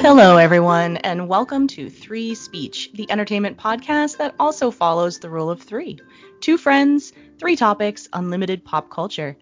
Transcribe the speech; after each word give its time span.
Hello, 0.00 0.38
everyone, 0.38 0.96
and 0.98 1.28
welcome 1.28 1.66
to 1.68 1.90
Three 1.90 2.34
Speech, 2.34 2.90
the 2.94 3.10
entertainment 3.10 3.58
podcast 3.58 4.16
that 4.16 4.34
also 4.40 4.70
follows 4.70 5.18
the 5.18 5.28
rule 5.28 5.50
of 5.50 5.62
three 5.62 5.98
two 6.40 6.56
friends, 6.56 7.12
three 7.38 7.56
topics, 7.56 8.08
unlimited 8.14 8.64
pop 8.64 8.88
culture. 8.90 9.36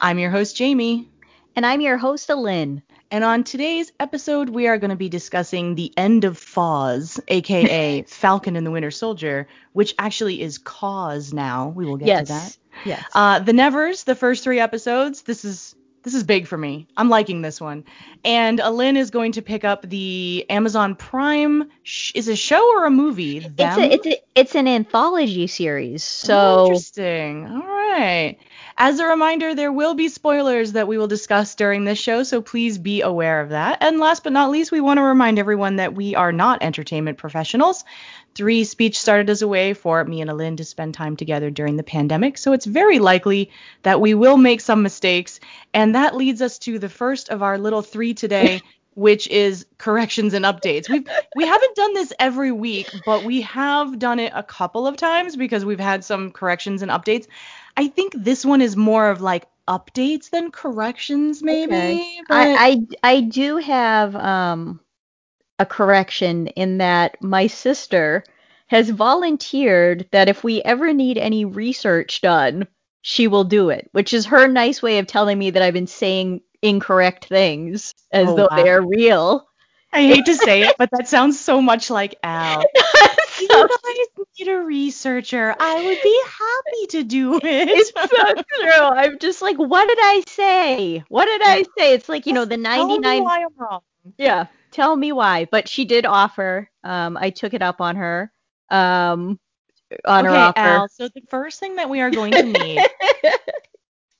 I'm 0.00 0.20
your 0.20 0.30
host, 0.30 0.56
Jamie. 0.56 1.11
And 1.54 1.66
I'm 1.66 1.80
your 1.80 1.98
host, 1.98 2.28
Alin. 2.30 2.82
And 3.10 3.24
on 3.24 3.44
today's 3.44 3.92
episode, 4.00 4.48
we 4.48 4.68
are 4.68 4.78
going 4.78 4.90
to 4.90 4.96
be 4.96 5.10
discussing 5.10 5.74
the 5.74 5.92
end 5.98 6.24
of 6.24 6.38
Foz, 6.38 7.20
aka 7.28 8.02
Falcon 8.08 8.56
and 8.56 8.66
the 8.66 8.70
Winter 8.70 8.90
Soldier, 8.90 9.46
which 9.74 9.94
actually 9.98 10.40
is 10.40 10.56
Cause 10.56 11.34
now. 11.34 11.68
We 11.68 11.84
will 11.84 11.98
get 11.98 12.08
yes. 12.08 12.26
to 12.28 12.32
that. 12.32 12.56
Yes. 12.86 13.04
Uh, 13.14 13.38
the 13.40 13.52
Nevers, 13.52 14.04
the 14.04 14.14
first 14.14 14.42
three 14.42 14.60
episodes. 14.60 15.22
This 15.22 15.44
is 15.44 15.74
this 16.02 16.14
is 16.14 16.24
big 16.24 16.46
for 16.46 16.58
me. 16.58 16.88
I'm 16.96 17.08
liking 17.08 17.42
this 17.42 17.60
one. 17.60 17.84
And 18.24 18.58
Alin 18.58 18.96
is 18.96 19.10
going 19.10 19.32
to 19.32 19.42
pick 19.42 19.62
up 19.62 19.88
the 19.88 20.46
Amazon 20.48 20.96
Prime. 20.96 21.70
Sh- 21.84 22.12
is 22.14 22.28
a 22.28 22.34
show 22.34 22.66
or 22.76 22.86
a 22.86 22.90
movie? 22.90 23.38
It's 23.38 23.60
a, 23.60 23.92
it's 23.92 24.06
a, 24.06 24.22
it's 24.34 24.54
an 24.54 24.66
anthology 24.66 25.46
series. 25.46 26.02
So 26.02 26.34
oh, 26.36 26.66
interesting. 26.66 27.46
All 27.46 27.60
right. 27.60 28.36
As 28.84 28.98
a 28.98 29.06
reminder, 29.06 29.54
there 29.54 29.70
will 29.70 29.94
be 29.94 30.08
spoilers 30.08 30.72
that 30.72 30.88
we 30.88 30.98
will 30.98 31.06
discuss 31.06 31.54
during 31.54 31.84
this 31.84 32.00
show, 32.00 32.24
so 32.24 32.42
please 32.42 32.78
be 32.78 33.00
aware 33.00 33.40
of 33.40 33.50
that. 33.50 33.78
And 33.80 34.00
last 34.00 34.24
but 34.24 34.32
not 34.32 34.50
least, 34.50 34.72
we 34.72 34.80
want 34.80 34.98
to 34.98 35.04
remind 35.04 35.38
everyone 35.38 35.76
that 35.76 35.94
we 35.94 36.16
are 36.16 36.32
not 36.32 36.64
entertainment 36.64 37.16
professionals. 37.16 37.84
Three 38.34 38.64
Speech 38.64 38.98
started 38.98 39.30
as 39.30 39.40
a 39.40 39.46
way 39.46 39.72
for 39.72 40.04
me 40.04 40.20
and 40.20 40.28
Alin 40.28 40.56
to 40.56 40.64
spend 40.64 40.94
time 40.94 41.14
together 41.14 41.48
during 41.48 41.76
the 41.76 41.84
pandemic, 41.84 42.36
so 42.36 42.52
it's 42.54 42.66
very 42.66 42.98
likely 42.98 43.52
that 43.84 44.00
we 44.00 44.14
will 44.14 44.36
make 44.36 44.60
some 44.60 44.82
mistakes. 44.82 45.38
And 45.72 45.94
that 45.94 46.16
leads 46.16 46.42
us 46.42 46.58
to 46.58 46.80
the 46.80 46.88
first 46.88 47.28
of 47.28 47.40
our 47.40 47.58
little 47.58 47.82
three 47.82 48.14
today, 48.14 48.62
which 48.94 49.28
is 49.28 49.64
corrections 49.78 50.34
and 50.34 50.44
updates. 50.44 50.88
We've 50.88 51.06
we 51.36 51.46
haven't 51.46 51.76
done 51.76 51.94
this 51.94 52.12
every 52.18 52.50
week, 52.50 52.90
but 53.06 53.22
we 53.22 53.42
have 53.42 54.00
done 54.00 54.18
it 54.18 54.32
a 54.34 54.42
couple 54.42 54.88
of 54.88 54.96
times 54.96 55.36
because 55.36 55.64
we've 55.64 55.78
had 55.78 56.02
some 56.02 56.32
corrections 56.32 56.82
and 56.82 56.90
updates. 56.90 57.28
I 57.76 57.88
think 57.88 58.12
this 58.16 58.44
one 58.44 58.60
is 58.60 58.76
more 58.76 59.08
of 59.10 59.20
like 59.20 59.46
updates 59.68 60.30
than 60.30 60.50
corrections, 60.50 61.42
maybe. 61.42 61.72
Okay. 61.72 62.20
but- 62.28 62.36
I, 62.36 62.68
I 63.02 63.12
I 63.16 63.20
do 63.20 63.56
have 63.58 64.14
um 64.16 64.80
a 65.58 65.66
correction 65.66 66.48
in 66.48 66.78
that 66.78 67.22
my 67.22 67.46
sister 67.46 68.24
has 68.68 68.90
volunteered 68.90 70.08
that 70.12 70.28
if 70.28 70.42
we 70.42 70.62
ever 70.62 70.92
need 70.92 71.18
any 71.18 71.44
research 71.44 72.20
done, 72.22 72.66
she 73.02 73.28
will 73.28 73.44
do 73.44 73.68
it, 73.70 73.88
which 73.92 74.12
is 74.14 74.26
her 74.26 74.46
nice 74.48 74.82
way 74.82 74.98
of 74.98 75.06
telling 75.06 75.38
me 75.38 75.50
that 75.50 75.62
I've 75.62 75.74
been 75.74 75.86
saying 75.86 76.40
incorrect 76.62 77.26
things 77.26 77.92
as 78.12 78.28
Oh, 78.30 78.36
though 78.36 78.48
wow. 78.50 78.56
they 78.56 78.70
are 78.70 78.86
real. 78.86 79.46
I 79.92 80.02
hate 80.02 80.26
to 80.26 80.34
say 80.34 80.62
it, 80.62 80.76
but 80.78 80.90
that 80.92 81.08
sounds 81.08 81.38
so 81.38 81.60
much 81.60 81.90
like 81.90 82.16
Al. 82.22 82.64
You 83.40 83.48
guys 83.48 84.26
need 84.38 84.48
a 84.48 84.58
researcher. 84.58 85.54
I 85.58 85.84
would 85.84 85.98
be 86.02 86.22
happy 86.26 86.86
to 86.88 87.04
do 87.04 87.36
it. 87.36 87.68
It's 87.68 87.90
so 87.90 88.34
true. 88.34 88.70
I'm 88.70 89.18
just 89.18 89.42
like, 89.42 89.56
what 89.56 89.88
did 89.88 89.98
I 90.00 90.22
say? 90.26 91.04
What 91.08 91.24
did 91.26 91.40
I 91.42 91.64
say? 91.76 91.94
It's 91.94 92.08
like, 92.08 92.26
you 92.26 92.34
know, 92.34 92.44
the 92.44 92.56
Tell 92.56 92.86
me 92.86 92.98
99 92.98 93.24
why 93.24 93.38
I'm 93.38 93.56
wrong. 93.56 93.80
Yeah, 94.18 94.46
tell 94.70 94.94
me 94.94 95.12
why. 95.12 95.46
But 95.50 95.68
she 95.68 95.84
did 95.84 96.06
offer. 96.06 96.70
Um, 96.84 97.16
I 97.16 97.30
took 97.30 97.54
it 97.54 97.62
up 97.62 97.80
on 97.80 97.96
her. 97.96 98.32
Um, 98.70 99.40
on 100.04 100.24
her 100.24 100.30
okay, 100.30 100.38
offer. 100.38 100.58
Al. 100.58 100.88
So 100.88 101.08
the 101.08 101.22
first 101.28 101.58
thing 101.58 101.76
that 101.76 101.90
we 101.90 102.00
are 102.00 102.10
going 102.10 102.32
to 102.32 102.42
need 102.42 102.80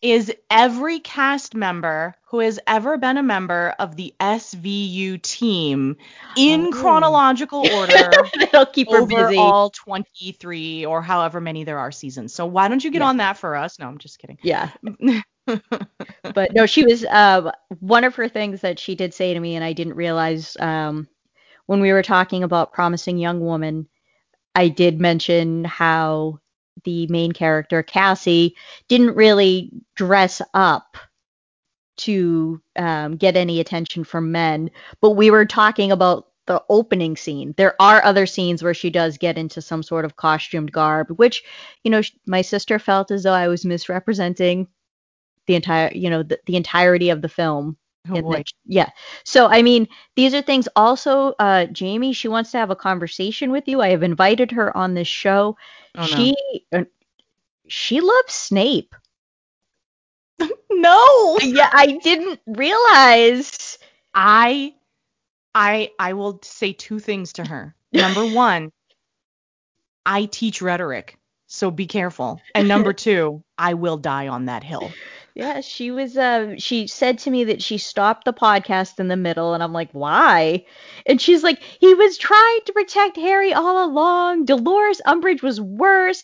is 0.02 0.32
every 0.50 1.00
cast 1.00 1.54
member 1.54 2.14
who 2.26 2.40
has 2.40 2.58
ever 2.66 2.98
been 2.98 3.18
a 3.18 3.22
member 3.22 3.74
of 3.78 3.96
the 3.96 4.14
SVU 4.20 5.18
team 5.18 5.96
in 6.34 6.72
Oh. 6.72 6.72
chronological 6.72 7.60
order 7.70 8.32
That'll 8.38 8.66
keep 8.66 8.90
her 8.90 9.02
busy. 9.06 9.36
all 9.36 9.70
23 9.70 10.84
or 10.86 11.02
however 11.02 11.40
many 11.40 11.64
there 11.64 11.78
are 11.78 11.92
seasons. 11.92 12.34
So 12.34 12.46
why 12.46 12.68
don't 12.68 12.84
you 12.84 12.90
get 12.90 13.02
Yeah. 13.02 13.02
on 13.02 13.18
that 13.18 13.38
for 13.38 13.56
us? 13.56 13.78
No, 13.78 13.86
I'm 13.88 13.98
just 13.98 14.18
kidding. 14.18 14.38
Yeah, 14.42 14.70
but 16.34 16.52
no, 16.54 16.66
she 16.66 16.84
was. 16.84 17.04
Uh, 17.04 17.52
one 17.80 18.04
of 18.04 18.14
her 18.16 18.28
things 18.28 18.60
that 18.62 18.78
she 18.78 18.94
did 18.94 19.14
say 19.14 19.34
to 19.34 19.40
me, 19.40 19.56
and 19.56 19.64
I 19.64 19.72
didn't 19.72 19.94
realize 19.94 20.56
um, 20.60 21.08
when 21.66 21.80
we 21.80 21.92
were 21.92 22.02
talking 22.02 22.42
about 22.44 22.72
promising 22.72 23.18
young 23.18 23.40
woman, 23.40 23.88
I 24.54 24.68
did 24.68 25.00
mention 25.00 25.64
how 25.64 26.40
the 26.84 27.06
main 27.08 27.32
character 27.32 27.82
Cassie 27.82 28.56
didn't 28.88 29.14
really 29.14 29.70
dress 29.94 30.40
up 30.54 30.96
to 31.98 32.60
um, 32.76 33.16
get 33.16 33.36
any 33.36 33.60
attention 33.60 34.04
from 34.04 34.32
men, 34.32 34.70
but 35.00 35.10
we 35.10 35.30
were 35.30 35.44
talking 35.44 35.92
about 35.92 36.28
the 36.46 36.62
opening 36.68 37.16
scene. 37.16 37.54
There 37.56 37.80
are 37.80 38.04
other 38.04 38.26
scenes 38.26 38.62
where 38.62 38.74
she 38.74 38.90
does 38.90 39.18
get 39.18 39.38
into 39.38 39.62
some 39.62 39.82
sort 39.82 40.04
of 40.04 40.16
costumed 40.16 40.72
garb, 40.72 41.10
which, 41.10 41.44
you 41.84 41.90
know, 41.90 42.02
my 42.26 42.42
sister 42.42 42.78
felt 42.78 43.10
as 43.10 43.22
though 43.22 43.32
I 43.32 43.48
was 43.48 43.64
misrepresenting 43.64 44.66
the 45.46 45.54
entire, 45.54 45.92
you 45.94 46.10
know, 46.10 46.22
the, 46.22 46.40
the 46.46 46.56
entirety 46.56 47.10
of 47.10 47.22
the 47.22 47.28
film. 47.28 47.76
Oh 48.10 48.20
boy. 48.20 48.42
yeah. 48.64 48.90
So, 49.24 49.46
I 49.46 49.62
mean, 49.62 49.86
these 50.16 50.34
are 50.34 50.42
things 50.42 50.68
also, 50.74 51.34
uh, 51.38 51.66
Jamie, 51.66 52.12
she 52.12 52.28
wants 52.28 52.50
to 52.52 52.58
have 52.58 52.70
a 52.70 52.76
conversation 52.76 53.52
with 53.52 53.68
you. 53.68 53.80
I 53.80 53.88
have 53.90 54.02
invited 54.02 54.50
her 54.52 54.76
on 54.76 54.94
this 54.94 55.08
show. 55.08 55.56
Oh, 55.96 56.06
she, 56.06 56.34
uh, 56.72 56.84
she 57.68 58.00
loves 58.00 58.32
Snape. 58.32 58.94
No. 60.70 61.38
Yeah, 61.42 61.68
I 61.72 61.98
didn't 62.02 62.40
realize. 62.46 63.78
I 64.14 64.74
I 65.54 65.90
I 65.98 66.14
will 66.14 66.40
say 66.42 66.72
two 66.72 66.98
things 66.98 67.34
to 67.34 67.44
her. 67.44 67.74
Number 67.92 68.24
one, 68.34 68.72
I 70.04 70.24
teach 70.24 70.62
rhetoric, 70.62 71.18
so 71.46 71.70
be 71.70 71.86
careful. 71.86 72.40
And 72.54 72.68
number 72.68 72.92
two, 72.94 73.44
I 73.58 73.74
will 73.74 73.98
die 73.98 74.28
on 74.28 74.46
that 74.46 74.64
hill. 74.64 74.90
Yeah, 75.34 75.60
she 75.62 75.90
was 75.90 76.16
uh 76.16 76.56
she 76.58 76.86
said 76.86 77.18
to 77.20 77.30
me 77.30 77.44
that 77.44 77.62
she 77.62 77.78
stopped 77.78 78.24
the 78.24 78.32
podcast 78.34 79.00
in 79.00 79.08
the 79.08 79.16
middle 79.16 79.54
and 79.54 79.62
I'm 79.62 79.72
like, 79.72 79.90
"Why?" 79.92 80.66
And 81.06 81.20
she's 81.20 81.42
like, 81.42 81.62
"He 81.62 81.94
was 81.94 82.18
trying 82.18 82.60
to 82.66 82.72
protect 82.72 83.16
Harry 83.16 83.54
all 83.54 83.84
along. 83.84 84.44
Dolores 84.44 85.00
Umbridge 85.06 85.42
was 85.42 85.60
worse. 85.60 86.22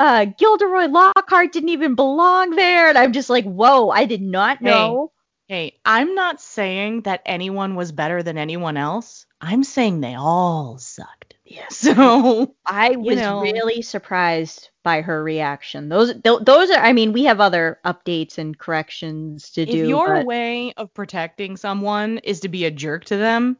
Uh 0.00 0.26
Gilderoy 0.36 0.86
Lockhart 0.86 1.52
didn't 1.52 1.68
even 1.70 1.94
belong 1.94 2.50
there." 2.50 2.88
And 2.88 2.98
I'm 2.98 3.12
just 3.12 3.30
like, 3.30 3.44
"Whoa, 3.44 3.90
I 3.90 4.04
did 4.06 4.22
not 4.22 4.60
know." 4.60 5.12
Hey, 5.48 5.78
I'm 5.84 6.14
not 6.14 6.42
saying 6.42 7.02
that 7.02 7.22
anyone 7.24 7.74
was 7.74 7.90
better 7.92 8.22
than 8.22 8.36
anyone 8.36 8.76
else. 8.76 9.24
I'm 9.40 9.64
saying 9.64 10.00
they 10.00 10.14
all 10.14 10.76
sucked. 10.78 11.17
Yes. 11.50 11.76
So 11.78 12.54
I 12.66 12.96
was 12.96 13.16
know. 13.16 13.40
really 13.40 13.82
surprised 13.82 14.70
by 14.84 15.00
her 15.00 15.22
reaction. 15.22 15.88
Those 15.88 16.12
th- 16.12 16.40
those 16.42 16.70
are 16.70 16.78
I 16.78 16.92
mean, 16.92 17.12
we 17.12 17.24
have 17.24 17.40
other 17.40 17.78
updates 17.84 18.38
and 18.38 18.56
corrections 18.58 19.50
to 19.52 19.62
if 19.62 19.70
do. 19.70 19.82
If 19.84 19.88
your 19.88 20.08
but- 20.16 20.26
way 20.26 20.72
of 20.76 20.92
protecting 20.94 21.56
someone 21.56 22.18
is 22.18 22.40
to 22.40 22.48
be 22.48 22.64
a 22.66 22.70
jerk 22.70 23.06
to 23.06 23.16
them, 23.16 23.56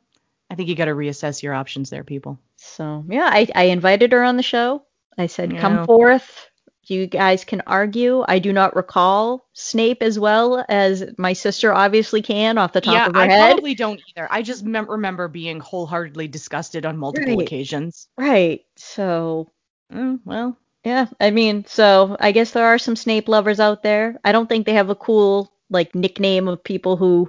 I 0.51 0.55
think 0.55 0.69
you 0.69 0.75
got 0.75 0.87
to 0.87 0.93
reassess 0.95 1.43
your 1.43 1.55
options 1.55 1.91
there, 1.91 2.05
people. 2.05 2.39
So 2.57 3.05
yeah, 3.09 3.29
I, 3.31 3.49
I 3.55 3.63
invited 3.65 4.13
her 4.13 4.23
on 4.25 4.37
the 4.37 4.43
show. 4.43 4.83
I 5.17 5.27
said, 5.27 5.53
Yeah. 5.53 5.61
come 5.61 5.85
forth. 5.87 6.48
You 6.91 7.07
guys 7.07 7.45
can 7.45 7.63
argue. 7.67 8.25
I 8.29 8.39
do 8.39 8.53
not 8.53 8.77
recall 8.77 9.47
Snape 9.55 10.03
as 10.03 10.19
well 10.19 10.65
as 10.69 11.05
my 11.19 11.33
sister 11.35 11.73
obviously 11.75 12.23
can 12.23 12.59
off 12.59 12.73
the 12.73 12.81
top 12.81 13.07
yeah, 13.07 13.07
of 13.07 13.15
her 13.15 13.25
I 13.25 13.29
head. 13.29 13.59
I 13.59 13.61
probably 13.61 13.75
don't 13.75 14.01
either. 14.09 14.29
I 14.31 14.43
just 14.43 14.65
mem- 14.65 14.91
remember 14.91 15.29
being 15.29 15.61
wholeheartedly 15.61 16.29
disgusted 16.29 16.87
on 16.87 16.97
multiple 16.97 17.39
Right. 17.39 17.41
occasions. 17.41 18.09
Right. 18.19 18.65
So 18.77 19.49
Mm, 19.93 20.21
well, 20.25 20.57
yeah, 20.85 21.07
I 21.21 21.31
mean, 21.31 21.65
so 21.67 22.17
I 22.21 22.33
guess 22.33 22.51
there 22.53 22.67
are 22.67 22.79
some 22.79 22.97
Snape 22.97 23.29
lovers 23.29 23.61
out 23.61 23.83
there. 23.83 24.19
I 24.25 24.33
don't 24.33 24.49
think 24.49 24.67
they 24.67 24.75
have 24.75 24.91
a 24.91 24.95
cool 24.97 25.53
like 25.71 25.95
nickname 25.95 26.49
of 26.49 26.63
people 26.65 26.97
who 26.97 27.29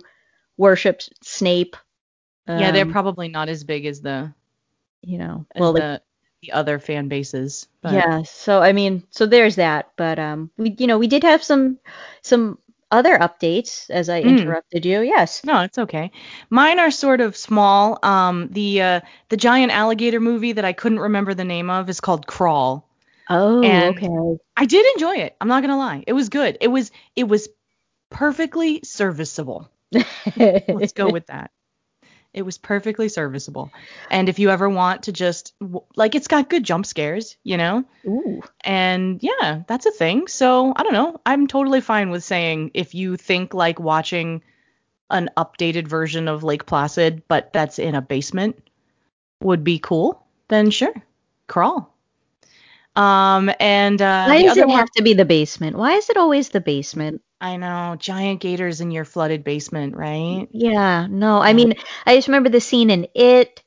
worship 0.57 1.01
Snape. 1.23 1.75
yeah, 2.53 2.71
they're 2.71 2.85
Um, 2.85 2.91
probably 2.91 3.27
not 3.29 3.49
as 3.49 3.63
big 3.63 3.85
as 3.85 4.01
the 4.01 4.33
you 5.01 5.17
know, 5.17 5.45
well, 5.57 5.73
the 5.73 6.01
the 6.41 6.51
other 6.53 6.79
fan 6.79 7.07
bases. 7.07 7.67
But 7.81 7.93
Yeah, 7.93 8.23
so 8.23 8.61
I 8.61 8.73
mean, 8.73 9.03
so 9.11 9.25
there's 9.25 9.55
that, 9.55 9.91
but 9.97 10.19
um 10.19 10.49
we 10.57 10.75
you 10.77 10.87
know, 10.87 10.97
we 10.97 11.07
did 11.07 11.23
have 11.23 11.43
some 11.43 11.79
some 12.21 12.57
other 12.91 13.17
updates 13.19 13.89
as 13.91 14.09
I 14.09 14.23
Mm. 14.23 14.39
interrupted 14.39 14.85
you. 14.85 15.01
Yes. 15.01 15.43
No, 15.45 15.61
it's 15.61 15.77
okay. 15.77 16.11
Mine 16.49 16.79
are 16.79 16.89
sort 16.91 17.21
of 17.21 17.37
small. 17.37 17.99
Um, 18.03 18.49
the 18.51 18.81
uh, 18.81 19.01
the 19.29 19.37
giant 19.37 19.71
alligator 19.71 20.19
movie 20.19 20.53
that 20.53 20.65
I 20.65 20.73
couldn't 20.73 20.99
remember 20.99 21.33
the 21.35 21.43
name 21.43 21.69
of 21.69 21.87
is 21.89 21.99
called 22.01 22.25
Crawl. 22.25 22.87
Oh, 23.29 23.63
And- 23.63 23.95
okay. 23.97 24.39
I 24.57 24.65
did 24.65 24.85
enjoy 24.95 25.17
it. 25.17 25.35
I'm 25.39 25.47
not 25.47 25.61
gonna 25.61 25.77
lie. 25.77 26.03
It 26.07 26.13
was 26.13 26.29
good. 26.29 26.57
It 26.61 26.67
was 26.69 26.91
it 27.15 27.27
was 27.27 27.47
perfectly 28.09 28.81
serviceable. 28.83 29.69
Let's 30.35 30.93
go 30.93 31.09
with 31.11 31.27
that. 31.27 31.51
It 32.33 32.43
was 32.43 32.57
perfectly 32.57 33.09
serviceable. 33.09 33.71
And 34.11 34.29
if 34.29 34.37
you 34.37 34.49
ever 34.49 34.69
want 34.69 35.03
to 35.03 35.11
just 35.11 35.53
like 35.95 36.13
it's 36.13 36.27
got 36.27 36.49
good 36.49 36.63
jump 36.63 36.85
scares, 36.85 37.37
you 37.43 37.57
know? 37.57 37.85
Ooh. 38.05 38.41
And 38.61 39.21
yeah, 39.23 39.63
that's 39.67 39.87
a 39.87 39.91
thing. 39.91 40.27
So, 40.27 40.73
I 40.75 40.83
don't 40.83 40.93
know. 40.93 41.19
I'm 41.25 41.47
totally 41.47 41.81
fine 41.81 42.11
with 42.11 42.23
saying 42.23 42.71
if 42.75 42.93
you 42.93 43.17
think 43.17 43.53
like 43.53 43.79
watching 43.79 44.43
an 45.09 45.29
updated 45.35 45.87
version 45.87 46.27
of 46.27 46.43
Lake 46.43 46.65
Placid, 46.65 47.23
but 47.27 47.51
that's 47.51 47.79
in 47.79 47.95
a 47.95 48.01
basement 48.01 48.61
would 49.41 49.63
be 49.63 49.79
cool, 49.79 50.23
then 50.49 50.69
sure. 50.69 50.93
Crawl. 51.47 51.95
Um 52.95 53.51
and 53.59 54.01
uh 54.01 54.25
Why 54.27 54.41
does 54.43 54.57
it 54.57 54.67
one- 54.67 54.77
have 54.79 54.91
to 54.97 55.03
be 55.03 55.13
the 55.13 55.25
basement? 55.25 55.77
Why 55.77 55.93
is 55.93 56.09
it 56.09 56.17
always 56.17 56.49
the 56.49 56.61
basement? 56.61 57.21
I 57.41 57.57
know, 57.57 57.95
giant 57.99 58.41
gators 58.41 58.81
in 58.81 58.91
your 58.91 59.05
flooded 59.05 59.43
basement, 59.43 59.95
right? 59.95 60.47
Yeah, 60.51 61.07
no. 61.09 61.39
I 61.39 61.53
mean, 61.53 61.73
I 62.05 62.15
just 62.15 62.27
remember 62.27 62.49
the 62.49 62.61
scene 62.61 62.89
in 62.89 63.07
It. 63.13 63.61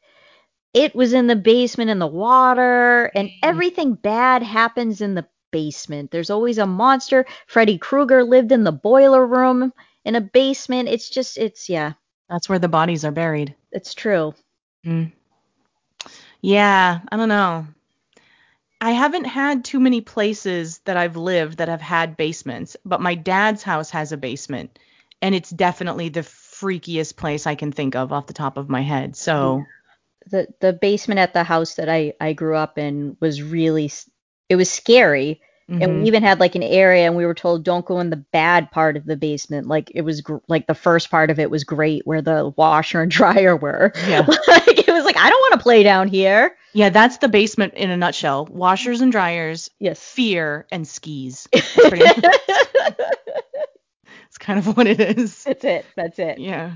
It 0.74 0.94
was 0.94 1.12
in 1.12 1.26
the 1.26 1.36
basement 1.36 1.90
in 1.90 1.98
the 1.98 2.06
water, 2.06 3.10
and 3.14 3.28
Mm. 3.28 3.32
everything 3.42 3.94
bad 3.94 4.42
happens 4.42 5.00
in 5.00 5.14
the 5.14 5.26
basement. 5.50 6.10
There's 6.10 6.30
always 6.30 6.58
a 6.58 6.66
monster. 6.66 7.26
Freddy 7.46 7.78
Krueger 7.78 8.24
lived 8.24 8.52
in 8.52 8.64
the 8.64 8.72
boiler 8.72 9.26
room 9.26 9.72
in 10.04 10.14
a 10.16 10.20
basement. 10.20 10.88
It's 10.88 11.08
just, 11.10 11.38
it's, 11.38 11.68
yeah, 11.68 11.92
That's 12.28 12.48
where 12.48 12.58
the 12.58 12.68
bodies 12.68 13.04
are 13.04 13.12
buried. 13.12 13.54
it's 13.72 13.94
true. 13.94 14.34
Mm. 14.86 15.12
Yeah, 16.40 17.00
I 17.10 17.16
don't 17.16 17.28
know. 17.28 17.66
I 18.82 18.90
haven't 18.92 19.26
had 19.26 19.64
too 19.64 19.78
many 19.80 20.00
places 20.00 20.78
that 20.80 20.96
I've 20.96 21.16
lived 21.16 21.58
that 21.58 21.68
have 21.68 21.80
had 21.80 22.16
basements, 22.16 22.76
but 22.84 23.00
my 23.00 23.14
dad's 23.14 23.62
house 23.62 23.90
has 23.90 24.10
a 24.12 24.16
basement, 24.16 24.78
and 25.22 25.36
it's 25.36 25.50
definitely 25.50 26.08
the 26.10 26.22
freakiest 26.22 27.16
place 27.16 27.46
I 27.46 27.54
can 27.54 27.70
think 27.72 27.94
of 27.94 28.12
off 28.12 28.26
the 28.26 28.32
top 28.34 28.56
of 28.56 28.68
my 28.68 28.82
head. 28.82 29.16
So, 29.16 29.64
The 30.26 30.48
the 30.60 30.72
basement 30.72 31.20
at 31.20 31.32
the 31.32 31.44
house 31.44 31.76
that 31.76 31.88
I 31.88 32.14
I 32.20 32.32
grew 32.32 32.56
up 32.56 32.76
in 32.78 33.16
was 33.20 33.40
really, 33.42 33.92
it 34.48 34.56
was 34.56 34.70
scary. 34.70 35.40
And 35.68 35.80
mhm. 35.80 36.00
we 36.02 36.06
even 36.08 36.22
had 36.22 36.40
like 36.40 36.54
an 36.54 36.62
area, 36.62 37.06
and 37.06 37.16
we 37.16 37.24
were 37.24 37.34
told 37.34 37.64
don't 37.64 37.86
go 37.86 38.00
in 38.00 38.10
the 38.10 38.16
bad 38.16 38.70
part 38.70 38.96
of 38.96 39.06
the 39.06 39.16
basement. 39.16 39.66
Like 39.68 39.90
it 39.94 40.02
was 40.02 40.20
gr- 40.20 40.38
like 40.48 40.66
the 40.66 40.74
first 40.74 41.10
part 41.10 41.30
of 41.30 41.38
it 41.38 41.50
was 41.50 41.64
great, 41.64 42.06
where 42.06 42.20
the 42.20 42.52
washer 42.56 43.00
and 43.02 43.10
dryer 43.18 43.56
were. 43.56 43.92
Yeah. 44.06 44.20
like 44.48 44.88
it 44.88 44.92
was 44.92 45.04
like 45.04 45.16
I 45.16 45.30
don't 45.30 45.40
want 45.40 45.52
to 45.54 45.62
play 45.62 45.82
down 45.82 46.08
here. 46.08 46.56
yeah, 46.74 46.88
that's 46.90 47.18
the 47.18 47.28
basement 47.28 47.74
in 47.74 47.90
a 47.90 47.96
nutshell. 47.96 48.46
Washers 48.50 49.00
and 49.00 49.12
dryers, 49.12 49.70
Yes. 49.78 50.02
fear, 50.02 50.66
and 50.72 50.86
skis. 50.86 51.46
Pretty 51.52 52.04
it's 54.26 54.38
kind 54.38 54.58
of 54.58 54.76
what 54.76 54.86
it 54.86 55.00
is. 55.00 55.44
That's 55.44 55.64
it. 55.64 55.86
That's 55.96 56.18
it. 56.18 56.38
Yeah. 56.38 56.72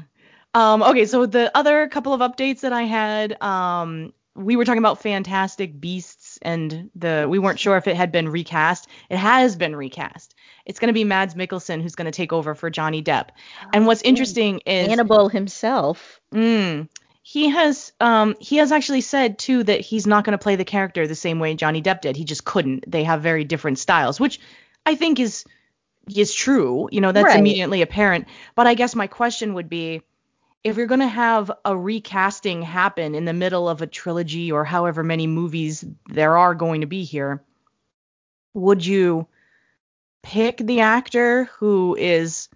Um, 0.55 0.83
okay, 0.83 1.05
so 1.07 1.27
the 1.27 1.55
other 1.57 1.87
couple 1.89 2.15
of 2.15 2.21
updates 2.21 2.61
that 2.61 2.73
I 2.73 2.83
had, 2.83 3.41
um, 3.43 4.13
we 4.35 4.57
were 4.57 4.65
talking 4.65 4.79
about 4.79 5.03
Fantastic 5.03 5.79
Beasts, 5.81 6.26
and 6.43 6.91
the 6.95 7.27
we 7.29 7.39
weren't 7.39 7.59
sure 7.59 7.77
if 7.77 7.87
it 7.87 7.97
had 7.97 8.13
been 8.13 8.29
recast. 8.29 8.89
It 9.11 9.17
has 9.19 9.57
been 9.57 9.75
recast. 9.75 10.35
It's 10.65 10.79
going 10.79 10.89
to 10.89 10.95
be 10.95 11.05
Mads 11.05 11.35
Mikkelsen 11.35 11.83
who's 11.83 11.95
going 11.95 12.07
to 12.07 12.17
take 12.17 12.33
over 12.33 12.55
for 12.55 12.71
Johnny 12.71 13.03
Depp. 13.03 13.29
And 13.73 13.87
what's 13.87 14.03
interesting 14.03 14.61
is 14.67 14.89
Hannibal 14.89 15.29
himself. 15.29 16.21
Mm. 16.35 16.89
He 17.23 17.49
has 17.49 17.93
um 18.01 18.37
he 18.41 18.57
has 18.59 18.73
actually 18.73 19.01
said 19.01 19.39
too 19.39 19.65
that 19.65 19.81
he's 19.81 20.07
not 20.07 20.25
going 20.25 20.33
to 20.33 20.43
play 20.43 20.57
the 20.57 20.65
character 20.65 21.07
the 21.07 21.15
same 21.15 21.39
way 21.41 21.55
Johnny 21.55 21.83
Depp 21.83 22.01
did. 22.01 22.17
He 22.17 22.25
just 22.25 22.45
couldn't. 22.45 22.91
They 22.91 23.05
have 23.05 23.23
very 23.23 23.45
different 23.45 23.79
styles, 23.79 24.21
which 24.21 24.41
I 24.85 24.95
think 24.95 25.19
is 25.21 25.45
is 26.15 26.33
true. 26.33 26.89
You 26.93 27.01
know, 27.01 27.13
that's 27.13 27.25
Right. 27.25 27.39
immediately 27.39 27.83
apparent. 27.83 28.27
But 28.55 28.67
I 28.67 28.75
guess 28.75 28.95
my 28.95 29.07
question 29.09 29.55
would 29.55 29.69
be 29.69 30.03
if 30.67 30.77
you're 30.77 30.87
going 30.87 30.99
to 30.99 31.07
have 31.07 31.49
a 31.65 31.77
recasting 31.77 32.61
happen 32.61 33.15
in 33.15 33.25
the 33.25 33.33
middle 33.33 33.69
of 33.69 33.83
a 33.83 33.87
trilogy 33.87 34.51
or 34.51 34.65
however 34.65 35.05
many 35.05 35.29
movies 35.29 35.85
there 36.09 36.37
are 36.37 36.57
going 36.57 36.81
to 36.81 36.89
be 36.89 37.05
here, 37.05 37.41
would 38.53 38.85
you 38.85 39.29
pick 40.25 40.57
the 40.57 40.81
actor 40.81 41.45
who 41.59 41.95
is 41.95 42.49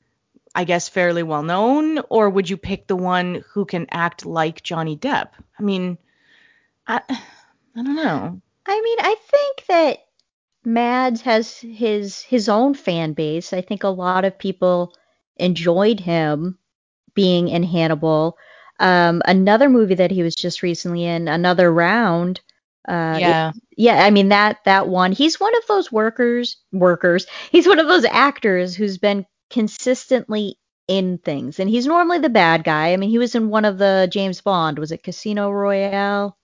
I 0.56 0.64
guess 0.64 0.88
fairly 0.88 1.22
well 1.22 1.44
known, 1.44 2.00
or 2.08 2.28
would 2.28 2.50
you 2.50 2.56
pick 2.56 2.88
the 2.88 2.96
one 2.96 3.44
who 3.52 3.64
can 3.64 3.86
act 3.92 4.26
like 4.26 4.64
Johnny 4.64 4.96
Depp? 4.96 5.28
I 5.56 5.62
mean, 5.62 5.96
I 6.88 7.02
I 7.08 7.82
don't 7.84 7.94
know. 7.94 8.40
I 8.66 8.80
mean, 8.80 8.98
I 8.98 9.14
think 9.30 9.66
that 9.68 9.98
Mads 10.64 11.20
has 11.20 11.58
his 11.58 12.22
his 12.22 12.48
own 12.48 12.74
fan 12.74 13.12
base. 13.12 13.52
I 13.52 13.60
think 13.60 13.84
a 13.84 13.88
lot 13.88 14.24
of 14.24 14.36
people 14.36 14.94
enjoyed 15.36 16.00
him 16.00 16.58
being 17.14 17.48
in 17.48 17.62
Hannibal. 17.62 18.36
Um, 18.78 19.22
another 19.26 19.68
movie 19.68 19.94
that 19.96 20.10
he 20.10 20.22
was 20.22 20.34
just 20.34 20.62
recently 20.62 21.04
in, 21.04 21.28
Another 21.28 21.72
Round. 21.72 22.40
Uh, 22.88 23.18
yeah, 23.20 23.52
yeah, 23.76 24.04
I 24.04 24.10
mean 24.10 24.30
that 24.30 24.58
that 24.64 24.88
one. 24.88 25.12
He's 25.12 25.38
one 25.38 25.54
of 25.56 25.66
those 25.68 25.92
workers 25.92 26.56
workers. 26.72 27.26
He's 27.52 27.66
one 27.66 27.78
of 27.78 27.88
those 27.88 28.06
actors 28.06 28.74
who's 28.74 28.98
been 28.98 29.26
consistently 29.50 30.56
in 30.88 31.18
things, 31.18 31.60
and 31.60 31.68
he's 31.68 31.86
normally 31.86 32.18
the 32.18 32.30
bad 32.30 32.64
guy. 32.64 32.92
I 32.92 32.96
mean, 32.96 33.10
he 33.10 33.18
was 33.18 33.34
in 33.34 33.50
one 33.50 33.64
of 33.66 33.78
the 33.78 34.08
James 34.10 34.40
Bond. 34.40 34.78
Was 34.78 34.92
it 34.92 35.02
Casino 35.02 35.50
Royale? 35.50 36.36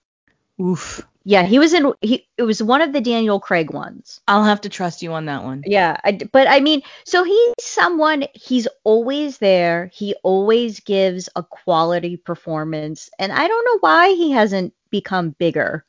Oof. 0.61 1.05
Yeah, 1.23 1.43
he 1.43 1.59
was 1.59 1.73
in. 1.73 1.91
He 1.99 2.25
it 2.37 2.43
was 2.43 2.63
one 2.63 2.81
of 2.81 2.93
the 2.93 3.01
Daniel 3.01 3.41
Craig 3.41 3.73
ones. 3.73 4.21
I'll 4.29 4.45
have 4.45 4.61
to 4.61 4.69
trust 4.69 5.01
you 5.01 5.11
on 5.11 5.25
that 5.25 5.43
one. 5.43 5.61
Yeah, 5.65 5.97
I, 6.05 6.13
but 6.31 6.47
I 6.47 6.61
mean, 6.61 6.83
so 7.03 7.25
he's 7.25 7.53
someone. 7.59 8.23
He's 8.33 8.65
always 8.85 9.37
there. 9.39 9.91
He 9.93 10.15
always 10.23 10.79
gives 10.79 11.27
a 11.35 11.43
quality 11.43 12.15
performance, 12.15 13.09
and 13.19 13.33
I 13.33 13.45
don't 13.45 13.65
know 13.65 13.79
why 13.81 14.13
he 14.13 14.31
hasn't 14.31 14.73
become 14.89 15.31
bigger. 15.31 15.83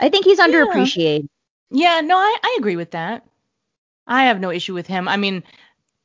I 0.00 0.08
think 0.08 0.24
he's 0.24 0.40
underappreciated. 0.40 1.28
Yeah, 1.70 2.00
no, 2.00 2.16
I, 2.16 2.38
I 2.42 2.56
agree 2.58 2.76
with 2.76 2.90
that. 2.90 3.24
I 4.04 4.24
have 4.24 4.40
no 4.40 4.50
issue 4.50 4.74
with 4.74 4.88
him. 4.88 5.06
I 5.06 5.16
mean, 5.16 5.44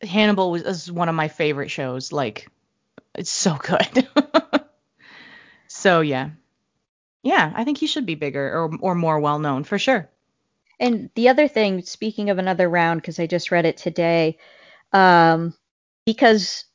Hannibal 0.01 0.51
was 0.51 0.62
is 0.62 0.92
one 0.92 1.09
of 1.09 1.15
my 1.15 1.30
favorite 1.30 1.71
shows. 1.71 2.12
Like, 2.12 2.47
it's 3.15 3.31
so 3.31 3.56
good. 3.56 4.07
so 5.68 6.01
yeah, 6.01 6.30
yeah, 7.25 7.51
I 7.56 7.66
think 7.66 7.80
he 7.80 7.88
should 7.88 8.07
be 8.07 8.16
bigger 8.16 8.48
or 8.57 8.77
or 8.81 8.95
more 8.95 9.19
well 9.19 9.39
known 9.39 9.66
for 9.66 9.80
sure. 9.80 10.10
And 10.80 11.10
the 11.16 11.30
other 11.30 11.48
thing, 11.50 11.83
speaking 11.83 12.30
of 12.31 12.38
another 12.39 12.69
round, 12.69 13.01
because 13.01 13.19
I 13.19 13.27
just 13.27 13.51
read 13.51 13.66
it 13.66 13.77
today, 13.77 14.39
um, 14.94 15.54
because 16.06 16.66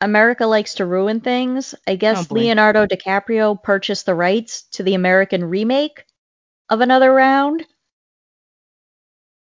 America 0.00 0.46
likes 0.46 0.74
to 0.76 0.86
ruin 0.86 1.20
things, 1.20 1.74
I 1.86 1.96
guess 1.96 2.30
Oh. 2.30 2.34
Leonardo 2.34 2.86
DiCaprio 2.86 3.62
purchased 3.62 4.06
the 4.06 4.14
rights 4.14 4.62
to 4.72 4.84
the 4.84 4.94
American 4.94 5.44
remake 5.44 6.06
of 6.70 6.80
another 6.80 7.12
round. 7.12 7.66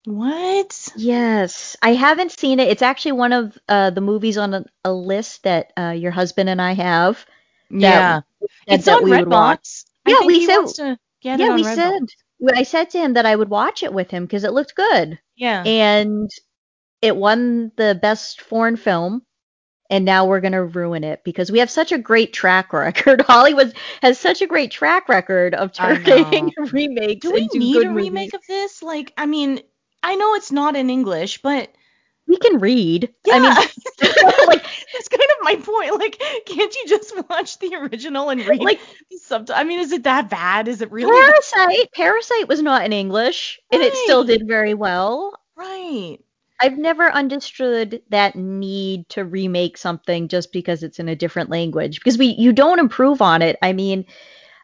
What? 0.05 0.89
Yes, 0.95 1.75
I 1.81 1.93
haven't 1.93 2.31
seen 2.31 2.59
it. 2.59 2.69
It's 2.69 2.81
actually 2.81 3.13
one 3.13 3.33
of 3.33 3.57
uh, 3.67 3.89
the 3.91 4.01
movies 4.01 4.37
on 4.37 4.53
a, 4.53 4.65
a 4.83 4.93
list 4.93 5.43
that 5.43 5.73
uh, 5.77 5.91
your 5.91 6.11
husband 6.11 6.49
and 6.49 6.61
I 6.61 6.73
have. 6.73 7.25
Yeah, 7.69 8.21
it's 8.69 8.87
on. 8.87 9.03
Redbox. 9.03 9.85
Yeah, 10.07 10.25
we 10.25 10.45
said- 10.45 10.57
wants 10.57 10.73
to 10.73 10.97
get 11.21 11.39
it 11.39 11.43
yeah, 11.43 11.55
we 11.55 11.63
Redbox. 11.63 11.75
said. 11.75 12.01
I 12.53 12.63
said 12.63 12.89
to 12.91 12.99
him 12.99 13.13
that 13.13 13.25
I 13.25 13.35
would 13.35 13.49
watch 13.49 13.81
it 13.83 13.93
with 13.93 14.11
him 14.11 14.25
because 14.25 14.43
it 14.43 14.51
looked 14.53 14.75
good, 14.75 15.19
Yeah. 15.35 15.63
and 15.65 16.29
it 17.01 17.15
won 17.15 17.71
the 17.77 17.97
best 18.01 18.41
foreign 18.41 18.75
film. 18.75 19.23
And 19.89 20.03
now 20.03 20.25
we're 20.25 20.41
gonna 20.41 20.63
ruin 20.65 21.03
it 21.03 21.21
because 21.23 21.51
we 21.51 21.59
have 21.59 21.69
such 21.69 21.91
a 21.91 21.97
great 21.99 22.33
track 22.33 22.73
record. 22.73 23.21
Hollywood 23.27 23.73
has 24.01 24.17
such 24.19 24.41
a 24.41 24.47
great 24.47 24.71
track 24.71 25.07
record 25.07 25.53
of 25.53 25.73
turning 25.73 26.51
remakes 26.71 27.21
Do 27.25 27.31
we 27.33 27.47
need 27.53 27.83
a 27.83 27.89
movies. 27.91 28.05
remake 28.05 28.33
of 28.33 28.41
this? 28.47 28.81
Like, 28.81 29.13
I 29.15 29.27
mean, 29.27 29.61
I 30.01 30.15
know 30.15 30.33
it's 30.33 30.51
not 30.51 30.75
in 30.75 30.89
English, 30.89 31.41
but 31.43 31.69
We 32.27 32.37
can 32.37 32.59
read. 32.59 33.13
yeah, 33.25 33.35
I 33.35 33.39
mean, 33.39 33.51
like 34.47 34.63
that's 34.93 35.07
kind 35.07 35.21
of 35.21 35.43
my 35.43 35.55
point. 35.55 35.99
Like, 35.99 36.21
can't 36.45 36.75
you 36.75 36.85
just 36.87 37.13
watch 37.29 37.59
the 37.59 37.75
original 37.75 38.29
and 38.29 38.45
read 38.45 38.61
like 38.61 38.79
the? 39.29 39.53
I 39.55 39.63
mean, 39.63 39.79
is 39.79 39.91
it 39.91 40.03
that 40.03 40.29
bad? 40.29 40.67
Is 40.67 40.81
it 40.81 40.91
really 40.91 41.21
Parasite. 41.21 41.91
Parasite 41.93 42.47
was 42.47 42.61
not 42.61 42.85
in 42.85 42.93
English, 42.93 43.59
and 43.71 43.81
it 43.81 43.93
still 43.93 44.23
did 44.23 44.47
very 44.47 44.73
well. 44.73 45.39
right? 45.55 46.17
I've 46.61 46.77
never 46.77 47.11
understood 47.11 48.01
that 48.09 48.35
need 48.37 49.09
to 49.09 49.25
remake 49.25 49.77
something 49.77 50.29
just 50.29 50.53
because 50.53 50.83
it's 50.83 50.99
in 50.99 51.09
a 51.09 51.15
different 51.15 51.49
language 51.49 51.99
because 51.99 52.17
we 52.17 52.27
you 52.27 52.53
don't 52.53 52.79
improve 52.79 53.21
on 53.21 53.41
it. 53.41 53.57
I 53.61 53.73
mean, 53.73 54.05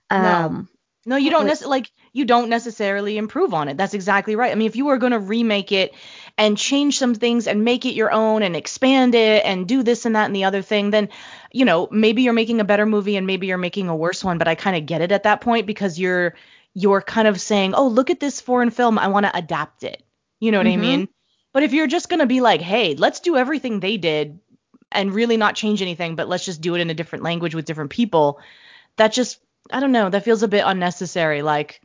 um, 0.09 0.69
No, 1.03 1.15
you 1.15 1.31
don't 1.31 1.47
necessarily 1.47 1.79
like 1.79 1.91
you 2.13 2.25
don't 2.25 2.49
necessarily 2.49 3.17
improve 3.17 3.53
on 3.55 3.67
it. 3.67 3.77
That's 3.77 3.95
exactly 3.95 4.35
right. 4.35 4.51
I 4.51 4.55
mean, 4.55 4.67
if 4.67 4.75
you 4.75 4.85
were 4.85 4.99
going 4.99 5.13
to 5.13 5.19
remake 5.19 5.71
it 5.71 5.95
and 6.37 6.57
change 6.57 6.99
some 6.99 7.15
things 7.15 7.47
and 7.47 7.63
make 7.63 7.85
it 7.85 7.95
your 7.95 8.11
own 8.11 8.43
and 8.43 8.55
expand 8.55 9.15
it 9.15 9.43
and 9.43 9.67
do 9.67 9.81
this 9.81 10.05
and 10.05 10.15
that 10.15 10.25
and 10.25 10.35
the 10.35 10.43
other 10.43 10.61
thing, 10.61 10.91
then 10.91 11.09
you 11.51 11.65
know, 11.65 11.87
maybe 11.91 12.21
you're 12.21 12.33
making 12.33 12.59
a 12.59 12.65
better 12.65 12.85
movie 12.85 13.17
and 13.17 13.25
maybe 13.25 13.47
you're 13.47 13.57
making 13.57 13.89
a 13.89 13.95
worse 13.95 14.23
one, 14.23 14.37
but 14.37 14.47
I 14.47 14.53
kind 14.55 14.75
of 14.75 14.85
get 14.85 15.01
it 15.01 15.11
at 15.11 15.23
that 15.23 15.41
point 15.41 15.65
because 15.65 15.97
you're 15.99 16.35
you're 16.73 17.01
kind 17.01 17.27
of 17.27 17.41
saying, 17.41 17.73
"Oh, 17.73 17.87
look 17.87 18.11
at 18.11 18.19
this 18.19 18.39
foreign 18.39 18.69
film. 18.69 18.99
I 18.99 19.07
want 19.07 19.25
to 19.25 19.35
adapt 19.35 19.83
it." 19.83 20.03
You 20.39 20.51
know 20.51 20.59
what 20.59 20.67
I 20.67 20.77
Mhm. 20.77 20.79
mean? 20.79 21.07
But 21.53 21.63
if 21.63 21.73
you're 21.73 21.87
just 21.87 22.09
going 22.09 22.19
to 22.19 22.27
be 22.27 22.41
like, 22.41 22.61
"Hey, 22.61 22.93
let's 22.95 23.19
do 23.21 23.37
everything 23.37 23.79
they 23.79 23.97
did 23.97 24.39
and 24.91 25.13
really 25.13 25.37
not 25.37 25.55
change 25.55 25.81
anything, 25.81 26.15
but 26.15 26.29
let's 26.29 26.45
just 26.45 26.61
do 26.61 26.75
it 26.75 26.81
in 26.81 26.89
a 26.89 26.93
different 26.93 27.23
language 27.23 27.55
with 27.55 27.65
different 27.65 27.89
people. 27.91 28.39
That 28.97 29.13
just 29.13 29.39
I 29.69 29.79
don't 29.79 29.91
know, 29.91 30.09
that 30.09 30.23
feels 30.23 30.43
a 30.43 30.47
bit 30.47 30.63
unnecessary. 30.65 31.41
Like 31.41 31.81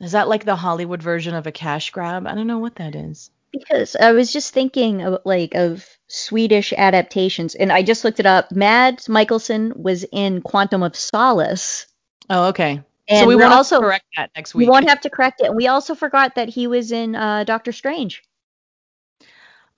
is 0.00 0.12
that 0.12 0.28
like 0.28 0.44
the 0.44 0.56
Hollywood 0.56 1.02
version 1.02 1.34
of 1.34 1.46
a 1.46 1.52
cash 1.52 1.90
grab? 1.90 2.26
I 2.26 2.34
don't 2.34 2.46
know 2.46 2.58
what 2.58 2.76
that 2.76 2.94
is. 2.94 3.30
Because 3.52 3.96
I 3.96 4.12
was 4.12 4.32
just 4.32 4.52
thinking 4.52 5.02
of 5.02 5.20
like 5.24 5.54
of 5.54 5.86
Swedish 6.08 6.72
adaptations, 6.76 7.54
and 7.54 7.72
I 7.72 7.82
just 7.82 8.04
looked 8.04 8.20
it 8.20 8.26
up. 8.26 8.52
Mads 8.52 9.08
Mikkelsen 9.08 9.74
was 9.76 10.04
in 10.12 10.42
Quantum 10.42 10.82
of 10.82 10.94
Solace. 10.94 11.86
Oh, 12.28 12.48
okay. 12.48 12.82
And 13.08 13.20
so 13.20 13.26
we 13.26 13.36
won't 13.36 13.54
also- 13.54 13.80
correct 13.80 14.04
that 14.16 14.30
next 14.36 14.54
week. 14.54 14.66
We 14.66 14.70
won't 14.70 14.88
have 14.88 15.00
to 15.02 15.10
correct 15.10 15.40
it. 15.40 15.46
And 15.46 15.56
we 15.56 15.68
also 15.68 15.94
forgot 15.94 16.34
that 16.34 16.48
he 16.48 16.66
was 16.66 16.92
in 16.92 17.14
uh, 17.14 17.44
Doctor 17.44 17.72
Strange. 17.72 18.22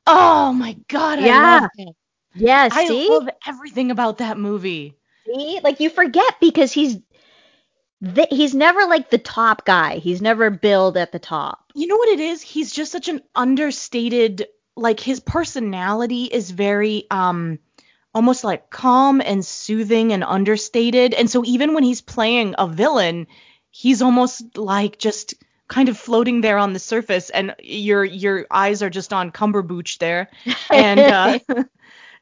oh 0.06 0.52
my 0.52 0.76
god, 0.88 1.20
I 1.20 1.26
Yeah. 1.26 1.68
Yeah, 2.34 2.68
I 2.72 2.86
see? 2.86 3.08
love 3.08 3.28
everything 3.46 3.90
about 3.90 4.18
that 4.18 4.38
movie. 4.38 4.96
See? 5.28 5.60
Like 5.62 5.80
you 5.80 5.90
forget 5.90 6.36
because 6.40 6.72
he's 6.72 6.98
th- 8.04 8.28
he's 8.30 8.54
never 8.54 8.86
like 8.86 9.10
the 9.10 9.18
top 9.18 9.64
guy. 9.64 9.98
He's 9.98 10.22
never 10.22 10.50
billed 10.50 10.96
at 10.96 11.12
the 11.12 11.18
top. 11.18 11.72
You 11.74 11.86
know 11.86 11.96
what 11.96 12.08
it 12.08 12.20
is? 12.20 12.42
He's 12.42 12.72
just 12.72 12.92
such 12.92 13.08
an 13.08 13.22
understated 13.34 14.46
like 14.76 15.00
his 15.00 15.20
personality 15.20 16.24
is 16.24 16.50
very 16.50 17.06
um 17.10 17.58
almost 18.14 18.44
like 18.44 18.70
calm 18.70 19.20
and 19.20 19.44
soothing 19.44 20.12
and 20.12 20.24
understated. 20.24 21.14
And 21.14 21.30
so 21.30 21.44
even 21.44 21.74
when 21.74 21.84
he's 21.84 22.00
playing 22.00 22.54
a 22.58 22.66
villain, 22.66 23.26
he's 23.70 24.02
almost 24.02 24.56
like 24.56 24.98
just 24.98 25.34
kind 25.68 25.88
of 25.90 25.98
floating 25.98 26.40
there 26.40 26.56
on 26.56 26.72
the 26.72 26.78
surface 26.78 27.28
and 27.28 27.54
your 27.62 28.02
your 28.04 28.46
eyes 28.50 28.82
are 28.82 28.90
just 28.90 29.12
on 29.12 29.30
Cumberbatch 29.30 29.98
there. 29.98 30.30
And 30.70 31.00
uh 31.00 31.38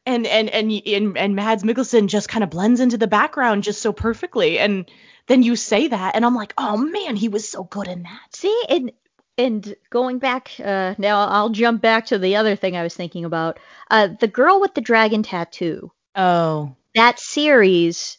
and 0.06 0.26
and 0.26 0.48
and 0.48 0.72
and, 0.86 1.18
and 1.18 1.36
Mads 1.36 1.64
Mikkelsen 1.64 2.06
just 2.06 2.28
kind 2.28 2.44
of 2.44 2.50
blends 2.50 2.80
into 2.80 2.96
the 2.96 3.06
background 3.06 3.64
just 3.64 3.82
so 3.82 3.92
perfectly. 3.92 4.58
And 4.58 4.90
then 5.26 5.42
you 5.42 5.56
say 5.56 5.88
that 5.88 6.14
and 6.14 6.24
I'm 6.24 6.34
like, 6.34 6.54
"Oh 6.56 6.76
man, 6.76 7.16
he 7.16 7.28
was 7.28 7.48
so 7.48 7.64
good 7.64 7.88
in 7.88 8.04
that." 8.04 8.34
See, 8.34 8.62
and 8.68 8.92
and 9.36 9.74
going 9.90 10.18
back 10.18 10.52
uh, 10.62 10.94
now, 10.98 11.26
I'll 11.28 11.50
jump 11.50 11.82
back 11.82 12.06
to 12.06 12.18
the 12.18 12.36
other 12.36 12.56
thing 12.56 12.76
I 12.76 12.82
was 12.82 12.94
thinking 12.94 13.24
about. 13.24 13.58
Uh, 13.90 14.08
the 14.18 14.28
girl 14.28 14.60
with 14.60 14.74
the 14.74 14.80
dragon 14.80 15.22
tattoo. 15.22 15.92
Oh. 16.14 16.74
That 16.94 17.20
series 17.20 18.16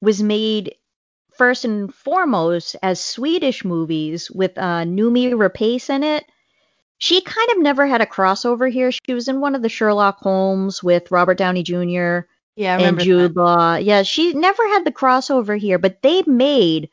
was 0.00 0.22
made 0.22 0.76
first 1.36 1.64
and 1.64 1.94
foremost 1.94 2.76
as 2.82 3.00
Swedish 3.00 3.64
movies 3.64 4.30
with 4.30 4.56
uh, 4.56 4.84
Noomi 4.84 5.32
Rapace 5.32 5.90
in 5.90 6.02
it. 6.02 6.24
She 7.04 7.20
kind 7.20 7.50
of 7.50 7.58
never 7.58 7.86
had 7.86 8.00
a 8.00 8.06
crossover 8.06 8.72
here. 8.72 8.90
She 8.90 9.12
was 9.12 9.28
in 9.28 9.38
one 9.38 9.54
of 9.54 9.60
the 9.60 9.68
Sherlock 9.68 10.20
Holmes 10.20 10.82
with 10.82 11.10
Robert 11.10 11.36
Downey 11.36 11.62
Jr. 11.62 12.20
Yeah, 12.56 12.78
I 12.78 12.80
and 12.80 12.98
Jude 12.98 13.36
Law. 13.36 13.74
Yeah, 13.74 14.04
she 14.04 14.32
never 14.32 14.66
had 14.68 14.86
the 14.86 14.90
crossover 14.90 15.58
here, 15.58 15.78
but 15.78 16.00
they 16.00 16.22
made 16.22 16.88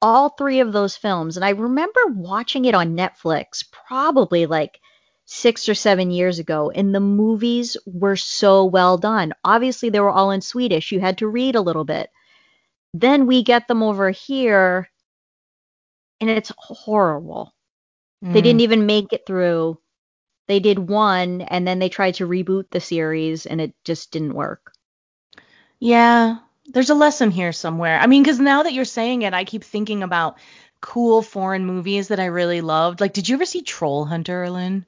all 0.00 0.28
three 0.28 0.60
of 0.60 0.72
those 0.72 0.94
films. 0.94 1.36
And 1.36 1.44
I 1.44 1.50
remember 1.50 1.98
watching 2.06 2.66
it 2.66 2.76
on 2.76 2.96
Netflix 2.96 3.64
probably 3.72 4.46
like 4.46 4.78
six 5.24 5.68
or 5.68 5.74
seven 5.74 6.12
years 6.12 6.38
ago, 6.38 6.70
and 6.70 6.94
the 6.94 7.00
movies 7.00 7.76
were 7.84 8.14
so 8.14 8.64
well 8.64 8.96
done. 8.96 9.32
Obviously, 9.42 9.88
they 9.88 9.98
were 9.98 10.08
all 10.08 10.30
in 10.30 10.40
Swedish. 10.40 10.92
You 10.92 11.00
had 11.00 11.18
to 11.18 11.26
read 11.26 11.56
a 11.56 11.60
little 11.60 11.84
bit. 11.84 12.10
Then 12.94 13.26
we 13.26 13.42
get 13.42 13.66
them 13.66 13.82
over 13.82 14.10
here, 14.10 14.88
and 16.20 16.30
it's 16.30 16.52
horrible. 16.56 17.52
That. 18.22 18.32
They 18.32 18.40
Mm. 18.40 18.44
didn't 18.44 18.60
even 18.62 18.86
make 18.86 19.12
it 19.12 19.26
through. 19.26 19.78
They 20.46 20.60
did 20.60 20.78
one, 20.78 21.42
and 21.42 21.66
then 21.66 21.78
they 21.78 21.88
tried 21.90 22.14
to 22.14 22.26
reboot 22.26 22.70
the 22.70 22.80
series, 22.80 23.44
and 23.46 23.60
it 23.60 23.74
just 23.84 24.10
didn't 24.10 24.34
work. 24.34 24.72
Yeah, 25.78 26.38
there's 26.66 26.90
a 26.90 26.94
lesson 26.94 27.30
here 27.30 27.52
somewhere. 27.52 27.98
I 27.98 28.06
mean, 28.06 28.22
because 28.22 28.40
now 28.40 28.62
that 28.62 28.72
you're 28.72 28.84
saying 28.84 29.22
it, 29.22 29.34
I 29.34 29.44
keep 29.44 29.62
thinking 29.62 30.02
about 30.02 30.38
cool 30.80 31.22
foreign 31.22 31.66
movies 31.66 32.08
that 32.08 32.20
I 32.20 32.26
really 32.26 32.60
loved. 32.60 33.00
Like, 33.00 33.12
did 33.12 33.28
you 33.28 33.36
ever 33.36 33.44
see 33.44 33.62
Troll 33.62 34.04
Hunter, 34.04 34.48
Lynn? 34.50 34.86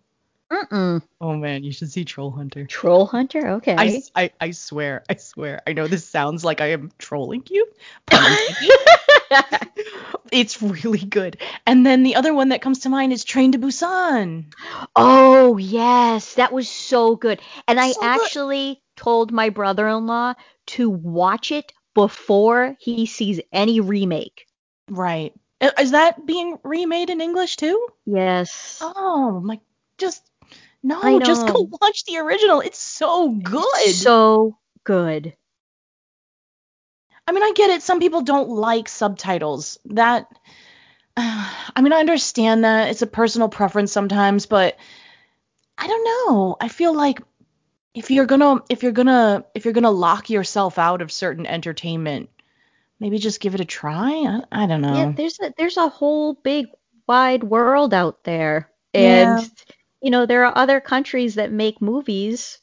Mm-mm. 0.50 1.02
Oh 1.20 1.36
man, 1.36 1.62
you 1.62 1.72
should 1.72 1.92
see 1.92 2.04
Troll 2.04 2.30
Hunter. 2.30 2.64
Troll 2.66 3.06
Hunter? 3.06 3.48
Okay. 3.56 3.76
I, 3.76 4.02
I, 4.16 4.30
I 4.40 4.50
swear, 4.50 5.04
I 5.08 5.16
swear. 5.16 5.62
I 5.66 5.74
know 5.74 5.86
this 5.86 6.08
sounds 6.08 6.44
like 6.44 6.60
I 6.60 6.68
am 6.68 6.90
trolling 6.98 7.44
you. 7.50 7.66
pun 8.06 8.24
intended. 8.26 8.70
it's 10.32 10.60
really 10.62 10.98
good. 10.98 11.38
And 11.66 11.84
then 11.84 12.02
the 12.02 12.16
other 12.16 12.34
one 12.34 12.50
that 12.50 12.62
comes 12.62 12.80
to 12.80 12.88
mind 12.88 13.12
is 13.12 13.24
Train 13.24 13.52
to 13.52 13.58
Busan. 13.58 14.52
oh, 14.96 15.56
yes. 15.56 16.34
That 16.34 16.52
was 16.52 16.68
so 16.68 17.16
good. 17.16 17.40
And 17.68 17.78
I 17.80 17.92
So 17.92 18.00
good. 18.00 18.08
actually 18.08 18.82
told 18.96 19.32
my 19.32 19.50
brother 19.50 19.88
in 19.88 20.06
law 20.06 20.34
to 20.68 20.90
watch 20.90 21.52
it 21.52 21.72
before 21.94 22.76
he 22.78 23.06
sees 23.06 23.40
any 23.52 23.80
remake. 23.80 24.46
Right. 24.88 25.32
Is 25.78 25.90
that 25.92 26.24
being 26.26 26.58
remade 26.64 27.10
in 27.10 27.20
English 27.20 27.56
too? 27.56 27.88
Yes. 28.06 28.78
Oh 28.80 29.40
my, 29.40 29.60
just 29.98 30.22
no, 30.82 31.20
just 31.20 31.46
go 31.46 31.68
watch 31.80 32.04
the 32.04 32.18
original. 32.18 32.60
It's 32.60 32.78
so 32.78 33.28
good. 33.28 33.90
So 33.90 34.56
good. 34.84 35.34
I 37.26 37.32
mean, 37.32 37.42
I 37.42 37.52
get 37.54 37.70
it. 37.70 37.82
Some 37.82 38.00
people 38.00 38.22
don't 38.22 38.48
like 38.48 38.88
subtitles. 38.88 39.78
That, 39.86 40.26
I 41.16 41.80
mean, 41.80 41.92
I 41.92 42.00
understand 42.00 42.64
that 42.64 42.90
it's 42.90 43.02
a 43.02 43.06
personal 43.06 43.48
preference 43.48 43.92
sometimes, 43.92 44.46
but 44.46 44.76
I 45.78 45.86
don't 45.86 46.04
know. 46.04 46.56
I 46.60 46.68
feel 46.68 46.94
like 46.94 47.20
if 47.94 48.10
you're 48.10 48.26
gonna, 48.26 48.62
if 48.68 48.82
you're 48.82 48.92
gonna, 48.92 49.44
if 49.54 49.64
you're 49.64 49.74
gonna 49.74 49.90
lock 49.90 50.30
yourself 50.30 50.78
out 50.78 51.02
of 51.02 51.10
certain 51.10 51.46
entertainment, 51.46 52.30
maybe 53.00 53.18
just 53.18 53.40
give 53.40 53.54
it 53.54 53.60
a 53.60 53.64
try. 53.64 54.10
I, 54.10 54.64
I 54.64 54.66
don't 54.66 54.82
know. 54.82 54.94
Yeah, 54.94 55.12
there's 55.12 55.40
a 55.40 55.52
there's 55.56 55.76
a 55.76 55.88
whole 55.88 56.34
big 56.34 56.66
wide 57.06 57.42
world 57.42 57.92
out 57.92 58.22
there. 58.24 58.70
Yeah. 58.94 59.38
And 59.38 59.50
you 60.00 60.10
know, 60.10 60.26
there 60.26 60.44
are 60.44 60.56
other 60.56 60.80
countries 60.80 61.34
that 61.34 61.52
make 61.52 61.82
movies. 61.82 62.59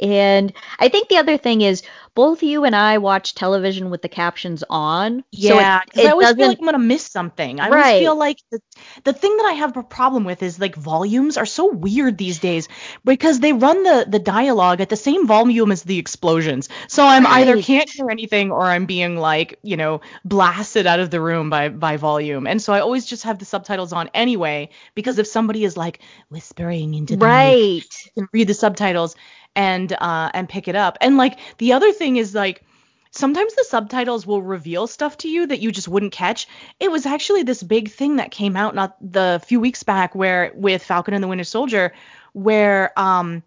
And 0.00 0.52
I 0.78 0.88
think 0.88 1.08
the 1.08 1.16
other 1.18 1.36
thing 1.38 1.62
is 1.62 1.82
both 2.14 2.42
you 2.42 2.64
and 2.64 2.76
I 2.76 2.98
watch 2.98 3.34
television 3.34 3.90
with 3.90 4.02
the 4.02 4.08
captions 4.08 4.62
on. 4.70 5.24
Yeah, 5.32 5.80
so 5.84 5.84
because 5.84 6.04
it, 6.04 6.06
I 6.06 6.12
always 6.12 6.32
feel 6.32 6.46
like 6.48 6.58
I'm 6.60 6.64
gonna 6.66 6.78
miss 6.78 7.04
something. 7.04 7.60
I 7.60 7.68
Right. 7.68 7.70
always 7.70 7.92
feel 7.92 8.16
like 8.16 8.38
the, 8.50 8.60
the 9.04 9.12
thing 9.12 9.36
that 9.36 9.44
I 9.44 9.52
have 9.54 9.76
a 9.76 9.82
problem 9.82 10.24
with 10.24 10.42
is 10.42 10.58
like 10.58 10.74
volumes 10.76 11.36
are 11.36 11.44
so 11.44 11.66
weird 11.72 12.16
these 12.16 12.38
days 12.38 12.68
because 13.04 13.40
they 13.40 13.52
run 13.52 13.82
the 13.82 14.06
the 14.08 14.18
dialogue 14.18 14.80
at 14.80 14.88
the 14.88 14.96
same 14.96 15.26
volume 15.26 15.72
as 15.72 15.82
the 15.82 15.98
explosions. 15.98 16.70
So 16.88 17.04
I'm 17.04 17.26
either 17.26 17.58
can't 17.58 17.90
hear 17.90 18.08
anything 18.10 18.50
or 18.50 18.62
I'm 18.62 18.86
being 18.86 19.18
like 19.18 19.58
you 19.62 19.76
know 19.76 20.00
blasted 20.24 20.86
out 20.86 21.00
of 21.00 21.10
the 21.10 21.20
room 21.20 21.50
by 21.50 21.68
by 21.68 21.98
volume. 21.98 22.46
And 22.46 22.62
so 22.62 22.72
I 22.72 22.80
always 22.80 23.04
just 23.04 23.24
have 23.24 23.38
the 23.38 23.44
subtitles 23.44 23.92
on 23.92 24.08
anyway 24.14 24.70
because 24.94 25.18
if 25.18 25.26
somebody 25.26 25.64
is 25.64 25.76
like 25.76 26.00
whispering 26.30 26.94
into 26.94 27.16
the 27.18 27.26
mic, 27.26 27.58
right. 27.58 28.10
can 28.16 28.28
read 28.32 28.48
the 28.48 28.54
subtitles 28.54 29.16
and 29.56 29.92
uh 29.92 30.30
and 30.34 30.48
pick 30.48 30.68
it 30.68 30.76
up. 30.76 30.98
And 31.00 31.16
like 31.16 31.38
the 31.58 31.72
other 31.72 31.92
thing 31.92 32.16
is 32.16 32.34
like 32.34 32.62
sometimes 33.10 33.54
the 33.54 33.64
subtitles 33.64 34.26
will 34.26 34.42
reveal 34.42 34.86
stuff 34.86 35.16
to 35.18 35.28
you 35.28 35.46
that 35.46 35.60
you 35.60 35.72
just 35.72 35.88
wouldn't 35.88 36.12
catch. 36.12 36.46
It 36.78 36.92
was 36.92 37.06
actually 37.06 37.42
this 37.42 37.62
big 37.62 37.90
thing 37.90 38.16
that 38.16 38.30
came 38.30 38.56
out 38.56 38.74
not 38.74 38.96
the 39.00 39.42
few 39.44 39.58
weeks 39.58 39.82
back 39.82 40.14
where 40.14 40.52
with 40.54 40.82
Falcon 40.84 41.14
and 41.14 41.24
the 41.24 41.28
Winter 41.28 41.44
Soldier 41.44 41.92
where 42.32 42.92
um 42.98 43.42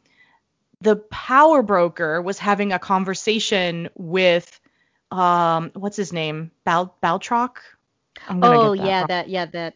the 0.81 0.95
power 0.95 1.61
broker 1.61 2.21
was 2.21 2.39
having 2.39 2.73
a 2.73 2.79
conversation 2.79 3.89
with 3.95 4.59
um 5.11 5.71
what's 5.75 5.97
his 5.97 6.11
name? 6.11 6.51
Bal 6.65 6.95
Baltrock? 7.01 7.57
Oh 8.27 8.73
yeah, 8.73 9.05
that 9.05 9.29
yeah, 9.29 9.45
that 9.45 9.75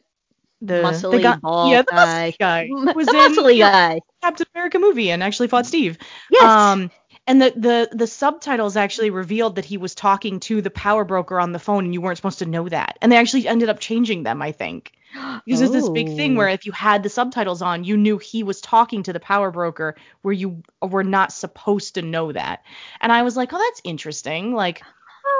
the 0.63 0.75
muscly 0.75 1.11
the 1.11 1.19
guy, 1.19 1.35
bald 1.41 1.71
yeah, 1.71 1.81
the 1.81 1.91
guy. 1.91 2.35
guy 2.39 2.67
was 2.69 3.07
the 3.07 3.17
in 3.25 3.35
muscly 3.35 3.57
guy. 3.59 3.99
Captain 4.21 4.47
America 4.55 4.79
movie 4.79 5.11
and 5.11 5.23
actually 5.23 5.47
fought 5.47 5.65
Steve. 5.65 5.97
Yes. 6.29 6.43
Um, 6.43 6.91
and 7.27 7.41
the, 7.41 7.53
the 7.55 7.89
the 7.95 8.07
subtitles 8.07 8.75
actually 8.75 9.09
revealed 9.09 9.55
that 9.55 9.65
he 9.65 9.77
was 9.77 9.95
talking 9.95 10.39
to 10.41 10.61
the 10.61 10.69
power 10.69 11.05
broker 11.05 11.39
on 11.39 11.51
the 11.53 11.59
phone, 11.59 11.85
and 11.85 11.93
you 11.93 12.01
weren't 12.01 12.17
supposed 12.17 12.39
to 12.39 12.45
know 12.45 12.67
that. 12.67 12.97
And 13.01 13.11
they 13.11 13.17
actually 13.17 13.47
ended 13.47 13.69
up 13.69 13.79
changing 13.79 14.23
them, 14.23 14.41
I 14.41 14.51
think. 14.51 14.91
Because 15.45 15.59
there's 15.59 15.71
this 15.71 15.89
big 15.89 16.15
thing 16.15 16.33
Oh. 16.33 16.37
where 16.39 16.49
if 16.49 16.65
you 16.65 16.71
had 16.73 17.03
the 17.03 17.09
subtitles 17.09 17.61
on, 17.61 17.83
you 17.85 17.95
knew 17.97 18.17
he 18.17 18.43
was 18.43 18.59
talking 18.61 19.03
to 19.03 19.13
the 19.13 19.19
power 19.19 19.51
broker, 19.51 19.95
where 20.21 20.33
you 20.33 20.63
were 20.81 21.03
not 21.03 21.31
supposed 21.31 21.95
to 21.95 22.01
know 22.01 22.31
that. 22.31 22.63
And 22.99 23.11
I 23.11 23.21
was 23.23 23.37
like, 23.37 23.53
oh, 23.53 23.57
that's 23.57 23.81
interesting. 23.85 24.53
Like, 24.53 24.81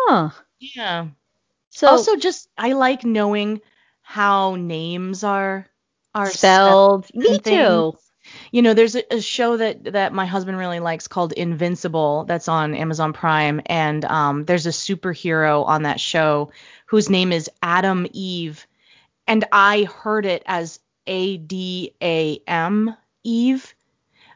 Huh. 0.08 0.30
yeah. 0.60 1.08
So 1.70 1.88
also, 1.88 2.16
just 2.16 2.48
I 2.58 2.74
like 2.74 3.04
knowing 3.04 3.60
how 4.04 4.56
names 4.56 5.24
are 5.24 5.68
are 6.16 6.32
spelled. 6.32 7.08
Me 7.16 7.40
too. 7.40 7.98
you 8.52 8.62
know 8.62 8.74
there's 8.74 8.96
a, 8.96 9.16
a 9.16 9.22
show 9.22 9.58
that 9.58 9.84
that 9.94 10.14
my 10.14 10.26
husband 10.26 10.58
really 10.58 10.80
likes 10.80 11.08
called 11.08 11.34
invincible 11.34 12.26
that's 12.26 12.48
on 12.48 12.74
amazon 12.76 13.14
prime 13.14 13.62
and 13.68 14.06
um 14.06 14.46
there's 14.46 14.66
a 14.68 14.70
superhero 14.72 15.66
on 15.66 15.84
that 15.84 16.00
show 16.00 16.52
whose 16.88 17.10
name 17.10 17.32
is 17.34 17.50
adam 17.62 18.08
eve 18.14 18.66
and 19.28 19.46
i 19.52 19.84
heard 19.84 20.26
it 20.26 20.44
as 20.46 20.80
a 21.08 21.38
d 21.38 21.94
a 22.02 22.40
m 22.48 22.96
eve 23.24 23.76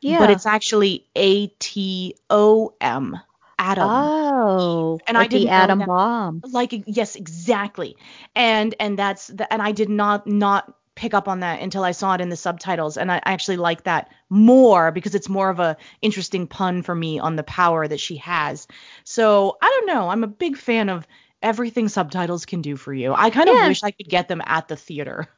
Yeah. 0.01 0.19
but 0.19 0.29
it's 0.31 0.45
actually 0.45 1.07
A 1.15 1.47
T 1.59 2.15
O 2.29 2.73
M. 2.81 3.19
Atom. 3.59 4.11
oh, 4.39 5.01
And 5.07 5.17
I 5.17 5.21
like 5.21 5.31
the 5.33 5.47
didn't 5.47 5.55
know 5.55 5.71
atom 5.71 5.83
bomb. 5.85 6.43
like 6.43 6.73
yes 6.87 7.15
exactly. 7.15 7.97
And 8.35 8.75
and 8.79 8.97
that's 8.99 9.27
the, 9.27 9.51
and 9.51 9.61
i 9.61 9.71
did 9.71 9.89
not 9.89 10.27
not 10.27 10.73
pick 10.95 11.13
up 11.13 11.27
on 11.27 11.41
that 11.41 11.61
until 11.61 11.83
i 11.83 11.91
saw 11.91 12.13
it 12.15 12.21
in 12.21 12.29
the 12.29 12.35
subtitles. 12.35 12.97
And 12.97 13.11
i 13.11 13.21
actually 13.25 13.57
like 13.57 13.83
that 13.83 14.09
more 14.29 14.91
because 14.91 15.15
it's 15.15 15.29
more 15.29 15.49
of 15.49 15.59
a 15.59 15.77
interesting 16.01 16.47
pun 16.47 16.81
for 16.83 16.95
me 16.95 17.19
on 17.19 17.35
the 17.35 17.43
power 17.43 17.87
that 17.87 17.99
she 17.99 18.17
has. 18.17 18.67
So 19.03 19.57
i 19.61 19.69
don't 19.69 19.87
know. 19.95 20.09
I'm 20.09 20.23
a 20.23 20.27
big 20.27 20.57
fan 20.57 20.89
of 20.89 21.07
everything 21.41 21.87
subtitles 21.89 22.45
can 22.45 22.61
do 22.61 22.75
for 22.77 22.93
you. 22.93 23.13
I 23.13 23.29
kind 23.29 23.47
Yeah. 23.47 23.51
of 23.51 23.61
wish 23.61 23.83
i 23.83 23.91
could 23.91 24.09
get 24.09 24.27
them 24.27 24.41
at 24.45 24.67
the 24.67 24.75
theater. 24.75 25.27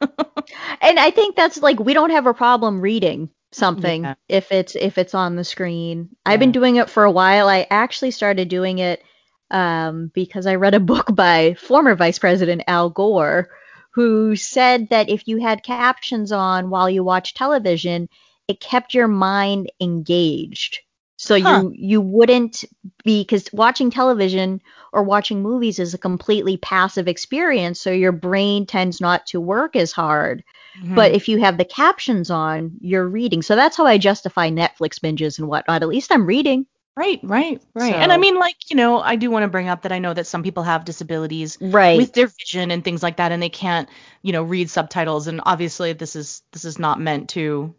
And 0.82 0.98
I 0.98 1.10
think 1.10 1.36
that's 1.36 1.58
like 1.62 1.78
we 1.78 1.94
don't 1.94 2.10
have 2.10 2.26
a 2.26 2.34
problem 2.34 2.80
reading 2.80 3.30
something 3.52 4.04
Yeah. 4.04 4.14
if 4.28 4.52
it's 4.52 4.76
if 4.76 4.98
it's 4.98 5.14
on 5.14 5.36
the 5.36 5.44
screen. 5.44 6.10
I've 6.24 6.40
been 6.40 6.52
doing 6.52 6.76
it 6.76 6.90
for 6.90 7.04
a 7.04 7.10
while. 7.10 7.48
I 7.48 7.66
actually 7.70 8.12
started 8.12 8.48
doing 8.48 8.78
it 8.78 9.02
um, 9.50 10.10
because 10.14 10.46
I 10.46 10.54
read 10.56 10.74
a 10.74 10.80
book 10.92 11.14
by 11.14 11.54
former 11.54 11.94
Vice 11.94 12.18
President 12.18 12.62
Al 12.66 12.90
Gore, 12.90 13.48
who 13.92 14.36
said 14.36 14.88
that 14.90 15.08
if 15.08 15.26
you 15.26 15.38
had 15.38 15.62
captions 15.64 16.32
on 16.32 16.70
while 16.70 16.88
you 16.88 17.02
watch 17.02 17.34
television, 17.34 18.08
it 18.46 18.60
kept 18.60 18.94
your 18.94 19.08
mind 19.08 19.70
engaged. 19.80 20.80
So 21.22 21.34
Huh. 21.36 21.64
you 21.64 21.72
you 21.74 22.00
wouldn't 22.00 22.64
be 23.04 23.22
because 23.22 23.48
watching 23.52 23.90
television 23.90 24.60
or 24.92 25.02
watching 25.04 25.42
movies 25.42 25.78
is 25.78 25.94
a 25.94 25.98
completely 25.98 26.56
passive 26.56 27.08
experience. 27.08 27.80
So 27.80 27.90
your 27.90 28.12
brain 28.12 28.66
tends 28.66 29.00
not 29.00 29.26
to 29.26 29.40
work 29.40 29.76
as 29.76 29.92
hard. 29.92 30.42
Mm-hmm. 30.78 30.94
But 30.94 31.12
if 31.12 31.28
you 31.28 31.38
have 31.40 31.58
the 31.58 31.64
captions 31.64 32.30
on, 32.30 32.72
you're 32.80 33.06
reading. 33.06 33.42
So 33.42 33.54
that's 33.56 33.76
how 33.76 33.86
I 33.86 33.98
justify 33.98 34.50
Netflix 34.50 34.98
binges 34.98 35.38
and 35.38 35.48
whatnot. 35.48 35.82
At 35.82 35.88
least 35.88 36.12
I'm 36.12 36.26
reading. 36.26 36.66
right 36.96 37.20
right 37.22 37.62
right 37.74 37.94
and 37.94 38.12
i 38.12 38.16
mean 38.16 38.36
like 38.38 38.56
you 38.68 38.76
know 38.76 39.00
i 39.00 39.14
do 39.16 39.30
want 39.30 39.44
to 39.44 39.48
bring 39.48 39.68
up 39.68 39.82
that 39.82 39.92
i 39.92 39.98
know 39.98 40.12
that 40.12 40.26
some 40.26 40.42
people 40.42 40.64
have 40.64 40.84
disabilities 40.84 41.56
Right. 41.60 41.96
with 41.98 42.12
their 42.12 42.26
vision 42.26 42.70
and 42.70 42.82
things 42.84 43.02
like 43.02 43.16
that 43.18 43.30
and 43.32 43.40
they 43.42 43.48
can't 43.48 43.88
you 44.22 44.32
know 44.32 44.42
read 44.42 44.68
subtitles 44.70 45.28
and 45.28 45.40
obviously 45.46 45.92
this 45.92 46.16
is 46.16 46.42
this 46.52 46.64
is 46.64 46.78
not 46.78 47.00
meant 47.00 47.30
to 47.30 47.74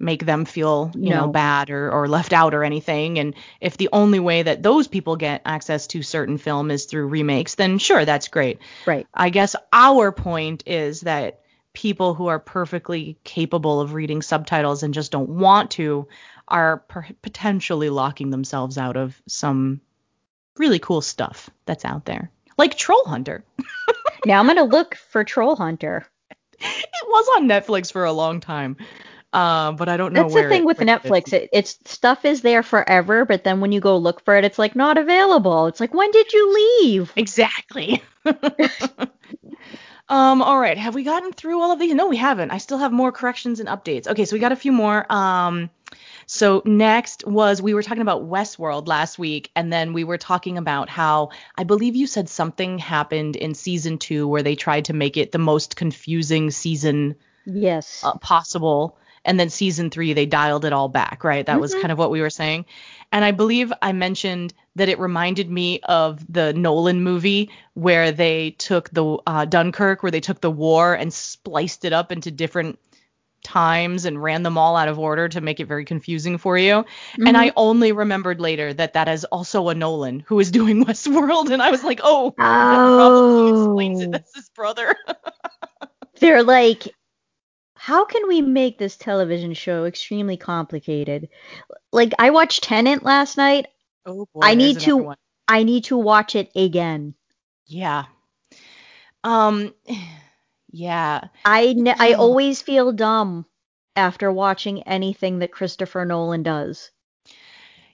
make 0.00 0.24
them 0.24 0.44
feel 0.44 0.90
you 0.94 1.10
know 1.10 1.28
bad 1.28 1.70
or, 1.70 1.90
or 1.90 2.08
left 2.08 2.32
out 2.32 2.54
or 2.54 2.64
anything. 2.64 3.18
And 3.18 3.34
if 3.60 3.76
the 3.76 3.88
only 3.92 4.18
way 4.18 4.42
that 4.42 4.62
those 4.62 4.88
people 4.88 5.16
get 5.16 5.42
access 5.44 5.86
to 5.88 6.02
certain 6.02 6.38
film 6.38 6.70
is 6.70 6.86
through 6.86 7.06
remakes 7.06 7.54
then 7.54 7.78
sure 7.78 8.04
that's 8.04 8.28
great. 8.28 8.58
Right. 8.86 9.06
i 9.14 9.30
guess 9.30 9.54
our 9.72 10.12
point 10.12 10.64
is 10.66 11.02
that 11.02 11.40
people 11.72 12.14
who 12.14 12.26
are 12.26 12.40
perfectly 12.40 13.16
capable 13.22 13.80
of 13.80 13.94
reading 13.94 14.22
subtitles 14.22 14.82
and 14.82 14.92
just 14.92 15.12
don't 15.12 15.28
want 15.28 15.70
to 15.72 16.08
are 16.48 16.78
per- 16.78 17.06
potentially 17.22 17.90
locking 17.90 18.30
themselves 18.30 18.76
out 18.76 18.96
of 18.96 19.20
some 19.28 19.80
really 20.56 20.80
cool 20.80 21.00
stuff 21.00 21.48
that's 21.66 21.84
out 21.84 22.04
there. 22.06 22.30
Like 22.58 22.76
troll 22.76 23.04
hunter. 23.04 23.44
Now 24.26 24.40
I'm 24.40 24.46
gonna 24.46 24.64
look 24.64 24.96
for 24.96 25.24
Troll 25.24 25.56
Hunter. 25.56 26.06
it 26.60 27.06
was 27.06 27.28
on 27.36 27.48
Netflix 27.48 27.90
for 27.90 28.04
a 28.04 28.12
long 28.12 28.40
time, 28.40 28.76
uh, 29.32 29.72
but 29.72 29.88
I 29.88 29.96
don't 29.96 30.12
know 30.12 30.22
That's 30.22 30.34
the 30.34 30.48
thing 30.48 30.62
it- 30.62 30.66
with 30.66 30.78
Netflix. 30.78 31.32
It, 31.32 31.48
it's 31.52 31.78
stuff 31.84 32.24
is 32.24 32.42
there 32.42 32.62
forever, 32.62 33.24
but 33.24 33.44
then 33.44 33.60
when 33.60 33.72
you 33.72 33.80
go 33.80 33.96
look 33.96 34.24
for 34.24 34.36
it, 34.36 34.44
it's 34.44 34.58
like 34.58 34.74
not 34.76 34.98
available. 34.98 35.66
It's 35.66 35.80
like 35.80 35.94
when 35.94 36.10
did 36.10 36.32
you 36.32 36.54
leave? 36.82 37.12
Exactly. 37.16 38.02
um. 40.08 40.42
All 40.42 40.58
right. 40.58 40.76
Have 40.76 40.94
we 40.94 41.04
gotten 41.04 41.32
through 41.32 41.60
all 41.60 41.72
of 41.72 41.78
these? 41.78 41.94
No, 41.94 42.08
we 42.08 42.16
haven't. 42.16 42.50
I 42.50 42.58
still 42.58 42.78
have 42.78 42.92
more 42.92 43.12
corrections 43.12 43.60
and 43.60 43.68
updates. 43.68 44.06
Okay, 44.08 44.24
so 44.24 44.34
we 44.34 44.40
got 44.40 44.52
a 44.52 44.56
few 44.56 44.72
more. 44.72 45.10
Um. 45.12 45.70
So 46.26 46.62
next 46.64 47.26
was 47.26 47.60
we 47.60 47.74
were 47.74 47.82
talking 47.82 48.02
about 48.02 48.28
Westworld 48.28 48.86
last 48.86 49.18
week, 49.18 49.50
and 49.56 49.72
then 49.72 49.92
we 49.92 50.04
were 50.04 50.18
talking 50.18 50.58
about 50.58 50.88
how 50.88 51.30
I 51.58 51.64
believe 51.64 51.96
you 51.96 52.06
said 52.06 52.28
something 52.28 52.78
happened 52.78 53.34
in 53.34 53.54
season 53.54 53.98
two 53.98 54.28
where 54.28 54.42
they 54.42 54.54
tried 54.54 54.84
to 54.86 54.92
make 54.92 55.16
it 55.16 55.32
the 55.32 55.38
most 55.38 55.74
confusing 55.76 56.50
season 56.52 57.16
Yes. 57.46 58.02
uh, 58.04 58.16
possible. 58.18 58.96
And 59.24 59.38
then 59.38 59.50
season 59.50 59.90
three, 59.90 60.12
they 60.14 60.26
dialed 60.26 60.64
it 60.64 60.72
all 60.72 60.88
back, 60.88 61.24
right? 61.24 61.44
That 61.44 61.60
was 61.60 61.74
Mhm. 61.74 61.80
kind 61.82 61.92
of 61.92 61.98
what 61.98 62.10
we 62.10 62.20
were 62.22 62.30
saying. 62.30 62.64
And 63.12 63.24
I 63.24 63.32
believe 63.32 63.72
I 63.82 63.92
mentioned 63.92 64.54
that 64.76 64.88
it 64.88 64.98
reminded 64.98 65.50
me 65.50 65.80
of 65.80 66.24
the 66.32 66.52
Nolan 66.54 67.02
movie 67.02 67.50
where 67.74 68.12
they 68.12 68.52
took 68.52 68.88
the 68.90 69.18
uh, 69.26 69.44
Dunkirk, 69.44 70.02
where 70.02 70.12
they 70.12 70.20
took 70.20 70.40
the 70.40 70.50
war 70.50 70.94
and 70.94 71.12
spliced 71.12 71.84
it 71.84 71.92
up 71.92 72.12
into 72.12 72.30
different 72.30 72.78
times 73.42 74.04
and 74.04 74.22
ran 74.22 74.42
them 74.42 74.58
all 74.58 74.76
out 74.76 74.88
of 74.88 74.98
order 74.98 75.26
to 75.28 75.40
make 75.40 75.60
it 75.60 75.64
very 75.66 75.84
confusing 75.84 76.36
for 76.38 76.58
you. 76.58 76.84
And 77.26 77.36
I 77.36 77.52
only 77.56 77.90
remembered 77.92 78.38
later 78.40 78.72
that 78.74 78.92
that 78.92 79.08
is 79.08 79.24
also 79.24 79.68
a 79.70 79.74
Nolan 79.74 80.20
who 80.20 80.38
is 80.40 80.50
doing 80.50 80.84
Westworld. 80.86 81.50
And 81.50 81.62
I 81.62 81.70
was 81.70 81.82
like, 81.82 82.00
oh, 82.02 82.34
that 82.36 82.96
probably 82.96 83.48
explains 83.50 84.00
it. 84.02 84.08
Oh. 84.08 84.12
That's 84.12 84.34
his 84.34 84.48
brother. 84.50 84.94
They're 86.20 86.42
like, 86.42 86.88
how 87.82 88.04
can 88.04 88.28
we 88.28 88.42
make 88.42 88.76
this 88.76 88.98
television 88.98 89.54
show 89.54 89.84
extremely 89.86 90.36
complicated? 90.36 91.30
Like, 91.92 92.12
I 92.18 92.28
watched 92.28 92.62
Tenet 92.62 93.02
last 93.02 93.38
night. 93.38 93.68
oh 94.04 94.26
boy, 94.34 94.40
I 94.42 94.54
need 94.54 94.80
to- 94.80 94.98
one. 94.98 95.16
I 95.48 95.62
need 95.62 95.84
to 95.84 95.96
watch 95.96 96.36
it 96.36 96.50
again. 96.54 97.14
Yeah. 97.66 98.04
Um 99.24 99.74
yeah. 100.70 101.28
I 101.44 101.72
ne- 101.72 101.96
I 101.98 102.12
Oh. 102.12 102.18
always 102.20 102.60
feel 102.60 102.92
dumb 102.92 103.46
after 103.96 104.30
watching 104.30 104.82
anything 104.82 105.38
that 105.38 105.50
Christopher 105.52 106.04
Nolan 106.04 106.42
does. 106.42 106.90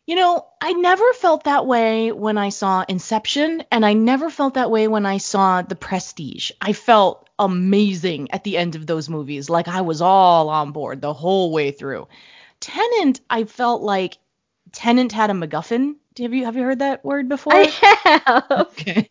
You 0.07 0.15
know, 0.15 0.47
I 0.61 0.73
never 0.73 1.13
felt 1.15 1.45
that 1.45 1.67
way 1.67 2.13
when 2.13 2.39
I 2.39 2.51
saw 2.51 2.85
Inception 2.89 3.65
and 3.73 3.85
I 3.85 3.93
never 3.93 4.31
felt 4.31 4.55
that 4.55 4.71
way 4.71 4.87
when 4.87 5.05
I 5.05 5.19
saw 5.19 5.63
The 5.63 5.75
Prestige. 5.75 6.53
I 6.61 6.75
felt 6.75 7.29
amazing 7.41 8.31
at 8.31 8.45
the 8.45 8.57
end 8.57 8.77
of 8.77 8.87
those 8.87 9.09
movies. 9.09 9.51
Like 9.51 9.67
I 9.67 9.81
was 9.81 10.01
all 10.01 10.49
on 10.49 10.71
board 10.71 11.01
the 11.01 11.13
whole 11.13 11.51
way 11.53 11.73
through. 11.73 12.07
Tenet, 12.61 13.21
I 13.29 13.45
felt 13.45 13.83
like 13.83 14.19
Tenet 14.71 15.11
had 15.11 15.31
a 15.31 15.35
MacGuffin. 15.35 15.97
Have 16.19 16.33
you 16.33 16.45
have 16.45 16.57
you 16.57 16.63
heard 16.63 16.79
that 16.79 17.05
word 17.05 17.29
before? 17.29 17.55
I 17.55 17.65
have. 17.65 18.47
Okay. 18.51 19.11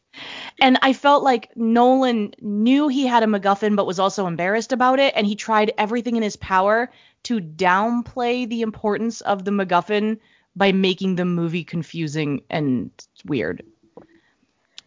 And 0.61 0.79
I 0.81 0.93
felt 0.93 1.23
like 1.23 1.55
Nolan 1.57 2.33
knew 2.39 2.87
he 2.87 3.05
had 3.05 3.21
a 3.21 3.27
MacGuffin, 3.27 3.75
but 3.75 3.85
was 3.85 3.99
also 3.99 4.27
embarrassed 4.27 4.71
about 4.71 4.99
it. 4.99 5.13
And 5.15 5.27
he 5.27 5.35
tried 5.35 5.73
everything 5.77 6.15
in 6.15 6.23
his 6.23 6.37
power 6.37 6.89
to 7.23 7.41
downplay 7.41 8.47
the 8.47 8.61
importance 8.61 9.19
of 9.19 9.43
the 9.43 9.51
MacGuffin 9.51 10.19
by 10.55 10.71
making 10.71 11.15
the 11.15 11.25
movie 11.25 11.63
confusing 11.63 12.43
and 12.49 12.91
weird. 13.25 13.63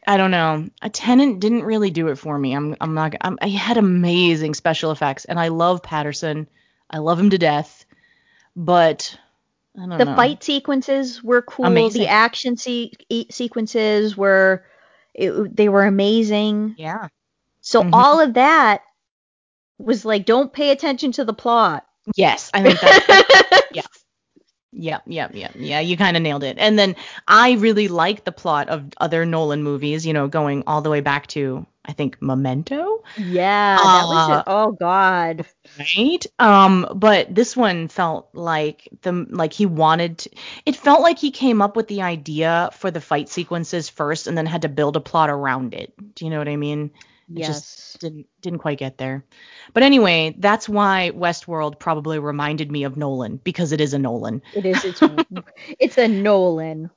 I 0.06 0.16
don't 0.16 0.30
know. 0.30 0.68
A 0.80 0.88
Tenet 0.88 1.38
didn't 1.40 1.64
really 1.64 1.90
do 1.90 2.08
it 2.08 2.16
for 2.16 2.38
me. 2.38 2.54
I'm 2.54 2.76
I'm 2.80 2.94
not. 2.94 3.14
I'm, 3.20 3.38
I 3.42 3.48
had 3.48 3.76
amazing 3.76 4.54
special 4.54 4.90
effects, 4.90 5.26
and 5.26 5.38
I 5.38 5.48
love 5.48 5.82
Pattinson. 5.82 6.46
I 6.90 6.98
love 6.98 7.18
him 7.20 7.30
to 7.30 7.38
death, 7.38 7.84
but 8.56 9.14
I 9.76 9.80
don't 9.80 9.88
know 9.90 9.98
The 9.98 10.04
know. 10.06 10.16
fight 10.16 10.42
sequences 10.42 11.22
were 11.22 11.42
cool. 11.42 11.66
Amazing. 11.66 12.00
The 12.02 12.08
action 12.08 12.56
se- 12.56 12.92
sequences 13.30 14.16
were 14.16 14.64
it, 15.14 15.54
they 15.54 15.68
were 15.68 15.84
amazing. 15.84 16.76
Yeah. 16.78 17.08
So 17.60 17.82
Mhm. 17.82 17.90
all 17.92 18.20
of 18.20 18.34
that 18.34 18.82
was 19.78 20.04
like 20.06 20.24
don't 20.24 20.52
pay 20.52 20.70
attention 20.70 21.12
to 21.12 21.24
the 21.26 21.34
plot. 21.34 21.84
Yes, 22.16 22.50
I 22.54 22.62
think 22.62 22.80
that. 22.80 23.66
yeah. 23.74 23.82
Yep, 24.80 25.02
yep, 25.06 25.32
yep. 25.34 25.52
Yeah, 25.56 25.80
you 25.80 25.96
kind 25.96 26.16
of 26.16 26.22
nailed 26.22 26.44
it. 26.44 26.56
And 26.58 26.78
then 26.78 26.94
I 27.26 27.52
really 27.54 27.88
like 27.88 28.24
the 28.24 28.30
plot 28.32 28.68
of 28.68 28.84
other 28.98 29.26
Nolan 29.26 29.62
movies, 29.64 30.06
you 30.06 30.12
know, 30.12 30.28
going 30.28 30.62
all 30.68 30.82
the 30.82 30.90
way 30.90 31.00
back 31.00 31.26
to 31.28 31.66
I 31.84 31.92
think 31.94 32.18
Memento, 32.20 33.02
Yeah, 33.16 33.88
that 33.88 34.08
was 34.08 34.28
Uh, 34.28 34.44
oh 34.46 34.72
god. 34.72 35.46
right? 35.78 36.24
Um, 36.38 36.86
but 36.94 37.34
this 37.34 37.56
one 37.56 37.88
felt 37.88 38.28
like 38.34 38.88
the 39.02 39.26
like 39.30 39.52
he 39.52 39.66
wanted 39.66 40.18
to, 40.18 40.30
it 40.66 40.76
felt 40.76 41.02
like 41.02 41.18
he 41.18 41.30
came 41.30 41.62
up 41.62 41.76
with 41.76 41.88
the 41.88 42.02
idea 42.02 42.70
for 42.74 42.90
the 42.90 43.00
fight 43.00 43.28
sequences 43.28 43.88
first 43.88 44.26
and 44.26 44.36
then 44.36 44.46
had 44.46 44.62
to 44.62 44.68
build 44.68 44.96
a 44.96 45.00
plot 45.00 45.30
around 45.30 45.74
it. 45.74 45.92
Do 46.14 46.24
you 46.24 46.30
know 46.30 46.38
what 46.38 46.48
I 46.48 46.56
mean? 46.56 46.90
It 47.30 47.38
Yes. 47.40 47.48
just 47.48 48.00
didn't 48.00 48.26
didn't 48.40 48.60
quite 48.60 48.78
get 48.78 48.98
there. 48.98 49.24
But 49.74 49.82
anyway, 49.82 50.34
that's 50.38 50.68
why 50.68 51.12
Westworld 51.14 51.78
probably 51.78 52.18
reminded 52.18 52.70
me 52.72 52.84
of 52.84 52.96
Nolan 52.96 53.36
because 53.44 53.72
it 53.72 53.80
is 53.80 53.92
a 53.94 53.98
Nolan. 53.98 54.42
It 54.54 54.64
is 54.64 54.84
it's 54.84 55.02
it's 55.78 55.98
a 55.98 56.08
Nolan. 56.08 56.90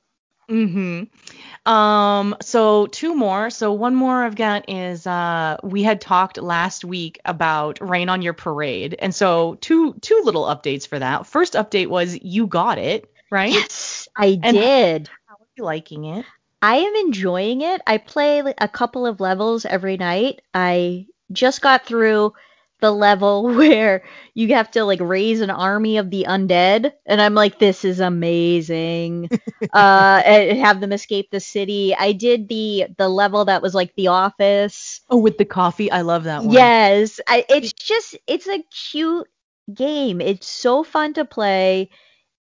Mm-hmm. 0.50 1.70
Um, 1.72 2.36
so 2.42 2.86
two 2.88 3.14
more. 3.14 3.48
So 3.50 3.72
one 3.72 3.94
more 3.94 4.24
I've 4.24 4.34
got 4.34 4.68
is 4.68 5.06
uh 5.06 5.56
we 5.62 5.82
had 5.82 6.00
talked 6.00 6.36
last 6.38 6.84
week 6.84 7.20
about 7.24 7.80
Rain 7.80 8.08
on 8.08 8.22
Your 8.22 8.32
Parade. 8.34 8.96
And 8.98 9.14
so 9.14 9.54
two 9.60 9.94
two 10.00 10.20
little 10.24 10.44
updates 10.44 10.86
for 10.86 10.98
that. 10.98 11.26
First 11.26 11.54
update 11.54 11.86
was 11.88 12.18
you 12.22 12.46
got 12.46 12.78
it, 12.78 13.10
right? 13.30 13.52
Yes, 13.52 14.08
I 14.16 14.38
And- 14.42 14.56
did. 14.56 15.10
How 15.26 15.34
are 15.34 15.46
you 15.56 15.64
liking 15.64 16.04
it? 16.06 16.24
I 16.62 16.76
am 16.76 16.94
enjoying 16.96 17.62
it. 17.62 17.82
I 17.86 17.98
play 17.98 18.40
a 18.40 18.68
couple 18.68 19.06
of 19.06 19.20
levels 19.20 19.66
every 19.66 19.96
night. 19.98 20.42
I 20.54 21.06
just 21.32 21.60
got 21.62 21.86
through 21.86 22.32
the 22.80 22.90
level 22.92 23.44
where 23.56 24.04
you 24.34 24.54
have 24.54 24.70
to 24.72 24.84
like 24.84 25.00
raise 25.00 25.40
an 25.40 25.50
army 25.50 25.98
of 25.98 26.10
the 26.10 26.26
undead 26.28 26.92
and 27.06 27.20
i'm 27.22 27.34
like 27.34 27.58
this 27.58 27.84
is 27.84 28.00
amazing. 28.00 29.30
Uh 29.72 30.22
and 30.26 30.58
have 30.58 30.80
them 30.80 30.92
escape 30.92 31.30
the 31.30 31.40
city. 31.40 31.94
I 31.98 32.12
did 32.12 32.48
the 32.48 32.86
the 32.98 33.08
level 33.08 33.44
that 33.46 33.62
was 33.62 33.74
like 33.74 33.94
the 33.96 34.08
office. 34.08 35.00
Oh, 35.08 35.18
with 35.18 35.38
the 35.38 35.44
coffee, 35.44 35.90
I 35.92 36.00
love 36.02 36.24
that 36.24 36.44
one. 36.44 36.72
yes. 36.72 37.20
I, 37.26 37.44
it's 37.48 37.72
just 37.72 38.16
it's 38.26 38.46
a 38.48 38.62
cute 38.92 39.28
game. 39.72 40.20
It's 40.20 40.46
so 40.48 40.82
fun 40.84 41.14
to 41.14 41.24
play 41.24 41.90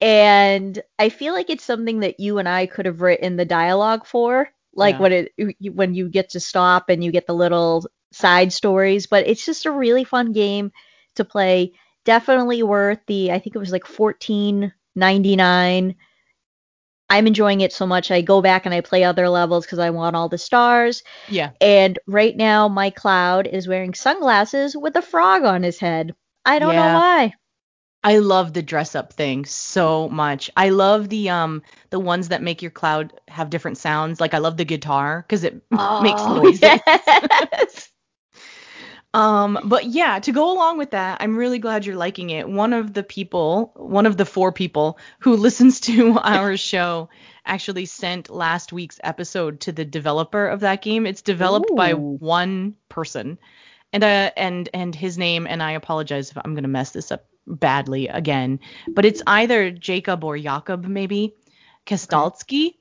and 0.00 0.82
i 0.98 1.08
feel 1.08 1.34
like 1.34 1.50
it's 1.50 1.64
something 1.64 2.00
that 2.00 2.20
you 2.20 2.38
and 2.38 2.48
i 2.48 2.66
could 2.66 2.86
have 2.86 3.00
written 3.02 3.36
the 3.36 3.44
dialogue 3.44 4.06
for 4.06 4.48
like 4.74 4.94
Yeah. 4.96 5.00
when 5.00 5.12
it 5.12 5.32
you- 5.58 5.72
when 5.72 5.94
you 5.94 6.08
get 6.08 6.30
to 6.30 6.40
stop 6.40 6.88
and 6.88 7.02
you 7.04 7.12
get 7.12 7.26
the 7.26 7.34
little 7.34 7.86
side 8.12 8.52
stories 8.52 9.06
but 9.06 9.26
it's 9.26 9.44
just 9.44 9.66
a 9.66 9.70
really 9.70 10.04
fun 10.04 10.32
game 10.32 10.72
to 11.16 11.24
play 11.24 11.72
definitely 12.04 12.62
worth 12.62 13.00
the 13.06 13.30
i 13.32 13.38
think 13.38 13.54
it 13.54 13.58
was 13.60 13.72
like 13.72 13.86
14.99 13.86 15.94
i'm 17.08 17.26
enjoying 17.26 17.60
it 17.60 17.72
so 17.72 17.86
much 17.86 18.10
i 18.10 18.20
go 18.20 18.40
back 18.40 18.66
and 18.66 18.74
i 18.74 18.80
play 18.80 19.04
other 19.04 19.28
levels 19.28 19.64
because 19.66 19.78
i 19.78 19.90
want 19.90 20.16
all 20.16 20.28
the 20.28 20.38
stars 20.38 21.02
Yeah. 21.28 21.50
and 21.60 21.98
right 22.06 22.36
now 22.36 22.68
my 22.68 22.90
cloud 22.90 23.46
is 23.46 23.68
wearing 23.68 23.94
sunglasses 23.94 24.76
with 24.76 24.96
a 24.96 25.02
frog 25.02 25.44
on 25.44 25.62
his 25.62 25.78
head 25.78 26.14
i 26.44 26.58
don't 26.58 26.74
Yeah. 26.74 26.92
know 26.92 26.98
why 26.98 27.34
I 28.02 28.18
love 28.18 28.52
the 28.54 28.62
dress 28.62 28.94
up 28.94 29.12
thing 29.12 29.44
so 29.44 30.08
much. 30.08 30.50
I 30.56 30.70
love 30.70 31.08
the 31.08 31.30
um 31.30 31.62
the 31.90 32.00
ones 32.00 32.28
that 32.28 32.42
make 32.42 32.62
your 32.62 32.70
cloud 32.70 33.12
have 33.28 33.50
different 33.50 33.78
sounds. 33.78 34.20
Like 34.20 34.34
I 34.34 34.38
love 34.38 34.56
the 34.56 34.64
guitar 34.64 35.22
because 35.26 35.44
it 35.44 35.62
makes 35.98 36.26
Oh, 36.26 36.34
noises. 36.34 36.60
yes. 36.60 37.90
Um, 39.12 39.58
but 39.64 39.86
yeah, 39.86 40.20
to 40.20 40.32
go 40.32 40.52
along 40.52 40.78
with 40.78 40.92
that, 40.92 41.18
I'm 41.20 41.36
really 41.36 41.58
glad 41.58 41.84
you're 41.84 41.96
liking 41.96 42.30
it. 42.30 42.48
One 42.48 42.72
of 42.72 42.92
the 42.94 43.02
people, 43.02 43.72
one 43.74 44.06
of 44.06 44.16
the 44.16 44.24
four 44.24 44.52
people 44.52 44.98
who 45.20 45.36
listens 45.36 45.80
to 45.80 46.18
our 46.22 46.56
show 46.56 47.08
actually 47.44 47.86
sent 47.86 48.30
last 48.30 48.72
week's 48.72 49.00
episode 49.02 49.60
to 49.60 49.72
the 49.72 49.84
developer 49.84 50.46
of 50.46 50.60
that 50.60 50.82
game. 50.82 51.06
It's 51.06 51.22
developed 51.22 51.74
by 51.74 51.94
one 51.94 52.76
person. 52.88 53.38
And 53.92 54.04
uh 54.04 54.30
and 54.36 54.68
and 54.72 54.94
his 54.94 55.18
name 55.18 55.46
and 55.48 55.60
I 55.62 55.72
apologize 55.72 56.30
if 56.30 56.38
I'm 56.38 56.54
going 56.54 56.62
to 56.62 56.68
mess 56.68 56.92
this 56.92 57.10
up 57.10 57.26
badly 57.50 58.08
again, 58.08 58.60
but 58.88 59.04
it's 59.04 59.22
either 59.26 59.70
Jacob 59.70 60.24
or 60.24 60.38
Jakob 60.38 60.86
maybe 60.86 61.34
Kastalski 61.86 62.74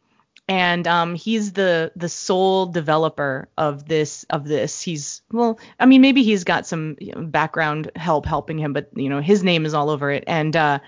and 0.47 0.87
um, 0.87 1.13
he's 1.13 1.53
the 1.53 1.91
the 1.95 2.09
sole 2.09 2.65
developer 2.65 3.49
of 3.55 3.87
this 3.87 4.25
of 4.31 4.47
this. 4.47 4.81
He's 4.81 5.21
well, 5.31 5.59
I 5.79 5.85
mean, 5.85 6.01
maybe 6.01 6.23
he's 6.23 6.43
got 6.43 6.65
some 6.65 6.97
you 6.99 7.13
background 7.13 7.91
help 7.95 8.25
helping 8.25 8.57
him, 8.57 8.73
but 8.73 8.89
you 8.95 9.09
know, 9.09 9.21
his 9.21 9.43
name 9.43 9.65
is 9.67 9.75
all 9.75 9.91
over 9.91 10.09
it. 10.11 10.23
And 10.25 10.55
uh, 10.55 10.79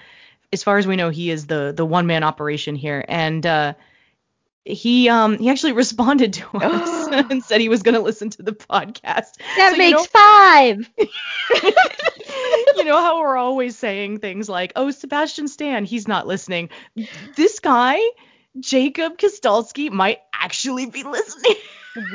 as 0.52 0.64
far 0.64 0.80
as 0.80 0.88
we 0.88 0.96
know, 0.96 1.10
he 1.10 1.30
is 1.30 1.46
the 1.46 1.74
the 1.76 1.86
one 1.86 2.08
man 2.08 2.24
operation 2.24 2.76
here. 2.76 3.06
And 3.08 3.46
uh, 3.46 3.74
he 4.66 5.10
um 5.10 5.38
he 5.38 5.48
actually 5.52 5.74
responded 5.84 6.34
to 6.34 6.58
us 6.58 7.08
and 7.30 7.44
said 7.44 7.62
he 7.62 7.70
was 7.70 7.84
going 7.84 7.96
to 7.96 8.02
listen 8.02 8.32
to 8.32 8.42
the 8.42 8.54
podcast. 8.54 9.38
that 9.58 9.70
So, 9.70 9.72
you 9.74 9.78
makes 9.78 10.02
know- 10.02 10.08
five 10.12 10.90
you 12.78 12.86
know 12.86 12.98
how 12.98 13.20
we're 13.20 13.38
always 13.38 13.78
saying 13.78 14.20
things 14.20 14.50
like, 14.50 14.74
"Oh, 14.76 14.92
Sebastian 14.92 15.48
Stan, 15.48 15.86
he's 15.86 16.08
not 16.08 16.28
listening." 16.28 16.70
This 17.36 17.60
guy, 17.60 18.00
Jacob 18.60 19.18
Kostalski, 19.18 19.92
might 19.92 20.20
actually 20.34 20.86
be 20.86 21.04
listening. 21.04 21.56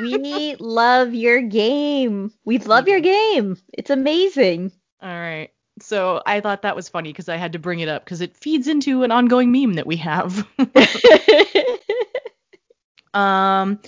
we 0.01 0.55
love 0.59 1.13
your 1.13 1.39
game 1.39 2.31
we 2.43 2.57
love 2.57 2.87
your 2.87 2.99
game 2.99 3.55
it's 3.73 3.91
amazing 3.91 4.71
All 5.01 5.09
right. 5.09 5.49
So 5.79 6.21
I 6.25 6.41
thought 6.41 6.63
that 6.63 6.75
was 6.75 6.89
funny 6.89 7.11
because 7.11 7.29
I 7.29 7.37
had 7.37 7.53
to 7.53 7.59
bring 7.59 7.79
it 7.79 7.89
up 7.89 8.03
because 8.03 8.21
it 8.21 8.35
feeds 8.35 8.67
into 8.67 9.03
an 9.03 9.11
ongoing 9.11 9.51
meme 9.51 9.73
that 9.73 9.85
we 9.85 9.97
have. 9.97 10.47
um, 13.13 13.79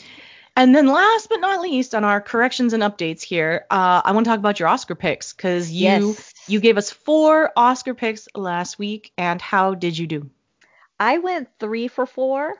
and 0.59 0.75
then 0.75 0.87
last 0.87 1.29
but 1.29 1.39
not 1.39 1.61
least, 1.61 1.95
on 1.95 2.03
our 2.03 2.19
corrections 2.19 2.73
and 2.73 2.83
updates 2.83 3.21
here, 3.21 3.65
uh, 3.71 4.01
I 4.03 4.11
want 4.11 4.25
to 4.25 4.29
talk 4.29 4.39
about 4.39 4.59
your 4.59 4.67
Oscar 4.67 4.93
picks 4.93 5.31
because 5.31 5.71
you 5.71 5.83
yes 5.85 6.33
you 6.49 6.59
gave 6.59 6.77
us 6.77 6.91
four 6.91 7.51
Oscar 7.55 7.93
picks 7.93 8.27
last 8.35 8.77
week, 8.77 9.13
and 9.17 9.41
how 9.41 9.75
did 9.75 9.97
you 9.97 10.07
do? 10.07 10.29
I 10.99 11.19
went 11.19 11.47
three 11.59 11.87
for 11.87 12.05
four. 12.05 12.51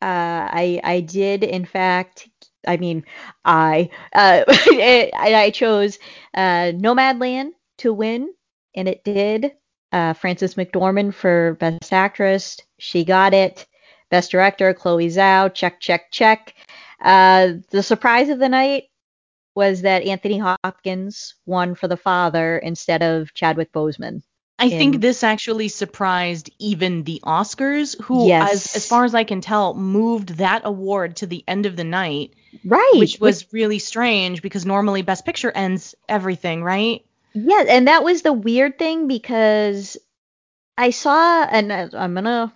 Uh, 0.00 0.46
I 0.52 0.80
I 0.84 1.00
did 1.00 1.42
in 1.42 1.64
fact. 1.64 2.28
I 2.66 2.76
mean, 2.76 3.04
I 3.44 3.90
uh, 4.14 4.44
I, 4.48 5.10
I 5.16 5.50
chose 5.50 5.98
uh, 6.34 6.70
Nomadland 6.72 7.52
to 7.78 7.92
win, 7.92 8.32
and 8.74 8.88
it 8.88 9.02
did. 9.02 9.52
Uh, 9.90 10.12
Frances 10.12 10.54
McDormand 10.54 11.14
for 11.14 11.54
Best 11.54 11.92
Actress, 11.92 12.58
she 12.78 13.04
got 13.04 13.32
it. 13.32 13.66
Best 14.10 14.32
Director, 14.32 14.74
Chloe 14.74 15.08
Zhao, 15.08 15.52
check, 15.54 15.80
check, 15.80 16.10
check. 16.10 16.54
Uh, 17.04 17.52
the 17.70 17.82
surprise 17.82 18.30
of 18.30 18.38
the 18.38 18.48
night 18.48 18.84
was 19.54 19.82
that 19.82 20.02
Anthony 20.04 20.38
Hopkins 20.38 21.34
won 21.46 21.74
for 21.76 21.86
The 21.86 21.96
Father 21.96 22.58
instead 22.58 23.02
of 23.02 23.32
Chadwick 23.34 23.72
Boseman. 23.72 24.22
I 24.58 24.68
think 24.70 25.00
this 25.00 25.22
actually 25.24 25.68
surprised 25.68 26.48
even 26.58 27.02
the 27.04 27.20
Oscars, 27.24 28.00
who, 28.02 28.28
Yes. 28.28 28.52
as 28.52 28.76
as 28.76 28.86
far 28.88 29.04
as 29.04 29.14
I 29.14 29.24
can 29.24 29.40
tell, 29.40 29.74
moved 29.74 30.38
that 30.38 30.62
award 30.64 31.16
to 31.16 31.26
the 31.26 31.44
end 31.46 31.66
of 31.66 31.76
the 31.76 31.84
night, 31.84 32.32
Right. 32.64 32.92
which 32.94 33.18
was 33.20 33.52
really 33.52 33.80
strange 33.80 34.42
because 34.42 34.64
normally 34.64 35.02
Best 35.02 35.26
Picture 35.26 35.50
ends 35.50 35.94
everything, 36.08 36.62
right? 36.62 37.04
Yeah, 37.34 37.64
and 37.68 37.88
that 37.88 38.04
was 38.04 38.22
the 38.22 38.32
weird 38.32 38.78
thing 38.78 39.08
because 39.08 39.96
I 40.78 40.90
saw, 40.90 41.42
and 41.42 41.72
I'm 41.72 42.14
gonna, 42.14 42.52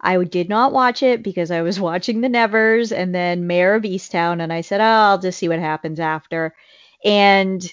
I 0.00 0.22
did 0.24 0.48
not 0.48 0.72
watch 0.72 1.02
it 1.02 1.22
because 1.22 1.50
I 1.50 1.62
was 1.62 1.80
watching 1.88 2.20
The 2.20 2.28
Nevers 2.28 2.92
and 2.92 3.14
then 3.14 3.46
Mare 3.46 3.74
of 3.74 3.82
Easttown, 3.82 4.42
and 4.42 4.52
I 4.52 4.60
said, 4.62 4.80
oh, 4.80 4.84
I'll 4.84 5.18
just 5.18 5.38
see 5.38 5.48
what 5.48 5.58
happens 5.58 6.00
after. 6.00 6.54
And 7.04 7.64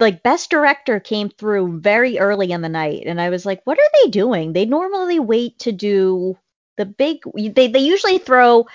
like 0.00 0.22
Best 0.22 0.50
Director 0.50 1.00
came 1.00 1.30
through 1.30 1.80
very 1.80 2.18
early 2.18 2.50
in 2.52 2.60
the 2.60 2.68
night, 2.68 3.04
and 3.06 3.20
I 3.20 3.30
was 3.30 3.46
like, 3.46 3.62
what 3.64 3.78
are 3.78 3.90
they 4.02 4.10
doing? 4.10 4.52
They 4.52 4.66
normally 4.66 5.18
wait 5.20 5.58
to 5.60 5.72
do 5.72 6.36
the 6.76 6.84
big. 6.84 7.20
They 7.34 7.68
they 7.68 7.78
usually 7.78 8.18
throw 8.18 8.66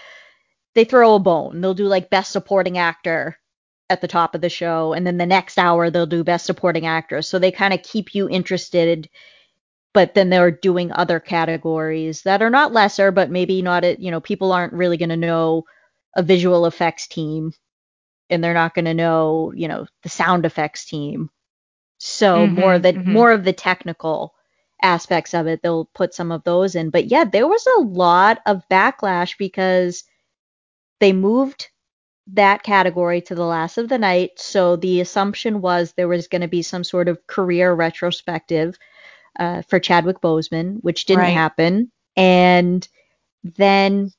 they 0.75 0.85
throw 0.85 1.15
a 1.15 1.19
bone. 1.19 1.61
They'll 1.61 1.73
do 1.73 1.87
like 1.87 2.09
Best 2.09 2.31
Supporting 2.31 2.77
Actor 2.77 3.37
at 3.89 4.01
the 4.01 4.07
top 4.07 4.35
of 4.35 4.41
the 4.41 4.49
show, 4.49 4.93
and 4.93 5.05
then 5.05 5.17
the 5.17 5.25
next 5.25 5.57
hour 5.57 5.89
they'll 5.89 6.05
do 6.05 6.23
Best 6.23 6.45
Supporting 6.45 6.85
Actress. 6.85 7.27
So 7.27 7.39
they 7.39 7.51
kind 7.51 7.73
of 7.73 7.83
keep 7.83 8.15
you 8.15 8.29
interested, 8.29 9.09
but 9.97 10.13
then 10.15 10.29
they're 10.29 10.51
doing 10.51 10.91
other 10.93 11.19
categories 11.19 12.23
that 12.23 12.43
are 12.43 12.51
not 12.51 12.73
lesser, 12.73 13.11
but 13.11 13.31
maybe 13.31 13.61
not. 13.63 13.83
At, 13.83 13.99
you 13.99 14.11
know, 14.11 14.21
people 14.21 14.53
aren't 14.53 14.73
really 14.73 14.97
going 14.97 15.09
to 15.09 15.17
know 15.17 15.65
a 16.15 16.23
visual 16.23 16.65
effects 16.67 17.07
team, 17.07 17.53
and 18.29 18.43
they're 18.43 18.53
not 18.53 18.73
going 18.75 18.85
to 18.85 18.93
know, 18.93 19.53
you 19.55 19.67
know, 19.67 19.87
the 20.03 20.09
sound 20.09 20.45
effects 20.45 20.85
team. 20.85 21.29
So 21.99 22.47
Mhm, 22.47 22.57
more 22.57 22.75
of 22.75 22.83
the 22.83 22.99
mhm. 22.99 23.07
more 23.07 23.31
of 23.31 23.43
the 23.45 23.53
technical 23.53 24.35
aspects 24.81 25.33
of 25.33 25.47
it, 25.47 25.61
they'll 25.63 25.89
put 25.95 26.13
some 26.15 26.31
of 26.31 26.43
those 26.43 26.75
in. 26.75 26.89
But 26.91 27.07
yeah, 27.07 27.25
there 27.25 27.47
was 27.47 27.65
a 27.77 27.81
lot 27.81 28.39
of 28.47 28.67
backlash 28.69 29.37
because 29.37 30.03
they 30.99 31.11
moved 31.13 31.69
that 32.27 32.63
category 32.63 33.21
to 33.21 33.35
the 33.35 33.45
last 33.45 33.77
of 33.77 33.89
the 33.89 33.99
night. 33.99 34.31
So 34.39 34.77
the 34.77 35.01
assumption 35.01 35.61
was 35.61 35.93
there 35.93 36.07
was 36.09 36.27
going 36.27 36.41
to 36.43 36.47
be 36.49 36.63
some 36.63 36.85
sort 36.85 37.09
of 37.09 37.27
career 37.27 37.73
retrospective 37.73 38.77
uh, 39.39 39.61
for 39.63 39.79
Chadwick 39.79 40.21
Boseman, 40.21 40.79
which 40.81 41.05
didn't 41.05 41.19
Right. 41.23 41.33
happen. 41.33 41.91
And 42.15 42.87
then 43.43 44.11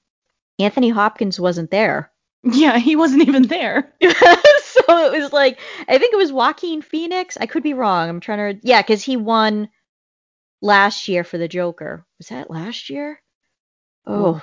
Anthony 0.59 0.91
Hopkins 0.91 1.41
wasn't 1.41 1.71
there. 1.71 2.11
Yeah, 2.45 2.79
he 2.79 2.97
wasn't 2.97 3.29
even 3.29 3.43
there. 3.49 3.93
so 4.03 5.13
it 5.13 5.21
was 5.21 5.33
like 5.33 5.59
I 5.89 5.99
think 5.99 6.15
it 6.15 6.19
was 6.19 6.33
Joaquin 6.33 6.83
Phoenix. 6.83 7.37
I 7.39 7.47
could 7.47 7.65
be 7.65 7.75
wrong. 7.75 8.09
I'm 8.09 8.21
trying 8.21 8.55
to 8.61 8.67
yeah, 8.67 8.81
because 8.81 9.03
he 9.03 9.17
won 9.17 9.69
last 10.63 11.09
year 11.09 11.25
for 11.25 11.39
the 11.39 11.49
Joker. 11.49 12.07
Was 12.19 12.29
that 12.29 12.51
last 12.51 12.91
year? 12.91 13.21
Oh, 14.07 14.43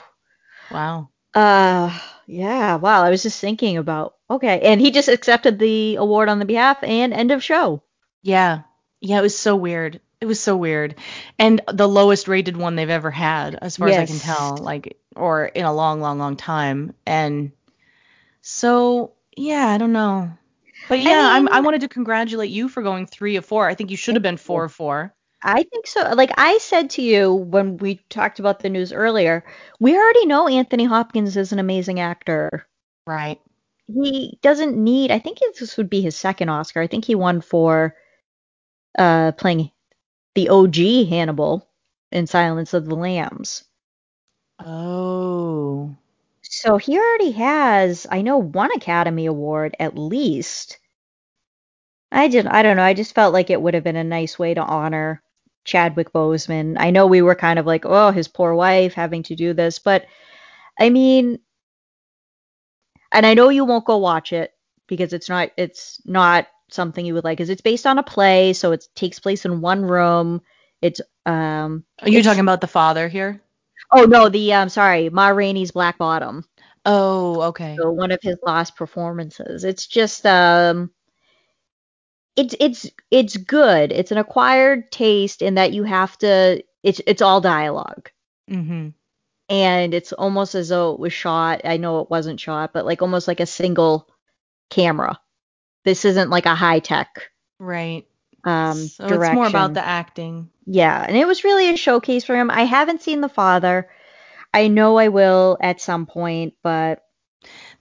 Wow. 0.70 1.10
uh, 1.34 1.98
yeah. 2.28 2.76
Wow. 2.76 3.04
I 3.04 3.10
was 3.10 3.24
just 3.24 3.40
thinking 3.40 3.78
about 3.78 4.16
okay, 4.30 4.60
and 4.62 4.82
he 4.82 4.92
just 4.92 5.08
accepted 5.10 5.60
the 5.60 5.96
award 5.96 6.30
on 6.30 6.40
the 6.40 6.46
behalf 6.46 6.84
and 6.84 7.14
end 7.14 7.32
of 7.32 7.44
show. 7.44 7.82
Yeah. 8.22 8.64
Yeah, 9.02 9.20
it 9.20 9.24
was 9.24 9.38
so 9.38 9.56
weird. 9.56 10.02
It 10.22 10.26
was 10.26 10.40
so 10.40 10.56
weird. 10.56 10.96
And 11.38 11.62
the 11.72 11.88
lowest 11.88 12.28
rated 12.28 12.58
one 12.58 12.76
they've 12.76 12.90
ever 12.90 13.12
had, 13.12 13.56
as 13.62 13.78
far 13.78 13.88
as 13.90 13.98
I 13.98 14.06
can 14.06 14.20
tell, 14.20 14.58
like, 14.58 14.98
or 15.16 15.46
in 15.46 15.66
a 15.66 15.74
long, 15.74 16.00
long, 16.02 16.20
long 16.20 16.36
time. 16.36 16.94
And 17.06 17.52
so, 18.42 19.14
yeah, 19.36 19.68
I 19.68 19.78
don't 19.78 19.94
know. 19.94 20.32
But 20.88 21.00
yeah, 21.02 21.28
I 21.32 21.40
mean- 21.40 21.50
I 21.52 21.60
wanted 21.62 21.82
to 21.82 21.88
congratulate 21.88 22.50
you 22.52 22.70
for 22.70 22.84
going 22.84 23.08
three 23.08 23.36
of 23.38 23.46
four. 23.46 23.68
I 23.68 23.76
think 23.76 23.92
you 23.92 23.98
should 23.98 24.16
have 24.16 24.24
been 24.24 24.38
four 24.38 24.66
of 24.66 24.72
four. 24.74 25.14
I 25.44 25.64
think 25.64 25.86
so. 25.88 26.02
Like 26.16 26.32
I 26.38 26.58
said 26.60 26.90
to 26.92 27.02
you 27.04 27.34
when 27.34 27.78
we 27.78 28.00
talked 28.10 28.40
about 28.40 28.60
the 28.62 28.70
news 28.70 28.92
earlier, 28.92 29.44
we 29.80 29.96
already 29.96 30.26
know 30.26 30.48
Anthony 30.48 30.86
Hopkins 30.86 31.38
is 31.38 31.52
an 31.52 31.60
amazing 31.60 32.00
actor. 32.00 32.66
Right. 33.06 33.40
he 33.88 34.40
doesn't 34.42 34.76
need. 34.76 35.12
I 35.12 35.20
think 35.20 35.38
this 35.60 35.78
would 35.78 35.90
be 35.90 36.02
his 36.02 36.16
second 36.16 36.50
Oscar. 36.50 36.82
I 36.82 36.88
think 36.88 37.06
he 37.06 37.14
won 37.14 37.42
for 37.42 37.96
uh, 38.98 39.34
playing 39.34 39.70
the 40.36 40.50
OG 40.50 41.10
Hannibal 41.10 41.68
in 42.12 42.28
Silence 42.28 42.74
of 42.74 42.86
the 42.86 42.96
Lambs. 42.96 43.64
Oh. 44.60 45.96
So 46.44 46.78
he 46.78 46.98
already 46.98 47.32
has, 47.32 48.08
I 48.10 48.22
know, 48.22 48.38
one 48.38 48.72
Academy 48.74 49.26
Award 49.26 49.76
at 49.80 49.98
least. 49.98 50.78
I 52.12 52.30
just, 52.30 52.48
I 52.48 52.64
don't 52.64 52.78
know. 52.78 52.84
I 52.84 52.94
just 52.94 53.16
felt 53.16 53.34
like 53.34 53.50
it 53.50 53.62
would 53.62 53.74
have 53.74 53.84
been 53.84 53.96
a 53.96 54.04
nice 54.04 54.40
way 54.40 54.54
to 54.54 54.62
honor 54.62 55.22
Chadwick 55.66 56.14
Boseman. 56.14 56.76
I 56.80 56.92
know 56.92 57.08
we 57.08 57.22
were 57.22 57.36
kind 57.36 57.60
of 57.60 57.66
like, 57.66 57.86
oh, 57.86 58.12
his 58.12 58.28
poor 58.28 58.54
wife 58.54 58.94
having 58.94 59.24
to 59.24 59.36
do 59.36 59.54
this, 59.54 59.80
but 59.80 60.06
I 60.80 60.90
mean, 60.90 61.40
and 63.12 63.26
I 63.26 63.34
know 63.34 63.50
you 63.50 63.66
won't 63.66 63.86
go 63.86 63.98
watch 63.98 64.34
it 64.34 64.55
because 64.88 65.14
it's 65.14 65.30
not, 65.30 65.52
it's 65.58 66.02
not 66.06 66.48
something 66.70 67.06
you 67.06 67.14
would 67.14 67.24
like. 67.24 67.38
Because 67.38 67.50
it's 67.50 67.62
based 67.62 67.86
on 67.86 67.98
a 67.98 68.04
play, 68.04 68.54
so 68.54 68.72
it 68.72 68.88
takes 68.96 69.20
place 69.20 69.46
in 69.46 69.62
one 69.62 69.84
room. 69.84 70.42
It's 70.82 71.02
um. 71.26 71.84
Are 72.02 72.10
you 72.10 72.24
talking 72.24 72.42
about 72.42 72.62
the 72.62 72.68
father 72.68 73.08
here? 73.08 73.42
Oh 73.92 74.04
no, 74.04 74.30
the 74.30 74.54
um, 74.54 74.70
sorry, 74.70 75.10
Ma 75.10 75.28
Rainey's 75.30 75.72
Black 75.72 75.98
Bottom. 75.98 76.46
Oh, 76.86 77.42
okay. 77.44 77.76
So 77.80 77.92
one 77.92 78.12
of 78.12 78.20
his 78.22 78.38
last 78.44 78.76
performances. 78.76 79.64
It's 79.64 79.88
just 79.88 80.26
um 80.26 80.92
it's 82.36 82.56
it's 82.60 82.90
it's 83.10 83.38
good. 83.38 83.92
It's 83.92 84.12
an 84.12 84.18
acquired 84.18 84.92
taste 84.92 85.42
in 85.42 85.56
that 85.56 85.74
you 85.74 85.84
have 85.84 86.18
to 86.20 86.64
it's 86.84 87.02
it's 87.08 87.22
all 87.22 87.42
dialogue. 87.42 88.10
Mm-hmm. 88.50 88.90
And 89.48 89.94
it's 89.94 90.12
almost 90.14 90.56
as 90.56 90.70
though 90.70 90.94
it 90.94 91.00
was 91.00 91.14
shot. 91.14 91.62
I 91.66 91.78
know 91.78 92.00
it 92.00 92.10
wasn't 92.10 92.40
shot, 92.40 92.74
but 92.74 92.86
like 92.86 93.02
almost 93.02 93.28
like 93.28 93.40
a 93.40 93.46
single 93.46 94.10
camera. 94.70 95.20
This 95.84 96.06
isn't 96.06 96.30
like 96.30 96.46
a 96.46 96.56
high 96.56 96.80
tech 96.80 97.30
Right. 97.60 98.06
um 98.44 98.76
so 98.76 99.08
direction. 99.08 99.32
it's 99.32 99.36
more 99.36 99.48
about 99.48 99.74
the 99.74 99.86
acting. 99.86 100.50
Yeah, 100.66 101.04
and 101.08 101.16
it 101.16 101.28
was 101.28 101.44
really 101.44 101.70
a 101.70 101.78
showcase 101.78 102.24
for 102.26 102.36
him. 102.36 102.50
I 102.50 102.64
haven't 102.64 103.04
seen 103.04 103.22
The 103.22 103.30
Father. 103.30 103.90
I 104.54 104.68
know 104.68 104.98
I 104.98 105.10
will 105.10 105.58
at 105.62 105.82
some 105.82 106.06
point, 106.06 106.56
but 106.64 107.04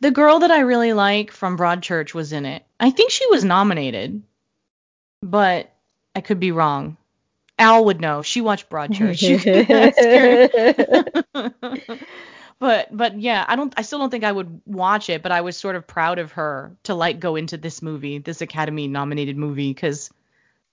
The 0.01 0.11
girl 0.11 0.41
that 0.41 0.51
I 0.51 0.61
really 0.61 0.93
like 0.93 1.31
from 1.31 1.57
Broadchurch 1.57 2.13
was 2.15 2.33
in 2.33 2.45
it. 2.45 2.65
I 2.79 2.91
think 2.91 3.11
she 3.11 3.27
was 3.29 3.45
nominated, 3.45 4.23
but 5.23 5.73
I 6.15 6.21
could 6.21 6.41
be 6.41 6.53
wrong. 6.53 6.99
Al 7.59 7.85
would 7.87 8.01
know. 8.01 8.21
She 8.23 8.41
watched 8.43 8.69
Broadchurch. 8.69 9.23
You 12.61 12.67
can 12.67 12.77
ask 12.81 12.89
her. 12.89 12.89
but 12.91 12.97
but 12.97 13.21
yeah, 13.21 13.45
I 13.47 13.57
don't. 13.57 13.73
I 13.77 13.83
still 13.83 13.99
don't 13.99 14.11
think 14.11 14.25
I 14.25 14.33
would 14.33 14.61
watch 14.67 15.11
it. 15.11 15.23
But 15.23 15.33
I 15.33 15.41
was 15.43 15.57
sort 15.57 15.77
of 15.77 15.87
proud 15.87 16.19
of 16.19 16.33
her 16.33 16.77
to 16.85 16.95
like 16.95 17.21
go 17.21 17.37
into 17.37 17.57
this 17.57 17.83
movie, 17.83 18.19
this 18.19 18.41
Academy 18.41 18.89
nominated 18.89 19.37
movie, 19.37 19.73
because 19.73 20.11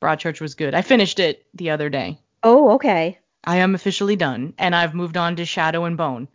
Broadchurch 0.02 0.42
was 0.42 0.56
good. 0.56 0.74
I 0.74 0.82
finished 0.82 1.20
it 1.20 1.46
the 1.54 1.72
other 1.72 1.90
day. 1.90 2.20
oh, 2.44 2.72
okay. 2.72 3.18
I 3.44 3.58
am 3.58 3.74
officially 3.74 4.16
done, 4.16 4.54
and 4.58 4.76
I've 4.76 4.94
moved 4.94 5.18
on 5.18 5.36
to 5.38 5.46
Shadow 5.46 5.86
and 5.86 5.98
Bone. 5.98 6.28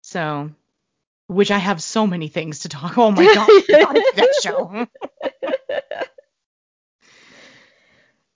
So, 0.00 0.50
which 1.26 1.50
I 1.50 1.58
have 1.58 1.82
so 1.82 2.06
many 2.06 2.28
things 2.28 2.60
to 2.60 2.68
talk. 2.70 2.96
Oh 2.98 3.10
my 3.10 3.24
god, 3.24 3.46
that 3.68 4.34
show. 4.42 4.86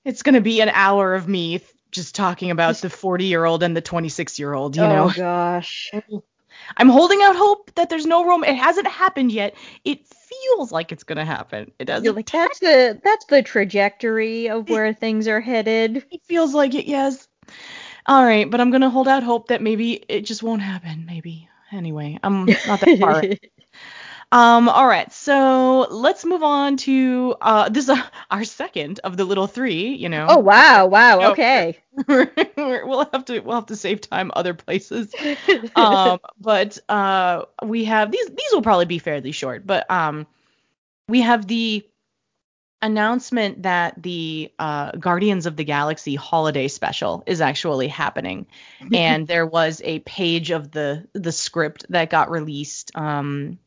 it's 0.05 0.23
gonna 0.23 0.41
be 0.41 0.61
an 0.61 0.69
hour 0.69 1.15
of 1.15 1.27
me 1.27 1.61
just 1.91 2.15
talking 2.15 2.51
about 2.51 2.77
the 2.77 2.91
40 2.91 3.25
year 3.25 3.45
old 3.45 3.63
and 3.63 3.77
the 3.77 3.81
26 3.81 4.39
year 4.39 4.53
old. 4.53 4.77
You 4.77 4.83
know, 4.83 5.11
Oh 5.11 5.13
gosh. 5.15 5.91
I'm 6.77 6.89
holding 6.89 7.21
out 7.23 7.37
hope 7.37 7.75
that 7.75 7.91
there's 7.91 8.07
no 8.07 8.25
room. 8.25 8.43
It 8.43 8.57
hasn't 8.57 8.87
happened 8.87 9.31
yet. 9.31 9.55
It 9.85 10.07
feels 10.07 10.73
like 10.73 10.93
it's 10.93 11.05
gonna 11.05 11.25
happen. 11.25 11.71
It 11.79 11.85
doesn't. 11.85 12.15
Like 12.15 12.31
that's 12.31 12.59
the 12.61 13.01
that's 13.03 13.27
the 13.27 13.43
trajectory 13.43 14.49
of 14.49 14.69
where 14.69 14.93
things 14.93 15.29
are 15.29 15.41
headed. 15.41 16.05
It 16.11 16.23
feels 16.25 16.55
like 16.55 16.75
it, 16.75 16.87
yes. 16.87 17.29
All 18.07 18.25
right, 18.25 18.51
but 18.51 18.61
I'm 18.61 18.71
gonna 18.71 18.91
hold 18.91 19.09
out 19.09 19.23
hope 19.23 19.49
that 19.49 19.63
maybe 19.63 19.95
it 20.09 20.23
just 20.23 20.43
won't 20.43 20.63
happen. 20.63 21.05
Maybe. 21.07 21.49
Anyway, 21.73 22.19
I'm 22.23 22.47
not 22.47 22.81
that 22.81 22.99
far. 22.99 23.23
um. 24.33 24.69
All 24.69 24.87
right, 24.87 25.13
so 25.13 25.87
let's 25.91 26.25
move 26.25 26.43
on 26.43 26.77
to 26.79 27.37
uh. 27.41 27.69
This 27.69 27.85
is 27.85 27.91
uh, 27.91 28.03
our 28.31 28.45
second 28.45 29.01
of 29.05 29.17
the 29.17 29.25
little 29.25 29.47
three. 29.47 29.95
You 29.95 30.09
know. 30.09 30.27
oh 30.29 30.39
wow, 30.39 30.87
wow, 30.87 31.33
okay. 31.33 31.79
we'll 32.09 33.09
have 33.13 33.25
to 33.27 33.41
we'll 33.41 33.57
have 33.57 33.67
to 33.67 33.77
save 33.77 34.01
time 34.01 34.31
other 34.35 34.55
places. 34.55 35.15
um. 35.77 36.19
But 36.41 36.79
uh, 36.89 37.45
we 37.63 37.85
have 37.85 38.11
these. 38.11 38.27
These 38.27 38.53
will 38.53 38.63
probably 38.63 38.87
be 38.87 38.99
fairly 38.99 39.33
short. 39.33 39.67
But 39.67 39.91
um, 39.91 40.27
we 41.09 41.21
have 41.21 41.47
the 41.47 41.87
announcement 42.83 43.63
that 43.63 44.03
the 44.03 44.53
uh, 44.59 44.93
Guardians 44.93 45.47
of 45.47 45.57
the 45.57 45.65
Galaxy 45.65 46.15
holiday 46.15 46.69
special 46.69 47.23
is 47.27 47.41
actually 47.41 47.89
happening, 47.89 48.47
and 48.93 49.27
there 49.27 49.47
was 49.47 49.81
a 49.85 50.01
page 50.01 50.51
of 50.51 50.71
the 50.71 51.07
the 51.13 51.33
script 51.33 51.87
that 51.91 52.11
got 52.11 52.31
released 52.31 52.91
um, 52.95 53.59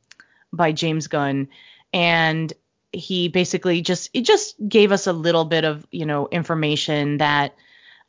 by 0.51 0.71
James 0.71 1.07
Gunn, 1.07 1.49
and 1.93 2.51
he 2.91 3.27
basically 3.27 3.81
just 3.81 4.09
it 4.13 4.21
just 4.21 4.55
gave 4.67 4.91
us 4.91 5.07
a 5.07 5.13
little 5.13 5.45
bit 5.45 5.63
of 5.65 5.85
you 5.91 6.05
know 6.05 6.27
information 6.31 7.17
that 7.17 7.55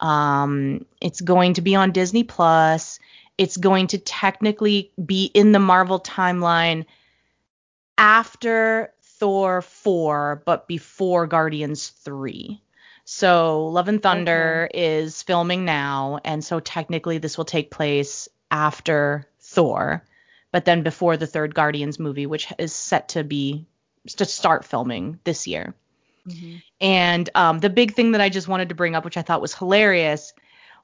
um, 0.00 0.86
it's 1.00 1.20
going 1.20 1.54
to 1.54 1.60
be 1.60 1.74
on 1.74 1.92
Disney 1.92 2.24
Plus. 2.24 2.98
It's 3.36 3.56
going 3.56 3.88
to 3.88 3.98
technically 3.98 4.92
be 5.02 5.24
in 5.26 5.52
the 5.52 5.58
Marvel 5.58 6.00
timeline 6.00 6.84
after 7.96 8.92
Thor 9.02 9.62
4, 9.62 10.42
but 10.46 10.66
before 10.66 11.26
Guardians 11.26 11.88
3. 11.88 12.60
So 13.04 13.66
Love 13.66 13.88
and 13.88 14.02
Thunder 14.02 14.68
is 14.72 15.22
filming 15.22 15.64
now, 15.64 16.20
and 16.24 16.44
so 16.44 16.60
technically 16.60 17.18
this 17.18 17.36
will 17.36 17.44
take 17.44 17.70
place 17.70 18.28
after 18.50 19.26
Thor, 19.40 20.04
but 20.52 20.64
then 20.64 20.82
before 20.82 21.16
the 21.16 21.26
third 21.26 21.54
Guardians 21.54 21.98
movie, 21.98 22.26
which 22.26 22.52
is 22.58 22.74
set 22.74 23.10
to 23.10 23.24
be 23.24 23.66
to 24.16 24.24
start 24.24 24.64
filming 24.64 25.18
this 25.24 25.46
year. 25.46 25.74
And 26.80 27.28
um, 27.34 27.58
the 27.58 27.70
big 27.70 27.94
thing 27.94 28.12
that 28.12 28.20
I 28.20 28.28
just 28.28 28.48
wanted 28.48 28.70
to 28.70 28.74
bring 28.74 28.94
up, 28.94 29.04
which 29.04 29.16
I 29.16 29.22
thought 29.22 29.40
was 29.40 29.54
hilarious, 29.54 30.32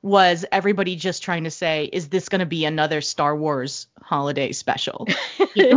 was 0.02 0.44
everybody 0.52 0.96
just 0.96 1.22
trying 1.22 1.44
to 1.44 1.50
say, 1.50 1.88
is 1.92 2.08
this 2.08 2.28
going 2.28 2.38
to 2.40 2.46
be 2.46 2.64
another 2.64 3.00
Star 3.00 3.34
Wars 3.36 3.86
holiday 4.00 4.52
special? 4.52 5.08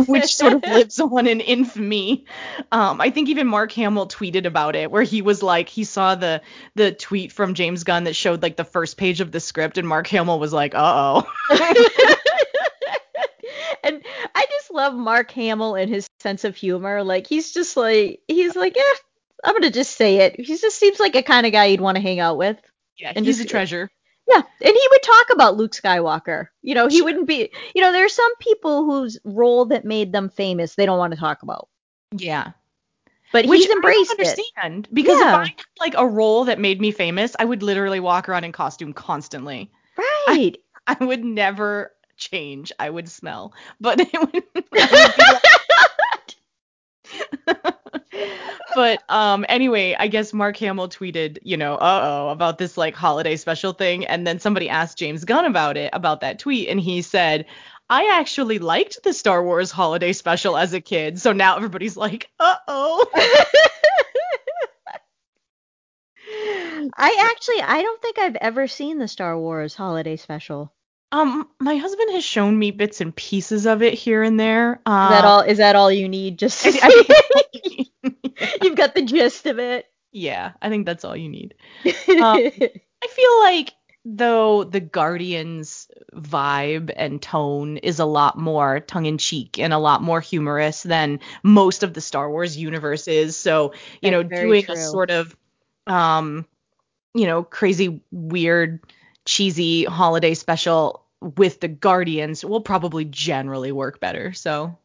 which 0.06 0.36
sort 0.36 0.52
of 0.52 0.62
lives 0.62 1.00
on 1.00 1.26
in 1.26 1.40
infamy. 1.40 2.26
Um, 2.70 3.00
I 3.00 3.10
think 3.10 3.28
even 3.28 3.46
Mark 3.46 3.72
Hamill 3.72 4.06
tweeted 4.06 4.46
about 4.46 4.76
it, 4.76 4.90
where 4.90 5.02
he 5.02 5.22
was 5.22 5.42
like, 5.42 5.68
he 5.68 5.84
saw 5.84 6.14
the 6.14 6.42
the 6.74 6.92
tweet 6.92 7.32
from 7.32 7.54
James 7.54 7.84
Gunn 7.84 8.04
that 8.04 8.14
showed 8.14 8.42
like 8.42 8.56
the 8.56 8.64
first 8.64 8.96
page 8.96 9.20
of 9.20 9.32
the 9.32 9.40
script, 9.40 9.78
and 9.78 9.88
Mark 9.88 10.06
Hamill 10.08 10.38
was 10.38 10.52
like, 10.52 10.74
uh 10.74 11.24
oh. 11.24 12.14
I 14.80 14.88
love 14.88 14.94
Mark 14.94 15.30
Hamill 15.32 15.74
and 15.74 15.90
his 15.92 16.06
sense 16.20 16.44
of 16.44 16.56
humor. 16.56 17.02
Like 17.02 17.26
he's 17.26 17.52
just 17.52 17.76
like 17.76 18.20
he's 18.28 18.56
like, 18.56 18.76
yeah, 18.76 18.82
I'm 19.44 19.54
gonna 19.54 19.70
just 19.70 19.96
say 19.96 20.16
it. 20.18 20.40
He 20.40 20.56
just 20.56 20.78
seems 20.78 20.98
like 20.98 21.14
a 21.16 21.22
kind 21.22 21.46
of 21.46 21.52
guy 21.52 21.66
you'd 21.66 21.80
want 21.80 21.96
to 21.96 22.02
hang 22.02 22.18
out 22.20 22.38
with. 22.38 22.56
yeah, 22.96 23.12
And 23.14 23.24
he's 23.26 23.36
just- 23.38 23.48
a 23.48 23.50
treasure. 23.50 23.90
Yeah, 24.28 24.42
and 24.60 24.74
he 24.76 24.88
would 24.92 25.02
talk 25.02 25.26
about 25.32 25.56
Luke 25.56 25.72
Skywalker. 25.72 26.48
You 26.62 26.76
know, 26.76 26.86
he 26.86 27.02
wouldn't 27.02 27.26
be. 27.26 27.50
You 27.74 27.82
know, 27.82 27.90
there's 27.90 28.12
some 28.12 28.36
people 28.36 28.84
whose 28.84 29.18
role 29.24 29.64
that 29.66 29.84
made 29.84 30.12
them 30.12 30.28
famous 30.28 30.76
they 30.76 30.86
don't 30.86 30.98
want 30.98 31.12
to 31.12 31.18
talk 31.18 31.42
about, 31.42 31.68
Yeah. 32.16 32.52
but 33.32 33.46
Which 33.46 33.62
he's 33.62 33.70
embraced 33.70 34.12
I 34.12 34.14
don't 34.14 34.20
it. 34.20 34.28
understand 34.28 34.88
because 34.92 35.18
Yeah. 35.18 35.28
if 35.30 35.34
I 35.34 35.44
had 35.46 35.54
like 35.80 35.94
a 35.98 36.06
role 36.06 36.44
that 36.44 36.60
made 36.60 36.80
me 36.80 36.92
famous, 36.92 37.34
I 37.40 37.44
would 37.44 37.64
literally 37.64 37.98
walk 37.98 38.28
around 38.28 38.44
in 38.44 38.52
costume 38.52 38.92
constantly. 38.92 39.72
Right. 39.96 40.56
I 40.86 40.96
would 41.04 41.24
never 41.24 41.92
change. 42.20 42.70
I 42.78 42.90
would 42.90 43.08
smell, 43.08 43.52
but 43.80 43.98
it 44.00 44.12
would, 44.12 44.44
would 44.54 44.64
but 48.74 49.02
um 49.08 49.44
anyway, 49.48 49.96
I 49.98 50.06
guess 50.08 50.32
Mark 50.32 50.56
Hamill 50.58 50.88
tweeted, 50.88 51.38
you 51.42 51.56
know, 51.56 51.74
uh-oh, 51.74 52.28
about 52.28 52.58
this 52.58 52.76
like 52.76 52.94
holiday 52.94 53.36
special 53.36 53.72
thing 53.72 54.06
and 54.06 54.26
then 54.26 54.38
somebody 54.38 54.68
asked 54.68 54.98
James 54.98 55.24
Gunn 55.24 55.44
about 55.44 55.76
it, 55.76 55.90
about 55.92 56.20
that 56.20 56.38
tweet 56.38 56.68
and 56.68 56.80
he 56.80 57.02
said, 57.02 57.46
"I 57.88 58.10
actually 58.18 58.58
liked 58.58 59.02
the 59.02 59.12
Star 59.12 59.42
Wars 59.42 59.70
holiday 59.70 60.12
special 60.12 60.56
as 60.56 60.72
a 60.72 60.80
kid." 60.80 61.18
So 61.20 61.32
now 61.32 61.56
everybody's 61.56 61.96
like, 61.96 62.28
"Uh-oh." 62.38 63.06
I 66.96 67.30
actually 67.32 67.62
I 67.62 67.82
don't 67.82 68.02
think 68.02 68.18
I've 68.18 68.36
ever 68.36 68.66
seen 68.66 68.98
the 68.98 69.08
Star 69.08 69.38
Wars 69.38 69.74
holiday 69.74 70.16
special. 70.16 70.72
Um 71.12 71.48
my 71.58 71.76
husband 71.76 72.12
has 72.12 72.24
shown 72.24 72.58
me 72.58 72.70
bits 72.70 73.00
and 73.00 73.14
pieces 73.14 73.66
of 73.66 73.82
it 73.82 73.94
here 73.94 74.22
and 74.22 74.38
there. 74.38 74.80
Uh, 74.86 75.04
Is 75.06 75.10
that 75.10 75.24
all 75.24 75.40
is 75.40 75.58
that 75.58 75.76
all 75.76 75.90
you 75.90 76.08
need 76.08 76.38
just 76.38 76.64
I-? 76.66 76.70
I- 76.82 77.84
You've 78.62 78.76
got 78.76 78.94
the 78.94 79.02
gist 79.02 79.46
of 79.46 79.58
it. 79.58 79.86
yeah, 80.12 80.52
I 80.62 80.68
think 80.70 80.86
that's 80.86 81.04
all 81.04 81.16
you 81.16 81.28
need. 81.28 81.54
Um, 82.08 82.38
I 83.02 83.06
feel 83.08 83.40
like 83.40 83.72
though 84.04 84.64
the 84.64 84.80
Guardians 84.80 85.88
vibe 86.14 86.90
and 86.96 87.20
tone 87.20 87.76
is 87.78 87.98
a 87.98 88.04
lot 88.06 88.38
more 88.38 88.80
tongue 88.80 89.06
in 89.06 89.18
cheek 89.18 89.58
and 89.58 89.72
a 89.72 89.78
lot 89.78 90.02
more 90.02 90.20
humorous 90.20 90.82
than 90.82 91.20
most 91.42 91.82
of 91.82 91.92
the 91.94 92.00
Star 92.00 92.30
Wars 92.30 92.56
universe 92.56 93.08
is. 93.08 93.36
So, 93.36 93.72
you 94.00 94.10
That's 94.10 94.12
know, 94.12 94.22
doing 94.22 94.64
true. 94.64 94.74
a 94.74 94.76
sort 94.78 95.10
of 95.10 95.36
um, 95.86 96.46
you 97.14 97.26
know, 97.26 97.42
crazy, 97.42 98.00
weird, 98.10 98.80
cheesy 99.26 99.84
holiday 99.84 100.34
special 100.34 100.99
with 101.20 101.60
the 101.60 101.68
Guardians 101.68 102.44
will 102.44 102.60
probably 102.60 103.04
generally 103.04 103.72
work 103.72 104.00
better. 104.00 104.32
So 104.32 104.78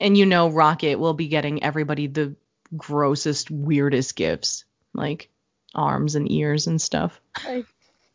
and 0.00 0.16
you 0.16 0.26
know 0.26 0.48
Rocket 0.48 0.98
will 0.98 1.14
be 1.14 1.28
getting 1.28 1.62
everybody 1.62 2.06
the 2.06 2.34
grossest, 2.76 3.50
weirdest 3.50 4.16
gifts. 4.16 4.64
Like 4.94 5.30
arms 5.74 6.14
and 6.16 6.30
ears 6.30 6.66
and 6.66 6.80
stuff. 6.80 7.20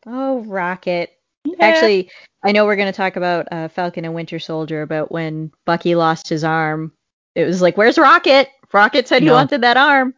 Oh, 0.06 0.43
Rocket. 0.43 1.17
Yeah. 1.45 1.56
Actually, 1.60 2.12
I 2.43 2.51
know 2.51 2.65
we're 2.65 2.75
going 2.75 2.91
to 2.91 2.97
talk 2.97 3.15
about 3.15 3.47
uh, 3.51 3.67
Falcon 3.69 4.04
and 4.04 4.13
Winter 4.13 4.39
Soldier, 4.39 4.82
about 4.82 5.12
when 5.12 5.51
Bucky 5.63 5.95
lost 5.95 6.28
his 6.28 6.43
arm. 6.43 6.91
It 7.34 7.45
was 7.45 7.62
like, 7.62 7.78
where's 7.78 7.97
Rocket? 7.97 8.49
Rocket 8.73 9.08
said 9.08 9.23
he 9.23 9.30
wanted 9.30 9.62
that 9.62 9.78
arm. 9.78 10.13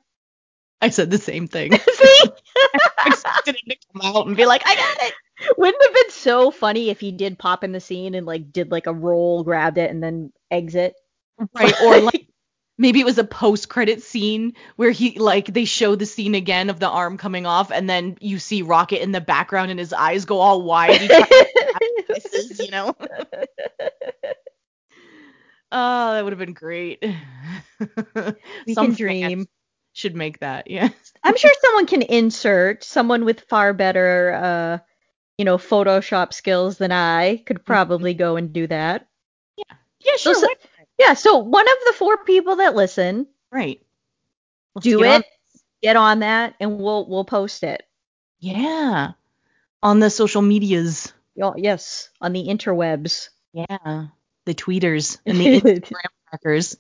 I 0.82 0.90
said 0.90 1.12
the 1.12 1.18
same 1.18 1.48
thing. 1.48 1.72
See? 1.94 2.24
I 2.98 3.08
expected 3.08 3.56
him 3.56 3.70
to 3.70 3.78
come 3.94 4.16
out 4.16 4.28
and 4.28 4.38
be 4.38 4.46
like, 4.46 4.64
I 4.66 4.76
got 4.76 5.08
it. 5.08 5.14
Wouldn't 5.58 5.82
it 5.82 5.88
have 5.88 5.94
been 5.94 6.12
so 6.12 6.52
funny 6.52 6.90
if 6.90 7.00
he 7.00 7.12
did 7.12 7.38
pop 7.40 7.64
in 7.64 7.72
the 7.72 7.80
scene 7.80 8.16
and 8.16 8.26
like 8.26 8.52
did 8.52 8.72
like 8.72 8.88
a 8.88 8.94
roll, 8.94 9.44
grabbed 9.44 9.78
it, 9.78 9.92
and 9.92 10.02
then 10.02 10.32
exit? 10.50 10.96
Right. 11.54 11.74
Or 11.82 12.00
like 12.00 12.28
maybe 12.78 13.00
it 13.00 13.06
was 13.06 13.18
a 13.18 13.24
post 13.24 13.70
credit 13.70 14.02
scene 14.02 14.54
where 14.76 14.92
he 14.92 15.20
like 15.20 15.46
they 15.46 15.66
show 15.66 15.96
the 15.96 16.06
scene 16.06 16.36
again 16.36 16.70
of 16.70 16.80
the 16.80 16.90
arm 16.90 17.18
coming 17.18 17.46
off 17.46 17.72
and 17.72 17.90
then 17.90 18.18
you 18.20 18.40
see 18.40 18.62
Rocket 18.62 19.02
in 19.02 19.12
the 19.12 19.22
background 19.22 19.72
and 19.72 19.80
his 19.80 19.94
eyes 19.94 20.26
go 20.26 20.40
all 20.40 20.62
wide. 20.62 21.10
You 22.60 22.72
know. 22.72 22.96
Oh, 25.72 26.14
that 26.14 26.24
would 26.24 26.34
have 26.34 26.40
been 26.40 26.54
great. 26.54 27.04
We 28.66 28.74
Some 28.74 28.88
can 28.88 28.96
dream. 28.96 29.48
Should 29.94 30.16
make 30.16 30.40
that, 30.40 30.70
yeah. 30.70 30.90
I'm 31.24 31.36
sure 31.36 31.52
someone 31.62 31.88
can 31.88 32.02
insert 32.04 32.84
someone 32.84 33.26
with 33.26 33.42
far 33.42 33.74
better, 33.74 34.34
uh, 34.34 34.78
you 35.38 35.46
know, 35.46 35.58
Photoshop 35.58 36.34
skills 36.34 36.78
than 36.78 36.92
I 36.92 37.38
could 37.46 37.64
probably 37.66 38.14
go 38.14 38.36
and 38.38 38.52
do 38.52 38.68
that. 38.68 39.08
Yeah, 39.56 39.64
Yeah, 40.06 40.16
sure. 40.18 40.36
So- 40.36 40.48
Yeah, 41.00 41.14
so 41.14 41.38
one 41.38 41.68
of 41.68 41.76
the 41.86 41.94
four 41.94 42.18
people 42.24 42.56
that 42.58 42.76
listen, 42.76 43.28
Right. 43.52 43.82
Let's 44.76 44.84
do 44.84 45.00
get 45.00 45.06
it, 45.06 45.16
on- 45.16 45.24
get 45.82 45.96
on 45.96 46.20
that, 46.20 46.56
and 46.60 46.80
we'll 46.80 47.08
we'll 47.08 47.26
post 47.26 47.64
it. 47.64 47.84
Yeah. 48.40 49.12
On 49.84 50.00
the 50.00 50.10
social 50.10 50.42
medias. 50.42 51.14
Oh, 51.42 51.54
yes, 51.56 52.10
on 52.20 52.34
the 52.34 52.48
interwebs. 52.48 53.30
Yeah. 53.54 54.08
The 54.46 54.54
tweeters 54.56 55.20
and 55.26 55.38
the 55.38 55.62
Instagram 55.62 56.10
trackers. 56.30 56.78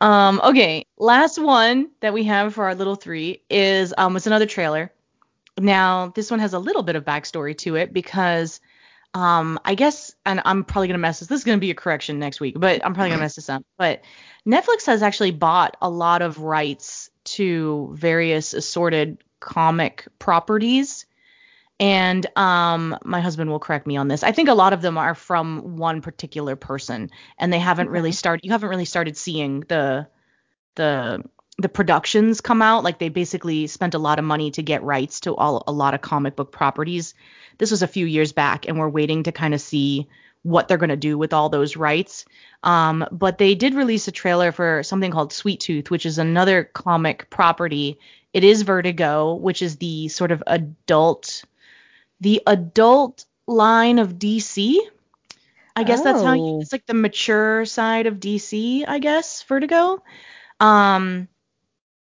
Um, 0.00 0.40
okay, 0.42 0.86
last 0.98 1.38
one 1.38 1.90
that 2.00 2.12
we 2.14 2.24
have 2.24 2.54
for 2.54 2.64
our 2.64 2.74
little 2.74 2.96
three 2.96 3.42
is 3.50 3.92
um 3.96 4.16
it's 4.16 4.26
another 4.26 4.46
trailer. 4.46 4.92
Now, 5.60 6.08
this 6.14 6.30
one 6.30 6.40
has 6.40 6.54
a 6.54 6.58
little 6.58 6.82
bit 6.82 6.96
of 6.96 7.04
backstory 7.04 7.56
to 7.58 7.76
it 7.76 7.92
because 7.92 8.60
um 9.12 9.58
I 9.64 9.74
guess 9.74 10.14
and 10.24 10.40
I'm 10.44 10.62
probably 10.62 10.86
gonna 10.86 10.98
mess 10.98 11.18
this 11.18 11.28
this 11.28 11.40
is 11.40 11.44
gonna 11.44 11.58
be 11.58 11.72
a 11.72 11.74
correction 11.74 12.18
next 12.18 12.40
week, 12.40 12.54
but 12.58 12.84
I'm 12.84 12.94
probably 12.94 13.10
gonna 13.10 13.22
mess 13.22 13.36
this 13.36 13.48
up. 13.48 13.64
But 13.76 14.02
Netflix 14.46 14.86
has 14.86 15.02
actually 15.02 15.32
bought 15.32 15.76
a 15.82 15.90
lot 15.90 16.22
of 16.22 16.38
rights 16.38 17.10
to 17.24 17.90
various 17.94 18.54
assorted 18.54 19.18
comic 19.40 20.06
properties. 20.18 21.06
And 21.80 22.24
um 22.38 22.96
my 23.04 23.20
husband 23.20 23.50
will 23.50 23.58
correct 23.58 23.86
me 23.86 23.96
on 23.96 24.06
this. 24.06 24.22
I 24.22 24.32
think 24.32 24.48
a 24.48 24.54
lot 24.54 24.72
of 24.72 24.80
them 24.80 24.96
are 24.96 25.14
from 25.16 25.76
one 25.76 26.02
particular 26.02 26.54
person 26.54 27.10
and 27.36 27.52
they 27.52 27.58
haven't 27.58 27.90
really 27.90 28.12
started 28.12 28.44
you 28.44 28.52
haven't 28.52 28.70
really 28.70 28.84
started 28.84 29.16
seeing 29.16 29.60
the 29.68 30.06
the 30.76 31.24
the 31.60 31.68
productions 31.68 32.40
come 32.40 32.62
out 32.62 32.84
like 32.84 32.98
they 32.98 33.08
basically 33.08 33.66
spent 33.66 33.94
a 33.94 33.98
lot 33.98 34.18
of 34.18 34.24
money 34.24 34.50
to 34.52 34.62
get 34.62 34.82
rights 34.82 35.20
to 35.20 35.34
all 35.36 35.62
a 35.66 35.72
lot 35.72 35.94
of 35.94 36.00
comic 36.00 36.36
book 36.36 36.52
properties. 36.52 37.14
This 37.58 37.70
was 37.70 37.82
a 37.82 37.88
few 37.88 38.06
years 38.06 38.32
back 38.32 38.66
and 38.66 38.78
we're 38.78 38.88
waiting 38.88 39.24
to 39.24 39.32
kind 39.32 39.54
of 39.54 39.60
see 39.60 40.08
what 40.42 40.68
they're 40.68 40.78
going 40.78 40.88
to 40.88 40.96
do 40.96 41.18
with 41.18 41.34
all 41.34 41.50
those 41.50 41.76
rights. 41.76 42.24
Um, 42.62 43.06
but 43.12 43.36
they 43.36 43.54
did 43.54 43.74
release 43.74 44.08
a 44.08 44.12
trailer 44.12 44.52
for 44.52 44.82
something 44.82 45.10
called 45.10 45.32
sweet 45.32 45.60
tooth 45.60 45.90
which 45.90 46.06
is 46.06 46.18
another 46.18 46.64
comic 46.64 47.28
property. 47.30 47.98
It 48.32 48.44
is 48.44 48.62
vertigo 48.62 49.34
which 49.34 49.60
is 49.62 49.76
the 49.76 50.08
sort 50.08 50.32
of 50.32 50.42
adult 50.46 51.44
the 52.20 52.42
adult 52.46 53.24
line 53.46 53.98
of 53.98 54.14
dc 54.14 54.76
i 55.74 55.82
guess 55.82 56.02
that's 56.02 56.22
how 56.22 56.34
you, 56.34 56.42
Oh. 56.42 56.60
it's 56.60 56.70
like 56.70 56.86
the 56.86 56.94
mature 56.94 57.64
side 57.64 58.06
of 58.06 58.20
dc 58.20 58.84
i 58.86 58.98
guess 58.98 59.42
vertigo. 59.42 60.02
Um 60.60 61.28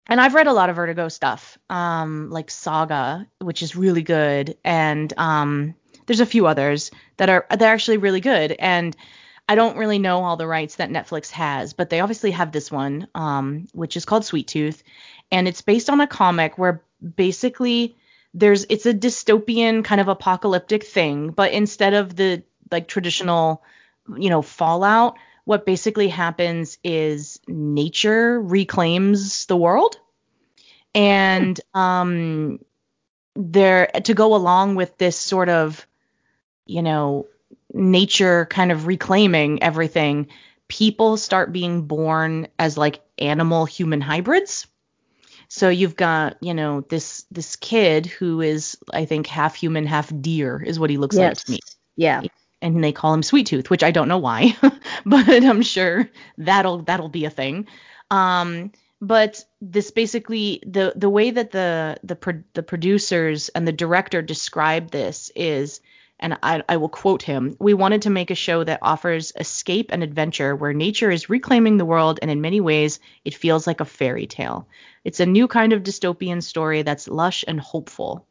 and 0.06 0.20
I've 0.20 0.34
read 0.34 0.46
a 0.46 0.52
lot 0.52 0.70
of 0.70 0.76
Vertigo 0.76 1.08
stuff, 1.08 1.58
um, 1.70 2.30
like 2.30 2.50
Saga, 2.50 3.26
which 3.38 3.62
is 3.62 3.76
really 3.76 4.02
good, 4.02 4.56
and 4.64 5.12
um, 5.16 5.74
there's 6.06 6.20
a 6.20 6.26
few 6.26 6.46
others 6.46 6.90
that 7.16 7.28
are 7.28 7.46
they're 7.56 7.72
actually 7.72 7.98
really 7.98 8.20
good. 8.20 8.52
And 8.58 8.96
I 9.48 9.54
don't 9.54 9.76
really 9.76 9.98
know 9.98 10.24
all 10.24 10.36
the 10.36 10.46
rights 10.46 10.76
that 10.76 10.90
Netflix 10.90 11.30
has, 11.30 11.72
but 11.72 11.90
they 11.90 12.00
obviously 12.00 12.30
have 12.32 12.52
this 12.52 12.70
one, 12.70 13.08
um, 13.14 13.66
which 13.72 13.96
is 13.96 14.04
called 14.04 14.24
Sweet 14.24 14.48
Tooth, 14.48 14.82
and 15.30 15.46
it's 15.46 15.62
based 15.62 15.90
on 15.90 16.00
a 16.00 16.06
comic 16.06 16.58
where 16.58 16.82
basically 17.16 17.96
there's 18.34 18.64
it's 18.68 18.86
a 18.86 18.94
dystopian 18.94 19.84
kind 19.84 20.00
of 20.00 20.08
apocalyptic 20.08 20.84
thing, 20.84 21.30
but 21.30 21.52
instead 21.52 21.94
of 21.94 22.16
the 22.16 22.42
like 22.70 22.88
traditional, 22.88 23.62
you 24.16 24.30
know, 24.30 24.42
fallout, 24.42 25.16
what 25.44 25.66
basically 25.66 26.08
happens 26.08 26.78
is 26.84 27.40
nature 27.48 28.40
reclaims 28.40 29.46
the 29.46 29.56
world. 29.56 29.98
And 30.94 31.58
um 31.74 32.58
there 33.34 33.86
to 34.04 34.14
go 34.14 34.34
along 34.34 34.74
with 34.74 34.98
this 34.98 35.16
sort 35.16 35.48
of 35.48 35.86
you 36.66 36.82
know 36.82 37.26
nature 37.72 38.46
kind 38.46 38.70
of 38.70 38.86
reclaiming 38.86 39.62
everything 39.62 40.28
people 40.68 41.18
start 41.18 41.52
being 41.52 41.82
born 41.82 42.48
as 42.58 42.78
like 42.78 43.02
animal 43.18 43.66
human 43.66 44.00
hybrids. 44.00 44.66
So 45.48 45.68
you've 45.68 45.96
got 45.96 46.36
you 46.40 46.54
know 46.54 46.80
this 46.80 47.26
this 47.30 47.56
kid 47.56 48.06
who 48.06 48.40
is 48.40 48.78
i 48.92 49.04
think 49.04 49.26
half 49.26 49.54
human 49.54 49.86
half 49.86 50.10
deer 50.20 50.62
is 50.62 50.80
what 50.80 50.88
he 50.88 50.96
looks 50.96 51.16
like 51.16 51.36
to 51.36 51.50
me. 51.50 51.58
Yeah. 51.96 52.22
And 52.62 52.82
they 52.82 52.92
call 52.92 53.12
him 53.12 53.22
Sweet 53.22 53.46
Tooth, 53.46 53.68
which 53.68 53.82
I 53.82 53.90
don't 53.90 54.08
know 54.08 54.18
why, 54.18 54.56
but 55.06 55.28
I'm 55.28 55.62
sure 55.62 56.08
that'll 56.38 56.78
that'll 56.82 57.08
be 57.08 57.24
a 57.24 57.30
thing. 57.30 57.66
Um, 58.10 58.72
but 59.00 59.44
this 59.60 59.90
basically 59.90 60.62
the 60.64 60.92
the 60.94 61.10
way 61.10 61.32
that 61.32 61.50
the 61.50 61.98
the 62.04 62.16
pro- 62.16 62.44
the 62.54 62.62
producers 62.62 63.48
and 63.50 63.66
the 63.66 63.72
director 63.72 64.22
describe 64.22 64.90
this 64.90 65.32
is, 65.34 65.80
and 66.20 66.38
I, 66.42 66.62
I 66.68 66.76
will 66.76 66.88
quote 66.88 67.22
him: 67.22 67.56
"We 67.58 67.74
wanted 67.74 68.02
to 68.02 68.10
make 68.10 68.30
a 68.30 68.36
show 68.36 68.62
that 68.62 68.78
offers 68.80 69.32
escape 69.36 69.90
and 69.92 70.04
adventure, 70.04 70.54
where 70.54 70.72
nature 70.72 71.10
is 71.10 71.28
reclaiming 71.28 71.76
the 71.76 71.84
world, 71.84 72.20
and 72.22 72.30
in 72.30 72.40
many 72.40 72.60
ways, 72.60 73.00
it 73.24 73.34
feels 73.34 73.66
like 73.66 73.80
a 73.80 73.84
fairy 73.84 74.26
tale. 74.26 74.68
It's 75.04 75.20
a 75.20 75.26
new 75.26 75.48
kind 75.48 75.72
of 75.72 75.82
dystopian 75.82 76.40
story 76.42 76.82
that's 76.82 77.08
lush 77.08 77.44
and 77.48 77.58
hopeful." 77.58 78.24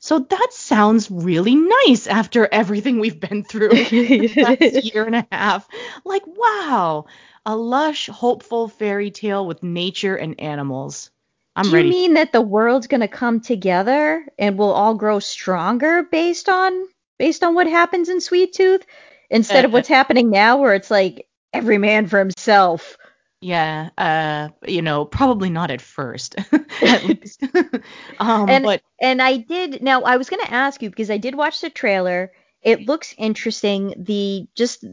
So 0.00 0.18
that 0.18 0.48
sounds 0.52 1.10
really 1.10 1.54
nice 1.54 2.06
after 2.06 2.48
everything 2.50 2.98
we've 3.00 3.20
been 3.20 3.44
through 3.44 3.68
the 3.68 4.32
last 4.36 4.94
year 4.94 5.04
and 5.04 5.16
a 5.16 5.26
half. 5.30 5.68
Like, 6.04 6.22
wow, 6.26 7.04
a 7.44 7.54
lush, 7.54 8.08
hopeful 8.08 8.68
fairy 8.68 9.10
tale 9.10 9.46
with 9.46 9.62
nature 9.62 10.16
and 10.16 10.40
animals. 10.40 11.10
I'm 11.54 11.66
Do 11.66 11.74
ready. 11.74 11.88
you 11.88 11.94
mean 11.94 12.14
that 12.14 12.32
the 12.32 12.40
world's 12.40 12.86
gonna 12.86 13.08
come 13.08 13.40
together 13.40 14.26
and 14.38 14.58
we'll 14.58 14.72
all 14.72 14.94
grow 14.94 15.18
stronger 15.18 16.04
based 16.04 16.48
on 16.48 16.86
based 17.18 17.44
on 17.44 17.54
what 17.54 17.66
happens 17.66 18.08
in 18.08 18.22
Sweet 18.22 18.54
Tooth, 18.54 18.86
instead 19.28 19.66
of 19.66 19.72
what's 19.74 19.88
happening 19.88 20.30
now, 20.30 20.56
where 20.56 20.74
it's 20.74 20.90
like 20.90 21.28
every 21.52 21.76
man 21.76 22.06
for 22.06 22.18
himself? 22.18 22.96
Yeah, 23.40 23.90
uh, 23.96 24.48
you 24.66 24.82
know, 24.82 25.04
probably 25.04 25.50
not 25.50 25.70
at 25.70 25.80
first, 25.80 26.36
at 26.82 27.04
least. 27.04 27.42
um, 28.18 28.48
And- 28.48 28.64
but 28.64 28.82
And 29.00 29.22
I 29.22 29.38
did 29.38 29.82
now 29.82 30.02
I 30.02 30.16
was 30.16 30.28
gonna 30.30 30.44
ask 30.48 30.82
you 30.82 30.90
because 30.90 31.10
I 31.10 31.18
did 31.18 31.34
watch 31.34 31.60
the 31.60 31.70
trailer. 31.70 32.32
It 32.62 32.86
looks 32.86 33.14
interesting. 33.16 33.94
The 33.96 34.46
just 34.54 34.84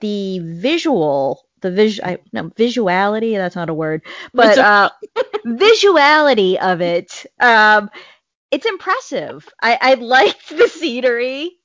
the 0.00 0.40
visual, 0.40 1.46
the 1.60 1.70
vis 1.72 2.00
I, 2.02 2.18
no 2.32 2.44
visuality. 2.50 3.36
That's 3.36 3.56
not 3.56 3.70
a 3.70 3.74
word, 3.74 4.02
but 4.34 4.58
uh, 4.58 4.90
visuality 5.46 6.56
of 6.58 6.80
it. 6.80 7.26
Um, 7.40 7.90
it's 8.50 8.66
impressive. 8.66 9.48
I 9.62 9.78
I 9.80 9.94
liked 9.94 10.48
the 10.50 10.68
scenery. 10.68 11.58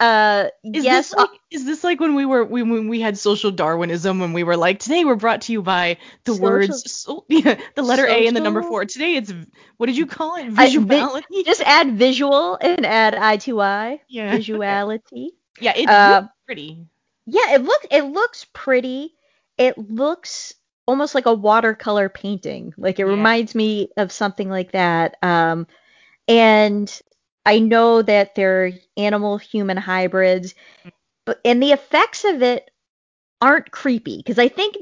Uh, 0.00 0.48
Is 0.62 0.84
yes. 0.84 1.08
this 1.08 1.16
like 1.18 1.30
is 1.50 1.64
this 1.66 1.82
like 1.82 1.98
when 1.98 2.14
we 2.14 2.24
were 2.24 2.44
we, 2.44 2.62
when 2.62 2.86
we 2.88 3.00
had 3.00 3.18
social 3.18 3.50
Darwinism 3.50 4.20
when 4.20 4.32
we 4.32 4.44
were 4.44 4.56
like 4.56 4.78
today 4.78 5.04
we're 5.04 5.16
brought 5.16 5.40
to 5.42 5.52
you 5.52 5.60
by 5.60 5.98
the 6.24 6.32
Social- 6.34 6.44
words 6.44 6.92
so, 6.92 7.24
yeah, 7.28 7.58
the 7.74 7.82
letter 7.82 8.06
A 8.06 8.26
and 8.28 8.36
the 8.36 8.40
number 8.40 8.62
four. 8.62 8.84
Today 8.84 9.16
it's 9.16 9.32
what 9.76 9.86
did 9.86 9.96
you 9.96 10.06
call 10.06 10.36
it? 10.36 10.46
I- 10.56 10.76
vi- 10.76 10.76
Visuality. 10.76 11.44
just 11.44 11.62
add 11.62 11.92
visual 11.98 12.56
and 12.60 12.86
add 12.86 13.16
I 13.16 13.38
to 13.38 13.60
I. 13.60 14.00
yeah. 14.08 14.36
Visuality. 14.38 15.30
Yeah, 15.60 15.72
it's 15.74 15.90
Uh, 15.90 16.20
really 16.20 16.28
pretty. 16.46 16.86
Yeah, 17.26 17.54
it 17.54 17.62
looks 17.64 17.86
it 17.90 18.02
looks 18.02 18.46
pretty. 18.52 19.14
It 19.56 19.76
looks 19.78 20.54
almost 20.86 21.14
like 21.16 21.26
a 21.26 21.34
watercolor 21.34 22.08
painting. 22.08 22.72
Like 22.78 23.00
it 23.00 23.04
Yeah. 23.06 23.10
reminds 23.10 23.54
me 23.56 23.88
of 23.96 24.12
something 24.12 24.48
like 24.48 24.72
that. 24.72 25.16
Um, 25.22 25.66
and 26.28 26.88
I 27.48 27.60
know 27.60 28.02
that 28.02 28.36
they're 28.36 28.72
animal 28.96 29.38
human 29.38 29.78
hybrids, 29.78 30.54
but 31.26 31.40
and 31.44 31.62
the 31.62 31.72
effects 31.72 32.24
of 32.24 32.42
it 32.42 32.70
aren't 33.40 33.70
creepy 33.70 34.18
because 34.18 34.38
I 34.38 34.48
think 34.48 34.76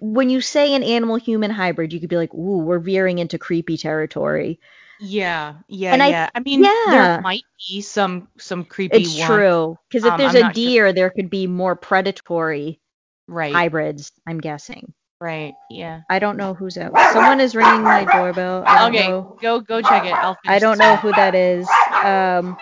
when 0.00 0.30
you 0.30 0.40
say 0.40 0.74
an 0.74 0.82
animal 0.84 1.16
human 1.16 1.50
hybrid, 1.50 1.92
you 1.92 2.00
could 2.00 2.10
be 2.10 2.16
like, 2.16 2.34
"Ooh, 2.34 2.58
we're 2.58 2.78
veering 2.80 3.18
into 3.18 3.38
creepy 3.38 3.76
territory." 3.78 4.60
Yeah, 5.00 5.54
yeah, 5.68 5.94
and 5.94 6.02
I- 6.02 6.10
yeah. 6.10 6.30
I, 6.34 6.40
mean, 6.40 6.62
yeah. 6.62 6.70
there 6.90 7.22
might 7.22 7.44
be 7.68 7.80
some 7.82 8.28
some 8.38 8.64
creepy 8.64 8.98
It's 8.98 9.18
one. 9.18 9.30
true 9.30 9.78
because 9.88 10.04
if 10.04 10.12
Um, 10.12 10.18
there's 10.18 10.34
I'm 10.34 10.36
a 10.36 10.42
not 10.42 10.56
sure. 10.56 10.72
deer, 10.72 10.92
there 10.92 11.10
could 11.10 11.30
be 11.30 11.46
more 11.46 11.76
predatory 11.76 12.80
Right, 13.28 13.52
hybrids. 13.54 14.12
I'm 14.26 14.40
guessing. 14.40 14.92
right, 15.20 15.54
yeah. 15.70 16.02
I 16.10 16.18
don't 16.18 16.36
know 16.36 16.54
who's 16.54 16.78
out. 16.78 16.92
Someone 17.12 17.40
is 17.40 17.54
ringing 17.56 17.84
my 17.84 18.04
doorbell. 18.04 18.64
I 18.66 18.88
Okay, 18.88 19.08
know. 19.08 19.38
go 19.40 19.60
go 19.60 19.82
check 19.82 20.04
it. 20.04 20.14
I'll 20.14 20.38
I 20.46 20.58
don't 20.58 20.78
know 20.78 20.96
who 20.96 21.12
that 21.12 21.34
is. 21.34 21.68
Um, 22.02 22.56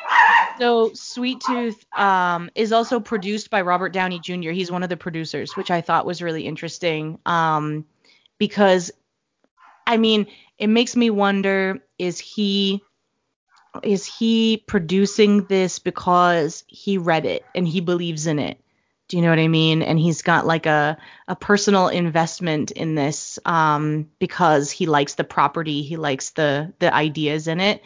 So 0.60 0.92
Sweet 0.92 1.40
Tooth 1.40 1.86
um, 1.98 2.50
is 2.54 2.72
also 2.72 3.00
produced 3.00 3.48
by 3.48 3.62
Robert 3.62 3.94
Downey 3.94 4.20
Jr. 4.20 4.50
He's 4.50 4.70
one 4.70 4.82
of 4.82 4.90
the 4.90 4.96
producers, 4.96 5.56
which 5.56 5.70
I 5.70 5.80
thought 5.80 6.04
was 6.04 6.20
really 6.20 6.46
interesting. 6.46 7.18
Um, 7.24 7.86
because 8.38 8.90
I 9.86 9.96
mean, 9.96 10.26
it 10.58 10.66
makes 10.66 10.94
me 10.94 11.08
wonder: 11.08 11.82
is 11.98 12.18
he 12.18 12.82
is 13.82 14.04
he 14.04 14.62
producing 14.66 15.44
this 15.46 15.78
because 15.78 16.64
he 16.66 16.98
read 16.98 17.24
it 17.24 17.42
and 17.54 17.66
he 17.66 17.80
believes 17.80 18.26
in 18.26 18.38
it? 18.38 18.60
Do 19.08 19.16
you 19.16 19.22
know 19.22 19.30
what 19.30 19.38
I 19.38 19.48
mean? 19.48 19.82
And 19.82 19.98
he's 19.98 20.20
got 20.20 20.46
like 20.46 20.66
a 20.66 20.98
a 21.26 21.36
personal 21.36 21.88
investment 21.88 22.70
in 22.70 22.94
this 22.94 23.38
um, 23.46 24.10
because 24.18 24.70
he 24.70 24.84
likes 24.84 25.14
the 25.14 25.24
property, 25.24 25.82
he 25.82 25.96
likes 25.96 26.30
the 26.30 26.74
the 26.80 26.92
ideas 26.94 27.48
in 27.48 27.60
it. 27.60 27.82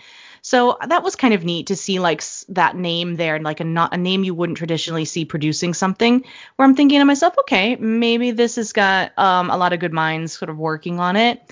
So 0.46 0.76
that 0.86 1.02
was 1.02 1.16
kind 1.16 1.32
of 1.32 1.42
neat 1.42 1.68
to 1.68 1.76
see 1.76 1.98
like 2.00 2.22
that 2.50 2.76
name 2.76 3.16
there, 3.16 3.34
and 3.34 3.42
like 3.42 3.60
a 3.60 3.64
not 3.64 3.94
a 3.94 3.96
name 3.96 4.24
you 4.24 4.34
wouldn't 4.34 4.58
traditionally 4.58 5.06
see 5.06 5.24
producing 5.24 5.72
something. 5.72 6.22
Where 6.56 6.68
I'm 6.68 6.76
thinking 6.76 6.98
to 6.98 7.06
myself, 7.06 7.34
okay, 7.40 7.76
maybe 7.76 8.30
this 8.30 8.56
has 8.56 8.74
got 8.74 9.18
um, 9.18 9.48
a 9.48 9.56
lot 9.56 9.72
of 9.72 9.80
good 9.80 9.94
minds 9.94 10.36
sort 10.36 10.50
of 10.50 10.58
working 10.58 11.00
on 11.00 11.16
it, 11.16 11.50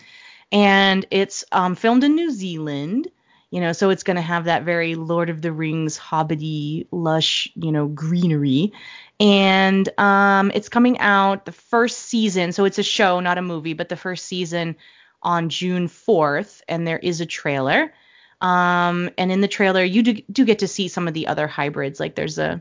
and 0.53 1.07
it's 1.11 1.43
um, 1.53 1.75
filmed 1.75 2.05
in 2.05 2.15
New 2.15 2.31
Zealand. 2.31 3.09
You 3.51 3.63
know, 3.63 3.73
so 3.73 3.89
it's 3.89 4.03
going 4.03 4.17
to 4.17 4.23
have 4.23 4.45
that 4.45 4.65
very 4.65 4.95
Lord 4.95 5.31
of 5.31 5.41
the 5.41 5.53
Rings, 5.53 5.99
hobbity, 5.99 6.87
lush, 6.91 7.49
you 7.55 7.73
know, 7.73 7.87
greenery. 7.87 8.75
And 9.19 9.89
um, 9.99 10.53
it's 10.55 10.69
coming 10.69 10.99
out 10.99 11.47
the 11.47 11.53
first 11.53 11.99
season, 11.99 12.53
so 12.53 12.67
it's 12.67 12.79
a 12.79 12.83
show, 12.83 13.21
not 13.21 13.39
a 13.39 13.43
movie, 13.43 13.73
but 13.73 13.89
the 13.89 13.97
first 13.97 14.27
season 14.27 14.77
on 15.23 15.49
June 15.49 15.89
4th, 15.89 16.61
and 16.69 16.87
there 16.87 16.99
is 16.99 17.23
a 17.23 17.27
trailer. 17.27 17.95
Um, 18.43 19.09
and 19.17 19.31
in 19.31 19.41
the 19.41 19.49
trailer, 19.49 19.85
you 19.85 20.03
do, 20.03 20.15
do 20.31 20.45
get 20.45 20.59
to 20.59 20.69
see 20.69 20.89
some 20.89 21.07
of 21.07 21.15
the 21.15 21.29
other 21.29 21.47
hybrids. 21.47 22.01
Like 22.01 22.17
there's 22.17 22.39
a 22.39 22.61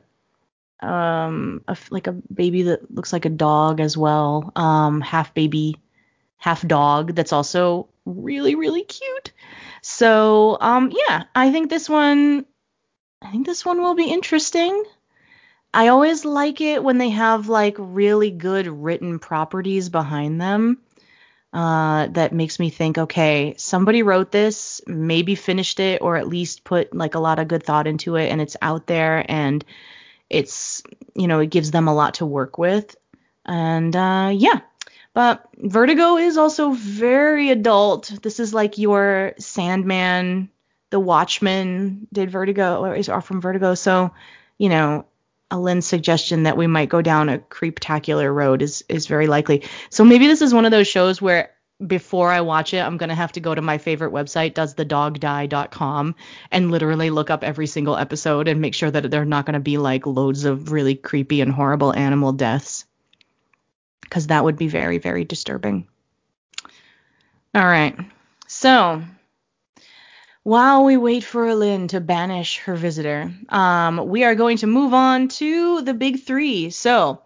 um 0.79 1.63
a 1.67 1.77
like 1.89 2.07
a 2.07 2.11
baby 2.11 2.63
that 2.63 2.93
looks 2.93 3.11
like 3.13 3.25
a 3.25 3.29
dog 3.29 3.79
as 3.79 3.97
well, 3.97 4.51
um, 4.55 5.01
half 5.01 5.33
baby, 5.33 5.77
half 6.37 6.65
dog. 6.65 7.15
That's 7.15 7.33
also 7.33 7.89
really 8.05 8.55
really 8.55 8.83
cute. 8.83 9.31
So 9.81 10.57
um 10.61 10.91
yeah, 11.07 11.23
I 11.35 11.51
think 11.51 11.69
this 11.69 11.89
one, 11.89 12.45
I 13.21 13.31
think 13.31 13.47
this 13.47 13.65
one 13.65 13.81
will 13.81 13.95
be 13.95 14.09
interesting. 14.09 14.83
I 15.73 15.87
always 15.87 16.25
like 16.25 16.61
it 16.61 16.83
when 16.83 16.97
they 16.99 17.09
have 17.09 17.49
like 17.49 17.75
really 17.79 18.29
good 18.29 18.67
written 18.67 19.19
properties 19.19 19.89
behind 19.89 20.39
them 20.39 20.79
uh, 21.53 22.07
that 22.07 22.33
makes 22.33 22.59
me 22.59 22.69
think, 22.69 22.97
okay, 22.97 23.55
somebody 23.57 24.03
wrote 24.03 24.31
this, 24.31 24.81
maybe 24.87 25.35
finished 25.35 25.79
it, 25.79 26.01
or 26.01 26.15
at 26.15 26.27
least 26.27 26.63
put 26.63 26.95
like 26.95 27.15
a 27.15 27.19
lot 27.19 27.39
of 27.39 27.47
good 27.49 27.63
thought 27.63 27.87
into 27.87 28.15
it, 28.15 28.29
and 28.29 28.39
it's 28.39 28.55
out 28.61 28.87
there, 28.87 29.25
and 29.27 29.65
it's 30.29 30.81
you 31.13 31.27
know 31.27 31.39
it 31.39 31.49
gives 31.49 31.71
them 31.71 31.87
a 31.89 31.93
lot 31.93 32.15
to 32.15 32.25
work 32.25 32.57
with, 32.57 32.95
and 33.45 33.95
uh, 33.95 34.31
yeah. 34.33 34.61
But 35.13 35.45
Vertigo 35.57 36.15
is 36.15 36.37
also 36.37 36.71
very 36.71 37.49
adult. 37.49 38.13
This 38.23 38.39
is 38.39 38.53
like 38.53 38.77
your 38.77 39.33
Sandman, 39.37 40.49
The 40.89 41.01
Watchmen 41.01 42.07
did 42.13 42.31
Vertigo 42.31 42.81
or 42.81 42.95
is 42.95 43.09
are 43.09 43.21
from 43.21 43.41
Vertigo, 43.41 43.75
so 43.75 44.11
you 44.57 44.69
know. 44.69 45.05
A 45.51 45.59
Lynn's 45.59 45.85
suggestion 45.85 46.43
that 46.43 46.57
we 46.57 46.65
might 46.65 46.89
go 46.89 47.01
down 47.01 47.29
a 47.29 47.37
creeptacular 47.37 48.33
road 48.33 48.61
is 48.61 48.83
is 48.89 49.05
very 49.07 49.27
likely. 49.27 49.63
So 49.89 50.03
maybe 50.03 50.27
this 50.27 50.41
is 50.41 50.53
one 50.53 50.65
of 50.65 50.71
those 50.71 50.87
shows 50.87 51.21
where 51.21 51.51
before 51.85 52.31
I 52.31 52.41
watch 52.41 52.73
it, 52.73 52.79
I'm 52.79 52.97
gonna 52.97 53.15
have 53.15 53.33
to 53.33 53.39
go 53.39 53.53
to 53.53 53.61
my 53.61 53.77
favorite 53.77 54.13
website, 54.13 54.53
doesthedogdie.com, 54.53 56.15
and 56.51 56.71
literally 56.71 57.09
look 57.09 57.29
up 57.29 57.43
every 57.43 57.67
single 57.67 57.97
episode 57.97 58.47
and 58.47 58.61
make 58.61 58.75
sure 58.75 58.91
that 58.91 59.09
they're 59.11 59.25
not 59.25 59.45
gonna 59.45 59.59
be 59.59 59.77
like 59.77 60.05
loads 60.05 60.45
of 60.45 60.71
really 60.71 60.95
creepy 60.95 61.41
and 61.41 61.51
horrible 61.51 61.93
animal 61.93 62.31
deaths. 62.31 62.85
Because 64.01 64.27
that 64.27 64.43
would 64.43 64.57
be 64.57 64.67
very, 64.67 64.99
very 64.99 65.25
disturbing. 65.25 65.87
All 67.53 67.65
right. 67.65 67.97
So 68.47 69.01
while 70.43 70.83
we 70.83 70.97
wait 70.97 71.23
for 71.23 71.53
Lynn 71.53 71.87
to 71.89 72.01
banish 72.01 72.59
her 72.59 72.75
visitor, 72.75 73.31
um, 73.49 74.07
we 74.07 74.23
are 74.23 74.35
going 74.35 74.57
to 74.57 74.67
move 74.67 74.93
on 74.93 75.27
to 75.27 75.81
the 75.81 75.93
big 75.93 76.23
three. 76.23 76.71
So 76.71 77.21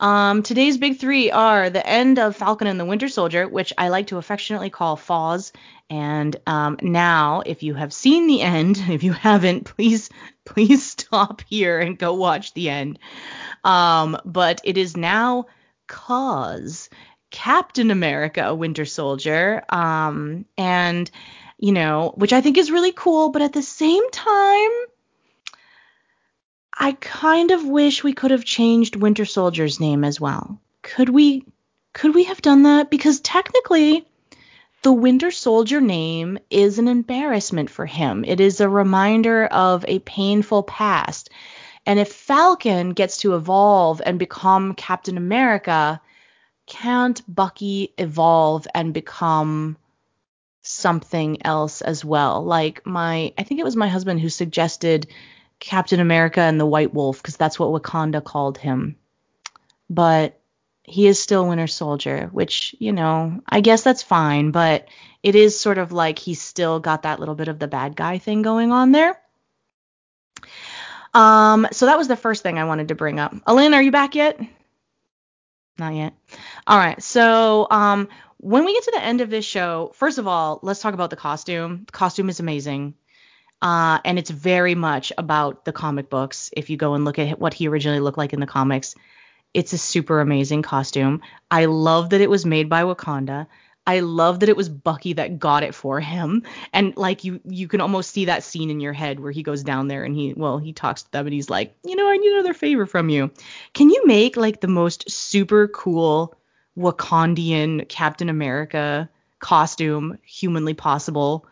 um, 0.00 0.42
today's 0.42 0.78
big 0.78 0.98
three 0.98 1.30
are 1.30 1.70
the 1.70 1.86
end 1.86 2.18
of 2.18 2.36
Falcon 2.36 2.66
and 2.66 2.78
the 2.78 2.84
Winter 2.84 3.08
Soldier, 3.08 3.48
which 3.48 3.72
I 3.76 3.88
like 3.88 4.08
to 4.08 4.18
affectionately 4.18 4.70
call 4.70 4.96
Foz. 4.96 5.52
And 5.88 6.36
um, 6.46 6.78
now, 6.82 7.42
if 7.46 7.62
you 7.62 7.74
have 7.74 7.92
seen 7.92 8.26
the 8.26 8.42
end, 8.42 8.82
if 8.88 9.02
you 9.02 9.12
haven't, 9.12 9.64
please, 9.64 10.08
please 10.44 10.84
stop 10.84 11.42
here 11.48 11.78
and 11.78 11.98
go 11.98 12.14
watch 12.14 12.54
the 12.54 12.70
end. 12.70 12.98
Um, 13.64 14.18
but 14.24 14.60
it 14.64 14.76
is 14.78 14.96
now 14.96 15.46
Cause 15.88 16.88
Captain 17.30 17.90
America, 17.90 18.54
Winter 18.54 18.84
Soldier, 18.84 19.62
um, 19.68 20.46
and 20.56 21.10
you 21.58 21.72
know, 21.72 22.12
which 22.16 22.32
I 22.32 22.40
think 22.40 22.58
is 22.58 22.70
really 22.70 22.92
cool. 22.92 23.30
But 23.30 23.42
at 23.42 23.52
the 23.52 23.62
same 23.62 24.10
time, 24.10 24.70
I 26.78 26.92
kind 27.00 27.50
of 27.50 27.66
wish 27.66 28.04
we 28.04 28.12
could 28.12 28.30
have 28.30 28.44
changed 28.44 28.96
Winter 28.96 29.24
Soldier's 29.24 29.80
name 29.80 30.04
as 30.04 30.20
well. 30.20 30.60
Could 30.82 31.08
we 31.08 31.44
could 31.94 32.14
we 32.14 32.24
have 32.24 32.42
done 32.42 32.64
that? 32.64 32.90
Because 32.90 33.20
technically 33.20 34.06
the 34.82 34.92
Winter 34.92 35.30
Soldier 35.30 35.80
name 35.80 36.38
is 36.50 36.78
an 36.78 36.88
embarrassment 36.88 37.70
for 37.70 37.86
him. 37.86 38.24
It 38.24 38.38
is 38.40 38.60
a 38.60 38.68
reminder 38.68 39.46
of 39.46 39.84
a 39.88 40.00
painful 40.00 40.62
past. 40.64 41.30
And 41.86 41.98
if 41.98 42.12
Falcon 42.12 42.90
gets 42.90 43.18
to 43.18 43.34
evolve 43.34 44.02
and 44.04 44.18
become 44.18 44.74
Captain 44.74 45.16
America, 45.16 46.00
can't 46.66 47.22
Bucky 47.32 47.94
evolve 47.96 48.66
and 48.74 48.92
become 48.92 49.78
something 50.66 51.44
else 51.44 51.80
as 51.80 52.04
well? 52.04 52.44
Like 52.44 52.84
my 52.86 53.32
I 53.38 53.42
think 53.42 53.60
it 53.60 53.64
was 53.64 53.76
my 53.76 53.88
husband 53.88 54.20
who 54.20 54.28
suggested 54.28 55.08
Captain 55.60 56.00
America 56.00 56.40
and 56.40 56.60
the 56.60 56.66
White 56.66 56.92
Wolf 56.92 57.22
because 57.22 57.36
that's 57.36 57.58
what 57.58 57.70
Wakanda 57.70 58.22
called 58.22 58.58
him. 58.58 58.96
But 59.88 60.40
he 60.82 61.06
is 61.06 61.20
still 61.20 61.48
Winter 61.48 61.66
Soldier, 61.66 62.28
which, 62.32 62.74
you 62.78 62.92
know, 62.92 63.40
I 63.48 63.60
guess 63.60 63.82
that's 63.82 64.02
fine, 64.02 64.52
but 64.52 64.86
it 65.22 65.34
is 65.34 65.58
sort 65.58 65.78
of 65.78 65.90
like 65.90 66.18
he's 66.18 66.40
still 66.40 66.78
got 66.78 67.02
that 67.02 67.18
little 67.18 67.34
bit 67.34 67.48
of 67.48 67.58
the 67.58 67.66
bad 67.66 67.96
guy 67.96 68.18
thing 68.18 68.42
going 68.42 68.70
on 68.70 68.92
there. 68.92 69.20
Um, 71.12 71.66
so 71.72 71.86
that 71.86 71.98
was 71.98 72.08
the 72.08 72.16
first 72.16 72.42
thing 72.42 72.58
I 72.58 72.64
wanted 72.64 72.88
to 72.88 72.94
bring 72.94 73.18
up. 73.18 73.34
Alin, 73.46 73.74
are 73.74 73.82
you 73.82 73.90
back 73.90 74.14
yet? 74.14 74.38
Not 75.78 75.94
yet. 75.94 76.14
All 76.66 76.78
right. 76.78 77.02
So, 77.02 77.66
um, 77.70 78.08
when 78.46 78.64
we 78.64 78.74
get 78.74 78.84
to 78.84 78.92
the 78.92 79.02
end 79.02 79.20
of 79.22 79.28
this 79.28 79.44
show, 79.44 79.90
first 79.96 80.18
of 80.18 80.28
all, 80.28 80.60
let's 80.62 80.80
talk 80.80 80.94
about 80.94 81.10
the 81.10 81.16
costume. 81.16 81.82
The 81.86 81.92
costume 81.92 82.28
is 82.28 82.38
amazing. 82.38 82.94
Uh, 83.60 83.98
and 84.04 84.20
it's 84.20 84.30
very 84.30 84.76
much 84.76 85.12
about 85.18 85.64
the 85.64 85.72
comic 85.72 86.08
books. 86.08 86.50
If 86.56 86.70
you 86.70 86.76
go 86.76 86.94
and 86.94 87.04
look 87.04 87.18
at 87.18 87.40
what 87.40 87.54
he 87.54 87.66
originally 87.66 87.98
looked 87.98 88.18
like 88.18 88.32
in 88.32 88.38
the 88.38 88.46
comics, 88.46 88.94
it's 89.52 89.72
a 89.72 89.78
super 89.78 90.20
amazing 90.20 90.62
costume. 90.62 91.22
I 91.50 91.64
love 91.64 92.10
that 92.10 92.20
it 92.20 92.30
was 92.30 92.46
made 92.46 92.68
by 92.68 92.84
Wakanda. 92.84 93.48
I 93.84 93.98
love 93.98 94.38
that 94.38 94.48
it 94.48 94.56
was 94.56 94.68
Bucky 94.68 95.14
that 95.14 95.40
got 95.40 95.64
it 95.64 95.74
for 95.74 95.98
him. 95.98 96.44
And 96.72 96.96
like 96.96 97.24
you 97.24 97.40
you 97.44 97.66
can 97.66 97.80
almost 97.80 98.12
see 98.12 98.26
that 98.26 98.44
scene 98.44 98.70
in 98.70 98.78
your 98.78 98.92
head 98.92 99.18
where 99.18 99.32
he 99.32 99.42
goes 99.42 99.64
down 99.64 99.88
there 99.88 100.04
and 100.04 100.14
he 100.14 100.34
well, 100.36 100.58
he 100.58 100.72
talks 100.72 101.02
to 101.02 101.10
them 101.10 101.26
and 101.26 101.34
he's 101.34 101.50
like, 101.50 101.76
"You 101.84 101.96
know, 101.96 102.08
I 102.08 102.16
need 102.16 102.32
another 102.32 102.54
favor 102.54 102.86
from 102.86 103.08
you. 103.08 103.32
Can 103.74 103.90
you 103.90 104.06
make 104.06 104.36
like 104.36 104.60
the 104.60 104.68
most 104.68 105.10
super 105.10 105.66
cool 105.66 106.36
Wakandian 106.76 107.88
Captain 107.88 108.28
America 108.28 109.08
costume 109.38 110.18
humanly 110.24 110.74
possible?" 110.74 111.46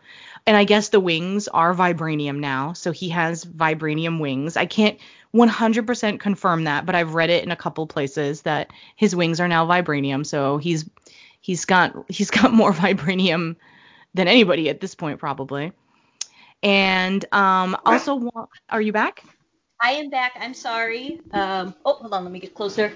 And 0.47 0.55
I 0.55 0.63
guess 0.63 0.89
the 0.89 0.99
wings 0.99 1.47
are 1.47 1.73
vibranium 1.73 2.37
now. 2.39 2.73
So 2.73 2.91
he 2.91 3.09
has 3.09 3.43
vibranium 3.43 4.19
wings. 4.19 4.57
I 4.57 4.67
can't 4.67 4.99
100% 5.35 6.19
confirm 6.19 6.63
that, 6.63 6.85
but 6.85 6.95
I've 6.95 7.13
read 7.13 7.29
it 7.29 7.43
in 7.43 7.51
a 7.51 7.55
couple 7.55 7.85
places 7.87 8.43
that 8.43 8.71
his 8.95 9.15
wings 9.15 9.39
are 9.39 9.47
now 9.47 9.65
vibranium. 9.65 10.25
So 10.25 10.57
he's 10.57 10.89
he's 11.41 11.65
got 11.65 11.93
he's 12.09 12.31
got 12.31 12.53
more 12.53 12.73
vibranium 12.73 13.55
than 14.13 14.27
anybody 14.27 14.69
at 14.69 14.79
this 14.79 14.95
point 14.95 15.19
probably. 15.19 15.73
And 16.63 17.25
um 17.33 17.75
also 17.85 18.31
are 18.69 18.81
you 18.81 18.93
back? 18.93 19.23
I 19.85 19.91
am 19.91 20.09
back. 20.09 20.31
I'm 20.39 20.55
sorry. 20.55 21.21
Um, 21.29 21.75
oh, 21.85 21.93
hold 21.93 22.11
on. 22.11 22.23
Let 22.23 22.33
me 22.33 22.39
get 22.39 22.55
closer 22.55 22.91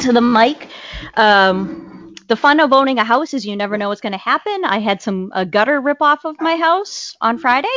to 0.00 0.12
the 0.12 0.20
mic. 0.20 0.68
Um, 1.14 2.14
the 2.28 2.36
fun 2.36 2.60
of 2.60 2.74
owning 2.74 2.98
a 2.98 3.04
house 3.04 3.32
is 3.32 3.46
you 3.46 3.56
never 3.56 3.78
know 3.78 3.88
what's 3.88 4.02
going 4.02 4.12
to 4.12 4.18
happen. 4.18 4.62
I 4.66 4.80
had 4.80 5.00
some 5.00 5.32
a 5.34 5.46
gutter 5.46 5.80
rip 5.80 6.02
off 6.02 6.26
of 6.26 6.38
my 6.38 6.56
house 6.56 7.16
on 7.22 7.38
Friday. 7.38 7.74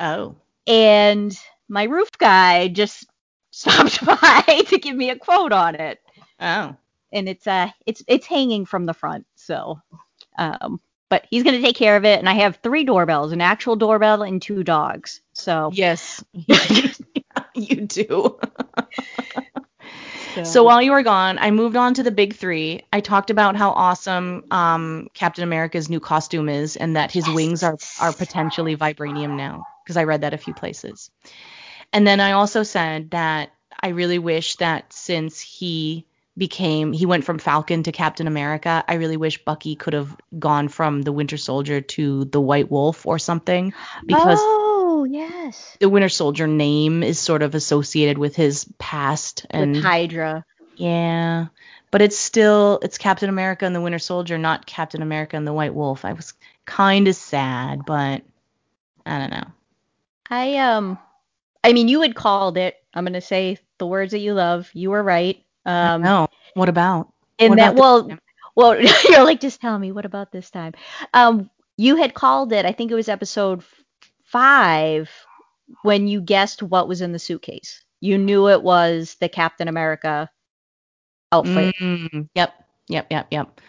Oh. 0.00 0.34
And 0.66 1.32
my 1.68 1.84
roof 1.84 2.08
guy 2.18 2.66
just 2.66 3.06
stopped 3.52 4.04
by 4.04 4.62
to 4.66 4.76
give 4.76 4.96
me 4.96 5.10
a 5.10 5.16
quote 5.16 5.52
on 5.52 5.76
it. 5.76 6.00
Oh. 6.40 6.74
And 7.12 7.28
it's 7.28 7.46
uh 7.46 7.70
it's 7.86 8.02
it's 8.08 8.26
hanging 8.26 8.66
from 8.66 8.84
the 8.84 8.94
front, 8.94 9.26
so 9.36 9.80
um 10.38 10.80
but 11.08 11.26
he's 11.30 11.42
going 11.42 11.56
to 11.56 11.62
take 11.62 11.76
care 11.76 11.96
of 11.96 12.04
it 12.04 12.20
and 12.20 12.28
I 12.28 12.34
have 12.34 12.60
three 12.62 12.84
doorbells, 12.84 13.32
an 13.32 13.40
actual 13.40 13.76
doorbell 13.76 14.22
and 14.22 14.40
two 14.40 14.64
dogs. 14.64 15.20
So 15.34 15.70
Yes. 15.72 16.24
you 17.60 17.82
do. 17.82 18.38
So. 20.44 20.62
while 20.62 20.80
you 20.80 20.92
were 20.92 21.02
gone, 21.02 21.38
I 21.38 21.50
moved 21.50 21.76
on 21.76 21.94
to 21.94 22.02
the 22.02 22.10
big 22.10 22.34
three. 22.34 22.82
I 22.92 23.00
talked 23.00 23.30
about 23.30 23.56
how 23.56 23.70
awesome 23.70 24.44
um, 24.50 25.08
Captain 25.12 25.42
America's 25.42 25.90
new 25.90 26.00
costume 26.00 26.48
is, 26.48 26.76
and 26.76 26.96
that 26.96 27.10
his 27.10 27.26
yes. 27.26 27.34
wings 27.34 27.62
are 27.62 27.76
are 28.00 28.12
potentially 28.12 28.76
vibranium 28.76 29.36
now, 29.36 29.66
because 29.84 29.96
I 29.96 30.04
read 30.04 30.20
that 30.20 30.32
a 30.32 30.38
few 30.38 30.54
places. 30.54 31.10
And 31.92 32.06
then 32.06 32.20
I 32.20 32.32
also 32.32 32.62
said 32.62 33.10
that 33.10 33.50
I 33.82 33.88
really 33.88 34.18
wish 34.18 34.56
that 34.56 34.92
since 34.92 35.40
he 35.40 36.06
became 36.36 36.92
he 36.92 37.06
went 37.06 37.24
from 37.24 37.38
Falcon 37.38 37.82
to 37.82 37.92
Captain 37.92 38.26
America, 38.26 38.84
I 38.86 38.94
really 38.94 39.16
wish 39.16 39.44
Bucky 39.44 39.74
could 39.74 39.94
have 39.94 40.16
gone 40.38 40.68
from 40.68 41.02
the 41.02 41.12
Winter 41.12 41.36
Soldier 41.36 41.80
to 41.80 42.24
the 42.26 42.40
White 42.40 42.70
Wolf 42.70 43.04
or 43.04 43.18
something 43.18 43.74
because 44.06 44.38
yes. 45.12 45.76
The 45.80 45.88
Winter 45.88 46.08
Soldier 46.08 46.46
name 46.46 47.02
is 47.02 47.18
sort 47.18 47.42
of 47.42 47.54
associated 47.54 48.18
with 48.18 48.36
his 48.36 48.66
past 48.78 49.46
and 49.50 49.74
with 49.74 49.82
Hydra. 49.82 50.44
Yeah. 50.76 51.46
But 51.90 52.02
it's 52.02 52.18
still 52.18 52.78
it's 52.82 52.98
Captain 52.98 53.28
America 53.28 53.66
and 53.66 53.74
the 53.74 53.80
Winter 53.80 53.98
Soldier, 53.98 54.38
not 54.38 54.66
Captain 54.66 55.02
America 55.02 55.36
and 55.36 55.46
the 55.46 55.52
White 55.52 55.74
Wolf. 55.74 56.04
I 56.04 56.12
was 56.12 56.34
kind 56.64 57.08
of 57.08 57.16
sad, 57.16 57.84
but 57.84 58.22
I 59.04 59.18
don't 59.18 59.30
know. 59.30 59.46
I 60.28 60.56
um 60.58 60.98
I 61.64 61.72
mean 61.72 61.88
you 61.88 62.02
had 62.02 62.14
called 62.14 62.56
it. 62.56 62.76
I'm 62.94 63.04
going 63.04 63.14
to 63.14 63.20
say 63.20 63.58
the 63.78 63.86
words 63.86 64.12
that 64.12 64.20
you 64.20 64.34
love. 64.34 64.70
You 64.72 64.90
were 64.90 65.02
right. 65.02 65.42
Um 65.66 66.02
No. 66.02 66.28
What 66.54 66.68
about? 66.68 67.12
In 67.38 67.50
what 67.50 67.56
that 67.56 67.74
well 67.74 68.08
well 68.54 68.80
you're 69.08 69.24
like 69.24 69.40
just 69.40 69.60
tell 69.60 69.78
me 69.78 69.90
what 69.90 70.04
about 70.04 70.30
this 70.30 70.50
time? 70.50 70.74
Um 71.12 71.50
you 71.76 71.96
had 71.96 72.14
called 72.14 72.52
it. 72.52 72.66
I 72.66 72.72
think 72.72 72.90
it 72.90 72.94
was 72.94 73.08
episode 73.08 73.64
five 74.30 75.10
when 75.82 76.06
you 76.06 76.20
guessed 76.20 76.62
what 76.62 76.88
was 76.88 77.00
in 77.00 77.12
the 77.12 77.18
suitcase. 77.18 77.84
You 78.00 78.18
knew 78.18 78.48
it 78.48 78.62
was 78.62 79.16
the 79.20 79.28
Captain 79.28 79.68
America 79.68 80.30
outfit. 81.32 81.74
Mm, 81.80 82.28
yep, 82.34 82.54
yep, 82.88 83.06
yep, 83.10 83.26
yep. 83.30 83.60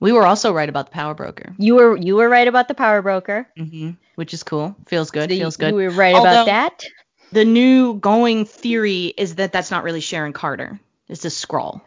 We 0.00 0.12
were 0.12 0.26
also 0.26 0.52
right 0.52 0.68
about 0.68 0.86
the 0.86 0.92
power 0.92 1.14
broker. 1.14 1.54
You 1.58 1.76
were 1.76 1.96
you 1.96 2.16
were 2.16 2.28
right 2.28 2.48
about 2.48 2.68
the 2.68 2.74
power 2.74 3.02
broker, 3.02 3.48
mm-hmm, 3.58 3.92
which 4.14 4.34
is 4.34 4.42
cool. 4.42 4.76
Feels 4.86 5.10
good. 5.10 5.30
So 5.30 5.36
feels 5.36 5.56
good. 5.56 5.70
You 5.70 5.74
were 5.74 5.90
right 5.90 6.14
Although, 6.14 6.42
about 6.42 6.46
that. 6.46 6.84
The 7.32 7.44
new 7.44 7.94
going 7.94 8.44
theory 8.44 9.06
is 9.16 9.36
that 9.36 9.52
that's 9.52 9.70
not 9.70 9.84
really 9.84 10.00
Sharon 10.00 10.32
Carter. 10.32 10.78
It's 11.08 11.24
a 11.24 11.28
Skrull. 11.28 11.80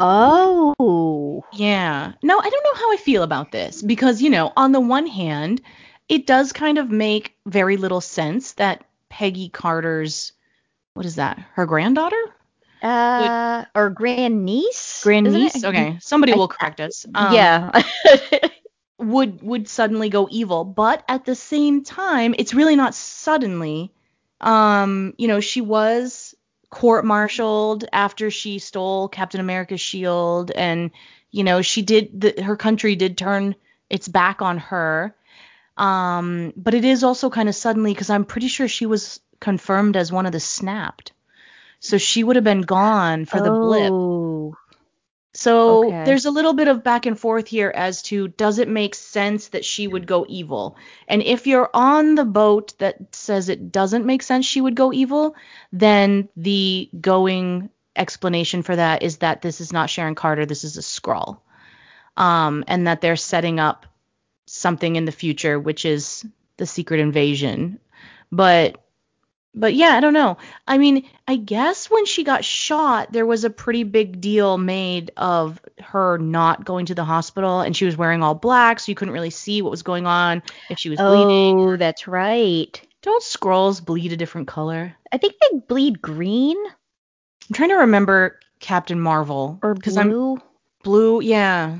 Oh. 0.00 1.44
Yeah. 1.52 2.12
No, 2.22 2.38
I 2.38 2.50
don't 2.50 2.64
know 2.64 2.80
how 2.80 2.92
I 2.92 2.96
feel 2.96 3.22
about 3.22 3.52
this 3.52 3.82
because 3.82 4.20
you 4.20 4.30
know, 4.30 4.52
on 4.56 4.72
the 4.72 4.80
one 4.80 5.06
hand, 5.06 5.62
it 6.12 6.26
does 6.26 6.52
kind 6.52 6.78
of 6.78 6.90
make 6.90 7.34
very 7.46 7.76
little 7.76 8.00
sense 8.00 8.52
that 8.54 8.84
Peggy 9.08 9.48
Carter's 9.48 10.32
what 10.94 11.06
is 11.06 11.16
that? 11.16 11.38
Her 11.54 11.64
granddaughter? 11.64 12.22
Uh, 12.82 13.64
or 13.74 13.90
grand 13.90 14.44
niece? 14.44 15.00
Grand 15.02 15.32
niece? 15.32 15.64
Okay, 15.64 15.96
somebody 16.00 16.32
I, 16.32 16.36
will 16.36 16.48
correct 16.48 16.80
us. 16.80 17.06
Um, 17.14 17.34
yeah. 17.34 17.82
would 18.98 19.42
would 19.42 19.68
suddenly 19.68 20.10
go 20.10 20.28
evil, 20.30 20.64
but 20.64 21.02
at 21.08 21.24
the 21.24 21.34
same 21.34 21.82
time, 21.82 22.34
it's 22.38 22.54
really 22.54 22.76
not 22.76 22.94
suddenly. 22.94 23.92
Um, 24.40 25.14
you 25.16 25.28
know, 25.28 25.40
she 25.40 25.60
was 25.60 26.34
court-martialed 26.70 27.84
after 27.92 28.30
she 28.30 28.58
stole 28.58 29.08
Captain 29.08 29.40
America's 29.40 29.80
shield, 29.80 30.50
and 30.50 30.90
you 31.30 31.44
know, 31.44 31.62
she 31.62 31.82
did. 31.82 32.20
The, 32.20 32.42
her 32.42 32.56
country 32.56 32.96
did 32.96 33.16
turn 33.16 33.54
its 33.88 34.08
back 34.08 34.42
on 34.42 34.58
her. 34.58 35.14
Um, 35.76 36.52
but 36.56 36.74
it 36.74 36.84
is 36.84 37.04
also 37.04 37.30
kind 37.30 37.48
of 37.48 37.54
suddenly 37.54 37.92
because 37.92 38.10
I'm 38.10 38.24
pretty 38.24 38.48
sure 38.48 38.68
she 38.68 38.86
was 38.86 39.20
confirmed 39.40 39.96
as 39.96 40.12
one 40.12 40.26
of 40.26 40.32
the 40.32 40.40
snapped. 40.40 41.12
So 41.80 41.98
she 41.98 42.22
would 42.22 42.36
have 42.36 42.44
been 42.44 42.62
gone 42.62 43.24
for 43.24 43.40
the 43.40 43.50
oh. 43.50 43.60
blip. 43.60 44.58
So 45.34 45.86
okay. 45.88 46.04
there's 46.04 46.26
a 46.26 46.30
little 46.30 46.52
bit 46.52 46.68
of 46.68 46.84
back 46.84 47.06
and 47.06 47.18
forth 47.18 47.48
here 47.48 47.72
as 47.74 48.02
to 48.02 48.28
does 48.28 48.58
it 48.58 48.68
make 48.68 48.94
sense 48.94 49.48
that 49.48 49.64
she 49.64 49.88
would 49.88 50.06
go 50.06 50.26
evil? 50.28 50.76
And 51.08 51.22
if 51.22 51.46
you're 51.46 51.70
on 51.72 52.14
the 52.14 52.24
boat 52.24 52.74
that 52.78 53.14
says 53.14 53.48
it 53.48 53.72
doesn't 53.72 54.04
make 54.04 54.22
sense 54.22 54.44
she 54.44 54.60
would 54.60 54.74
go 54.74 54.92
evil, 54.92 55.34
then 55.72 56.28
the 56.36 56.90
going 57.00 57.70
explanation 57.96 58.62
for 58.62 58.76
that 58.76 59.02
is 59.02 59.18
that 59.18 59.40
this 59.40 59.60
is 59.60 59.72
not 59.72 59.88
Sharon 59.88 60.14
Carter, 60.14 60.44
this 60.44 60.64
is 60.64 60.76
a 60.76 60.82
Skrull. 60.82 61.40
Um, 62.14 62.64
and 62.68 62.86
that 62.86 63.00
they're 63.00 63.16
setting 63.16 63.58
up 63.58 63.86
something 64.46 64.96
in 64.96 65.04
the 65.04 65.12
future, 65.12 65.58
which 65.58 65.84
is 65.84 66.24
the 66.56 66.66
secret 66.66 67.00
invasion. 67.00 67.78
But 68.30 68.82
but 69.54 69.74
yeah, 69.74 69.88
I 69.88 70.00
don't 70.00 70.14
know. 70.14 70.38
I 70.66 70.78
mean, 70.78 71.06
I 71.28 71.36
guess 71.36 71.90
when 71.90 72.06
she 72.06 72.24
got 72.24 72.44
shot, 72.44 73.12
there 73.12 73.26
was 73.26 73.44
a 73.44 73.50
pretty 73.50 73.82
big 73.84 74.20
deal 74.20 74.56
made 74.56 75.10
of 75.16 75.60
her 75.80 76.16
not 76.16 76.64
going 76.64 76.86
to 76.86 76.94
the 76.94 77.04
hospital, 77.04 77.60
and 77.60 77.76
she 77.76 77.84
was 77.84 77.96
wearing 77.96 78.22
all 78.22 78.34
black, 78.34 78.80
so 78.80 78.90
you 78.90 78.96
couldn't 78.96 79.12
really 79.12 79.30
see 79.30 79.60
what 79.60 79.70
was 79.70 79.82
going 79.82 80.06
on 80.06 80.42
if 80.70 80.78
she 80.78 80.88
was 80.88 80.98
oh, 81.00 81.24
bleeding. 81.24 81.60
Oh, 81.60 81.76
that's 81.76 82.08
right. 82.08 82.80
Don't 83.02 83.22
Skrulls 83.22 83.84
bleed 83.84 84.12
a 84.12 84.16
different 84.16 84.48
color? 84.48 84.94
I 85.10 85.18
think 85.18 85.34
they 85.40 85.58
bleed 85.58 86.00
green. 86.00 86.56
I'm 86.66 87.54
trying 87.54 87.70
to 87.70 87.76
remember 87.76 88.38
Captain 88.60 89.00
Marvel 89.00 89.58
or 89.62 89.74
blue. 89.74 90.34
I'm, 90.34 90.42
blue, 90.82 91.20
yeah. 91.20 91.76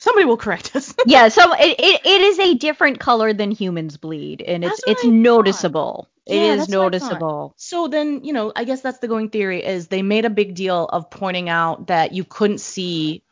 Somebody 0.00 0.24
will 0.24 0.38
correct 0.38 0.74
us. 0.74 0.94
yeah, 1.06 1.28
so 1.28 1.52
it, 1.52 1.78
it, 1.78 2.00
it 2.04 2.20
is 2.22 2.38
a 2.38 2.54
different 2.54 2.98
color 2.98 3.34
than 3.34 3.50
humans 3.50 3.98
bleed, 3.98 4.40
and 4.40 4.64
it's 4.64 4.80
it's 4.86 5.04
noticeable. 5.04 6.08
It 6.26 6.36
yeah, 6.36 6.54
is 6.54 6.68
noticeable. 6.70 7.52
So 7.56 7.86
then, 7.86 8.24
you 8.24 8.32
know, 8.32 8.50
I 8.56 8.64
guess 8.64 8.80
that's 8.80 8.98
the 8.98 9.08
going 9.08 9.28
theory 9.28 9.64
is 9.64 9.88
they 9.88 10.02
made 10.02 10.24
a 10.24 10.30
big 10.30 10.54
deal 10.54 10.86
of 10.86 11.10
pointing 11.10 11.48
out 11.48 11.88
that 11.88 12.12
you 12.12 12.24
couldn't 12.24 12.60
see 12.60 13.22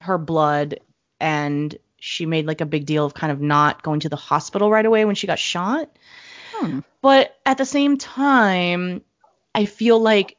her 0.00 0.18
blood 0.18 0.80
and 1.18 1.76
she 1.98 2.26
made 2.26 2.46
like 2.46 2.60
a 2.60 2.66
big 2.66 2.84
deal 2.84 3.06
of 3.06 3.14
kind 3.14 3.32
of 3.32 3.40
not 3.40 3.82
going 3.82 4.00
to 4.00 4.08
the 4.08 4.16
hospital 4.16 4.70
right 4.70 4.84
away 4.84 5.04
when 5.04 5.14
she 5.14 5.26
got 5.26 5.38
shot. 5.38 5.88
Hmm. 6.54 6.80
But 7.00 7.36
at 7.46 7.58
the 7.58 7.64
same 7.64 7.96
time, 7.96 9.02
I 9.54 9.64
feel 9.64 9.98
like 9.98 10.36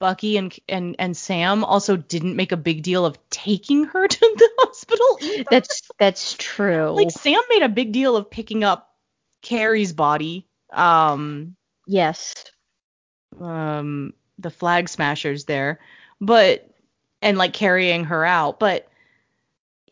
Bucky 0.00 0.38
and 0.38 0.52
and 0.68 0.96
and 0.98 1.16
Sam 1.16 1.62
also 1.62 1.96
didn't 1.96 2.34
make 2.34 2.50
a 2.50 2.56
big 2.56 2.82
deal 2.82 3.06
of 3.06 3.18
taking 3.28 3.84
her 3.84 4.08
to 4.08 4.18
the 4.18 4.50
hospital. 4.58 5.18
Either. 5.22 5.44
That's 5.50 5.82
that's 5.98 6.34
true. 6.38 6.90
Like 6.90 7.12
Sam 7.12 7.40
made 7.50 7.62
a 7.62 7.68
big 7.68 7.92
deal 7.92 8.16
of 8.16 8.30
picking 8.30 8.64
up 8.64 8.90
Carrie's 9.42 9.92
body. 9.92 10.48
Um 10.72 11.54
yes. 11.86 12.46
Um 13.38 14.14
the 14.38 14.50
flag 14.50 14.88
smashers 14.88 15.44
there. 15.44 15.78
But 16.20 16.68
and 17.22 17.36
like 17.38 17.52
carrying 17.52 18.04
her 18.04 18.24
out, 18.24 18.58
but 18.58 18.89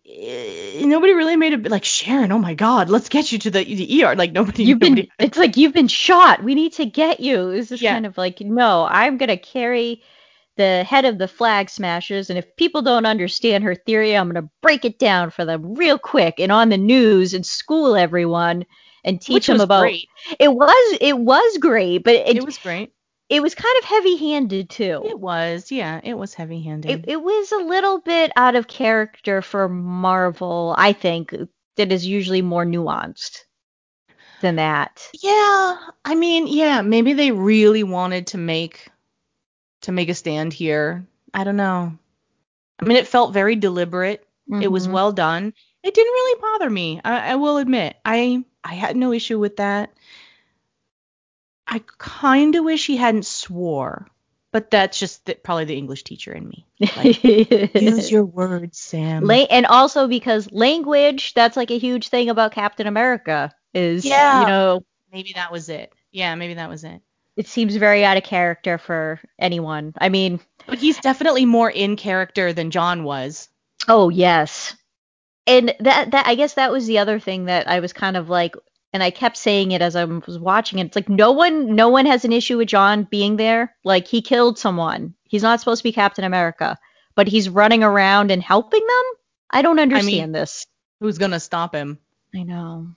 nobody 0.09 1.13
really 1.13 1.37
made 1.37 1.53
it 1.53 1.71
like 1.71 1.85
Sharon. 1.85 2.33
Oh 2.33 2.39
my 2.39 2.55
God, 2.55 2.89
let's 2.89 3.09
get 3.09 3.31
you 3.33 3.39
to 3.41 3.51
the, 3.51 3.63
the 3.65 4.05
ER. 4.05 4.17
Like 4.17 4.33
nobody. 4.33 4.65
You've 4.65 4.81
nobody, 4.81 5.03
been. 5.03 5.11
It's 5.19 5.39
like 5.39 5.57
you've 5.57 5.75
been 5.75 5.89
shot. 5.89 6.43
We 6.43 6.55
need 6.55 6.73
to 6.75 6.87
get 6.87 7.21
you. 7.21 7.51
It's 7.51 7.69
just 7.69 7.83
yeah. 7.83 7.93
kind 7.93 8.07
of 8.07 8.17
like 8.17 8.41
no. 8.41 8.87
I'm 8.89 9.19
gonna 9.19 9.37
carry 9.37 10.03
the 10.59 10.85
head 10.85 11.05
of 11.07 11.19
the 11.19 11.29
Flag 11.29 11.71
Smashers. 11.71 12.29
And 12.31 12.39
if 12.39 12.57
people 12.57 12.83
don't 12.83 13.07
understand 13.07 13.65
her 13.65 13.75
theory, 13.75 14.15
I'm 14.17 14.31
going 14.31 14.45
to 14.45 14.51
break 14.61 14.85
it 14.85 14.99
down 14.99 15.31
for 15.31 15.45
them 15.45 15.75
real 15.75 15.99
quick 15.99 16.41
and 16.41 16.53
on 16.53 16.69
the 16.69 16.77
news 16.77 17.33
and 17.33 17.47
school 17.47 17.97
everyone 17.97 18.67
and 19.05 19.21
teach 19.21 19.35
Which 19.35 19.47
them 19.47 19.55
was 19.55 19.63
about. 19.63 19.81
great. 19.83 20.09
It 20.39 20.53
was 20.53 20.99
it 21.01 21.17
was 21.19 21.59
great, 21.59 22.05
but 22.05 22.15
it, 22.15 22.37
It 22.37 22.45
was 22.45 22.59
great. 22.59 22.93
It 23.29 23.43
was 23.43 23.55
kind 23.55 23.77
of 23.79 23.85
heavy-handed 23.85 24.71
too. 24.71 25.03
It 25.05 25.19
was, 25.19 25.71
yeah, 25.71 26.01
it 26.03 26.15
was 26.15 26.35
heavy-handed. 26.35 26.91
It, 26.91 27.05
it 27.09 27.23
was 27.23 27.53
a 27.53 27.59
little 27.59 28.01
bit 28.01 28.33
out 28.37 28.57
of 28.57 28.67
character 28.67 29.43
for 29.43 29.69
Marvel, 29.69 30.75
I 30.77 30.93
think, 30.93 31.35
that 31.77 31.93
is 31.93 32.07
usually 32.07 32.43
more 32.43 32.65
nuanced 32.65 33.45
than 34.41 34.57
that. 34.57 35.09
Yeah, 35.23 35.77
I 36.05 36.15
mean, 36.15 36.47
yeah, 36.47 36.81
maybe 36.83 37.13
they 37.13 37.31
really 37.33 37.83
wanted 37.83 38.29
to 38.29 38.39
make 38.39 38.89
to 39.83 39.93
make 39.93 40.09
a 40.09 40.15
stand 40.15 40.53
here. 40.53 41.07
I 41.35 41.45
don't 41.45 41.57
know. 41.57 41.97
I 42.81 42.85
mean, 42.85 42.97
it 42.97 43.09
felt 43.09 43.33
very 43.33 43.57
deliberate. 43.57 44.27
It 44.51 44.69
was 44.69 44.89
Mhm. 44.89 44.93
well 44.93 45.13
done. 45.13 45.53
It 45.83 45.95
didn't 45.95 46.13
really 46.13 46.41
bother 46.41 46.71
me. 46.71 47.01
I, 47.05 47.33
I 47.33 47.35
will 47.37 47.59
admit, 47.59 47.97
I 48.05 48.45
I 48.65 48.75
had 48.75 48.97
no 48.97 49.13
issue 49.13 49.39
with 49.39 49.57
that. 49.57 49.93
I 51.69 51.83
kind 51.99 52.55
of 52.55 52.65
wish 52.65 52.87
he 52.87 52.97
hadn't 52.97 53.27
swore, 53.27 54.09
but 54.53 54.71
that's 54.71 54.99
just 54.99 55.27
the, 55.27 55.35
probably 55.35 55.67
the 55.67 55.77
English 55.77 56.05
teacher 56.05 56.33
in 56.33 56.49
me. 56.49 56.67
Like, 56.97 57.23
use 57.25 58.11
your 58.11 58.25
words, 58.25 58.79
Sam. 58.79 59.25
La- 59.25 59.35
and 59.51 59.67
also 59.67 60.09
because 60.09 60.51
language, 60.51 61.35
that's 61.35 61.57
like 61.57 61.71
a 61.71 61.79
huge 61.79 62.09
thing 62.09 62.31
about 62.31 62.53
Captain 62.53 62.87
America. 62.87 63.53
Is 63.75 64.05
Yeah. 64.05 64.41
you 64.41 64.47
know, 64.47 64.85
maybe 65.13 65.33
that 65.35 65.53
was 65.53 65.69
it. 65.69 65.93
Yeah, 66.11 66.35
maybe 66.37 66.55
that 66.55 66.71
was 66.71 66.85
it. 66.85 67.03
it 67.37 67.47
seems 67.47 67.77
very 67.77 68.03
out 68.05 68.17
of 68.17 68.23
character 68.25 68.79
for 68.79 69.21
anyone. 69.39 69.93
I 69.99 70.09
mean, 70.09 70.41
But 70.67 70.79
he's 70.79 70.99
definitely 70.99 71.45
more 71.45 71.71
in 71.71 71.97
character 71.97 72.53
than 72.55 72.71
John 72.71 73.05
was. 73.05 73.49
Oh 73.87 74.09
yes. 74.09 74.75
And 75.47 75.75
that 75.81 76.11
that 76.13 76.27
I 76.27 76.35
guess 76.35 76.55
that 76.55 76.73
was 76.73 76.87
the 76.87 76.99
other 76.99 77.21
thing 77.21 77.45
that 77.45 77.69
I 77.69 77.81
was 77.81 77.93
kind 77.93 78.17
of 78.17 78.29
like 78.31 78.55
and 78.93 79.03
I 79.03 79.11
kept 79.11 79.37
saying 79.37 79.73
it 79.73 79.83
as 79.83 79.97
I 79.97 80.05
was 80.05 80.39
watching 80.39 80.79
it. 80.79 80.87
It's 80.87 80.97
like 80.97 81.09
no 81.09 81.33
one 81.33 81.75
no 81.75 81.89
one 81.89 82.07
has 82.07 82.25
an 82.25 82.33
issue 82.33 82.59
with 82.59 82.69
John 82.69 83.05
being 83.05 83.37
there. 83.37 83.75
Like 83.85 84.07
he 84.07 84.23
killed 84.23 84.59
someone. 84.59 85.15
He's 85.25 85.43
not 85.43 85.61
supposed 85.61 85.81
to 85.81 85.89
be 85.89 85.93
Captain 85.93 86.25
America, 86.25 86.79
but 87.15 87.29
he's 87.29 87.49
running 87.49 87.83
around 87.85 88.31
and 88.31 88.43
helping 88.43 88.87
them? 88.87 89.05
I 89.51 89.63
don't 89.63 89.79
understand 89.79 90.35
this. 90.35 90.67
Who's 91.01 91.19
gonna 91.19 91.41
stop 91.41 91.75
him? 91.75 91.99
I 92.35 92.43
know. 92.43 92.89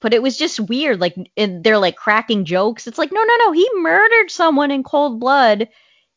But 0.00 0.14
it 0.14 0.22
was 0.22 0.36
just 0.36 0.60
weird 0.60 1.00
like 1.00 1.16
and 1.36 1.64
they're 1.64 1.78
like 1.78 1.96
cracking 1.96 2.44
jokes. 2.44 2.86
It's 2.86 2.98
like 2.98 3.12
no 3.12 3.22
no 3.22 3.36
no, 3.38 3.52
he 3.52 3.68
murdered 3.76 4.30
someone 4.30 4.70
in 4.70 4.82
cold 4.82 5.18
blood 5.20 5.68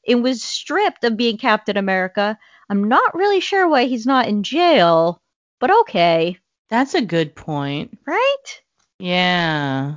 and 0.08 0.24
was 0.24 0.44
stripped 0.44 1.04
of 1.04 1.18
being 1.18 1.38
Captain 1.38 1.78
America. 1.78 2.38
I'm 2.70 2.88
not 2.88 3.16
really 3.16 3.40
sure 3.40 3.68
why 3.68 3.86
he's 3.86 4.06
not 4.06 4.28
in 4.28 4.44
jail, 4.44 5.22
but 5.60 5.72
okay, 5.82 6.38
That's 6.70 6.94
a 6.94 7.02
good 7.02 7.36
point. 7.36 7.98
right? 8.06 8.62
Yeah. 9.02 9.96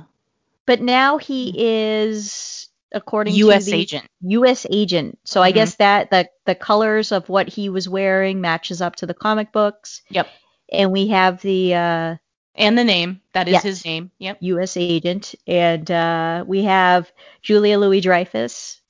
But 0.65 0.81
now 0.81 1.17
he 1.17 1.53
is, 1.55 2.69
according 2.91 3.35
U.S. 3.35 3.65
to 3.65 3.71
the 3.71 3.77
agent. 3.77 4.07
U.S. 4.21 4.65
agent. 4.69 5.19
So 5.23 5.41
I 5.41 5.51
Mhm. 5.51 5.55
guess 5.55 5.75
that 5.75 6.09
the 6.11 6.29
the 6.45 6.55
colors 6.55 7.11
of 7.11 7.29
what 7.29 7.47
he 7.49 7.69
was 7.69 7.87
wearing 7.89 8.41
matches 8.41 8.81
up 8.81 8.95
to 8.97 9.05
the 9.05 9.13
comic 9.13 9.51
books. 9.51 10.01
Yep. 10.09 10.27
And 10.71 10.91
we 10.91 11.07
have 11.09 11.41
the 11.41 11.73
uh, 11.75 12.15
And 12.55 12.77
the 12.77 12.83
name. 12.83 13.21
That 13.33 13.47
is 13.47 13.53
Yes. 13.53 13.63
his 13.63 13.85
name. 13.85 14.11
Yep. 14.19 14.37
U.S. 14.41 14.77
agent, 14.77 15.35
and 15.47 15.89
uh, 15.91 16.43
we 16.47 16.63
have 16.63 17.11
Julia 17.41 17.77
Louis 17.79 18.01
Dreyfus 18.01 18.81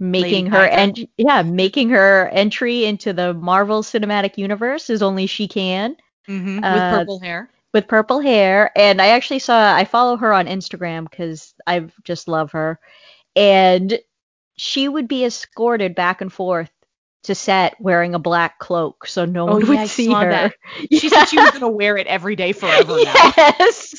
making 0.00 0.44
Lady 0.44 0.50
her 0.50 0.66
Hydra. 0.66 0.78
en- 0.78 1.08
yeah 1.16 1.42
making 1.42 1.90
her 1.90 2.28
entry 2.28 2.84
into 2.84 3.12
the 3.12 3.34
Marvel 3.34 3.82
Cinematic 3.82 4.36
Universe 4.38 4.90
as 4.90 5.02
only 5.02 5.26
she 5.26 5.48
can. 5.48 5.96
hmm 6.26 6.64
With 6.64 6.64
Uh, 6.64 6.90
purple 6.90 7.20
hair. 7.20 7.50
With 7.74 7.88
purple 7.88 8.20
hair 8.20 8.70
and 8.76 9.00
i 9.00 9.08
actually 9.08 9.38
saw 9.38 9.74
i 9.74 9.84
follow 9.84 10.16
her 10.16 10.32
on 10.32 10.46
instagram 10.46 11.08
because 11.08 11.54
i 11.66 11.86
just 12.04 12.28
love 12.28 12.52
her 12.52 12.78
and 13.36 13.98
she 14.56 14.88
would 14.88 15.06
be 15.08 15.24
escorted 15.24 15.94
back 15.94 16.20
and 16.20 16.32
forth 16.32 16.70
to 17.24 17.34
set 17.34 17.76
wearing 17.80 18.14
a 18.14 18.18
black 18.18 18.58
cloak 18.58 19.06
so 19.06 19.24
no 19.24 19.48
Oh, 19.48 19.52
one 19.52 19.62
yeah, 19.62 19.68
would 19.68 19.78
I 19.80 19.86
see 19.86 20.08
her 20.12 20.30
that. 20.30 20.54
She 20.92 21.08
said 21.08 21.26
she 21.26 21.38
was 21.38 21.50
gonna 21.50 21.68
wear 21.68 21.96
it 21.96 22.06
every 22.06 22.36
day 22.36 22.52
forever 22.52 22.96
now. 23.04 23.32
yes 23.36 23.94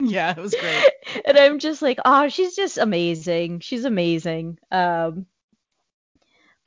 Yeah, 0.00 0.30
it 0.30 0.40
was 0.40 0.54
great. 0.54 0.84
and 1.24 1.36
i'm 1.36 1.58
just 1.58 1.82
like 1.82 1.98
oh 2.04 2.28
she's 2.28 2.54
just 2.54 2.78
amazing 2.78 3.60
she's 3.60 3.84
amazing 3.84 4.58
um 4.70 5.26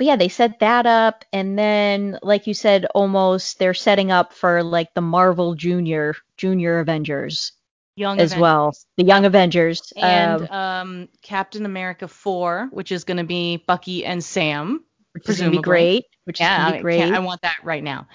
but 0.02 0.08
yeah 0.08 0.16
they 0.16 0.30
set 0.30 0.58
that 0.62 0.88
up 0.88 1.24
and 1.32 1.60
then 1.60 2.18
like 2.24 2.48
you 2.48 2.56
said 2.56 2.88
almost 2.96 3.60
they're 3.60 3.76
setting 3.76 4.12
up 4.12 4.34
for 4.34 4.64
like 4.64 4.92
the 4.96 5.02
marvel 5.02 5.54
junior 5.54 6.16
junior 6.38 6.80
avengers 6.80 7.52
Young 7.96 8.20
as 8.20 8.32
Avengers. 8.32 8.42
well 8.42 8.74
the 8.98 9.04
young 9.04 9.26
avengers 9.26 9.94
And 9.96 10.50
um, 10.50 10.50
um, 10.50 11.10
Captain 11.22 11.68
America 11.68 12.08
4, 12.08 12.70
which 12.72 12.92
is 12.92 13.04
gonna 13.04 13.26
be 13.26 13.64
Bucky 13.68 14.04
and 14.04 14.24
Sam. 14.24 14.84
which 15.14 15.30
is 15.30 15.38
gonna 15.38 15.52
be 15.52 15.62
great. 15.62 16.06
Which 16.24 16.38
is 16.38 16.46
yeah, 16.46 16.66
gonna 16.66 16.78
be 16.78 16.82
great. 16.82 17.04
I 17.04 17.20
want 17.20 17.42
that 17.44 17.58
right 17.64 17.84
now. 17.84 18.08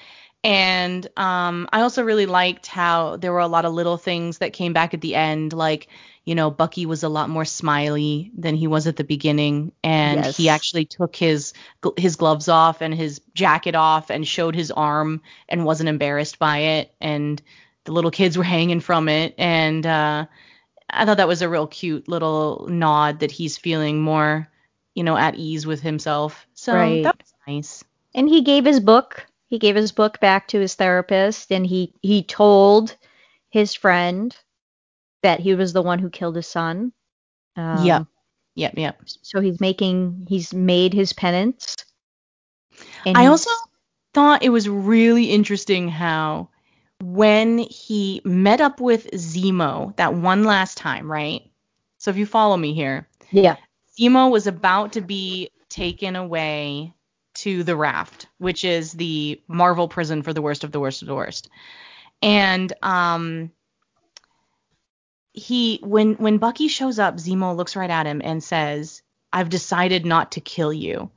And 0.46 1.06
um, 1.18 1.68
I 1.72 1.82
also 1.82 2.04
really 2.04 2.26
liked 2.26 2.68
how 2.68 3.16
there 3.16 3.32
were 3.32 3.40
a 3.40 3.48
lot 3.48 3.64
of 3.64 3.74
little 3.74 3.98
things 3.98 4.38
that 4.38 4.52
came 4.52 4.72
back 4.72 4.94
at 4.94 5.00
the 5.02 5.14
end, 5.16 5.52
like 5.52 5.88
you 6.24 6.34
know 6.36 6.50
Bucky 6.50 6.86
was 6.86 7.02
a 7.02 7.08
lot 7.08 7.28
more 7.30 7.44
smiley 7.44 8.30
than 8.36 8.54
he 8.54 8.68
was 8.68 8.86
at 8.86 8.96
the 8.96 9.04
beginning, 9.04 9.72
and 9.82 10.24
he 10.24 10.48
actually 10.48 10.84
took 10.86 11.16
his 11.16 11.52
his 11.98 12.16
gloves 12.16 12.48
off 12.48 12.80
and 12.82 12.94
his 12.94 13.20
jacket 13.34 13.74
off 13.74 14.10
and 14.10 14.26
showed 14.26 14.54
his 14.54 14.70
arm 14.70 15.22
and 15.48 15.64
wasn't 15.64 15.88
embarrassed 15.88 16.38
by 16.38 16.58
it, 16.58 16.94
and 17.00 17.42
the 17.84 17.92
little 17.92 18.10
kids 18.12 18.38
were 18.38 18.44
hanging 18.44 18.80
from 18.80 19.08
it, 19.08 19.34
and 19.38 19.86
uh, 19.86 20.26
I 20.90 21.04
thought 21.06 21.18
that 21.18 21.28
was 21.28 21.42
a 21.42 21.48
real 21.48 21.66
cute 21.66 22.08
little 22.08 22.66
nod 22.70 23.20
that 23.20 23.32
he's 23.32 23.58
feeling 23.58 24.00
more, 24.02 24.48
you 24.94 25.04
know, 25.04 25.16
at 25.16 25.36
ease 25.36 25.66
with 25.66 25.82
himself. 25.82 26.46
So 26.54 26.74
Right. 26.76 27.02
that 27.02 27.16
was 27.18 27.34
nice. 27.48 27.84
and 28.14 28.28
he 28.28 28.42
gave 28.42 28.64
his 28.64 28.80
book. 28.80 29.26
He 29.48 29.58
gave 29.58 29.76
his 29.76 29.92
book 29.92 30.20
back 30.20 30.48
to 30.48 30.60
his 30.60 30.74
therapist, 30.74 31.52
and 31.52 31.66
he 31.66 31.94
he 32.02 32.22
told 32.22 32.96
his 33.50 33.74
friend 33.74 34.36
that 35.22 35.40
he 35.40 35.54
was 35.54 35.72
the 35.72 35.82
one 35.82 35.98
who 35.98 36.10
killed 36.10 36.36
his 36.36 36.46
son. 36.46 36.92
Um, 37.56 37.84
Yeah. 37.84 38.04
Yep, 38.56 38.74
yep. 38.76 39.00
So 39.22 39.40
he's 39.40 39.60
making 39.60 40.26
he's 40.28 40.54
made 40.54 40.94
his 40.94 41.12
penance. 41.12 41.76
And 43.04 43.16
I 43.16 43.26
also 43.26 43.50
thought 44.14 44.42
it 44.42 44.48
was 44.50 44.68
really 44.68 45.26
interesting 45.26 45.88
how 45.88 46.48
when 47.02 47.58
he 47.58 48.22
met 48.24 48.60
up 48.60 48.80
with 48.80 49.10
Zemo 49.12 49.94
that 49.96 50.14
one 50.14 50.44
last 50.44 50.78
time, 50.78 51.10
right? 51.10 51.42
So 51.98 52.10
if 52.10 52.16
you 52.16 52.26
follow 52.26 52.56
me 52.56 52.74
here, 52.74 53.08
yeah 53.30 53.56
Zemo 53.98 54.30
was 54.30 54.46
about 54.46 54.92
to 54.94 55.02
be 55.02 55.50
taken 55.68 56.16
away 56.16 56.94
to 57.36 57.62
the 57.62 57.76
raft, 57.76 58.26
which 58.38 58.64
is 58.64 58.92
the 58.92 59.40
Marvel 59.48 59.88
prison 59.88 60.22
for 60.22 60.32
the 60.32 60.42
worst 60.42 60.64
of 60.64 60.72
the 60.72 60.80
worst 60.80 61.02
of 61.02 61.08
the 61.08 61.14
worst. 61.14 61.48
And 62.22 62.72
um 62.82 63.50
he 65.32 65.78
when 65.82 66.14
when 66.14 66.38
Bucky 66.38 66.68
shows 66.68 66.98
up, 66.98 67.16
Zemo 67.16 67.54
looks 67.54 67.76
right 67.76 67.90
at 67.90 68.06
him 68.06 68.22
and 68.24 68.42
says, 68.42 69.02
"I've 69.32 69.50
decided 69.50 70.06
not 70.06 70.32
to 70.32 70.40
kill 70.40 70.72
you." 70.72 71.10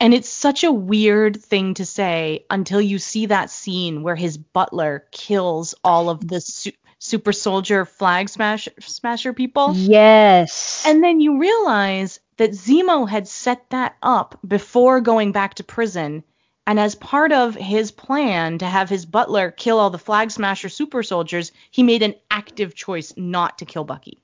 And 0.00 0.12
it's 0.12 0.28
such 0.28 0.64
a 0.64 0.72
weird 0.72 1.42
thing 1.42 1.74
to 1.74 1.86
say 1.86 2.44
until 2.50 2.80
you 2.80 2.98
see 2.98 3.26
that 3.26 3.50
scene 3.50 4.02
where 4.02 4.16
his 4.16 4.36
butler 4.36 5.06
kills 5.12 5.74
all 5.84 6.10
of 6.10 6.26
the 6.26 6.40
su- 6.40 6.72
super 6.98 7.32
soldier 7.32 7.84
flag 7.84 8.28
smash 8.28 8.68
smasher 8.80 9.32
people. 9.32 9.74
yes 9.74 10.84
And 10.86 11.02
then 11.02 11.20
you 11.20 11.38
realize 11.38 12.20
that 12.36 12.50
Zemo 12.50 13.08
had 13.08 13.28
set 13.28 13.68
that 13.70 13.96
up 14.02 14.38
before 14.46 15.00
going 15.00 15.32
back 15.32 15.54
to 15.54 15.64
prison. 15.64 16.24
And 16.66 16.80
as 16.80 16.94
part 16.94 17.32
of 17.32 17.54
his 17.54 17.90
plan 17.90 18.58
to 18.58 18.66
have 18.66 18.88
his 18.88 19.04
butler 19.04 19.50
kill 19.50 19.78
all 19.78 19.90
the 19.90 19.98
flag 19.98 20.30
smasher 20.30 20.68
super 20.68 21.02
soldiers, 21.02 21.52
he 21.70 21.82
made 21.82 22.02
an 22.02 22.14
active 22.30 22.74
choice 22.74 23.12
not 23.16 23.58
to 23.58 23.66
kill 23.66 23.84
Bucky. 23.84 24.22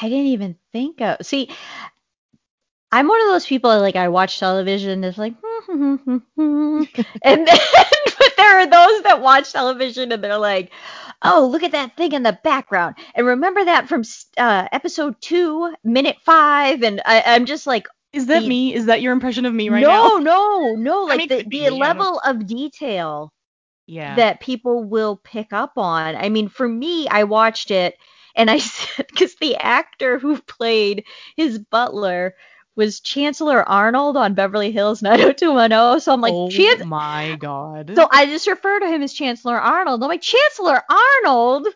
I 0.00 0.08
didn't 0.08 0.26
even 0.26 0.56
think 0.72 1.00
of 1.00 1.18
see. 1.22 1.48
I'm 2.90 3.08
one 3.08 3.20
of 3.22 3.28
those 3.28 3.46
people 3.46 3.80
like 3.80 3.96
I 3.96 4.08
watch 4.08 4.38
television 4.38 4.90
and 4.90 5.04
it's 5.04 5.18
like 5.18 5.34
and 5.68 6.20
then 7.46 7.58
there 8.36 8.58
are 8.60 8.66
those 8.66 9.02
that 9.02 9.20
watch 9.22 9.52
television 9.52 10.12
and 10.12 10.22
they're 10.22 10.38
like 10.38 10.70
oh 11.22 11.48
look 11.50 11.62
at 11.62 11.72
that 11.72 11.96
thing 11.96 12.12
in 12.12 12.22
the 12.22 12.38
background 12.44 12.94
and 13.14 13.26
remember 13.26 13.64
that 13.64 13.88
from 13.88 14.02
uh, 14.38 14.68
episode 14.72 15.14
two 15.20 15.74
minute 15.84 16.16
five 16.24 16.82
and 16.82 17.00
I, 17.04 17.22
I'm 17.26 17.46
just 17.46 17.66
like 17.66 17.86
Is 18.12 18.26
that 18.26 18.42
The- 18.42 18.48
me? 18.48 18.74
Is 18.74 18.86
that 18.86 19.00
your 19.02 19.12
impression 19.12 19.44
of 19.46 19.54
me 19.54 19.68
right 19.68 19.80
no 19.82 19.88
now? 19.90 20.18
no 20.18 20.74
no 20.74 20.74
no. 20.76 21.02
like 21.04 21.28
the, 21.28 21.44
the 21.48 21.70
level 21.70 22.20
of 22.24 22.46
detail 22.46 23.32
Yeah. 23.86 24.16
that 24.16 24.40
people 24.40 24.84
will 24.84 25.16
pick 25.22 25.52
up 25.52 25.72
on. 25.76 26.16
I 26.16 26.28
mean, 26.28 26.48
for 26.48 26.66
me, 26.68 27.06
I 27.08 27.24
watched 27.24 27.70
it 27.70 27.96
and 28.36 28.50
I 28.50 28.58
said, 28.72 29.06
because 29.08 29.34
the 29.36 29.56
actor 29.56 30.18
who 30.18 30.40
played 30.42 31.04
his 31.36 31.58
butler 31.58 32.34
was 32.76 33.00
Chancellor 33.00 33.62
Arnold 33.68 34.16
on 34.16 34.34
Beverly 34.34 34.70
Hills 34.72 35.02
90210. 35.02 36.00
So 36.00 36.12
I'm 36.12 36.20
like, 36.20 36.32
oh 36.34 36.50
Chan- 36.50 36.88
my 36.88 37.36
god. 37.38 37.92
so 37.94 38.08
I 38.10 38.26
just 38.26 38.46
refer 38.46 38.80
to 38.80 38.88
him 38.88 39.02
as 39.02 39.12
Chancellor 39.12 39.58
Arnold. 39.58 40.02
I'm 40.02 40.08
like, 40.08 40.22
Chancellor 40.22 40.82
Arnold? 40.90 41.68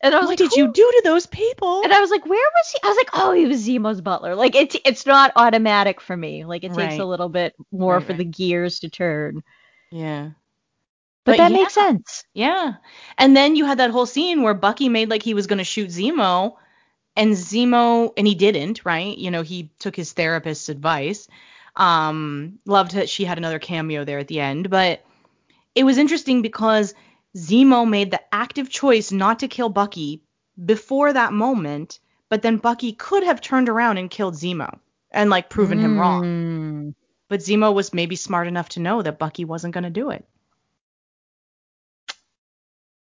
And 0.00 0.14
I 0.14 0.18
was 0.18 0.26
what 0.28 0.38
like, 0.40 0.50
did 0.50 0.52
"Who?" 0.54 0.60
you 0.60 0.72
do 0.72 0.82
to 0.92 1.00
those 1.04 1.26
people? 1.26 1.82
And 1.82 1.92
I 1.92 2.00
was 2.00 2.10
like, 2.10 2.24
where 2.24 2.38
was 2.38 2.70
he? 2.70 2.78
I 2.84 2.88
was 2.88 2.96
like, 2.96 3.10
oh, 3.14 3.32
he 3.32 3.46
was 3.46 3.66
Zemo's 3.66 4.00
butler. 4.00 4.36
Like 4.36 4.54
it's 4.54 4.76
it's 4.84 5.04
not 5.06 5.32
automatic 5.34 6.00
for 6.00 6.16
me. 6.16 6.44
Like 6.44 6.62
it 6.62 6.68
takes 6.68 6.76
Right. 6.92 7.00
a 7.00 7.04
little 7.04 7.28
bit 7.28 7.54
more 7.72 7.94
Right, 7.94 8.04
for 8.06 8.12
right. 8.12 8.18
the 8.18 8.24
gears 8.24 8.78
to 8.80 8.88
turn. 8.90 9.42
yeah. 9.90 10.30
But, 11.24 11.32
But 11.32 11.38
that 11.38 11.50
yeah. 11.50 11.56
makes 11.58 11.74
sense. 11.74 12.24
Yeah. 12.32 12.74
And 13.18 13.36
then 13.36 13.54
you 13.56 13.66
had 13.66 13.78
that 13.80 13.90
whole 13.90 14.06
scene 14.06 14.42
where 14.42 14.54
Bucky 14.54 14.88
made 14.88 15.10
like 15.10 15.22
he 15.22 15.34
was 15.34 15.46
going 15.48 15.58
to 15.58 15.64
shoot 15.64 15.90
Zemo 15.90 16.52
and 17.18 17.32
Zemo 17.32 18.12
and 18.16 18.26
he 18.26 18.34
didn't, 18.34 18.84
right? 18.84 19.18
You 19.18 19.30
know, 19.30 19.42
he 19.42 19.70
took 19.78 19.94
his 19.94 20.12
therapist's 20.12 20.70
advice. 20.70 21.28
Um 21.76 22.58
loved 22.64 22.92
that 22.92 23.10
she 23.10 23.24
had 23.24 23.36
another 23.38 23.58
cameo 23.58 24.04
there 24.04 24.18
at 24.18 24.28
the 24.28 24.40
end, 24.40 24.70
but 24.70 25.04
it 25.74 25.84
was 25.84 25.98
interesting 25.98 26.40
because 26.40 26.94
Zemo 27.36 27.88
made 27.88 28.10
the 28.10 28.22
active 28.32 28.70
choice 28.70 29.12
not 29.12 29.40
to 29.40 29.48
kill 29.48 29.68
Bucky 29.68 30.22
before 30.64 31.12
that 31.12 31.32
moment, 31.32 32.00
but 32.28 32.42
then 32.42 32.56
Bucky 32.56 32.92
could 32.92 33.22
have 33.22 33.40
turned 33.40 33.68
around 33.68 33.98
and 33.98 34.10
killed 34.10 34.34
Zemo 34.34 34.78
and 35.10 35.30
like 35.30 35.50
proven 35.50 35.78
him 35.78 35.98
wrong. 35.98 36.24
Mm. 36.24 36.94
But 37.28 37.40
Zemo 37.40 37.74
was 37.74 37.92
maybe 37.92 38.16
smart 38.16 38.48
enough 38.48 38.70
to 38.70 38.80
know 38.80 39.02
that 39.02 39.18
Bucky 39.18 39.44
wasn't 39.44 39.74
going 39.74 39.84
to 39.84 39.90
do 39.90 40.10
it. 40.10 40.24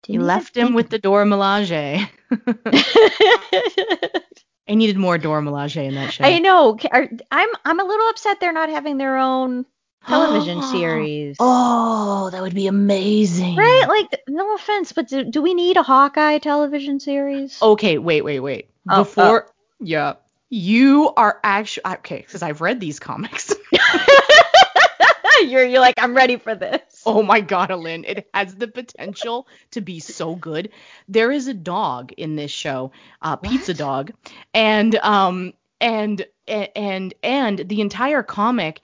He 0.05 0.17
left 0.17 0.55
him 0.55 0.73
with 0.73 0.89
the 0.89 0.99
Dora 0.99 1.25
Milaje. 1.25 2.09
I 4.67 4.75
needed 4.75 4.97
more 4.97 5.17
Dora 5.17 5.41
Milaje 5.41 5.85
in 5.85 5.95
that 5.95 6.13
show. 6.13 6.23
I 6.23 6.39
know. 6.39 6.77
I'm 6.91 7.49
I'm 7.65 7.79
a 7.79 7.83
little 7.83 8.07
upset 8.09 8.39
they're 8.39 8.53
not 8.53 8.69
having 8.69 8.97
their 8.97 9.17
own 9.17 9.65
television 10.07 10.61
series. 10.71 11.37
Oh, 11.39 12.29
that 12.31 12.41
would 12.41 12.55
be 12.55 12.67
amazing. 12.67 13.55
Right? 13.55 13.85
Like, 13.87 14.21
no 14.27 14.55
offense, 14.55 14.93
but 14.93 15.07
do, 15.07 15.23
do 15.23 15.41
we 15.41 15.53
need 15.53 15.77
a 15.77 15.83
Hawkeye 15.83 16.37
television 16.39 16.99
series? 16.99 17.61
Okay, 17.61 17.97
wait, 17.97 18.23
wait, 18.23 18.39
wait. 18.39 18.69
Oh, 18.89 19.01
oh. 19.01 19.03
Before, 19.03 19.47
yeah, 19.79 20.13
you 20.49 21.11
are 21.15 21.39
actually 21.43 21.85
okay 21.85 22.17
because 22.17 22.41
I've 22.41 22.61
read 22.61 22.79
these 22.79 22.99
comics. 22.99 23.53
you're 25.41 25.63
you're 25.63 25.81
like 25.81 25.95
I'm 25.97 26.15
ready 26.15 26.37
for 26.37 26.55
this. 26.55 26.81
Oh 27.05 27.23
my 27.23 27.41
god, 27.41 27.69
Alin, 27.69 28.03
it 28.07 28.29
has 28.33 28.55
the 28.55 28.67
potential 28.67 29.47
to 29.71 29.81
be 29.81 29.99
so 29.99 30.35
good. 30.35 30.69
There 31.07 31.31
is 31.31 31.47
a 31.47 31.53
dog 31.53 32.11
in 32.13 32.35
this 32.35 32.51
show, 32.51 32.91
uh, 33.21 33.35
Pizza 33.35 33.73
Dog, 33.73 34.11
and 34.53 34.95
um 34.97 35.53
and 35.79 36.25
and 36.47 37.13
and 37.23 37.59
the 37.59 37.81
entire 37.81 38.23
comic 38.23 38.81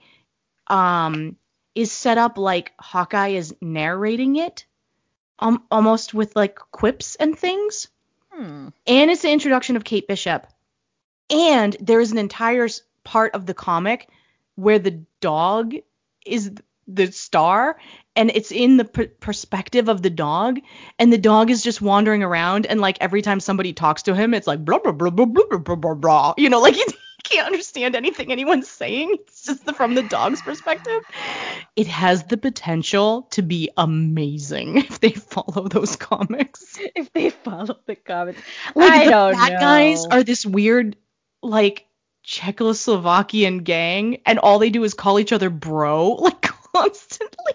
um 0.66 1.36
is 1.74 1.92
set 1.92 2.18
up 2.18 2.38
like 2.38 2.72
Hawkeye 2.80 3.28
is 3.28 3.54
narrating 3.60 4.36
it, 4.36 4.66
um, 5.38 5.62
almost 5.70 6.12
with 6.12 6.34
like 6.34 6.56
quips 6.72 7.14
and 7.16 7.38
things. 7.38 7.88
Hmm. 8.32 8.68
and 8.86 9.10
it's 9.10 9.22
the 9.22 9.32
introduction 9.32 9.76
of 9.76 9.84
Kate 9.84 10.06
Bishop. 10.06 10.46
And 11.30 11.76
there 11.80 12.00
is 12.00 12.12
an 12.12 12.18
entire 12.18 12.68
part 13.02 13.34
of 13.34 13.46
the 13.46 13.54
comic 13.54 14.08
where 14.54 14.78
the 14.78 15.02
dog 15.20 15.74
is 16.24 16.52
the 16.86 17.12
star 17.12 17.78
and 18.18 18.32
it's 18.34 18.50
in 18.50 18.76
the 18.76 18.84
per- 18.84 19.06
perspective 19.06 19.88
of 19.88 20.02
the 20.02 20.10
dog 20.10 20.58
and 20.98 21.12
the 21.12 21.18
dog 21.18 21.50
is 21.50 21.62
just 21.62 21.80
wandering 21.80 22.22
around 22.22 22.66
and 22.66 22.80
like 22.80 22.98
every 23.00 23.22
time 23.22 23.38
somebody 23.40 23.72
talks 23.72 24.02
to 24.02 24.14
him 24.14 24.34
it's 24.34 24.46
like 24.46 24.62
blah 24.62 24.78
blah 24.80 24.92
blah 24.92 25.08
blah 25.10 25.24
blah 25.24 25.44
blah 25.48 25.58
blah 25.58 25.76
blah, 25.76 25.94
blah. 25.94 26.34
you 26.38 26.50
know 26.50 26.60
like 26.60 26.74
he 26.74 26.84
can't 27.22 27.46
understand 27.46 27.94
anything 27.94 28.32
anyone's 28.32 28.68
saying 28.68 29.10
it's 29.20 29.44
just 29.44 29.64
the, 29.64 29.72
from 29.72 29.94
the 29.94 30.02
dog's 30.02 30.42
perspective 30.42 31.02
it 31.76 31.86
has 31.86 32.24
the 32.24 32.36
potential 32.36 33.22
to 33.30 33.42
be 33.42 33.70
amazing 33.76 34.78
if 34.88 35.00
they 35.00 35.10
follow 35.10 35.68
those 35.68 35.96
comics 35.96 36.78
If 36.96 37.12
they 37.12 37.30
follow 37.30 37.78
the 37.86 37.94
comics 37.96 38.40
like 38.74 38.92
I 38.92 39.04
the 39.04 39.10
don't 39.10 39.32
bad 39.32 39.52
know. 39.52 39.58
guys 39.60 40.06
are 40.06 40.22
this 40.24 40.44
weird 40.44 40.96
like 41.42 41.86
Czechoslovakian 42.26 43.64
gang 43.64 44.20
and 44.26 44.38
all 44.38 44.58
they 44.58 44.70
do 44.70 44.84
is 44.84 44.92
call 44.92 45.18
each 45.18 45.32
other 45.32 45.50
bro 45.50 46.10
like 46.14 46.48
constantly. 46.74 47.54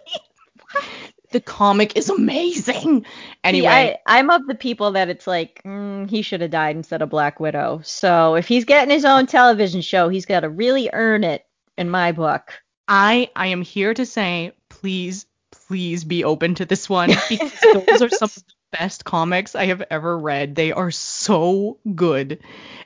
The 1.31 1.41
comic 1.41 1.97
is 1.97 2.09
amazing. 2.09 3.05
Anyway, 3.43 3.67
See, 3.67 3.67
I, 3.67 3.97
I'm 4.05 4.29
of 4.29 4.47
the 4.47 4.55
people 4.55 4.91
that 4.91 5.09
it's 5.09 5.27
like 5.27 5.61
mm, 5.65 6.09
he 6.09 6.21
should 6.21 6.41
have 6.41 6.51
died 6.51 6.77
instead 6.77 7.01
of 7.01 7.09
Black 7.09 7.39
Widow. 7.39 7.81
So 7.83 8.35
if 8.35 8.47
he's 8.47 8.65
getting 8.65 8.93
his 8.93 9.03
own 9.03 9.25
television 9.25 9.81
show, 9.81 10.07
he's 10.07 10.25
got 10.25 10.41
to 10.41 10.49
really 10.49 10.89
earn 10.93 11.23
it 11.23 11.45
in 11.77 11.89
my 11.89 12.13
book. 12.13 12.53
I 12.87 13.29
I 13.35 13.47
am 13.47 13.61
here 13.61 13.93
to 13.93 14.05
say 14.05 14.53
please 14.69 15.25
please 15.51 16.03
be 16.03 16.23
open 16.23 16.55
to 16.55 16.65
this 16.65 16.89
one 16.89 17.09
because 17.29 17.59
those 17.73 18.01
are 18.01 18.09
some 18.09 18.27
of 18.27 18.35
the 18.35 18.53
best 18.71 19.05
comics 19.05 19.55
I 19.55 19.65
have 19.65 19.83
ever 19.89 20.17
read. 20.17 20.55
They 20.55 20.71
are 20.71 20.91
so 20.91 21.79
good 21.95 22.39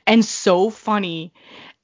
and 0.06 0.24
so 0.24 0.70
funny. 0.70 1.32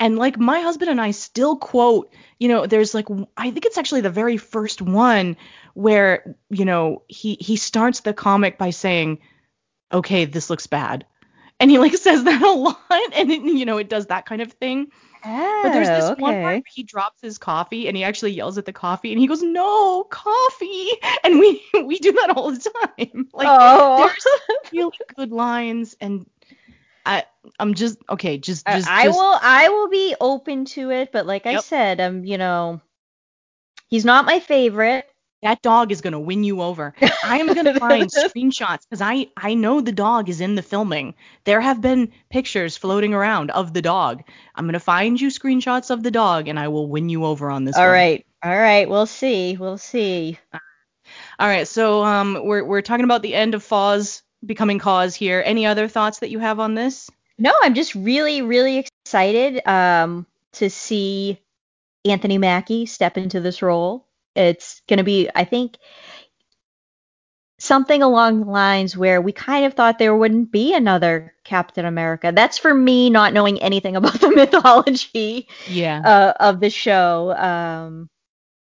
And 0.04 0.18
like 0.18 0.38
my 0.38 0.60
husband 0.60 0.90
and 0.90 1.00
I 1.00 1.12
still 1.12 1.56
quote, 1.56 2.12
you 2.38 2.48
know, 2.48 2.66
there's 2.66 2.94
like 2.94 3.08
I 3.38 3.50
think 3.50 3.66
it's 3.66 3.78
actually 3.78 4.02
the 4.02 4.10
very 4.10 4.36
first 4.36 4.82
one 4.82 5.36
where, 5.74 6.36
you 6.50 6.66
know, 6.66 7.02
he 7.08 7.36
he 7.40 7.56
starts 7.56 8.00
the 8.00 8.12
comic 8.14 8.58
by 8.58 8.70
saying, 8.70 9.20
"Okay, 9.92 10.26
this 10.26 10.50
looks 10.50 10.66
bad." 10.66 11.06
And 11.60 11.70
he 11.70 11.78
like 11.78 11.94
says 11.98 12.24
that 12.24 12.42
a 12.42 12.52
lot 12.52 12.78
and 13.16 13.30
it, 13.32 13.42
you 13.42 13.64
know, 13.66 13.78
it 13.78 13.88
does 13.88 14.06
that 14.08 14.26
kind 14.26 14.42
of 14.42 14.52
thing. 14.52 14.88
Oh, 15.24 15.60
But 15.62 15.72
there's 15.72 15.90
this 15.90 16.10
Oh, 16.10 16.14
one 16.16 16.34
part 16.34 16.56
where 16.56 16.62
he 16.74 16.82
drops 16.82 17.22
his 17.22 17.38
coffee 17.38 17.88
and 17.88 17.96
he 17.96 18.04
actually 18.04 18.32
yells 18.32 18.58
at 18.58 18.66
the 18.66 18.72
coffee 18.74 19.12
and 19.12 19.20
he 19.20 19.26
goes, 19.26 19.42
"No, 19.42 20.04
coffee!" 20.04 20.88
And 21.24 21.38
we 21.38 21.62
we 21.84 21.98
do 21.98 22.12
that 22.12 22.30
all 22.36 22.52
the 22.52 22.58
time. 22.58 23.28
Like 23.32 23.48
oh, 23.50 23.96
there's 23.98 24.26
really 24.72 24.98
good 25.16 25.32
lines 25.32 25.96
and 26.00 26.26
I 27.06 27.24
I'm 27.58 27.74
just 27.74 27.98
okay, 28.10 28.38
just 28.38 28.66
I, 28.66 28.70
just 28.70 28.96
I 29.04 29.08
just 29.08 29.08
will 29.08 29.38
I 29.40 29.68
will 29.70 29.88
be 29.88 30.14
open 30.20 30.66
to 30.66 30.90
it, 30.90 31.12
but 31.12 31.26
like 31.26 31.46
I 31.46 31.56
Yep. 31.56 31.56
said, 31.56 32.00
um, 32.00 32.24
you 32.24 32.36
know, 32.38 32.80
he's 33.88 34.04
not 34.04 34.26
my 34.26 34.40
favorite. 34.40 35.06
that 35.42 35.62
dog 35.62 35.92
is 35.92 36.00
gonna 36.00 36.18
win 36.20 36.42
you 36.44 36.60
over. 36.62 36.94
I 37.22 37.38
am 37.38 37.52
gonna 37.52 37.72
find 37.74 38.10
screenshots 38.10 38.80
because 38.88 39.00
I 39.00 39.28
I 39.36 39.54
know 39.54 39.80
the 39.80 39.92
dog 39.92 40.28
is 40.28 40.40
in 40.40 40.54
the 40.54 40.62
filming. 40.62 41.14
There 41.44 41.60
have 41.60 41.80
been 41.80 42.12
pictures 42.30 42.76
floating 42.76 43.14
around 43.14 43.50
of 43.50 43.72
the 43.72 43.82
dog. 43.82 44.22
I'm 44.54 44.66
gonna 44.66 44.80
find 44.80 45.20
you 45.20 45.28
screenshots 45.28 45.90
of 45.90 46.02
the 46.02 46.10
dog 46.10 46.48
and 46.48 46.58
I 46.58 46.68
will 46.68 46.88
win 46.88 47.08
you 47.08 47.24
over 47.24 47.50
on 47.50 47.64
this 47.64 47.82
All 47.82 47.84
one. 47.84 48.04
right, 48.04 48.24
all 48.42 48.56
right, 48.56 48.88
we'll 48.88 49.06
see, 49.06 49.56
we'll 49.56 49.78
see. 49.78 50.38
All 51.38 51.48
right, 51.48 51.66
so 51.66 52.04
um, 52.04 52.38
we're 52.44 52.64
we're 52.64 52.82
talking 52.82 53.04
about 53.04 53.22
the 53.22 53.34
end 53.34 53.54
of 53.54 53.62
Foz 53.62 54.22
becoming 54.46 54.78
cause 54.78 55.14
here. 55.14 55.42
Any 55.44 55.66
other 55.66 55.88
thoughts 55.88 56.20
that 56.20 56.30
you 56.30 56.38
have 56.38 56.60
on 56.60 56.74
this? 56.74 57.10
No, 57.38 57.52
I'm 57.62 57.74
just 57.74 57.94
really, 57.94 58.42
really 58.42 58.86
excited 59.04 59.66
um, 59.66 60.26
to 60.52 60.70
see 60.70 61.40
Anthony 62.04 62.38
Mackie 62.38 62.86
step 62.86 63.16
into 63.16 63.40
this 63.40 63.62
role. 63.62 64.06
It's 64.36 64.82
going 64.88 64.98
to 64.98 65.04
be, 65.04 65.28
I 65.34 65.44
think, 65.44 65.76
something 67.58 68.02
along 68.02 68.40
the 68.40 68.50
lines 68.50 68.96
where 68.96 69.20
we 69.20 69.32
kind 69.32 69.64
of 69.64 69.74
thought 69.74 69.98
there 69.98 70.14
wouldn't 70.16 70.50
be 70.52 70.74
another 70.74 71.34
Captain 71.44 71.84
America. 71.84 72.32
That's 72.34 72.58
for 72.58 72.74
me 72.74 73.10
not 73.10 73.32
knowing 73.32 73.62
anything 73.62 73.96
about 74.00 74.20
the 74.20 74.30
mythology 74.30 75.48
Yeah. 75.68 76.00
uh, 76.04 76.32
of 76.40 76.60
the 76.60 76.70
show, 76.70 77.32
um, 77.36 78.08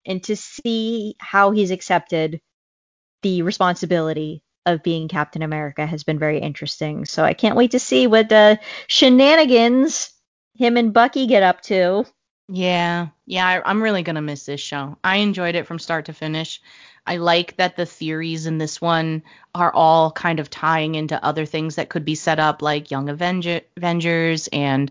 and 0.07 0.23
to 0.25 0.37
see 0.37 1.17
how 1.19 1.51
he's 1.51 1.73
accepted 1.73 2.41
the 3.23 3.43
responsibility 3.43 4.43
of 4.67 4.83
being 4.83 5.09
Captain 5.09 5.43
America 5.43 5.87
has 5.87 6.05
been 6.05 6.19
very 6.19 6.39
interesting. 6.41 7.07
So 7.07 7.25
I 7.25 7.33
can't 7.33 7.57
wait 7.57 7.71
to 7.71 7.79
see 7.79 8.07
what 8.07 8.29
the 8.29 8.59
shenanigans 8.89 10.13
him 10.57 10.77
and 10.77 10.93
Bucky 10.93 11.27
get 11.27 11.43
up 11.43 11.63
to. 11.63 12.05
Yeah, 12.49 13.09
yeah, 13.27 13.47
I, 13.47 13.69
I'm 13.69 13.83
really 13.83 14.03
gonna 14.03 14.23
miss 14.23 14.45
this 14.45 14.61
show. 14.61 14.99
I 15.03 15.17
enjoyed 15.17 15.55
it 15.55 15.67
from 15.67 15.79
start 15.79 16.07
to 16.07 16.13
finish. 16.13 16.61
I 17.07 17.17
like 17.19 17.57
that 17.57 17.77
the 17.77 17.87
theories 17.87 18.47
in 18.47 18.59
this 18.59 18.81
one 18.81 19.23
are 19.55 19.73
all 19.73 20.11
kind 20.11 20.41
of 20.41 20.51
tying 20.51 20.97
into 20.97 21.25
other 21.25 21.47
things 21.47 21.77
that 21.77 21.89
could 21.89 22.05
be 22.05 22.15
set 22.15 22.39
up, 22.39 22.63
like 22.63 22.91
Young 22.91 23.09
Avenger, 23.09 23.61
Avengers 23.77 24.49
and 24.53 24.91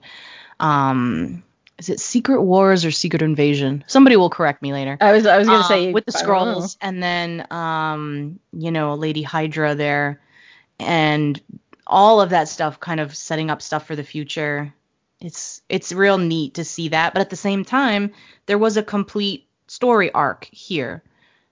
um, 0.60 1.44
is 1.78 1.90
it 1.90 2.00
Secret 2.00 2.42
Wars 2.42 2.86
or 2.86 2.92
Secret 2.92 3.22
Invasion? 3.22 3.84
Somebody 3.88 4.16
will 4.16 4.30
correct 4.30 4.62
me 4.62 4.72
later. 4.74 4.98
I 5.02 5.12
was 5.12 5.26
I 5.26 5.38
was 5.38 5.48
gonna 5.48 5.60
Um, 5.60 5.66
say 5.66 5.92
with 5.94 6.06
the 6.06 6.14
I 6.18 6.22
don't 6.22 6.30
know. 6.30 6.60
Skrulls, 6.60 6.78
and 6.82 7.04
then 7.04 7.48
um, 7.52 8.40
you 8.54 8.72
know, 8.72 8.96
Lady 8.96 9.24
Hydra 9.24 9.76
there, 9.76 10.22
and 10.80 11.40
all 11.88 12.22
of 12.22 12.30
that 12.32 12.48
stuff, 12.48 12.80
kind 12.80 13.00
of 13.00 13.16
setting 13.16 13.50
up 13.50 13.62
stuff 13.62 13.86
for 13.86 13.96
the 13.96 14.04
future. 14.04 14.74
It's 15.22 15.62
it's 15.70 15.92
real 15.92 16.18
neat 16.18 16.56
to 16.56 16.64
see 16.64 16.90
that, 16.90 17.14
but 17.14 17.22
at 17.22 17.30
the 17.30 17.36
same 17.36 17.66
time, 17.66 18.12
there 18.46 18.58
was 18.58 18.78
a 18.78 18.84
complete 18.84 19.48
story 19.68 20.12
arc 20.12 20.46
here, 20.52 21.04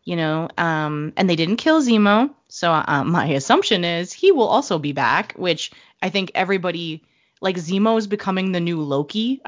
you 0.04 0.16
know, 0.16 0.50
um, 0.58 1.14
and 1.18 1.30
they 1.30 1.36
didn't 1.36 1.58
kill 1.58 1.82
Zemo, 1.82 2.30
so 2.48 2.72
uh, 2.72 3.04
my 3.04 3.26
assumption 3.28 3.84
is 3.84 4.14
he 4.14 4.32
will 4.32 4.48
also 4.48 4.80
be 4.80 4.92
back, 4.92 5.34
which 5.34 5.72
I 6.02 6.10
think 6.10 6.32
everybody 6.36 7.04
like 7.42 7.58
Zemo 7.58 7.98
is 7.98 8.08
becoming 8.08 8.52
the 8.52 8.60
new 8.60 8.82
Loki 8.82 9.42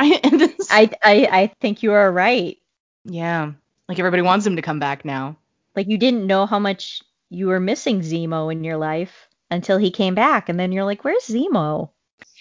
I, 0.76 0.92
I 1.04 1.28
I 1.32 1.48
think 1.62 1.84
you 1.84 1.94
are 1.94 2.12
right. 2.12 2.58
Yeah. 3.06 3.54
Like 3.88 4.00
everybody 4.00 4.22
wants 4.22 4.46
him 4.46 4.56
to 4.56 4.62
come 4.62 4.80
back 4.80 5.06
now. 5.06 5.38
Like 5.76 5.88
you 5.88 5.98
didn't 5.98 6.28
know 6.28 6.46
how 6.46 6.60
much 6.60 7.02
you 7.30 7.48
were 7.48 7.60
missing 7.60 8.02
Zemo 8.02 8.52
in 8.52 8.64
your 8.64 8.78
life 8.78 9.28
until 9.52 9.78
he 9.78 9.92
came 9.92 10.16
back, 10.16 10.50
and 10.50 10.60
then 10.60 10.72
you're 10.72 10.86
like, 10.86 11.04
"Where's 11.04 11.24
Zemo?" 11.24 11.90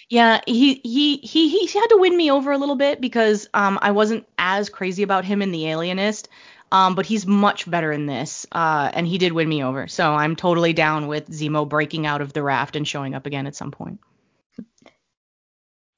Yeah, 0.09 0.41
he 0.45 0.75
he 0.75 1.17
he 1.17 1.65
he 1.65 1.79
had 1.79 1.87
to 1.87 1.97
win 1.97 2.15
me 2.15 2.31
over 2.31 2.51
a 2.51 2.57
little 2.57 2.75
bit 2.75 3.01
because 3.01 3.47
um 3.53 3.79
I 3.81 3.91
wasn't 3.91 4.27
as 4.37 4.69
crazy 4.69 5.03
about 5.03 5.25
him 5.25 5.41
in 5.41 5.51
The 5.51 5.67
Alienist. 5.67 6.29
Um, 6.71 6.95
but 6.95 7.05
he's 7.05 7.27
much 7.27 7.69
better 7.69 7.91
in 7.91 8.07
this, 8.07 8.45
uh, 8.51 8.89
and 8.91 9.07
he 9.07 9.19
did 9.19 9.33
win 9.33 9.47
me 9.47 9.63
over. 9.63 9.87
So 9.87 10.13
I'm 10.13 10.35
totally 10.35 10.73
down 10.73 11.07
with 11.07 11.29
Zemo 11.29 11.69
breaking 11.69 12.07
out 12.07 12.21
of 12.21 12.33
the 12.33 12.41
raft 12.41 12.75
and 12.75 12.87
showing 12.87 13.13
up 13.13 13.27
again 13.27 13.45
at 13.45 13.55
some 13.55 13.71
point. 13.71 13.99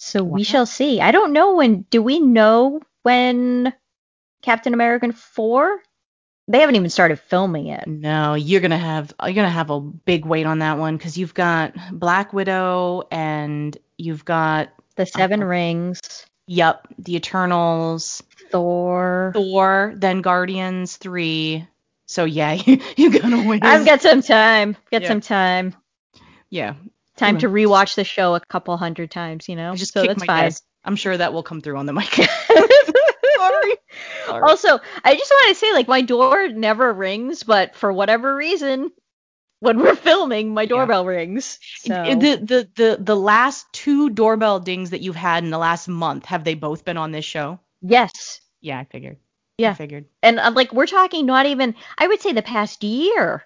So 0.08 0.24
we 0.24 0.44
shall 0.44 0.66
see. 0.66 1.02
I 1.02 1.12
don't 1.12 1.34
know 1.34 1.56
when. 1.56 1.82
Do 1.90 2.02
we 2.02 2.20
know 2.20 2.80
when 3.04 3.74
Captain 4.42 4.74
American 4.74 5.12
four? 5.12 5.82
They 6.48 6.60
haven't 6.60 6.78
even 6.78 6.90
started 6.90 7.20
filming 7.20 7.68
it. 7.68 7.86
No, 7.88 8.36
you're 8.36 8.62
gonna 8.62 8.78
have 8.78 9.14
you're 9.22 9.34
gonna 9.34 9.50
have 9.50 9.70
a 9.70 9.82
big 9.82 10.26
wait 10.26 10.46
on 10.46 10.60
that 10.60 10.78
one 10.78 10.96
because 10.96 11.18
you've 11.18 11.34
got 11.34 11.74
Black 11.92 12.32
Widow 12.32 13.04
and 13.12 13.78
you've 13.98 14.24
got 14.24 14.70
The 14.96 15.04
uh, 15.04 15.06
Seven 15.08 15.44
Rings, 15.44 16.00
Yep, 16.48 16.88
the 17.00 17.18
Eternals, 17.18 18.24
Thor. 18.50 19.32
Thor, 19.34 19.94
then 19.98 20.22
Guardians 20.22 20.96
three. 20.96 21.68
So 22.06 22.24
yeah, 22.24 22.54
you're 22.96 23.12
gonna 23.20 23.44
win. 23.44 23.60
I've 23.64 23.86
got 23.86 24.02
some 24.02 24.22
time. 24.22 24.78
Got 24.90 25.02
Yeah. 25.02 25.08
some 25.10 25.22
time. 25.22 25.76
yeah. 26.50 26.76
Time 27.18 27.36
Yeah. 27.36 27.42
to 27.42 27.50
rewatch 27.50 27.96
the 27.96 28.04
show 28.04 28.36
a 28.36 28.40
couple 28.40 28.78
hundred 28.78 29.12
times. 29.12 29.50
You 29.50 29.56
know, 29.56 29.72
I 29.72 29.76
just 29.76 29.94
so 29.94 30.06
that's 30.06 30.20
my 30.20 30.26
fine. 30.26 30.52
I'm 30.86 30.96
sure 30.96 31.18
that 31.18 31.34
will 31.34 31.44
come 31.44 31.60
through 31.62 31.78
on 31.78 31.86
the 31.86 31.94
mic. 31.94 32.14
Sorry. 33.38 33.74
Also, 34.30 34.80
I 35.06 35.16
just 35.16 35.32
want 35.32 35.50
to 35.50 35.56
say, 35.56 35.72
like, 35.74 35.88
my 35.88 36.02
door 36.02 36.50
never 36.50 36.92
rings, 36.94 37.44
but 37.44 37.76
for 37.76 37.92
whatever 37.94 38.36
reason, 38.36 38.92
when 39.62 39.80
we're 39.80 39.96
filming, 39.96 40.54
my 40.54 40.66
doorbell 40.66 41.06
rings. 41.06 41.58
So 41.78 42.04
The, 42.04 42.36
the 42.36 42.70
the 42.76 42.98
the 43.02 43.16
last 43.16 43.66
two 43.72 44.10
doorbell 44.10 44.60
dings 44.60 44.90
that 44.90 45.02
you've 45.02 45.16
had 45.16 45.44
in 45.46 45.50
the 45.50 45.58
last 45.58 45.88
month 45.88 46.26
have 46.26 46.44
they 46.44 46.56
both 46.56 46.84
been 46.86 46.98
on 46.98 47.12
this 47.12 47.26
show? 47.26 47.60
yes, 47.82 48.42
Yeah, 48.62 48.80
I 48.80 48.84
figured. 48.84 49.18
Yeah. 49.58 49.72
I 49.72 49.74
figured 49.76 50.06
and 50.22 50.40
uh, 50.40 50.52
like 50.54 50.74
we're 50.74 50.86
talking 50.88 51.26
not 51.26 51.46
even, 51.46 51.74
I 51.98 52.08
would 52.08 52.22
say 52.22 52.34
the 52.34 52.42
past 52.44 52.84
year. 52.84 53.46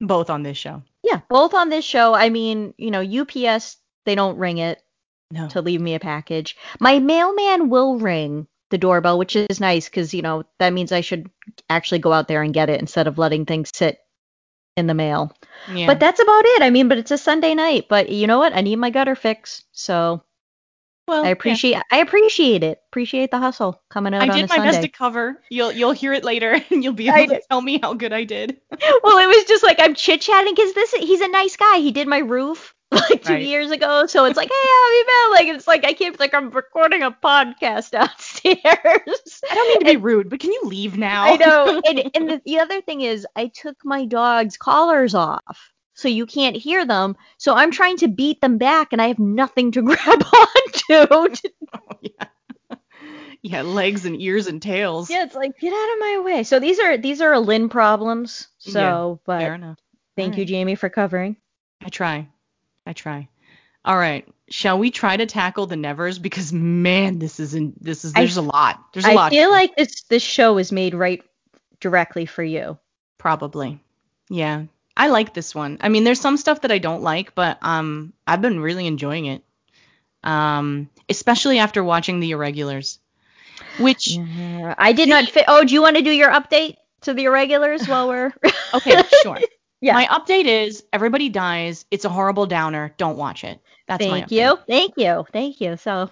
both 0.00 0.30
on 0.30 0.42
this 0.44 0.56
show. 0.56 0.82
Yeah, 1.02 1.20
both 1.28 1.54
on 1.54 1.68
this 1.68 1.84
show. 1.84 2.14
I 2.14 2.28
mean, 2.28 2.74
you 2.76 2.90
know, 2.90 3.00
UPS 3.00 3.76
they 4.06 4.14
don't 4.14 4.38
ring 4.38 4.58
it 4.58 4.82
No. 5.30 5.48
to 5.48 5.60
leave 5.60 5.80
me 5.80 5.94
a 5.94 6.00
package. 6.00 6.56
My 6.78 6.98
mailman 6.98 7.68
will 7.70 7.98
ring 7.98 8.46
the 8.70 8.78
doorbell, 8.78 9.18
which 9.18 9.36
is 9.36 9.60
nice 9.60 9.88
because 9.88 10.14
you 10.14 10.22
know 10.22 10.44
that 10.58 10.72
means 10.72 10.92
I 10.92 11.00
should 11.00 11.30
actually 11.68 11.98
go 11.98 12.12
out 12.12 12.28
there 12.28 12.42
and 12.42 12.54
get 12.54 12.70
it 12.70 12.80
instead 12.80 13.06
of 13.06 13.18
letting 13.18 13.44
things 13.46 13.70
sit 13.74 13.98
in 14.76 14.86
the 14.86 14.94
mail. 14.94 15.32
Yeah. 15.72 15.86
But 15.86 16.00
that's 16.00 16.20
about 16.20 16.44
it. 16.44 16.62
I 16.62 16.70
mean, 16.70 16.88
but 16.88 16.98
it's 16.98 17.10
a 17.10 17.18
Sunday 17.18 17.54
night. 17.54 17.86
But 17.88 18.08
you 18.10 18.26
know 18.26 18.38
what? 18.38 18.54
I 18.54 18.60
need 18.60 18.76
my 18.76 18.90
gutter 18.90 19.14
fix, 19.16 19.64
so 19.72 20.22
well, 21.10 21.24
I 21.24 21.30
yeah. 21.44 21.58
appreciate 21.58 21.82
I 21.90 21.98
appreciate 21.98 22.62
it. 22.64 22.80
Appreciate 22.90 23.30
the 23.30 23.38
hustle 23.38 23.82
coming 23.90 24.14
out 24.14 24.22
I 24.22 24.28
did 24.28 24.48
my 24.48 24.56
Sunday. 24.56 24.70
best 24.70 24.82
to 24.82 24.88
cover. 24.88 25.42
You'll 25.50 25.72
you'll 25.72 25.92
hear 25.92 26.12
it 26.12 26.24
later 26.24 26.52
and 26.70 26.82
you'll 26.84 26.92
be 26.94 27.08
I 27.08 27.22
able 27.22 27.26
to 27.26 27.34
did. 27.34 27.42
tell 27.50 27.60
me 27.60 27.78
how 27.82 27.94
good 27.94 28.12
I 28.12 28.24
did. 28.24 28.60
well, 29.04 29.18
it 29.18 29.26
was 29.26 29.44
just 29.44 29.62
like 29.64 29.80
I'm 29.80 29.94
chit 29.94 30.20
chatting 30.22 30.54
because 30.54 30.72
this 30.74 30.92
he's 30.92 31.20
a 31.20 31.28
nice 31.28 31.56
guy. 31.56 31.78
He 31.78 31.92
did 31.92 32.08
my 32.08 32.18
roof 32.18 32.74
like 32.92 33.22
two 33.22 33.34
Right. 33.34 33.44
years 33.44 33.70
ago, 33.70 34.06
so 34.06 34.24
it's 34.24 34.36
like, 34.36 34.48
hey, 34.48 34.54
how 34.68 34.90
you 34.92 35.04
been? 35.06 35.30
Like 35.32 35.56
it's 35.56 35.66
like 35.68 35.84
I 35.84 35.92
can't 35.92 36.18
like 36.20 36.34
I'm 36.34 36.50
recording 36.50 37.02
a 37.02 37.10
podcast 37.10 37.90
downstairs. 37.90 39.42
I 39.48 39.54
don't 39.54 39.68
mean 39.68 39.80
to 39.80 39.86
be 39.86 39.96
rude, 39.96 40.30
but 40.30 40.40
can 40.40 40.52
you 40.52 40.62
leave 40.64 40.96
now? 40.96 41.22
I 41.22 41.36
know. 41.36 41.80
And 41.86 42.04
and 42.14 42.28
the, 42.30 42.42
the 42.44 42.58
other 42.60 42.80
thing 42.82 43.00
is, 43.02 43.26
I 43.36 43.48
took 43.48 43.76
my 43.84 44.04
dog's 44.06 44.56
collars 44.56 45.14
off, 45.14 45.72
so 46.00 46.08
you 46.08 46.24
can't 46.26 46.56
hear 46.56 46.86
them. 46.86 47.16
So 47.36 47.54
I'm 47.54 47.70
trying 47.70 47.98
to 47.98 48.08
beat 48.08 48.40
them 48.40 48.56
back, 48.58 48.92
and 48.92 49.02
I 49.02 49.08
have 49.08 49.18
nothing 49.18 49.70
to 49.72 49.82
grab 49.82 50.24
onto. 50.24 51.36
yeah. 52.00 52.24
yeah, 53.42 53.62
legs 53.62 54.06
and 54.06 54.20
ears 54.20 54.46
and 54.46 54.60
tails. 54.62 55.10
yeah, 55.10 55.24
it's 55.24 55.34
like 55.34 55.58
get 55.58 55.72
out 55.72 55.92
of 55.92 55.98
my 56.00 56.22
way. 56.24 56.42
So 56.42 56.58
these 56.58 56.78
are 56.80 56.96
these 56.96 57.20
are 57.20 57.32
a 57.32 57.40
Lynn 57.40 57.68
problems. 57.68 58.48
So, 58.58 59.20
but 59.26 59.40
Fair 59.40 59.54
enough. 59.54 59.78
thank 60.16 60.34
you, 60.36 60.42
Alright. 60.42 60.48
Jamie, 60.48 60.74
for 60.74 60.88
covering. 60.88 61.36
I 61.82 61.88
try. 61.88 62.28
I 62.86 62.92
try. 62.92 63.28
All 63.84 63.96
right. 63.96 64.26
Shall 64.50 64.78
we 64.78 64.90
try 64.90 65.16
to 65.16 65.26
tackle 65.26 65.66
the 65.66 65.76
nevers? 65.76 66.18
Because 66.18 66.52
man, 66.52 67.18
this 67.18 67.40
is 67.40 67.54
in 67.54 67.74
this 67.80 68.04
is 68.04 68.12
there's 68.14 68.36
a 68.36 68.42
lot. 68.42 68.82
There's 68.92 69.06
a 69.06 69.10
I 69.10 69.14
lot. 69.14 69.32
I 69.32 69.36
feel 69.36 69.50
like 69.50 69.76
this 69.76 70.02
this 70.08 70.22
show 70.22 70.58
is 70.58 70.72
made 70.72 70.94
right 70.94 71.22
directly 71.78 72.26
for 72.26 72.42
you. 72.42 72.78
Probably. 73.18 73.82
Yeah. 74.28 74.64
I 75.00 75.08
like 75.08 75.32
this 75.32 75.54
one. 75.54 75.78
I 75.80 75.88
mean, 75.88 76.04
there's 76.04 76.20
some 76.20 76.36
stuff 76.36 76.60
that 76.60 76.70
I 76.70 76.78
don't 76.78 77.02
like, 77.02 77.34
but 77.34 77.58
um 77.62 78.12
I've 78.26 78.42
been 78.42 78.60
really 78.60 78.86
enjoying 78.86 79.24
it. 79.26 79.42
Um 80.22 80.90
especially 81.08 81.58
after 81.58 81.82
watching 81.82 82.20
the 82.20 82.32
irregulars. 82.32 82.98
Which 83.78 84.08
Yeah, 84.08 84.74
I 84.76 84.92
did 84.92 85.08
not 85.08 85.28
fit. 85.30 85.46
Oh, 85.48 85.64
do 85.64 85.72
you 85.72 85.80
want 85.80 85.96
to 85.96 86.02
do 86.02 86.10
your 86.10 86.30
update 86.30 86.76
to 87.02 87.14
the 87.14 87.24
irregulars 87.24 87.88
while 87.88 88.08
we're? 88.08 88.34
okay, 88.74 89.02
sure. 89.22 89.38
Yeah. 89.82 89.94
My 89.94 90.04
update 90.04 90.44
is 90.44 90.84
everybody 90.92 91.30
dies. 91.30 91.86
It's 91.90 92.04
a 92.04 92.10
horrible 92.10 92.44
downer. 92.44 92.92
Don't 92.98 93.16
watch 93.16 93.44
it. 93.44 93.62
That's 93.86 94.04
my 94.04 94.20
Thank 94.20 94.26
update. 94.26 94.32
you, 94.32 94.58
thank 94.68 94.92
you, 94.98 95.24
thank 95.32 95.60
you. 95.62 95.78
So 95.78 96.10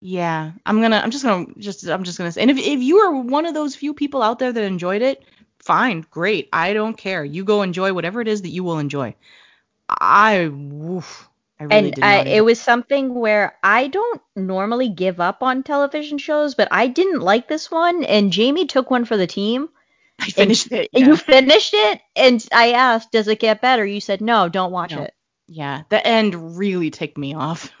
Yeah, 0.00 0.50
I'm 0.66 0.80
gonna. 0.80 0.96
I'm 0.96 1.12
just 1.12 1.22
gonna. 1.24 1.46
Just. 1.58 1.86
I'm 1.86 2.02
just 2.02 2.18
gonna 2.18 2.32
say. 2.32 2.42
And 2.42 2.50
if 2.50 2.58
if 2.58 2.80
you 2.82 2.98
are 2.98 3.12
one 3.14 3.46
of 3.46 3.54
those 3.54 3.76
few 3.76 3.94
people 3.94 4.20
out 4.20 4.40
there 4.40 4.52
that 4.52 4.64
enjoyed 4.64 5.02
it, 5.02 5.22
fine, 5.68 6.04
great. 6.10 6.48
I 6.52 6.72
don't 6.74 6.96
care. 6.96 7.24
You 7.24 7.44
go 7.44 7.62
enjoy 7.62 7.92
whatever 7.92 8.20
it 8.20 8.28
is 8.28 8.42
that 8.42 8.48
you 8.50 8.64
will 8.64 8.78
enjoy. 8.78 9.14
I. 9.88 10.48
Woof, 10.48 11.28
I 11.60 11.64
really 11.64 11.90
and 11.90 11.94
did 11.94 12.04
I, 12.04 12.22
it 12.24 12.44
was 12.44 12.60
something 12.60 13.14
where 13.14 13.56
I 13.62 13.88
don't 13.88 14.20
normally 14.36 14.88
give 14.88 15.20
up 15.20 15.42
on 15.42 15.62
television 15.62 16.18
shows, 16.18 16.54
but 16.54 16.68
I 16.70 16.86
didn't 16.88 17.20
like 17.20 17.48
this 17.48 17.70
one, 17.70 18.04
and 18.04 18.32
Jamie 18.32 18.66
took 18.66 18.90
one 18.90 19.04
for 19.04 19.16
the 19.16 19.26
team, 19.26 19.68
I 20.20 20.26
finished 20.26 20.72
it. 20.72 20.90
and 20.94 21.04
Yeah. 21.04 21.08
you 21.08 21.16
finished 21.16 21.74
it, 21.74 22.00
and 22.16 22.46
I 22.52 22.72
asked, 22.72 23.12
"Does 23.12 23.28
it 23.28 23.40
get 23.40 23.60
better?" 23.62 23.84
You 23.86 24.00
said, 24.00 24.20
"No, 24.20 24.48
don't 24.48 24.72
watch 24.72 24.96
No. 24.96 25.02
it." 25.02 25.14
Yeah. 25.48 25.82
The 25.88 26.06
end 26.06 26.58
really 26.58 26.90
ticked 26.90 27.18
me 27.18 27.34
off. 27.34 27.70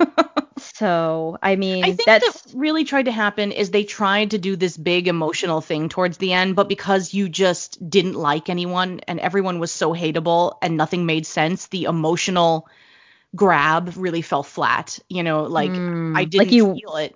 So 0.74 1.38
I 1.40 1.54
mean, 1.54 1.84
I 1.84 1.86
think 1.92 2.04
that's 2.04 2.42
that 2.42 2.52
really 2.52 2.82
tried 2.84 3.04
to 3.04 3.12
happen 3.12 3.52
is 3.52 3.70
they 3.70 3.84
tried 3.84 4.32
to 4.32 4.38
do 4.38 4.56
this 4.56 4.76
big 4.76 5.06
emotional 5.06 5.60
thing 5.60 5.88
towards 5.88 6.18
the 6.18 6.32
end, 6.32 6.56
but 6.56 6.68
because 6.68 7.14
you 7.14 7.28
just 7.28 7.88
didn't 7.88 8.14
like 8.14 8.48
anyone 8.50 9.00
and 9.06 9.20
everyone 9.20 9.60
was 9.60 9.70
so 9.70 9.94
hateable 9.94 10.58
and 10.60 10.76
nothing 10.76 11.06
made 11.06 11.26
sense, 11.26 11.68
the 11.68 11.84
emotional 11.84 12.68
grab 13.36 13.92
really 13.96 14.22
fell 14.22 14.42
flat. 14.42 14.98
You 15.08 15.22
know, 15.22 15.44
like 15.44 15.70
Mm, 15.70 16.16
I 16.16 16.24
didn't 16.24 16.52
you- 16.52 16.74
feel 16.74 16.96
it. 16.96 17.14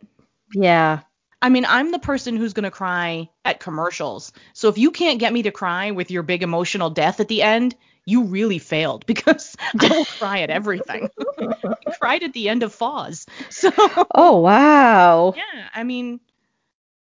yeah. 0.55 1.01
I 1.41 1.49
mean, 1.49 1.65
I'm 1.67 1.91
the 1.91 1.99
person 1.99 2.37
who's 2.37 2.53
going 2.53 2.63
to 2.65 2.71
cry 2.71 3.29
at 3.45 3.59
commercials. 3.59 4.33
So 4.53 4.69
if 4.69 4.79
you 4.79 4.93
can't 4.93 5.19
get 5.19 5.33
me 5.33 5.43
to 5.43 5.51
cry 5.51 5.91
with 5.91 6.13
your 6.13 6.23
big 6.23 6.45
emotional 6.45 6.91
death 6.91 7.19
at 7.19 7.27
the 7.27 7.43
end, 7.43 7.75
you 8.07 8.25
really 8.25 8.59
failed 8.59 9.07
because 9.07 9.57
I 9.79 9.89
will 9.89 10.07
cry 10.07 10.41
at 10.41 10.51
everything. 10.51 11.09
I 11.41 11.85
cried 12.01 12.23
at 12.23 12.33
the 12.33 12.49
end 12.49 12.63
of 12.63 12.75
Foz. 12.77 13.27
So 13.51 13.71
Oh 14.15 14.39
wow. 14.41 15.35
yeah, 15.35 15.69
I 15.75 15.85
mean, 15.85 16.21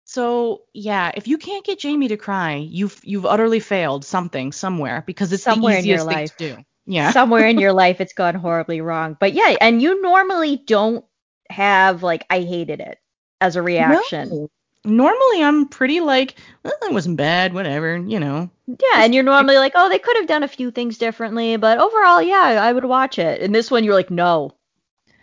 so 0.04 0.62
yeah, 0.72 1.10
if 1.14 1.26
you 1.28 1.38
can't 1.38 1.64
get 1.64 1.78
Jamie 1.80 2.08
to 2.08 2.16
cry, 2.16 2.56
you've 2.56 3.00
you've 3.04 3.26
utterly 3.26 3.60
failed 3.60 4.04
something 4.04 4.52
somewhere 4.52 5.02
because 5.06 5.32
it's 5.32 5.44
Somewhere 5.44 5.74
the 5.74 5.78
in 5.78 5.84
your 5.86 5.98
easiest 5.98 6.06
thing 6.08 6.22
life. 6.22 6.36
to 6.36 6.54
do. 6.56 6.64
Yeah. 6.86 7.10
Somewhere 7.12 7.46
in 7.48 7.58
your 7.58 7.72
life 7.72 8.00
it's 8.00 8.12
gone 8.12 8.34
horribly 8.36 8.80
wrong. 8.80 9.16
But 9.18 9.32
yeah, 9.34 9.56
and 9.60 9.82
you 9.82 10.00
normally 10.02 10.56
don't 10.56 11.04
have 11.50 12.02
like 12.02 12.24
I 12.30 12.40
hated 12.42 12.80
it 12.80 12.98
as 13.40 13.56
a 13.56 13.62
reaction. 13.62 14.28
No. 14.30 14.48
Normally 14.86 15.42
I'm 15.42 15.68
pretty 15.68 16.00
like, 16.00 16.36
uh, 16.64 16.70
well, 16.80 16.90
it 16.90 16.94
wasn't 16.94 17.16
bad, 17.18 17.52
whatever, 17.54 17.96
you 17.96 18.20
know. 18.20 18.50
Yeah, 18.66 19.04
and 19.04 19.14
you're 19.14 19.22
normally 19.24 19.56
like, 19.58 19.72
oh, 19.74 19.88
they 19.88 19.98
could 19.98 20.16
have 20.16 20.26
done 20.26 20.42
a 20.42 20.48
few 20.48 20.70
things 20.70 20.98
differently, 20.98 21.56
but 21.56 21.78
overall, 21.78 22.22
yeah, 22.22 22.60
I 22.62 22.72
would 22.72 22.84
watch 22.84 23.18
it. 23.18 23.40
And 23.42 23.54
this 23.54 23.70
one, 23.70 23.84
you're 23.84 23.94
like, 23.94 24.10
no, 24.10 24.52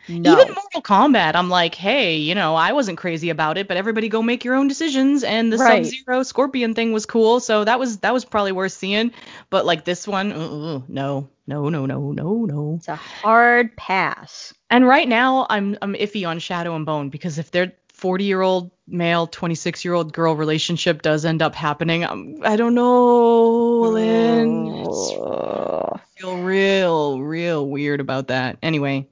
no. 0.08 0.32
Even 0.34 0.54
Mortal 0.54 0.82
Kombat, 0.82 1.36
I'm 1.36 1.50
like, 1.50 1.76
hey, 1.76 2.18
you 2.18 2.36
know, 2.36 2.56
I 2.56 2.74
wasn't 2.74 2.98
crazy 2.98 3.30
about 3.30 3.58
it, 3.58 3.68
but 3.70 3.78
everybody 3.78 4.10
go 4.10 4.22
make 4.22 4.44
your 4.44 4.56
own 4.56 4.68
decisions. 4.68 5.24
And 5.24 5.52
the 5.52 5.58
Right. 5.58 5.86
Sub-Zero 5.86 6.24
Scorpion 6.24 6.74
thing 6.74 6.92
was 6.92 7.06
cool, 7.06 7.40
so 7.40 7.64
that 7.64 7.80
was 7.80 7.98
that 8.00 8.14
was 8.14 8.26
probably 8.26 8.52
worth 8.52 8.74
seeing. 8.74 9.12
But 9.50 9.66
like 9.66 9.86
this 9.86 10.08
one, 10.08 10.32
uh-uh, 10.34 10.82
no, 10.90 11.30
no, 11.48 11.70
no, 11.70 11.86
no, 11.86 12.12
no, 12.12 12.46
no. 12.46 12.76
it's 12.78 12.88
a 12.90 12.96
hard 12.96 13.76
pass. 13.78 14.54
And 14.70 14.86
right 14.86 15.08
now, 15.08 15.48
I'm 15.50 15.78
I'm 15.82 15.94
iffy 15.94 16.28
on 16.28 16.40
Shadow 16.40 16.76
and 16.76 16.86
Bone 16.86 17.10
because 17.10 17.38
if 17.38 17.52
their 17.52 17.74
40 18.04 18.26
year 18.26 18.42
old 18.42 18.70
male, 18.86 19.28
26 19.28 19.86
year 19.86 19.94
old 19.94 20.12
girl 20.12 20.36
relationship 20.36 21.02
does 21.02 21.24
end 21.24 21.42
up 21.42 21.56
happening, 21.56 22.04
I'm, 22.04 22.38
I 22.44 22.58
don't 22.58 22.76
know, 22.76 23.80
Lynn. 23.80 24.84
Oh. 24.86 25.90
I 25.96 26.00
feel 26.20 26.38
real, 26.44 27.22
real 27.22 27.66
weird 27.66 28.02
about 28.02 28.28
that. 28.28 28.58
Anyway, 28.62 29.08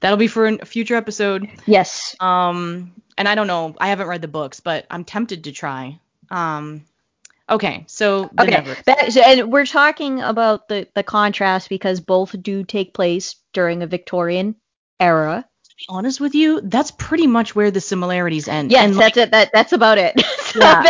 that'll 0.00 0.16
be 0.16 0.26
for 0.26 0.46
a 0.48 0.64
future 0.64 0.96
episode. 0.96 1.48
Yes. 1.66 2.16
Um, 2.18 2.92
and 3.16 3.28
I 3.28 3.36
don't 3.36 3.46
know, 3.46 3.76
I 3.80 3.90
haven't 3.90 4.08
read 4.08 4.22
the 4.22 4.26
books, 4.26 4.58
but 4.58 4.86
I'm 4.90 5.04
tempted 5.04 5.44
to 5.44 5.52
try. 5.52 6.00
Um, 6.28 6.84
okay, 7.48 7.84
so 7.86 8.28
Okay. 8.40 8.74
So- 9.08 9.22
and 9.22 9.52
we're 9.52 9.66
talking 9.66 10.20
about 10.20 10.66
the 10.66 10.88
the 10.94 11.04
contrast 11.04 11.68
because 11.68 12.00
both 12.00 12.34
do 12.42 12.64
take 12.64 12.92
place 12.92 13.36
during 13.52 13.84
a 13.84 13.86
Victorian 13.86 14.56
era. 14.98 15.46
Honest 15.88 16.20
with 16.20 16.34
you, 16.34 16.60
that's 16.62 16.90
pretty 16.92 17.26
much 17.26 17.54
where 17.54 17.70
the 17.70 17.80
similarities 17.80 18.48
end. 18.48 18.70
Yes, 18.70 18.84
and 18.84 18.96
like, 18.96 19.14
that's 19.14 19.26
it. 19.28 19.30
That 19.32 19.50
that's 19.52 19.72
about 19.72 19.98
it. 19.98 20.20
Yeah. 20.54 20.82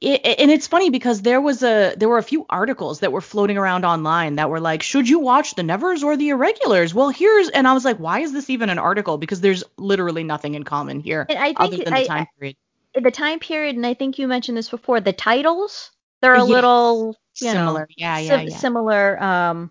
it, 0.00 0.38
and 0.38 0.50
it's 0.50 0.66
funny 0.66 0.88
because 0.88 1.20
there 1.20 1.42
was 1.42 1.62
a 1.62 1.94
there 1.98 2.08
were 2.08 2.16
a 2.16 2.22
few 2.22 2.46
articles 2.48 3.00
that 3.00 3.12
were 3.12 3.20
floating 3.20 3.58
around 3.58 3.84
online 3.84 4.36
that 4.36 4.48
were 4.48 4.60
like, 4.60 4.82
should 4.82 5.06
you 5.08 5.18
watch 5.18 5.54
the 5.56 5.62
Nevers 5.62 6.02
or 6.02 6.16
the 6.16 6.30
Irregulars? 6.30 6.94
Well, 6.94 7.10
here's 7.10 7.50
and 7.50 7.68
I 7.68 7.74
was 7.74 7.84
like, 7.84 7.98
why 7.98 8.20
is 8.20 8.32
this 8.32 8.48
even 8.48 8.70
an 8.70 8.78
article? 8.78 9.18
Because 9.18 9.42
there's 9.42 9.62
literally 9.76 10.24
nothing 10.24 10.54
in 10.54 10.62
common 10.64 11.00
here 11.00 11.26
And 11.28 11.38
I 11.38 11.48
think 11.48 11.60
other 11.60 11.76
than 11.76 11.84
the 11.92 11.96
I- 12.00 12.06
time 12.06 12.26
period. 12.38 12.56
the 12.94 13.10
time 13.10 13.38
period, 13.40 13.76
and 13.76 13.84
I 13.86 13.92
think 13.92 14.18
you 14.18 14.26
mentioned 14.26 14.56
this 14.56 14.70
before. 14.70 15.00
The 15.00 15.12
titles 15.12 15.90
they're 16.22 16.32
a 16.34 16.38
Yes. 16.38 16.48
little 16.48 17.16
you 17.40 17.48
know, 17.48 17.52
Similar, 17.52 17.88
yeah, 17.96 18.18
yeah, 18.18 18.38
sim- 18.38 18.48
yeah. 18.48 18.56
similar. 18.56 19.22
Um, 19.22 19.70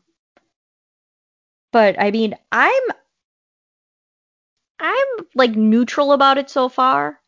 but 1.71 1.99
I 1.99 2.11
mean, 2.11 2.35
I'm 2.51 2.81
I'm 4.79 5.07
like 5.35 5.55
neutral 5.55 6.13
about 6.13 6.37
it 6.37 6.49
so 6.49 6.69
far, 6.69 7.19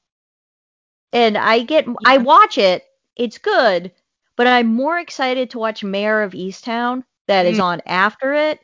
and 1.14 1.38
I 1.38 1.60
get 1.64 1.88
I 2.06 2.18
watch 2.18 2.58
it. 2.58 2.84
It's 3.16 3.38
good, 3.38 3.91
but 4.36 4.47
I'm 4.47 4.68
more 4.68 4.99
excited 4.99 5.49
to 5.52 5.60
watch 5.60 5.84
Mare 5.84 6.24
of 6.24 6.34
Easttown 6.34 7.04
that 7.28 7.45
is 7.45 7.58
Mm. 7.58 7.64
on 7.64 7.82
after 7.86 8.34
it. 8.34 8.60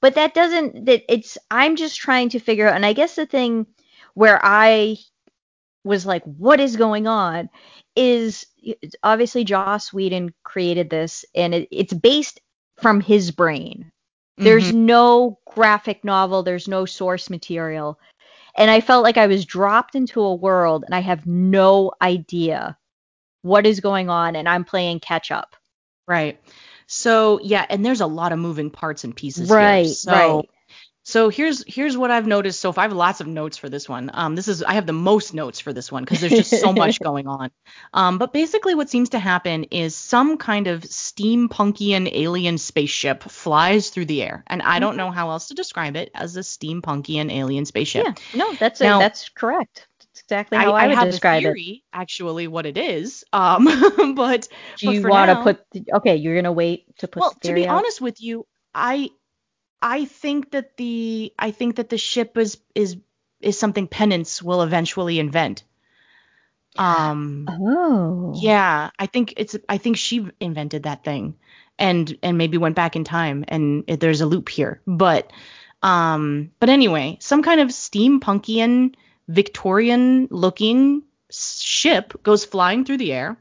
But 0.00 0.14
that 0.14 0.34
doesn't 0.34 0.86
that 0.86 1.02
it's 1.12 1.38
I'm 1.50 1.76
just 1.76 1.98
trying 1.98 2.28
to 2.30 2.38
figure 2.40 2.68
out, 2.68 2.76
and 2.76 2.86
I 2.86 2.92
guess 2.92 3.14
the 3.16 3.26
thing 3.26 3.66
where 4.14 4.40
I 4.42 4.96
was 5.84 6.06
like, 6.06 6.22
what 6.24 6.60
is 6.60 6.76
going 6.76 7.06
on? 7.06 7.48
Is 7.96 8.46
obviously 9.02 9.44
Joss 9.44 9.92
Whedon 9.92 10.32
created 10.44 10.90
this, 10.90 11.24
and 11.34 11.54
it, 11.54 11.68
it's 11.70 11.92
based 11.92 12.40
from 12.80 13.00
his 13.00 13.30
brain. 13.30 13.90
There's 14.38 14.70
Mhm. 14.72 14.74
no 14.74 15.38
graphic 15.46 16.04
novel, 16.04 16.42
there's 16.42 16.68
no 16.68 16.84
source 16.86 17.28
material. 17.30 17.98
And 18.56 18.70
I 18.70 18.80
felt 18.80 19.02
like 19.02 19.16
I 19.16 19.26
was 19.26 19.44
dropped 19.46 19.94
into 19.94 20.20
a 20.20 20.34
world 20.34 20.84
and 20.84 20.94
I 20.94 21.00
have 21.00 21.26
no 21.26 21.92
idea 22.00 22.76
what 23.42 23.66
is 23.66 23.80
going 23.80 24.08
on, 24.08 24.36
and 24.36 24.48
I'm 24.48 24.64
playing 24.64 25.00
catch 25.00 25.30
up. 25.30 25.56
Right. 26.06 26.40
So 26.86 27.40
yeah, 27.42 27.66
and 27.68 27.84
there's 27.84 28.00
a 28.00 28.06
lot 28.06 28.32
of 28.32 28.38
moving 28.38 28.70
parts 28.70 29.04
and 29.04 29.16
pieces 29.16 29.50
Right, 29.50 29.84
here. 29.84 29.94
So 29.94 30.10
right. 30.12 30.50
So 31.04 31.28
here's 31.28 31.64
here's 31.66 31.96
what 31.96 32.10
I've 32.10 32.26
noticed 32.26 32.60
so 32.60 32.72
far. 32.72 32.84
I 32.84 32.88
have 32.88 32.96
lots 32.96 33.20
of 33.20 33.26
notes 33.26 33.56
for 33.56 33.68
this 33.68 33.88
one. 33.88 34.10
Um 34.14 34.36
this 34.36 34.48
is 34.48 34.62
I 34.62 34.74
have 34.74 34.86
the 34.86 34.92
most 34.92 35.34
notes 35.34 35.60
for 35.60 35.72
this 35.72 35.90
one 35.90 36.04
because 36.04 36.20
there's 36.20 36.32
just 36.48 36.60
so 36.60 36.72
much 36.72 37.00
going 37.08 37.26
on. 37.26 37.50
Um 37.92 38.18
but 38.18 38.32
basically 38.32 38.74
what 38.74 38.88
seems 38.90 39.08
to 39.10 39.18
happen 39.18 39.64
is 39.64 39.96
some 39.96 40.36
kind 40.38 40.66
of 40.66 40.82
steampunkian 40.82 42.08
alien 42.12 42.58
spaceship 42.58 43.24
flies 43.24 43.90
through 43.90 44.06
the 44.06 44.22
air. 44.22 44.44
And 44.46 44.62
I 44.62 44.78
don't 44.78 44.96
know 44.96 45.10
how 45.10 45.30
else 45.30 45.48
to 45.48 45.54
describe 45.54 45.96
it 45.96 46.10
as 46.14 46.36
a 46.36 46.40
steampunkian 46.40 47.32
alien 47.32 47.64
spaceship. 47.64 48.04
Yeah, 48.06 48.14
no, 48.38 48.52
that's 48.54 48.80
Now- 48.80 48.98
it. 48.98 49.00
That's 49.02 49.28
correct. 49.28 49.86
Exactly 50.24 50.58
how 50.58 50.72
I, 50.72 50.86
would 50.86 50.96
have 50.96 51.10
describe 51.10 51.42
a 51.44 51.52
it. 51.54 51.80
actually, 51.92 52.46
what 52.46 52.64
it 52.64 52.76
is. 52.78 53.24
Um, 53.32 53.64
but 54.14 54.46
Do 54.78 54.92
you 54.92 55.02
want 55.06 55.30
to 55.30 55.42
put? 55.42 55.84
Okay, 55.96 56.16
you're 56.16 56.34
gonna 56.36 56.52
wait 56.52 56.84
to 56.98 57.08
put. 57.08 57.20
well 57.20 57.34
the 57.42 57.48
to 57.48 57.54
be 57.54 57.66
out? 57.66 57.78
honest 57.78 58.00
with 58.00 58.22
you 58.22 58.46
i 58.74 59.10
i 59.82 60.04
think 60.04 60.52
that 60.52 60.76
the 60.76 61.32
i 61.38 61.50
think 61.50 61.76
that 61.76 61.88
the 61.88 61.98
ship 61.98 62.38
is 62.38 62.58
is 62.74 62.96
is 63.40 63.58
something 63.58 63.88
penance 63.88 64.40
will 64.42 64.62
eventually 64.62 65.18
invent. 65.18 65.64
Um 66.78 67.46
Oh. 67.50 68.32
yeah 68.40 68.90
i 68.98 69.06
think 69.06 69.34
it's 69.36 69.56
i 69.68 69.76
think 69.76 69.98
she 69.98 70.26
invented 70.40 70.84
that 70.84 71.04
thing 71.04 71.34
and 71.78 72.16
and 72.22 72.38
maybe 72.38 72.56
went 72.56 72.76
back 72.76 72.96
in 72.96 73.04
time 73.04 73.44
and 73.48 73.84
it, 73.88 74.00
there's 74.00 74.22
a 74.22 74.26
loop 74.26 74.48
here. 74.48 74.80
But 74.86 75.30
um 75.82 76.50
but 76.60 76.70
anyway 76.70 77.18
some 77.20 77.42
kind 77.42 77.60
of 77.60 77.68
steampunkian 77.68 78.94
victorian 79.28 80.28
looking 80.30 81.02
ship 81.30 82.22
goes 82.22 82.44
flying 82.44 82.84
through 82.84 82.98
the 82.98 83.12
air 83.12 83.36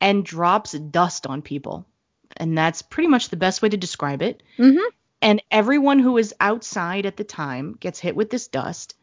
and 0.00 0.24
drops 0.24 0.72
dust 0.72 1.26
on 1.26 1.40
people. 1.42 1.86
And 2.36 2.56
that's 2.58 2.82
pretty 2.82 3.08
much 3.08 3.28
the 3.28 3.36
best 3.36 3.62
way 3.62 3.68
to 3.68 3.76
describe 3.76 4.20
it. 4.22 4.42
Mm-hmm. 4.58 4.78
And 5.22 5.42
everyone 5.50 6.00
who 6.00 6.18
is 6.18 6.34
outside 6.40 7.06
at 7.06 7.16
the 7.16 7.24
time 7.24 7.76
gets 7.80 7.98
hit 8.00 8.16
with 8.16 8.28
this 8.28 8.48
dust, 8.48 8.96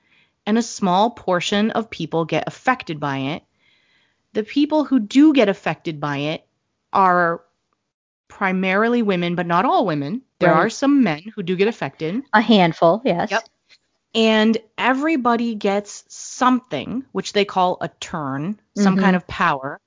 and 0.46 0.58
a 0.58 0.62
small 0.62 1.12
portion 1.12 1.72
of 1.72 1.90
people 1.90 2.26
get 2.26 2.44
affected 2.48 3.00
by 3.00 3.18
it. 3.18 3.44
The 4.34 4.44
people 4.44 4.84
who 4.84 5.00
do 5.00 5.34
get 5.34 5.50
affected 5.50 6.00
by 6.00 6.18
it 6.18 6.46
are 6.94 7.42
primarily 8.28 9.02
women, 9.02 9.36
but 9.36 9.48
not 9.48 9.66
all 9.66 9.86
women. 9.86 10.22
There 10.40 10.52
Right. 10.52 10.66
are 10.66 10.70
some 10.70 11.04
men 11.04 11.24
who 11.36 11.42
do 11.44 11.56
get 11.56 11.68
affected, 11.68 12.22
A 12.34 12.42
handful, 12.42 13.02
yes. 13.04 13.32
Yep. 13.32 13.44
and 14.16 14.58
everybody 14.78 15.56
gets 15.56 16.04
something, 16.08 17.06
which 17.12 17.34
they 17.34 17.46
call 17.46 17.78
a 17.82 17.88
turn, 18.00 18.60
some 18.76 18.98
Mhm. 18.98 19.02
kind 19.02 19.16
of 19.16 19.28
power. 19.28 19.80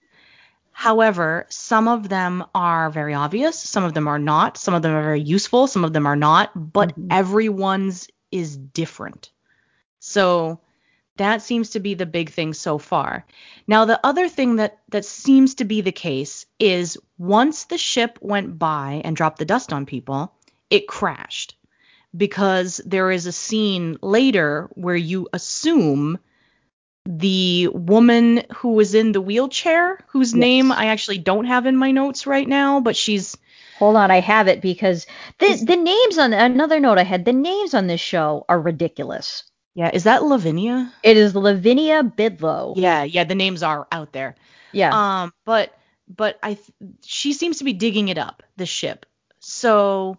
However, 0.82 1.46
some 1.48 1.86
of 1.86 2.08
them 2.08 2.44
are 2.56 2.90
very 2.90 3.14
obvious, 3.14 3.56
some 3.56 3.84
of 3.84 3.94
them 3.94 4.08
are 4.08 4.18
not, 4.18 4.58
some 4.58 4.74
of 4.74 4.82
them 4.82 4.90
are 4.90 5.02
very 5.04 5.20
useful, 5.20 5.68
some 5.68 5.84
of 5.84 5.92
them 5.92 6.08
are 6.08 6.16
not, 6.16 6.50
but 6.72 6.98
Mhm. 6.98 7.06
everyone's 7.08 8.08
is 8.32 8.56
different. 8.56 9.30
So 10.00 10.58
that 11.18 11.40
seems 11.40 11.70
to 11.70 11.78
be 11.78 11.94
the 11.94 12.04
big 12.04 12.30
thing 12.30 12.52
so 12.52 12.78
far. 12.78 13.24
Now 13.68 13.84
the 13.84 14.00
other 14.04 14.28
thing 14.28 14.56
that 14.56 14.80
that 14.88 15.04
seems 15.04 15.54
to 15.56 15.64
be 15.64 15.82
the 15.82 15.92
case 15.92 16.46
is 16.58 16.98
once 17.16 17.66
the 17.66 17.78
ship 17.78 18.18
went 18.20 18.58
by 18.58 19.02
and 19.04 19.14
dropped 19.14 19.38
the 19.38 19.44
dust 19.44 19.72
on 19.72 19.86
people, 19.86 20.32
it 20.68 20.88
crashed 20.88 21.54
because 22.16 22.80
there 22.84 23.12
is 23.12 23.26
a 23.26 23.38
scene 23.46 23.98
later 24.02 24.68
where 24.74 24.96
you 24.96 25.28
assume 25.32 26.18
the 27.04 27.68
woman 27.72 28.44
who 28.56 28.70
was 28.74 28.94
in 28.94 29.12
the 29.12 29.20
wheelchair, 29.20 29.98
whose 30.08 30.32
Yes. 30.32 30.38
name 30.40 30.72
I 30.72 30.86
actually 30.86 31.18
don't 31.18 31.46
have 31.46 31.66
in 31.66 31.76
my 31.76 31.90
notes 31.90 32.26
right 32.26 32.46
now, 32.46 32.80
but 32.80 32.96
she's 32.96 33.36
Hold 33.78 33.96
on, 33.96 34.10
I 34.12 34.20
have 34.20 34.46
it 34.46 34.60
because 34.60 35.06
the 35.38 35.56
the 35.66 35.76
names 35.76 36.16
on 36.18 36.32
another 36.32 36.78
note 36.78 36.98
I 36.98 37.02
had. 37.02 37.24
The 37.24 37.32
names 37.32 37.74
on 37.74 37.88
this 37.88 38.00
show 38.00 38.44
are 38.48 38.60
ridiculous. 38.60 39.42
yeah, 39.74 39.90
is 39.92 40.04
that 40.04 40.22
Lavinia? 40.22 40.92
It 41.02 41.16
is 41.16 41.34
Lavinia 41.34 42.04
Bidlow. 42.04 42.74
Yeah, 42.76 43.02
yeah, 43.02 43.24
the 43.24 43.34
names 43.34 43.62
are 43.64 43.88
out 43.90 44.12
there. 44.12 44.36
Yeah. 44.72 44.92
Um, 45.24 45.32
but 45.44 45.72
but 46.06 46.38
I 46.42 46.54
th- 46.54 46.70
she 47.04 47.32
seems 47.32 47.58
to 47.58 47.64
be 47.64 47.72
digging 47.72 48.08
it 48.08 48.18
up, 48.18 48.42
the 48.56 48.66
ship. 48.66 49.06
So, 49.40 50.18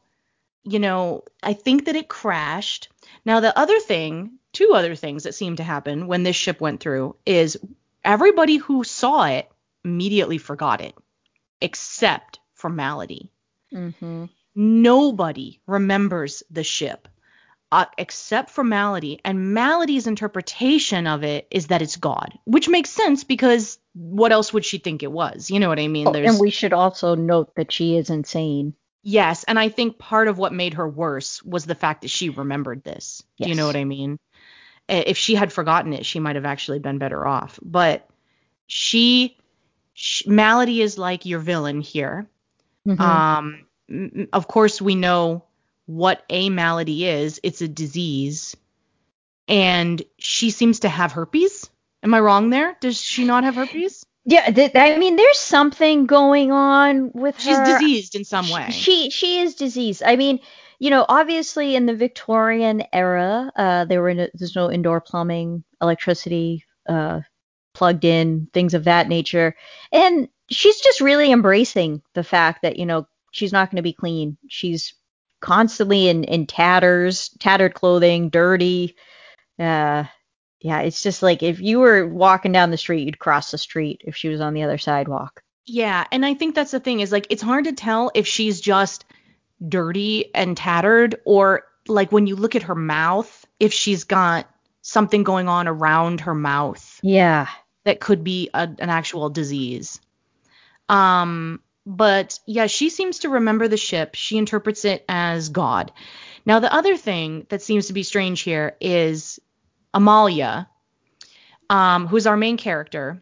you 0.66 0.80
know, 0.80 1.24
I 1.42 1.54
think 1.54 1.86
that 1.86 1.96
it 1.96 2.10
crashed. 2.10 2.90
Now 3.24 3.40
the 3.40 3.58
other 3.58 3.80
thing, 3.80 4.40
two 4.54 4.72
other 4.74 4.96
things 4.96 5.24
that 5.24 5.36
seemed 5.36 5.58
to 5.58 5.64
happen 5.64 6.08
when 6.08 6.24
this 6.24 6.36
ship 6.36 6.62
went 6.62 6.80
through 6.80 7.16
is 7.26 7.58
everybody 8.04 8.58
who 8.58 8.84
saw 8.84 9.26
it 9.26 9.52
immediately 9.84 10.38
forgot 10.38 10.80
it, 10.82 10.96
except 11.60 12.40
for 12.54 12.70
Maladie. 12.70 13.32
mm-hmm. 13.74 14.26
Nobody 14.56 15.60
remembers 15.66 16.44
the 16.52 16.64
ship. 16.64 17.08
Uh, 17.72 17.86
except 17.98 18.52
for 18.52 18.64
Maladie, 18.64 19.20
and 19.26 19.56
Maladie's 19.56 20.06
interpretation 20.06 21.08
of 21.08 21.24
it 21.24 21.48
is 21.50 21.68
that 21.68 21.82
it's 21.82 21.96
God, 21.96 22.38
which 22.46 22.70
makes 22.70 22.92
sense 22.92 23.24
because 23.24 23.80
what 23.96 24.32
else 24.32 24.54
would 24.54 24.64
she 24.64 24.78
think 24.78 25.02
it 25.02 25.12
was? 25.12 25.50
You 25.50 25.60
know 25.60 25.70
what 25.70 25.80
I 25.80 25.88
mean? 25.88 26.08
Oh, 26.08 26.14
and 26.14 26.40
we 26.40 26.52
should 26.52 26.72
also 26.72 27.16
note 27.16 27.56
that 27.56 27.72
she 27.72 27.98
is 27.98 28.12
insane. 28.12 28.76
Yes, 29.02 29.44
and 29.44 29.58
I 29.58 29.70
think 29.70 29.98
part 29.98 30.28
of 30.28 30.38
what 30.38 30.54
made 30.54 30.76
her 30.76 30.88
worse 30.88 31.42
was 31.42 31.66
the 31.66 31.74
fact 31.74 32.04
that 32.04 32.12
she 32.12 32.30
remembered 32.30 32.84
this. 32.84 33.24
Do 33.40 33.50
you 33.50 33.56
know 33.56 33.66
what 33.66 33.76
I 33.76 33.86
mean? 33.86 34.20
If 34.94 35.18
she 35.18 35.36
had 35.36 35.52
forgotten 35.54 35.94
it, 35.94 36.06
she 36.06 36.20
might 36.20 36.36
have 36.36 36.46
actually 36.46 36.80
been 36.80 36.98
better 36.98 37.26
off. 37.26 37.60
But 37.62 38.08
she, 38.68 39.38
sh 39.94 40.24
Maladie 40.26 40.82
is 40.82 40.98
like 40.98 41.26
your 41.26 41.40
villain 41.40 41.82
here. 41.82 42.28
Mhm. 42.88 43.00
Um, 43.00 44.28
of 44.34 44.48
course, 44.48 44.82
we 44.82 44.96
know 44.96 45.46
what 45.86 46.24
a 46.30 46.50
malady 46.50 47.06
is. 47.06 47.40
It's 47.44 47.62
a 47.62 47.68
disease, 47.68 48.56
and 49.48 50.02
she 50.18 50.50
seems 50.50 50.82
to 50.82 50.90
have 50.90 51.12
herpes. 51.12 51.70
Am 52.02 52.14
I 52.14 52.20
wrong 52.20 52.50
there? 52.50 52.76
Does 52.82 53.00
she 53.00 53.24
not 53.24 53.44
have 53.44 53.56
herpes? 53.56 54.06
yeah, 54.26 54.50
th- 54.50 54.72
I 54.76 54.98
mean, 54.98 55.18
there's 55.18 55.38
something 55.38 56.06
going 56.06 56.52
on 56.52 57.12
with 57.14 57.40
She's 57.40 57.58
her. 57.58 57.66
She's 57.66 57.80
diseased 57.80 58.16
in 58.16 58.24
some 58.24 58.50
way. 58.50 58.70
She 58.72 59.10
she 59.10 59.40
is 59.40 59.56
diseased. 59.56 60.02
I 60.06 60.16
mean, 60.16 60.40
you 60.80 60.90
know, 60.90 61.06
obviously 61.08 61.76
in 61.76 61.86
the 61.86 61.96
Victorian 61.96 62.84
era, 62.94 63.52
uh, 63.56 63.86
there 63.86 64.02
were 64.02 64.14
no, 64.14 64.28
there's 64.34 64.56
no 64.56 64.72
indoor 64.72 65.02
plumbing, 65.02 65.64
electricity, 65.82 66.66
uh, 66.88 67.22
plugged 67.74 68.06
in, 68.06 68.48
things 68.54 68.74
of 68.74 68.84
that 68.84 69.08
nature, 69.08 69.56
and 69.92 70.28
she's 70.50 70.80
just 70.82 71.02
really 71.02 71.32
embracing 71.32 72.02
the 72.14 72.24
fact 72.24 72.62
that 72.62 72.78
you 72.78 72.86
know 72.86 73.08
she's 73.32 73.54
not 73.54 73.70
going 73.70 73.78
to 73.78 73.84
be 73.84 73.94
clean. 73.94 74.38
She's 74.48 74.94
constantly 75.42 76.08
in 76.08 76.24
in 76.24 76.48
tatters, 76.48 77.30
tattered 77.40 77.74
clothing, 77.74 78.30
dirty. 78.30 78.96
Uh, 79.60 80.06
yeah, 80.60 80.80
it's 80.80 81.04
just 81.04 81.22
like 81.22 81.44
if 81.44 81.60
you 81.60 81.80
were 81.80 82.08
walking 82.08 82.54
down 82.54 82.72
the 82.72 82.78
street, 82.78 83.06
you'd 83.06 83.20
cross 83.20 83.52
the 83.52 83.58
street 83.58 84.02
if 84.06 84.16
she 84.16 84.30
was 84.30 84.40
on 84.40 84.54
the 84.54 84.64
other 84.64 84.78
sidewalk. 84.78 85.44
Yeah, 85.66 86.06
and 86.12 86.26
I 86.26 86.34
think 86.34 86.56
that's 86.56 86.72
the 86.72 86.80
thing 86.80 87.02
is 87.02 87.12
like 87.12 87.28
it's 87.30 87.42
hard 87.42 87.66
to 87.66 87.74
tell 87.74 88.12
if 88.16 88.28
she's 88.28 88.62
just 88.62 89.06
dirty 89.68 90.34
and 90.36 90.58
tattered 90.58 91.22
or 91.26 91.64
like 91.88 92.12
when 92.12 92.28
you 92.28 92.36
look 92.36 92.56
at 92.56 92.64
her 92.64 92.76
mouth, 92.76 93.46
if 93.60 93.74
she's 93.74 94.04
got 94.04 94.48
something 94.82 95.24
going 95.24 95.48
on 95.48 95.68
around 95.68 96.22
her 96.22 96.36
mouth. 96.36 97.00
Yeah. 97.02 97.48
That 97.86 98.00
could 98.00 98.24
be 98.24 98.50
a, 98.54 98.70
an 98.80 98.90
actual 98.90 99.30
disease. 99.30 100.00
Um, 100.88 101.62
but 101.86 102.40
yeah, 102.46 102.68
she 102.68 102.90
seems 102.90 103.20
to 103.20 103.30
remember 103.30 103.68
the 103.68 103.78
ship. 103.78 104.16
She 104.16 104.38
interprets 104.38 104.86
it 104.86 105.04
as 105.10 105.50
God. 105.50 105.92
Now, 106.46 106.60
the 106.60 106.74
other 106.74 106.98
thing 106.98 107.46
that 107.50 107.62
seems 107.62 107.88
to 107.88 107.94
be 107.94 108.04
strange 108.04 108.42
here 108.42 108.76
is 108.80 109.40
Amalia, 109.94 110.70
um, 111.70 112.08
who's 112.08 112.28
our 112.28 112.38
main 112.38 112.58
character. 112.58 113.22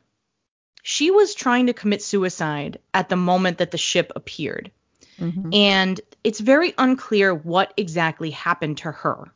She 0.84 1.12
was 1.12 1.36
trying 1.36 1.68
to 1.68 1.74
commit 1.74 2.02
suicide 2.02 2.80
at 2.94 3.10
the 3.10 3.16
moment 3.16 3.60
that 3.60 3.72
the 3.72 3.78
ship 3.78 4.12
appeared. 4.16 4.72
Mm-hmm. 5.20 5.54
And 5.54 6.02
it's 6.24 6.40
very 6.40 6.74
unclear 6.78 7.34
what 7.34 7.74
exactly 7.78 8.32
happened 8.32 8.78
to 8.80 8.92
her 8.92 9.32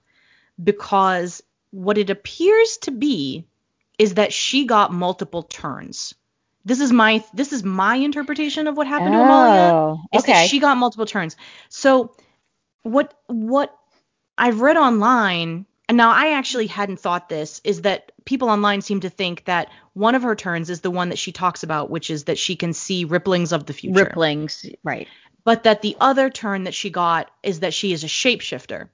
because 0.62 1.44
what 1.72 1.98
it 1.98 2.10
appears 2.10 2.78
to 2.78 2.92
be 2.92 3.48
is 3.98 4.16
that 4.16 4.34
she 4.34 4.66
got 4.66 4.92
multiple 4.92 5.44
turns. 5.44 6.14
This 6.64 6.80
is 6.80 6.92
my 6.92 7.24
this 7.34 7.54
is 7.54 7.64
my 7.64 7.96
interpretation 7.96 8.68
of 8.68 8.76
what 8.76 8.88
happened 8.88 9.14
oh, 9.14 9.20
to 9.20 9.24
Amalia. 9.24 9.98
Is 10.14 10.24
okay. 10.24 10.34
That 10.34 10.50
she 10.50 10.60
got 10.60 10.78
multiple 10.78 11.06
turns. 11.06 11.36
So 11.70 12.16
what 12.82 13.14
what 13.28 13.78
I've 14.38 14.62
read 14.62 14.78
online, 14.78 15.66
and 15.88 15.98
now 15.98 16.12
I 16.12 16.34
actually 16.34 16.68
hadn't 16.68 17.00
thought 17.00 17.30
this, 17.30 17.62
is 17.64 17.82
that 17.82 18.12
people 18.26 18.50
online 18.50 18.82
seem 18.82 19.02
to 19.02 19.10
think 19.10 19.46
that 19.46 19.70
one 19.94 20.16
of 20.16 20.24
her 20.24 20.36
turns 20.36 20.70
is 20.70 20.82
the 20.82 20.92
one 20.92 21.10
that 21.10 21.20
she 21.20 21.32
talks 21.32 21.64
about, 21.64 21.90
which 21.90 22.10
is 22.10 22.26
that 22.26 22.38
she 22.38 22.56
can 22.56 22.74
see 22.74 23.06
ripplings 23.06 23.54
of 23.54 23.66
the 23.66 23.74
future. 23.74 24.06
Ripplings, 24.06 24.74
right. 24.84 25.08
But 25.46 25.64
that 25.64 25.82
the 25.82 25.96
other 26.02 26.30
turn 26.30 26.66
that 26.66 26.74
she 26.74 26.90
got 26.90 27.32
is 27.42 27.62
that 27.62 27.74
she 27.74 27.94
is 27.94 28.04
a 28.04 28.08
shapeshifter. 28.08 28.90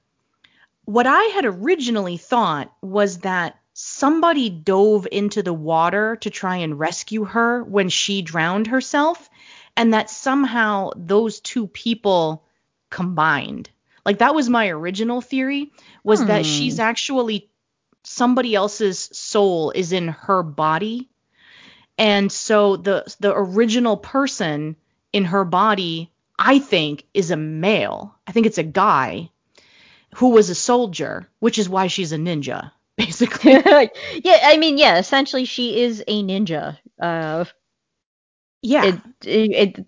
What 0.84 1.06
I 1.08 1.22
had 1.34 1.44
originally 1.44 2.18
thought 2.18 2.72
was 2.82 3.18
that 3.20 3.58
somebody 3.72 4.50
dove 4.50 5.08
into 5.10 5.42
the 5.42 5.54
water 5.54 6.16
to 6.16 6.30
try 6.30 6.56
and 6.56 6.78
rescue 6.78 7.24
her 7.24 7.64
when 7.64 7.88
she 7.88 8.22
drowned 8.22 8.66
herself, 8.66 9.30
and 9.76 9.94
that 9.94 10.10
somehow 10.10 10.90
those 10.94 11.40
two 11.40 11.66
people 11.66 12.44
combined. 12.90 13.70
Like 14.04 14.18
that 14.18 14.34
was 14.34 14.48
my 14.48 14.68
original 14.68 15.20
theory 15.20 15.72
was 16.04 16.20
hmm. 16.20 16.26
that 16.26 16.44
she's 16.44 16.78
actually 16.78 17.48
somebody 18.04 18.54
else's 18.54 18.98
soul 19.12 19.70
is 19.70 19.92
in 19.92 20.08
her 20.08 20.42
body. 20.42 21.08
And 21.96 22.30
so 22.30 22.76
the 22.76 23.04
the 23.20 23.32
original 23.34 23.96
person 23.96 24.76
in 25.12 25.24
her 25.26 25.44
body 25.44 26.11
I 26.44 26.58
think 26.58 27.06
is 27.14 27.30
a 27.30 27.36
male. 27.36 28.16
I 28.26 28.32
think 28.32 28.46
it's 28.46 28.58
a 28.58 28.64
guy 28.64 29.30
who 30.16 30.30
was 30.30 30.50
a 30.50 30.56
soldier, 30.56 31.28
which 31.38 31.56
is 31.56 31.68
why 31.68 31.86
she's 31.86 32.10
a 32.10 32.16
ninja. 32.16 32.72
basically. 32.96 33.52
yeah, 34.24 34.40
I 34.42 34.56
mean, 34.58 34.76
yeah, 34.76 34.98
essentially 34.98 35.44
she 35.44 35.80
is 35.80 36.02
a 36.06 36.22
ninja. 36.22 36.78
Uh, 37.00 37.44
yeah. 38.60 38.86
It, 38.86 39.00
it, 39.24 39.78
it, 39.78 39.86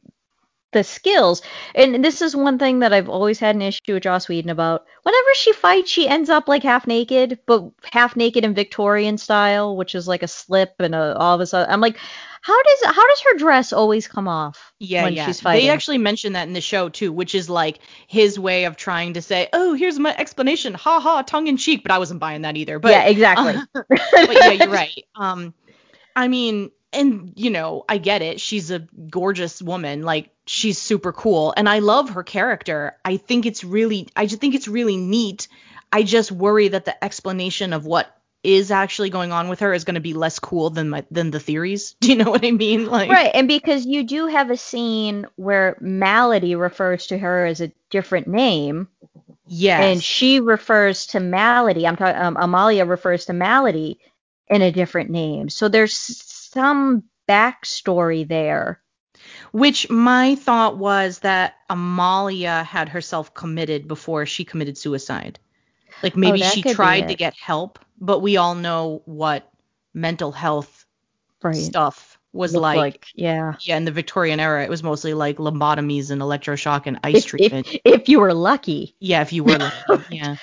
the 0.75 0.85
skills, 0.85 1.41
and 1.75 2.05
this 2.05 2.20
is 2.20 2.37
one 2.37 2.59
thing 2.59 2.81
that 2.81 2.93
I've 2.93 3.09
always 3.09 3.39
had 3.39 3.57
an 3.57 3.62
issue 3.62 3.95
with 3.95 4.03
Joss 4.03 4.29
Whedon 4.29 4.51
about. 4.51 4.85
Whenever 5.03 5.35
she 5.35 5.55
fights, 5.55 5.91
she 5.91 6.07
ends 6.07 6.29
up 6.29 6.47
like 6.49 6.62
half 6.62 6.87
naked, 6.87 7.39
but 7.47 7.70
half 7.91 8.16
naked 8.16 8.45
in 8.45 8.55
Victorian 8.55 9.16
style, 9.16 9.77
which 9.77 9.95
is 9.95 10.07
like 10.07 10.22
a 10.22 10.29
slip 10.29 10.75
and 10.79 10.95
a, 10.95 11.16
all 11.16 11.35
of 11.35 11.41
a 11.41 11.47
sudden. 11.47 11.72
I'm 11.72 11.81
like, 11.81 11.97
how 12.45 12.62
does 12.62 12.85
how 12.85 13.09
does 13.09 13.22
her 13.22 13.39
dress 13.39 13.72
always 13.72 14.07
come 14.07 14.29
off? 14.29 14.75
Yeah, 14.79 15.05
when 15.05 15.14
yeah. 15.14 15.25
She's 15.25 15.41
fighting? 15.41 15.64
They 15.64 15.72
actually 15.72 15.97
mentioned 15.97 16.37
that 16.37 16.47
in 16.47 16.53
the 16.53 16.61
show 16.61 16.91
too, 16.91 17.11
which 17.11 17.35
is 17.35 17.49
like 17.49 17.79
his 18.07 18.39
way 18.39 18.64
of 18.64 18.77
trying 18.77 19.14
to 19.14 19.22
say, 19.22 19.49
"Oh, 19.55 19.72
here's 19.72 19.99
my 19.99 20.14
explanation, 20.14 20.75
ha 20.75 21.01
ha, 21.01 21.22
tongue 21.22 21.47
in 21.47 21.57
cheek." 21.57 21.83
But 21.83 21.93
I 21.93 21.99
wasn't 21.99 22.20
buying 22.20 22.43
that 22.43 22.59
either. 22.59 22.79
But 22.79 22.91
yeah, 22.91 23.05
exactly. 23.05 23.55
Uh, 23.55 23.83
but 23.89 24.35
yeah, 24.35 24.51
you're 24.51 24.68
right. 24.68 25.05
Um, 25.14 25.55
I 26.14 26.29
mean, 26.29 26.70
and 26.93 27.33
you 27.35 27.49
know, 27.49 27.87
I 27.89 27.97
get 27.97 28.20
it. 28.20 28.43
She's 28.43 28.70
a 28.70 28.81
gorgeous 28.81 29.62
woman. 29.62 30.03
Like 30.03 30.31
she's 30.47 30.79
super 30.79 31.13
cool, 31.13 31.55
and 31.57 31.69
I 31.69 31.79
love 31.79 32.11
her 32.11 32.23
character. 32.23 32.97
I 33.05 33.17
think 33.17 33.47
it's 33.47 33.65
really, 33.65 34.09
I 34.17 34.27
just 34.27 34.41
think 34.41 34.55
it's 34.55 34.69
really 34.69 34.97
neat. 34.97 35.49
I 35.93 36.03
just 36.03 36.33
worry 36.33 36.69
that 36.69 36.85
the 36.85 37.05
explanation 37.05 37.73
of 37.73 37.87
what 37.87 38.15
is 38.43 38.71
actually 38.71 39.09
going 39.09 39.33
on 39.33 39.49
with 39.49 39.61
her 39.61 39.73
is 39.73 39.85
going 39.85 39.95
to 39.95 40.01
be 40.01 40.13
less 40.13 40.39
cool 40.39 40.69
than 40.69 40.91
my, 40.91 41.05
than 41.11 41.31
the 41.31 41.41
theories. 41.41 41.97
Do 42.01 42.11
you 42.11 42.17
know 42.17 42.31
what 42.31 42.45
I 42.45 42.51
mean? 42.51 42.87
Like 42.87 43.11
Right, 43.11 43.31
and 43.35 43.49
because 43.49 43.87
you 43.87 44.05
do 44.05 44.27
have 44.27 44.51
a 44.51 44.57
scene 44.57 45.27
where 45.37 45.77
Maladie 45.81 46.55
refers 46.55 47.07
to 47.07 47.19
her 47.19 47.47
as 47.47 47.61
a 47.61 47.73
different 47.91 48.29
name. 48.29 48.89
Yes. 49.47 49.83
And 49.83 50.03
she 50.03 50.41
refers 50.41 51.07
to 51.09 51.21
Maladie. 51.21 51.87
I'm 51.87 51.97
talking 51.97 52.21
um, 52.21 52.37
Amalia 52.39 52.85
refers 52.85 53.27
to 53.27 53.33
Maladie 53.33 53.99
in 54.49 54.63
a 54.63 54.73
different 54.73 55.11
name. 55.11 55.49
So 55.49 55.69
there's 55.69 55.95
some 55.95 57.05
backstory 57.29 58.27
there. 58.29 58.81
Which 59.55 59.89
my 59.89 60.35
thought 60.35 60.79
was 60.79 61.21
that 61.21 61.55
Amalia 61.71 62.65
had 62.65 62.89
herself 62.89 63.35
committed 63.35 63.87
before 63.87 64.27
she 64.27 64.45
committed 64.45 64.77
suicide. 64.77 65.39
Like 66.03 66.17
maybe 66.17 66.43
oh, 66.43 66.49
she 66.49 66.63
tried 66.63 67.07
to 67.07 67.15
get 67.15 67.35
help, 67.35 67.79
but 68.01 68.19
we 68.19 68.37
all 68.37 68.57
know 68.57 69.03
what 69.05 69.49
mental 69.95 70.33
health 70.33 70.85
right. 71.41 71.55
stuff 71.55 72.19
was 72.33 72.53
like. 72.53 72.77
like. 72.77 73.07
Yeah. 73.15 73.55
Yeah, 73.61 73.77
in 73.77 73.85
the 73.85 73.93
Victorian 73.93 74.41
era, 74.41 74.65
it 74.65 74.71
was 74.71 74.83
mostly 74.83 75.15
like 75.15 75.37
lobotomies 75.37 76.11
and 76.11 76.21
electroshock 76.21 76.87
and 76.87 76.99
ice 77.05 77.19
if, 77.19 77.27
treatment. 77.27 77.69
If, 77.73 77.81
if, 77.85 78.09
you 78.09 78.19
were 78.19 78.35
lucky. 78.35 78.97
Yeah, 78.99 79.23
if 79.23 79.33
you 79.33 79.45
were 79.45 79.59
lucky. 79.59 80.03
yeah. 80.17 80.35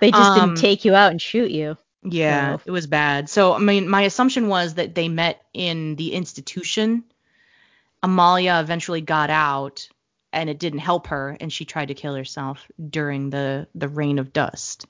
They 0.00 0.10
just 0.10 0.20
um, 0.20 0.48
didn't 0.48 0.60
take 0.60 0.84
you 0.84 0.96
out 0.96 1.12
and 1.12 1.22
shoot 1.22 1.52
you. 1.52 1.76
Yeah, 2.02 2.56
so. 2.56 2.62
it 2.66 2.72
was 2.72 2.88
bad. 2.88 3.30
So 3.30 3.52
I 3.52 3.60
mean, 3.60 3.88
my 3.88 4.02
assumption 4.02 4.48
was 4.48 4.74
that 4.74 4.96
they 4.96 5.08
met 5.08 5.42
in 5.54 5.94
the 5.94 6.12
institution. 6.12 7.04
Amalia 8.02 8.60
eventually 8.60 9.00
got 9.00 9.30
out, 9.30 9.88
and 10.32 10.48
it 10.48 10.58
didn't 10.58 10.80
help 10.80 11.08
her, 11.08 11.36
and 11.40 11.52
she 11.52 11.64
tried 11.64 11.88
to 11.88 11.94
kill 11.94 12.14
herself 12.14 12.66
during 12.90 13.30
the 13.30 13.68
the 13.74 13.88
rain 13.88 14.18
of 14.18 14.32
dust. 14.32 14.86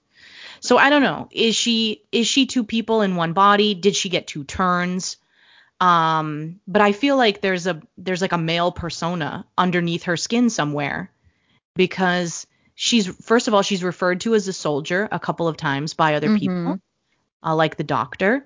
So 0.60 0.76
I 0.76 0.90
don't 0.90 1.02
know. 1.02 1.28
Is 1.30 1.54
she 1.54 2.02
is 2.12 2.26
she 2.26 2.46
two 2.46 2.64
people 2.64 3.02
in 3.02 3.16
one 3.16 3.32
body? 3.32 3.74
Did 3.74 3.96
she 3.96 4.08
get 4.08 4.26
two 4.26 4.44
turns? 4.44 5.16
Um, 5.80 6.60
but 6.66 6.82
I 6.82 6.92
feel 6.92 7.16
like 7.16 7.40
there's 7.40 7.66
a 7.66 7.80
there's 7.96 8.22
like 8.22 8.32
a 8.32 8.38
male 8.38 8.72
persona 8.72 9.46
underneath 9.56 10.04
her 10.04 10.16
skin 10.16 10.50
somewhere 10.50 11.12
because 11.76 12.46
she's 12.74 13.06
first 13.06 13.48
of 13.48 13.54
all 13.54 13.62
she's 13.62 13.84
referred 13.84 14.20
to 14.22 14.34
as 14.34 14.48
a 14.48 14.52
soldier 14.52 15.08
a 15.10 15.20
couple 15.20 15.46
of 15.46 15.56
times 15.56 15.94
by 15.94 16.14
other 16.14 16.28
mm-hmm. 16.28 16.38
people, 16.38 16.80
uh, 17.44 17.54
like 17.54 17.76
the 17.76 17.84
doctor. 17.84 18.44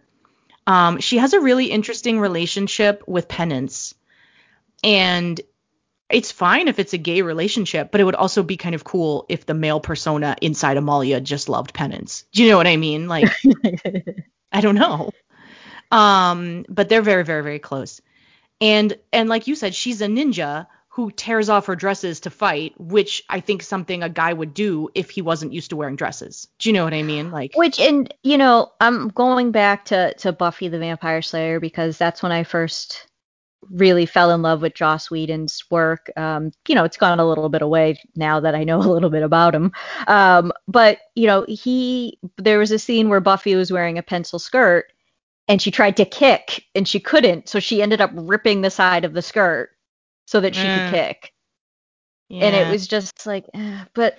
Um, 0.66 1.00
she 1.00 1.18
has 1.18 1.32
a 1.32 1.40
really 1.40 1.66
interesting 1.66 2.20
relationship 2.20 3.02
with 3.08 3.26
Penance, 3.26 3.94
and 4.82 5.40
it's 6.10 6.30
fine 6.30 6.68
if 6.68 6.78
it's 6.78 6.92
a 6.92 6.98
gay 6.98 7.22
relationship, 7.22 7.90
but 7.90 8.00
it 8.00 8.04
would 8.04 8.14
also 8.14 8.42
be 8.42 8.56
kind 8.56 8.74
of 8.74 8.84
cool 8.84 9.24
if 9.28 9.46
the 9.46 9.54
male 9.54 9.80
persona 9.80 10.36
inside 10.40 10.76
Amalia 10.76 11.20
just 11.20 11.48
loved 11.48 11.72
penance. 11.72 12.24
Do 12.32 12.42
you 12.42 12.50
know 12.50 12.58
what 12.58 12.66
I 12.66 12.76
mean? 12.76 13.08
Like, 13.08 13.32
I 14.52 14.60
don't 14.60 14.74
know. 14.74 15.10
Um, 15.90 16.64
but 16.68 16.88
they're 16.88 17.02
very, 17.02 17.24
very, 17.24 17.42
very 17.42 17.58
close. 17.58 18.00
And 18.60 18.96
and 19.12 19.28
like 19.28 19.46
you 19.46 19.54
said, 19.54 19.74
she's 19.74 20.00
a 20.00 20.06
ninja 20.06 20.66
who 20.88 21.10
tears 21.10 21.48
off 21.48 21.66
her 21.66 21.74
dresses 21.74 22.20
to 22.20 22.30
fight, 22.30 22.74
which 22.78 23.24
I 23.28 23.40
think 23.40 23.62
something 23.62 24.02
a 24.02 24.10
guy 24.10 24.32
would 24.32 24.52
do 24.52 24.90
if 24.94 25.08
he 25.08 25.22
wasn't 25.22 25.54
used 25.54 25.70
to 25.70 25.76
wearing 25.76 25.96
dresses. 25.96 26.48
Do 26.58 26.68
you 26.68 26.74
know 26.74 26.84
what 26.84 26.92
I 26.92 27.02
mean? 27.02 27.30
Like 27.30 27.52
Which 27.54 27.80
and 27.80 28.12
you 28.22 28.36
know, 28.36 28.70
I'm 28.78 29.08
going 29.08 29.52
back 29.52 29.86
to 29.86 30.14
to 30.14 30.32
Buffy 30.32 30.68
the 30.68 30.78
Vampire 30.78 31.22
Slayer 31.22 31.60
because 31.60 31.96
that's 31.96 32.22
when 32.22 32.30
I 32.30 32.44
first 32.44 33.06
really 33.70 34.06
fell 34.06 34.30
in 34.30 34.42
love 34.42 34.62
with 34.62 34.74
Joss 34.74 35.10
Whedon's 35.10 35.64
work. 35.70 36.10
Um, 36.16 36.52
you 36.68 36.74
know, 36.74 36.84
it's 36.84 36.96
gone 36.96 37.20
a 37.20 37.28
little 37.28 37.48
bit 37.48 37.62
away 37.62 37.98
now 38.16 38.40
that 38.40 38.54
I 38.54 38.64
know 38.64 38.78
a 38.78 38.82
little 38.92 39.10
bit 39.10 39.22
about 39.22 39.54
him. 39.54 39.72
Um, 40.06 40.52
but 40.68 40.98
you 41.14 41.26
know, 41.26 41.44
he 41.48 42.18
there 42.38 42.58
was 42.58 42.70
a 42.70 42.78
scene 42.78 43.08
where 43.08 43.20
Buffy 43.20 43.54
was 43.54 43.72
wearing 43.72 43.98
a 43.98 44.02
pencil 44.02 44.38
skirt 44.38 44.92
and 45.48 45.60
she 45.60 45.70
tried 45.70 45.96
to 45.98 46.04
kick 46.04 46.64
and 46.74 46.86
she 46.86 47.00
couldn't, 47.00 47.48
so 47.48 47.60
she 47.60 47.82
ended 47.82 48.00
up 48.00 48.10
ripping 48.14 48.60
the 48.60 48.70
side 48.70 49.04
of 49.04 49.12
the 49.12 49.22
skirt 49.22 49.70
so 50.26 50.40
that 50.40 50.54
she 50.54 50.62
mm. 50.62 50.90
could 50.90 50.94
kick. 50.94 51.32
Yeah. 52.28 52.46
And 52.46 52.56
it 52.56 52.70
was 52.70 52.86
just 52.86 53.26
like, 53.26 53.44
eh, 53.52 53.84
but 53.92 54.16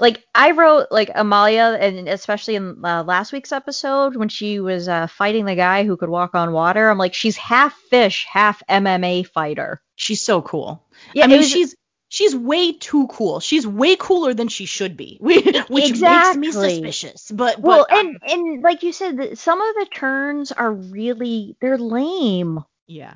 like 0.00 0.24
I 0.34 0.52
wrote 0.52 0.88
like 0.90 1.10
Amalia, 1.14 1.76
and 1.80 2.08
especially 2.08 2.56
in 2.56 2.84
uh, 2.84 3.04
last 3.04 3.32
week's 3.32 3.52
episode 3.52 4.16
when 4.16 4.28
she 4.28 4.58
was 4.60 4.88
uh, 4.88 5.06
fighting 5.06 5.44
the 5.44 5.54
guy 5.54 5.84
who 5.84 5.96
could 5.96 6.08
walk 6.08 6.34
on 6.34 6.52
water. 6.52 6.88
I'm 6.88 6.98
like, 6.98 7.14
she's 7.14 7.36
half 7.36 7.74
fish, 7.90 8.26
half 8.30 8.62
MMA 8.68 9.26
fighter. 9.26 9.80
She's 9.96 10.22
so 10.22 10.42
cool. 10.42 10.82
Yeah, 11.14 11.24
I 11.24 11.28
mean, 11.28 11.38
was, 11.38 11.50
she's 11.50 11.74
she's 12.08 12.34
way 12.34 12.72
too 12.72 13.06
cool. 13.08 13.40
She's 13.40 13.66
way 13.66 13.96
cooler 13.96 14.34
than 14.34 14.48
she 14.48 14.66
should 14.66 14.96
be, 14.96 15.18
which 15.20 15.46
Exactly. 15.46 16.40
makes 16.40 16.56
me 16.56 16.68
suspicious. 16.68 17.30
But 17.30 17.60
Well, 17.60 17.86
but, 17.88 17.98
um, 17.98 18.06
and 18.06 18.18
and 18.30 18.62
like 18.62 18.82
you 18.82 18.92
said, 18.92 19.38
some 19.38 19.60
of 19.60 19.74
the 19.76 19.86
turns 19.94 20.52
are 20.52 20.72
really 20.72 21.56
they're 21.60 21.78
lame. 21.78 22.64
yeah, 22.86 23.14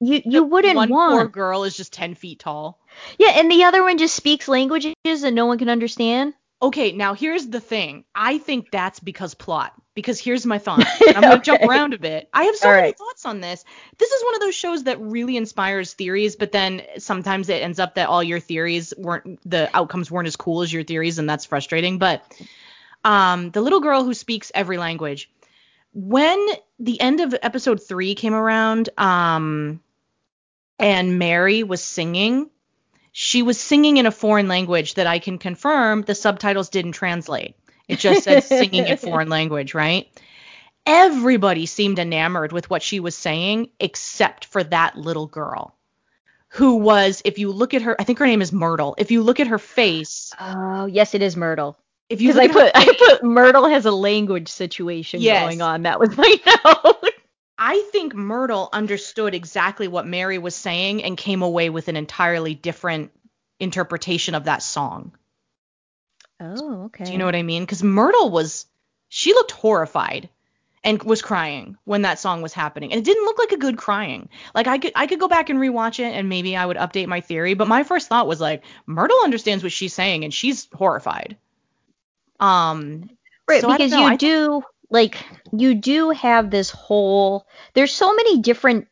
You 0.00 0.20
you 0.24 0.44
wouldn't 0.44 0.76
want. 0.76 0.90
one 0.90 0.98
want. 0.98 1.12
poor 1.12 1.28
girl 1.28 1.64
is 1.64 1.76
just 1.76 1.92
ten 1.92 2.14
feet 2.14 2.38
tall. 2.40 2.78
Yeah, 3.18 3.32
and 3.36 3.50
the 3.50 3.64
other 3.64 3.82
one 3.82 3.98
just 3.98 4.14
speaks 4.14 4.48
languages 4.48 4.94
and 5.06 5.34
no 5.34 5.46
one 5.46 5.58
can 5.58 5.68
understand. 5.68 6.34
Okay, 6.60 6.92
now 6.92 7.12
here's 7.14 7.46
the 7.46 7.60
thing. 7.60 8.04
I 8.14 8.38
think 8.38 8.70
that's 8.70 8.98
because 8.98 9.34
plot. 9.34 9.74
Because 9.94 10.18
here's 10.18 10.44
my 10.46 10.58
thought. 10.58 10.86
I'm 11.06 11.22
gonna 11.22 11.40
jump 11.40 11.62
around 11.62 11.94
a 11.94 11.98
bit. 11.98 12.28
I 12.32 12.44
have 12.44 12.56
so 12.56 12.68
All 12.68 12.74
many 12.74 12.88
right. 12.88 12.98
thoughts 12.98 13.24
on 13.24 13.40
this. 13.40 13.64
This 13.98 14.10
is 14.10 14.24
one 14.24 14.34
of 14.34 14.40
those 14.40 14.54
shows 14.54 14.84
that 14.84 15.00
really 15.00 15.36
inspires 15.36 15.94
theories, 15.94 16.36
but 16.36 16.52
then 16.52 16.82
sometimes 16.98 17.48
it 17.48 17.62
ends 17.62 17.78
up 17.78 17.94
that 17.94 18.08
all 18.08 18.22
your 18.22 18.40
theories 18.40 18.92
weren't 18.98 19.38
the 19.48 19.70
outcomes 19.74 20.10
weren't 20.10 20.28
as 20.28 20.36
cool 20.36 20.62
as 20.62 20.72
your 20.72 20.82
theories, 20.82 21.18
and 21.18 21.28
that's 21.28 21.44
frustrating. 21.46 21.98
But 21.98 22.22
um, 23.04 23.50
the 23.50 23.62
little 23.62 23.80
girl 23.80 24.04
who 24.04 24.14
speaks 24.14 24.50
every 24.54 24.78
language. 24.78 25.30
When 25.92 26.46
the 26.78 27.00
end 27.00 27.20
of 27.20 27.34
episode 27.40 27.82
three 27.82 28.14
came 28.14 28.34
around, 28.34 28.90
um, 28.98 29.80
and 30.78 31.18
Mary 31.18 31.62
was 31.62 31.82
singing, 31.82 32.50
she 33.12 33.42
was 33.42 33.58
singing 33.58 33.96
in 33.96 34.06
a 34.06 34.10
foreign 34.10 34.48
language 34.48 34.94
that 34.94 35.06
I 35.06 35.18
can 35.18 35.38
confirm 35.38 36.02
the 36.02 36.14
subtitles 36.14 36.68
didn't 36.68 36.92
translate. 36.92 37.56
It 37.88 37.98
just 37.98 38.24
said 38.24 38.42
singing 38.44 38.86
in 38.86 38.96
foreign 38.96 39.28
language, 39.28 39.74
right? 39.74 40.08
Everybody 40.84 41.66
seemed 41.66 41.98
enamored 41.98 42.52
with 42.52 42.70
what 42.70 42.82
she 42.82 43.00
was 43.00 43.16
saying 43.16 43.70
except 43.80 44.44
for 44.44 44.62
that 44.64 44.96
little 44.96 45.26
girl. 45.26 45.74
Who 46.50 46.76
was, 46.76 47.22
if 47.24 47.38
you 47.38 47.50
look 47.50 47.74
at 47.74 47.82
her, 47.82 48.00
I 48.00 48.04
think 48.04 48.18
her 48.20 48.26
name 48.26 48.40
is 48.40 48.52
Myrtle. 48.52 48.94
If 48.98 49.10
you 49.10 49.22
look 49.22 49.40
at 49.40 49.48
her 49.48 49.58
face, 49.58 50.32
Oh, 50.38 50.86
yes, 50.86 51.14
it 51.14 51.22
is 51.22 51.36
Myrtle. 51.36 51.76
if 52.08 52.20
you 52.20 52.32
I 52.38 52.44
at 52.44 52.50
her 52.50 52.52
put 52.52 52.72
I 52.74 52.84
put 52.98 53.24
Myrtle 53.24 53.66
has 53.68 53.84
a 53.84 53.90
language 53.90 54.48
situation 54.48 55.20
Yes. 55.20 55.42
going 55.42 55.60
on. 55.60 55.82
That 55.82 55.98
was 55.98 56.16
my 56.16 56.36
note. 56.64 56.95
I 57.58 57.88
think 57.92 58.14
Myrtle 58.14 58.68
understood 58.72 59.34
exactly 59.34 59.88
what 59.88 60.06
Mary 60.06 60.38
was 60.38 60.54
saying 60.54 61.02
and 61.02 61.16
came 61.16 61.42
away 61.42 61.70
with 61.70 61.88
an 61.88 61.96
entirely 61.96 62.54
different 62.54 63.12
interpretation 63.58 64.34
of 64.34 64.44
that 64.44 64.62
song. 64.62 65.12
Oh, 66.38 66.84
okay. 66.86 67.04
Do 67.04 67.12
you 67.12 67.18
know 67.18 67.24
what 67.24 67.34
I 67.36 67.42
mean? 67.42 67.62
Because 67.62 67.82
Myrtle 67.82 68.30
was, 68.30 68.66
she 69.08 69.32
looked 69.32 69.52
horrified 69.52 70.28
and 70.84 71.02
was 71.02 71.22
crying 71.22 71.78
when 71.84 72.02
that 72.02 72.18
song 72.18 72.42
was 72.42 72.52
happening, 72.52 72.92
and 72.92 73.00
it 73.00 73.04
didn't 73.04 73.24
look 73.24 73.38
like 73.38 73.52
a 73.52 73.56
good 73.56 73.78
crying. 73.78 74.28
Like 74.54 74.66
I 74.66 74.76
could, 74.76 74.92
I 74.94 75.06
could 75.06 75.18
go 75.18 75.26
back 75.28 75.48
and 75.48 75.58
rewatch 75.58 75.98
it, 75.98 76.12
and 76.12 76.28
maybe 76.28 76.56
I 76.56 76.66
would 76.66 76.76
update 76.76 77.06
my 77.08 77.22
theory. 77.22 77.54
But 77.54 77.68
my 77.68 77.82
first 77.84 78.08
thought 78.08 78.28
was 78.28 78.40
like, 78.40 78.64
Myrtle 78.84 79.16
understands 79.24 79.64
what 79.64 79.72
she's 79.72 79.94
saying, 79.94 80.24
and 80.24 80.32
she's 80.32 80.68
horrified. 80.72 81.38
Um, 82.38 83.10
Right, 83.48 83.60
so 83.60 83.70
because 83.70 83.92
you 83.92 83.98
I- 84.02 84.16
do 84.16 84.62
like 84.90 85.16
you 85.52 85.74
do 85.74 86.10
have 86.10 86.50
this 86.50 86.70
whole 86.70 87.46
there's 87.74 87.92
so 87.92 88.14
many 88.14 88.40
different 88.40 88.88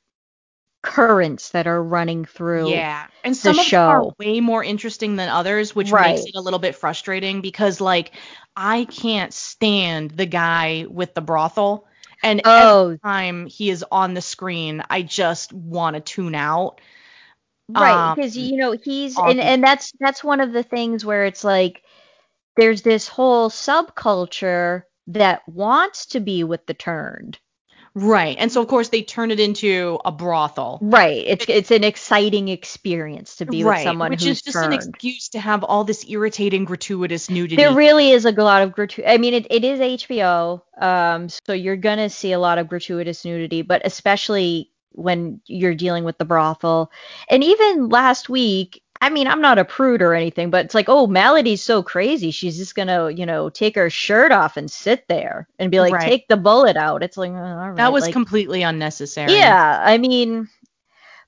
currents 0.82 1.50
that 1.50 1.66
are 1.66 1.82
running 1.82 2.26
through. 2.26 2.68
Yeah, 2.70 3.06
and 3.24 3.34
some 3.34 3.52
of 3.52 3.56
them 3.56 3.64
show. 3.64 3.86
are 3.86 4.12
way 4.18 4.40
more 4.40 4.62
interesting 4.62 5.16
than 5.16 5.28
others, 5.30 5.74
which 5.74 5.90
makes 5.90 6.26
it 6.26 6.34
a 6.36 6.40
little 6.40 6.58
bit 6.58 6.74
frustrating 6.74 7.40
because 7.40 7.80
like 7.80 8.12
I 8.54 8.84
can't 8.84 9.32
stand 9.32 10.10
the 10.10 10.26
guy 10.26 10.86
with 10.88 11.14
the 11.14 11.22
brothel, 11.22 11.86
and 12.22 12.42
Oh. 12.44 12.84
every 12.84 12.98
time 12.98 13.46
he 13.46 13.70
is 13.70 13.84
on 13.90 14.12
the 14.14 14.20
screen, 14.20 14.82
I 14.90 15.02
just 15.02 15.52
want 15.54 15.94
to 15.94 16.00
tune 16.00 16.34
out. 16.34 16.80
Right, 17.70 18.10
Um, 18.10 18.14
because 18.14 18.36
you 18.36 18.58
know 18.58 18.72
he's 18.72 19.16
awesome. 19.16 19.30
and 19.30 19.40
and 19.40 19.64
that's 19.64 19.90
that's 19.98 20.22
one 20.22 20.40
of 20.40 20.52
the 20.52 20.62
things 20.62 21.02
where 21.02 21.24
it's 21.24 21.44
like 21.44 21.82
there's 22.56 22.82
this 22.82 23.08
whole 23.08 23.48
subculture 23.48 24.82
that 25.08 25.46
wants 25.48 26.06
to 26.06 26.20
be 26.20 26.44
with 26.44 26.66
the 26.66 26.74
turned. 26.74 27.38
Right, 27.96 28.36
and 28.40 28.50
so 28.50 28.60
of 28.60 28.66
course 28.66 28.88
they 28.88 29.02
turn 29.02 29.30
it 29.30 29.38
into 29.38 30.00
a 30.04 30.10
brothel. 30.10 30.80
Right, 30.82 31.22
it's 31.24 31.44
it's 31.48 31.70
an 31.70 31.84
exciting 31.84 32.48
experience 32.48 33.36
to 33.36 33.46
be 33.46 33.58
with 33.58 33.68
right, 33.68 33.84
someone 33.84 34.10
which 34.10 34.26
is 34.26 34.42
just 34.42 34.56
turned. 34.56 34.72
an 34.72 34.80
excuse 34.80 35.28
to 35.28 35.38
have 35.38 35.62
all 35.62 35.84
this 35.84 36.04
irritating 36.08 36.64
gratuitous 36.64 37.30
nudity. 37.30 37.54
There 37.54 37.72
really 37.72 38.10
is 38.10 38.24
a 38.24 38.32
lot 38.32 38.62
of 38.62 38.72
gratuitous. 38.72 39.08
I 39.08 39.18
mean, 39.18 39.34
it, 39.34 39.46
it 39.48 39.62
is 39.62 39.78
HBO, 39.78 40.62
um, 40.80 41.28
so 41.28 41.52
you're 41.52 41.76
gonna 41.76 42.10
see 42.10 42.32
a 42.32 42.38
lot 42.40 42.58
of 42.58 42.68
gratuitous 42.68 43.24
nudity, 43.24 43.62
but 43.62 43.82
especially 43.84 44.72
when 44.90 45.40
you're 45.46 45.74
dealing 45.74 46.02
with 46.02 46.18
the 46.18 46.24
brothel. 46.24 46.90
And 47.28 47.44
even 47.44 47.88
last 47.90 48.28
week, 48.28 48.82
I 49.04 49.10
mean, 49.10 49.28
I'm 49.28 49.40
not 49.42 49.58
a 49.58 49.64
prude 49.64 50.02
or 50.02 50.14
anything, 50.14 50.50
but 50.50 50.64
it's 50.64 50.74
like, 50.74 50.88
oh, 50.88 51.06
Melody's 51.06 51.62
so 51.62 51.82
crazy, 51.82 52.30
she's 52.30 52.56
just 52.56 52.74
gonna, 52.74 53.10
you 53.10 53.26
know, 53.26 53.50
take 53.50 53.76
her 53.76 53.90
shirt 53.90 54.32
off 54.32 54.56
and 54.56 54.70
sit 54.70 55.06
there 55.08 55.48
and 55.58 55.70
be 55.70 55.80
like, 55.80 55.98
Right. 55.98 55.98
take 55.98 56.26
the 56.28 56.36
bullet 56.36 56.76
out. 56.76 57.02
It's 57.02 57.16
like, 57.18 57.30
oh, 57.32 57.34
right, 57.34 57.76
that 57.76 57.92
was 57.92 58.08
like, 58.08 58.08
completely 58.08 58.62
unnecessary. 58.62 59.58
yeah, 59.58 59.80
I 59.84 59.98
mean, 59.98 60.48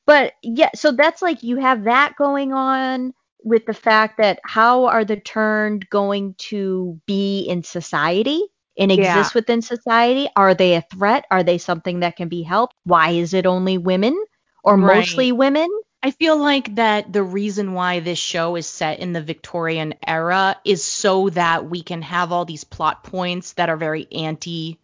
but 0.06 0.34
yeah, 0.42 0.70
so 0.74 0.92
that's 0.92 1.22
like 1.22 1.42
you 1.42 1.58
have 1.58 1.84
that 1.84 2.14
going 2.18 2.52
on 2.52 3.14
with 3.44 3.66
the 3.66 3.74
fact 3.74 4.18
that 4.18 4.40
how 4.44 4.86
are 4.86 5.04
the 5.04 5.16
turned 5.18 5.88
going 5.90 6.34
to 6.38 7.00
be 7.06 7.42
in 7.48 7.62
society 7.62 8.42
and 8.78 8.92
Yeah. 8.92 8.92
exist 8.92 9.34
within 9.34 9.62
society? 9.62 10.28
Are 10.36 10.54
they 10.54 10.74
a 10.76 10.82
threat? 10.94 11.26
Are 11.30 11.44
they 11.44 11.58
something 11.58 12.00
that 12.00 12.16
can 12.16 12.28
be 12.28 12.42
helped? 12.42 12.74
Why 12.84 13.10
is 13.10 13.34
it 13.34 13.46
only 13.46 13.78
women 13.78 14.16
or 14.64 14.76
Right. 14.76 15.28
mostly 15.28 15.32
women? 15.32 15.68
I 16.02 16.10
feel 16.12 16.36
like 16.38 16.76
that 16.76 17.12
the 17.12 17.22
reason 17.22 17.72
why 17.72 18.00
this 18.00 18.18
show 18.18 18.56
is 18.56 18.66
set 18.66 19.00
in 19.00 19.12
the 19.12 19.22
Victorian 19.22 19.94
era 20.06 20.56
is 20.64 20.84
so 20.84 21.30
that 21.30 21.68
we 21.68 21.82
can 21.82 22.02
have 22.02 22.30
all 22.32 22.44
these 22.44 22.64
plot 22.64 23.02
points 23.02 23.54
that 23.54 23.68
are 23.68 23.76
very 23.76 24.06
anti 24.12 24.78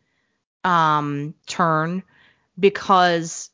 um 0.65 1.35
turn 1.47 2.03
because 2.59 3.51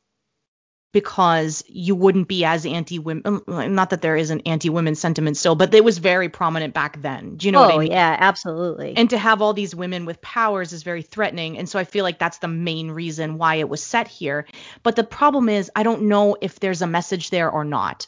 because 0.93 1.63
you 1.69 1.95
wouldn't 1.95 2.29
be 2.29 2.45
as 2.45 2.65
anti 2.65 2.99
women 2.99 3.23
um, 3.27 3.75
not 3.75 3.91
that 3.91 4.01
there 4.01 4.17
isn't 4.17 4.43
anti 4.47 4.71
women 4.71 4.95
sentiment 4.95 5.37
still 5.37 5.55
but 5.55 5.73
it 5.75 5.85
was 5.85 5.99
very 5.99 6.29
prominent 6.29 6.73
back 6.73 7.03
then. 7.03 7.37
Do 7.37 7.47
you 7.47 7.53
know 7.53 7.61
oh 7.61 7.63
what 7.63 7.71
i 7.71 7.75
oh, 7.75 7.81
mean? 7.81 7.93
yeah, 7.93 8.17
absolutely. 8.19 8.95
and 8.97 9.11
to 9.11 9.19
have 9.19 9.43
all 9.43 9.53
these 9.53 9.75
women 9.75 10.07
with 10.07 10.21
powers 10.23 10.73
is 10.73 10.83
very 10.83 11.03
threatening 11.03 11.59
and 11.59 11.69
so 11.69 11.79
i 11.79 11.85
feel 11.85 12.05
like 12.05 12.19
that's 12.19 12.39
the 12.39 12.49
main 12.49 12.91
reason 12.91 13.39
why 13.39 13.57
it 13.57 13.69
was 13.69 13.83
set 13.83 14.09
here. 14.09 14.47
But 14.83 14.97
the 14.97 15.05
problem 15.05 15.49
is 15.49 15.71
i 15.77 15.83
don't 15.83 16.03
know 16.03 16.37
if 16.41 16.61
there's 16.61 16.83
a 16.83 16.87
message 16.87 17.31
there 17.31 17.51
or 17.51 17.65
not. 17.65 18.07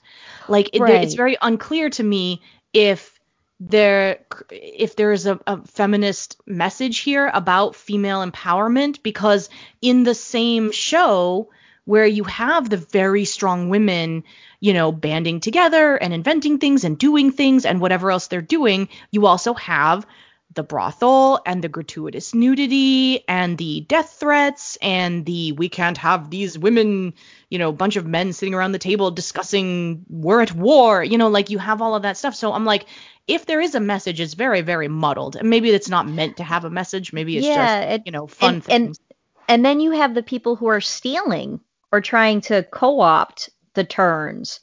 Like 0.48 0.70
it, 0.73 0.82
it's 0.82 1.15
very 1.15 1.36
unclear 1.40 1.90
to 1.90 2.02
me 2.02 2.43
if 2.73 3.20
there 3.61 4.24
if 4.51 4.97
there 4.97 5.12
is 5.12 5.27
a, 5.27 5.39
a 5.47 5.65
feminist 5.66 6.40
message 6.47 7.01
here 7.01 7.31
about 7.32 7.77
female 7.77 8.24
empowerment 8.24 9.02
because 9.02 9.51
in 9.82 10.02
the 10.02 10.15
same 10.15 10.73
show 10.73 11.51
where 11.90 12.06
you 12.06 12.24
have 12.24 12.70
the 12.70 12.76
very 12.76 13.24
strong 13.24 13.68
women 13.68 14.22
you 14.60 14.72
know 14.72 14.92
banding 14.92 15.40
together 15.40 15.96
and 15.96 16.14
inventing 16.14 16.58
things 16.58 16.84
and 16.84 16.98
doing 16.98 17.32
things 17.32 17.66
and 17.66 17.80
whatever 17.80 18.10
else 18.10 18.28
they're 18.28 18.40
doing 18.58 18.88
you 19.10 19.26
also 19.26 19.54
have 19.54 20.06
the 20.54 20.62
brothel 20.64 21.40
and 21.46 21.62
the 21.62 21.68
gratuitous 21.68 22.34
nudity 22.34 23.22
and 23.28 23.56
the 23.58 23.82
death 23.82 24.16
threats 24.18 24.76
and 24.82 25.24
the 25.24 25.52
we 25.52 25.68
can't 25.68 25.96
have 25.96 26.28
these 26.28 26.58
women, 26.58 27.14
you 27.50 27.58
know, 27.60 27.70
bunch 27.70 27.94
of 27.94 28.04
men 28.04 28.32
sitting 28.32 28.52
around 28.54 28.72
the 28.72 28.78
table 28.80 29.12
discussing 29.12 30.04
we're 30.08 30.40
at 30.40 30.52
war, 30.52 31.04
you 31.04 31.16
know, 31.18 31.28
like 31.28 31.50
you 31.50 31.58
have 31.58 31.80
all 31.80 31.94
of 31.94 32.02
that 32.02 32.16
stuff. 32.16 32.34
So 32.34 32.52
I'm 32.52 32.64
like, 32.64 32.86
if 33.28 33.46
there 33.46 33.60
is 33.60 33.76
a 33.76 33.80
message, 33.80 34.18
it's 34.20 34.34
very, 34.34 34.60
very 34.60 34.88
muddled. 34.88 35.36
And 35.36 35.48
maybe 35.50 35.70
it's 35.70 35.88
not 35.88 36.08
meant 36.08 36.38
to 36.38 36.42
have 36.42 36.64
a 36.64 36.70
message. 36.70 37.12
Maybe 37.12 37.36
it's 37.36 37.46
Yeah, 37.46 37.80
just, 37.82 37.92
it- 38.00 38.02
you 38.06 38.10
know, 38.10 38.26
fun 38.26 38.54
and- 38.54 38.64
things. 38.64 39.00
and 39.48 39.64
then 39.64 39.78
you 39.78 39.92
have 39.92 40.14
the 40.16 40.22
people 40.24 40.56
who 40.56 40.66
are 40.66 40.80
stealing 40.80 41.60
or 41.92 42.00
trying 42.00 42.40
to 42.42 42.62
co-opt 42.64 43.50
the 43.74 43.84
turns. 43.84 44.60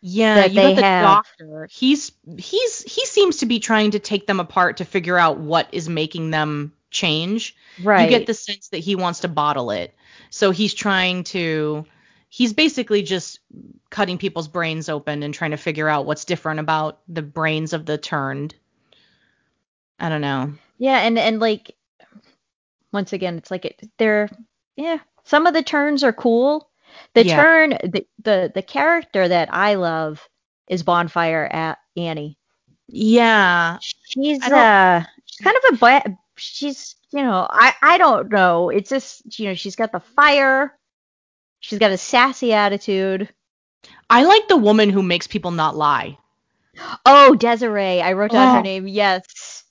Yeah, 0.00 0.44
you 0.44 0.54
got 0.54 0.76
the 0.76 0.82
have. 0.82 1.04
doctor. 1.04 1.68
He's 1.70 2.12
he's 2.38 2.82
he 2.82 3.06
seems 3.06 3.38
to 3.38 3.46
be 3.46 3.58
trying 3.58 3.92
to 3.92 3.98
take 3.98 4.26
them 4.26 4.40
apart 4.40 4.76
to 4.76 4.84
figure 4.84 5.18
out 5.18 5.38
what 5.38 5.68
is 5.72 5.88
making 5.88 6.30
them 6.30 6.72
change. 6.90 7.56
Right. 7.82 8.02
You 8.02 8.18
get 8.18 8.26
the 8.26 8.34
sense 8.34 8.68
that 8.68 8.78
he 8.78 8.94
wants 8.94 9.20
to 9.20 9.28
bottle 9.28 9.70
it. 9.70 9.94
So 10.30 10.50
he's 10.50 10.74
trying 10.74 11.24
to 11.24 11.86
he's 12.28 12.52
basically 12.52 13.02
just 13.02 13.40
cutting 13.90 14.18
people's 14.18 14.48
brains 14.48 14.88
open 14.88 15.22
and 15.22 15.32
trying 15.32 15.52
to 15.52 15.56
figure 15.56 15.88
out 15.88 16.06
what's 16.06 16.24
different 16.24 16.60
about 16.60 17.00
the 17.08 17.22
brains 17.22 17.72
of 17.72 17.86
the 17.86 17.98
turned. 17.98 18.54
I 19.98 20.08
don't 20.08 20.20
know. 20.20 20.52
Yeah, 20.78 20.98
and 20.98 21.18
and 21.18 21.40
like 21.40 21.74
once 22.92 23.12
again, 23.12 23.38
it's 23.38 23.50
like 23.50 23.64
it, 23.64 23.80
they're 23.98 24.28
yeah. 24.76 24.98
Some 25.26 25.46
of 25.46 25.52
the 25.54 25.62
turns 25.62 26.02
are 26.02 26.12
cool. 26.12 26.70
The 27.14 27.26
Yeah. 27.26 27.42
turn, 27.42 27.70
the, 27.70 28.06
the 28.22 28.50
the 28.54 28.62
character 28.62 29.28
that 29.28 29.52
I 29.52 29.74
love 29.74 30.26
is 30.68 30.82
Bonfire 30.82 31.44
at 31.52 31.78
Annie. 31.96 32.38
Yeah. 32.88 33.78
She's 33.80 34.38
don't- 34.38 34.52
uh, 34.54 35.04
she's 35.24 35.44
kind 35.44 35.56
of 35.56 35.74
a 35.74 35.76
ba- 35.78 36.18
she's 36.36 36.94
you 37.10 37.22
know 37.22 37.46
I 37.48 37.74
I 37.82 37.98
don't 37.98 38.30
know. 38.30 38.70
It's 38.70 38.88
just 38.90 39.38
you 39.38 39.46
know 39.48 39.54
she's 39.54 39.76
got 39.76 39.92
the 39.92 40.00
fire. 40.00 40.72
She's 41.60 41.78
got 41.78 41.90
a 41.90 41.98
sassy 41.98 42.52
attitude. 42.52 43.28
I 44.08 44.22
like 44.24 44.46
the 44.48 44.56
woman 44.56 44.90
who 44.90 45.02
makes 45.02 45.26
people 45.26 45.50
not 45.50 45.76
lie. 45.76 46.18
Oh, 47.04 47.34
Desiree. 47.34 48.00
I 48.02 48.12
wrote 48.12 48.30
down 48.32 48.48
Oh. 48.48 48.54
her 48.56 48.62
name. 48.62 48.86
Yes. 48.86 49.64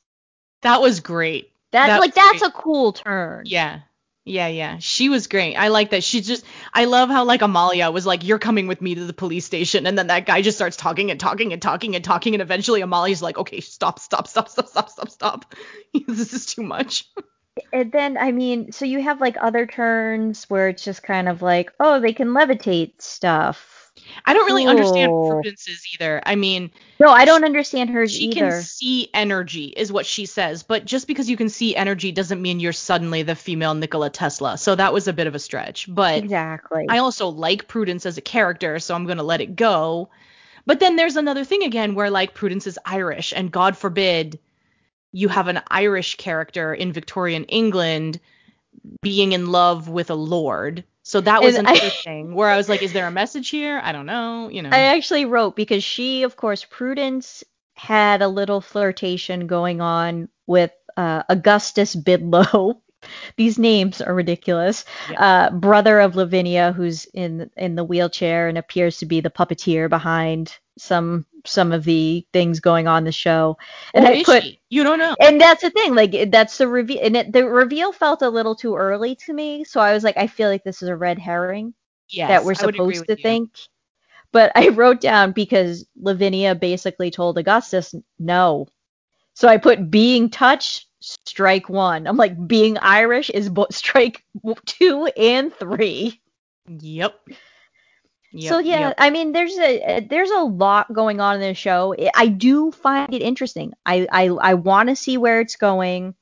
That 0.62 0.82
was 0.82 1.00
great. 1.00 1.52
That's 1.72 1.90
That 1.90 2.00
like 2.00 2.14
that's 2.16 2.40
great. 2.40 2.50
a 2.50 2.54
cool 2.54 2.92
turn. 2.94 3.44
Yeah. 3.46 3.82
Yeah, 4.28 4.48
yeah. 4.48 4.80
She 4.80 5.10
was 5.10 5.28
great. 5.28 5.56
I 5.56 5.68
like 5.68 5.92
that. 5.92 6.04
She 6.04 6.22
just 6.22 6.44
I 6.74 6.86
love 6.86 7.10
how 7.10 7.26
like 7.26 7.44
Amalia 7.44 7.92
was 7.92 8.08
like, 8.08 8.24
You're 8.24 8.40
coming 8.40 8.66
with 8.66 8.82
me 8.82 8.96
to 8.96 9.06
the 9.06 9.14
police 9.14 9.46
station 9.46 9.86
and 9.86 9.96
then 9.96 10.08
that 10.08 10.26
guy 10.26 10.42
just 10.42 10.58
starts 10.58 10.76
talking 10.76 11.12
and 11.12 11.20
talking 11.20 11.54
and 11.54 11.62
talking 11.62 11.96
and 11.96 12.04
talking 12.04 12.34
and 12.34 12.42
eventually 12.42 12.82
Amalia's 12.82 13.22
like, 13.22 13.38
Okay, 13.38 13.62
stop, 13.62 14.00
stop, 14.00 14.28
stop, 14.28 14.50
stop, 14.50 14.68
stop, 14.68 14.90
stop, 14.90 15.10
stop. 15.12 15.56
this 16.08 16.34
is 16.34 16.48
too 16.48 16.64
much. 16.64 17.08
And 17.72 17.92
then 17.92 18.18
I 18.18 18.32
mean, 18.32 18.72
so 18.72 18.86
you 18.86 19.02
have 19.04 19.22
like 19.22 19.38
other 19.40 19.68
turns 19.68 20.46
where 20.46 20.70
it's 20.70 20.84
just 20.84 21.04
kind 21.04 21.30
of 21.30 21.44
like, 21.44 21.72
oh, 21.80 22.00
they 22.00 22.14
can 22.14 22.30
levitate 22.30 23.02
stuff. 23.04 23.75
I 24.26 24.34
don't 24.34 24.46
really 24.46 24.66
understand 24.66 25.10
Cool. 25.10 25.28
Oh. 25.28 25.42
Prudence's 25.42 25.86
either. 25.94 26.22
I 26.26 26.36
mean, 26.36 26.72
No, 27.00 27.10
I 27.10 27.26
don't 27.26 27.44
understand 27.44 27.90
hers 27.90 28.12
she 28.12 28.26
either. 28.26 28.52
can 28.52 28.62
see 28.62 29.10
energy 29.14 29.66
is 29.66 29.92
what 29.92 30.06
she 30.06 30.26
says, 30.26 30.64
but 30.64 30.86
just 30.86 31.08
because 31.08 31.30
you 31.30 31.38
can 31.38 31.50
see 31.50 31.76
energy 31.76 32.12
doesn't 32.12 32.42
mean 32.42 32.60
you're 32.60 32.74
suddenly 32.74 33.24
the 33.24 33.36
female 33.36 33.74
Nikola 33.74 34.10
Tesla. 34.10 34.58
So 34.58 34.76
that 34.76 34.94
was 34.94 35.08
a 35.08 35.14
bit 35.14 35.28
of 35.28 35.36
a 35.36 35.40
stretch. 35.40 35.94
But 35.94 36.20
exactly. 36.20 36.86
I 36.90 36.98
also 37.00 37.30
like 37.30 37.68
Prudence 37.68 38.06
as 38.06 38.18
a 38.18 38.22
character, 38.22 38.80
so 38.80 38.96
I'm 38.96 39.06
going 39.06 39.18
to 39.18 39.24
let 39.24 39.42
it 39.42 39.56
go. 39.56 40.10
But 40.66 40.80
then 40.80 40.96
there's 40.96 41.16
another 41.16 41.44
thing 41.44 41.64
again 41.64 41.96
where 41.96 42.10
like 42.10 42.34
Prudence 42.34 42.68
is 42.68 42.80
Irish, 42.86 43.34
and 43.36 43.52
God 43.52 43.78
forbid 43.78 44.40
you 45.12 45.30
have 45.30 45.48
an 45.48 45.62
Irish 45.70 46.16
character 46.16 46.74
in 46.74 46.92
Victorian 46.92 47.46
England 47.46 48.20
being 49.02 49.32
in 49.32 49.52
love 49.52 49.88
with 49.88 50.10
a 50.10 50.16
lord. 50.16 50.84
So 51.06 51.22
that 51.22 51.44
was 51.44 51.56
And 51.56 51.68
I- 51.68 51.78
thing 51.78 52.34
where 52.34 52.50
I 52.50 52.58
was 52.58 52.68
like, 52.68 52.82
is 52.82 52.92
there 52.92 53.06
a 53.08 53.12
message 53.12 53.50
here? 53.50 53.80
I 53.84 53.92
don't 53.92 54.08
know. 54.08 54.50
You 54.50 54.64
know. 54.64 54.70
I 54.72 54.80
actually 54.96 55.26
wrote 55.26 55.56
because 55.56 55.84
she, 55.84 56.24
of 56.24 56.36
course, 56.36 56.66
Prudence 56.66 57.44
had 57.76 58.24
a 58.24 58.28
little 58.28 58.60
flirtation 58.60 59.46
going 59.46 59.82
on 59.82 60.30
with 60.48 60.72
uh, 60.98 61.22
Augustus 61.30 61.96
Bidlow. 61.96 62.82
These 63.38 63.60
names 63.60 64.02
are 64.02 64.16
ridiculous. 64.16 64.84
Uh, 65.16 65.52
brother 65.52 66.00
of 66.00 66.16
Lavinia, 66.16 66.72
who's 66.72 67.06
in 67.14 67.52
in 67.56 67.76
the 67.76 67.84
wheelchair 67.84 68.48
and 68.48 68.58
appears 68.58 68.98
to 68.98 69.06
be 69.06 69.22
the 69.22 69.30
puppeteer 69.30 69.88
behind 69.90 70.58
some 70.78 71.26
some 71.46 71.72
of 71.72 71.84
the 71.84 72.26
things 72.34 72.60
going 72.60 72.88
on 72.88 73.04
the 73.04 73.12
show. 73.12 73.58
And 73.94 74.06
Or 74.06 74.14
I 74.14 74.18
put 74.18 74.44
she? 74.44 74.60
You 74.70 74.84
don't 74.84 75.00
know. 75.00 75.16
and 75.20 75.40
that's 75.42 75.62
the 75.62 75.70
thing, 75.72 75.96
like 75.96 76.32
that's 76.32 76.58
the 76.58 76.68
reveal, 76.68 77.00
and 77.04 77.16
it, 77.16 77.32
the 77.34 77.46
reveal 77.48 77.92
felt 77.92 78.22
a 78.22 78.30
little 78.30 78.56
too 78.56 78.76
early 78.76 79.16
to 79.16 79.34
me. 79.34 79.64
So 79.64 79.80
I 79.82 79.94
was 79.94 80.04
like, 80.04 80.18
I 80.18 80.28
feel 80.28 80.50
like 80.50 80.64
this 80.64 80.82
is 80.82 80.90
a 80.90 80.96
red 80.96 81.20
herring 81.20 81.74
Yes, 82.10 82.28
that 82.28 82.44
we're 82.46 82.54
I 82.56 82.64
would 82.64 82.76
agree 82.76 82.86
supposed 82.86 83.06
to 83.08 83.16
you. 83.16 83.18
think. 83.18 83.52
But 84.32 84.52
I 84.56 84.70
wrote 84.70 85.02
down 85.02 85.32
because 85.32 85.86
Lavinia 86.00 86.56
basically 86.56 87.12
told 87.12 87.38
Augustus 87.38 87.94
no. 88.20 88.68
So 89.36 89.48
I 89.48 89.58
put 89.58 89.90
being 89.92 90.30
touched, 90.30 90.88
strike 91.00 91.70
one. 91.70 92.08
I'm 92.08 92.18
like, 92.18 92.48
being 92.48 92.78
Irish 92.80 93.30
is 93.30 93.50
bo- 93.50 93.68
strike 93.72 94.24
two 94.66 95.08
and 95.18 95.54
three. 95.54 96.22
Yep. 96.68 97.28
Yep, 98.36 98.52
so 98.52 98.60
yeah, 98.60 98.80
yep. 98.88 98.96
I 98.98 99.10
mean, 99.12 99.32
there's 99.32 99.58
a 99.58 100.02
there's 100.10 100.30
a 100.32 100.42
lot 100.44 100.92
going 100.94 101.20
on 101.22 101.36
in 101.36 101.42
this 101.42 101.58
show. 101.58 101.96
I- 101.98 102.12
I 102.16 102.28
do 102.28 102.72
find 102.72 103.14
it 103.14 103.22
interesting. 103.22 103.74
I 103.86 104.08
I, 104.12 104.26
I 104.28 104.54
want 104.56 104.90
to 104.90 104.96
see 104.96 105.18
where 105.18 105.40
it's 105.42 105.56
going. 105.56 106.16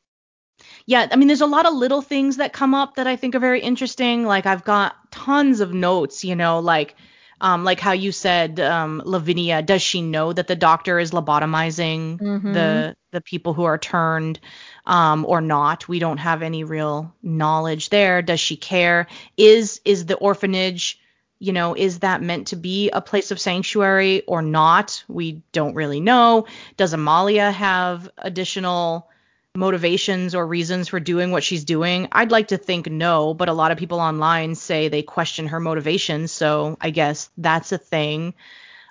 Yeah, 0.85 1.07
I 1.11 1.15
mean, 1.15 1.27
there's 1.27 1.41
a 1.41 1.45
lot 1.47 1.65
of 1.65 1.73
little 1.73 2.01
things 2.01 2.37
that 2.37 2.53
come 2.53 2.73
up 2.73 2.95
that 2.95 3.07
I 3.07 3.15
think 3.15 3.35
are 3.35 3.39
very 3.39 3.61
interesting. 3.61 4.25
Like 4.25 4.45
I've 4.45 4.63
got 4.63 4.95
tons 5.11 5.59
of 5.59 5.73
notes, 5.73 6.23
you 6.23 6.35
know, 6.35 6.59
like 6.59 6.95
um, 7.41 7.63
like 7.65 7.79
how 7.79 7.91
you 7.91 8.11
said, 8.11 8.59
um, 8.59 9.01
Lavinia, 9.05 9.61
does 9.61 9.81
she 9.81 10.01
know 10.01 10.31
that 10.31 10.47
the 10.47 10.55
doctor 10.55 10.99
is 10.99 11.11
lobotomizing 11.11 12.21
Mhm. 12.21 12.53
the 12.53 12.95
the 13.11 13.21
people 13.21 13.53
who 13.53 13.63
are 13.63 13.77
turned, 13.77 14.39
um, 14.85 15.25
or 15.27 15.41
not? 15.41 15.87
We 15.87 15.99
don't 15.99 16.17
have 16.19 16.41
any 16.41 16.63
real 16.63 17.13
knowledge 17.21 17.89
there. 17.89 18.21
Does 18.21 18.39
she 18.39 18.55
care? 18.55 19.07
Is 19.37 19.81
is 19.85 20.05
the 20.05 20.15
orphanage, 20.15 20.99
you 21.43 21.51
know, 21.51 21.75
is 21.75 21.99
that 21.99 22.21
meant 22.21 22.47
to 22.47 22.55
be 22.55 22.89
a 22.91 23.01
place 23.01 23.29
of 23.29 23.37
sanctuary 23.37 24.21
or 24.27 24.41
not? 24.41 25.03
We 25.09 25.41
don't 25.51 25.75
really 25.75 25.99
know. 25.99 26.47
Does 26.77 26.93
Amalia 26.93 27.51
have 27.51 28.09
additional 28.17 29.09
motivations 29.53 30.35
or 30.35 30.47
reasons 30.47 30.87
for 30.87 31.01
doing 31.01 31.31
what 31.31 31.43
she's 31.43 31.65
doing? 31.65 32.07
I'd 32.13 32.31
like 32.31 32.47
to 32.47 32.57
think 32.57 32.89
no, 32.89 33.33
but 33.33 33.49
a 33.49 33.53
lot 33.53 33.73
of 33.73 33.77
people 33.77 33.99
online 33.99 34.55
say 34.55 34.87
they 34.87 35.03
question 35.03 35.47
her 35.47 35.59
motivations, 35.59 36.31
so 36.31 36.77
I 36.79 36.91
guess 36.91 37.29
that's 37.37 37.73
a 37.73 37.77
thing. 37.77 38.35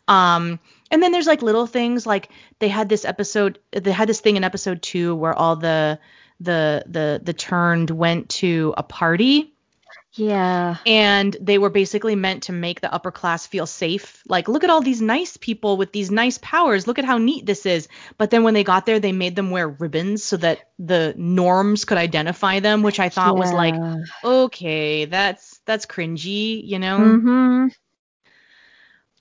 Um 0.07 0.61
and 0.91 1.03
then 1.03 1.11
there's 1.11 1.27
like 1.27 1.41
little 1.41 1.67
things 1.67 2.05
like 2.05 2.29
they 2.59 2.69
had 2.69 2.91
this 2.91 3.07
episode 3.07 3.61
they 3.73 3.93
had 3.93 4.11
this 4.11 4.21
thing 4.21 4.37
in 4.37 4.45
episode 4.45 4.83
2 4.83 5.15
where 5.15 5.33
all 5.33 5.57
the 5.57 5.99
the 6.39 6.85
the 6.87 7.19
the 7.25 7.33
turned 7.33 7.89
went 7.89 8.29
to 8.29 8.75
a 8.77 8.83
party 8.83 9.52
Yeah. 10.15 10.77
and 10.87 11.35
they 11.41 11.57
were 11.59 11.71
basically 11.71 12.17
meant 12.17 12.43
to 12.45 12.53
make 12.53 12.81
the 12.83 12.93
upper 12.93 13.11
class 13.11 13.47
feel 13.47 13.67
safe. 13.67 14.23
Like, 14.29 14.47
look 14.49 14.63
at 14.63 14.69
all 14.71 14.83
these 14.83 15.01
nice 15.01 15.37
people 15.39 15.77
with 15.79 15.93
these 15.93 16.11
nice 16.11 16.39
powers. 16.39 16.87
Look 16.87 16.99
at 16.99 17.05
how 17.07 17.17
neat 17.19 17.47
this 17.47 17.65
is. 17.65 17.89
But 18.19 18.31
then 18.31 18.43
when 18.43 18.53
they 18.55 18.65
got 18.65 18.85
there, 18.85 19.01
they 19.01 19.13
made 19.13 19.37
them 19.37 19.51
wear 19.51 19.69
ribbons 19.69 20.23
so 20.23 20.37
that 20.39 20.69
the 20.79 21.15
norms 21.17 21.85
could 21.87 21.97
identify 21.99 22.61
them, 22.61 22.83
which 22.83 23.01
I 23.01 23.09
thought 23.09 23.37
was 23.39 23.53
like, 23.53 23.75
okay, 24.23 25.07
that's 25.07 25.61
that's 25.65 25.87
cringy, 25.87 26.61
you 26.63 26.79
know. 26.79 26.99
Mm-hmm. 26.99 27.67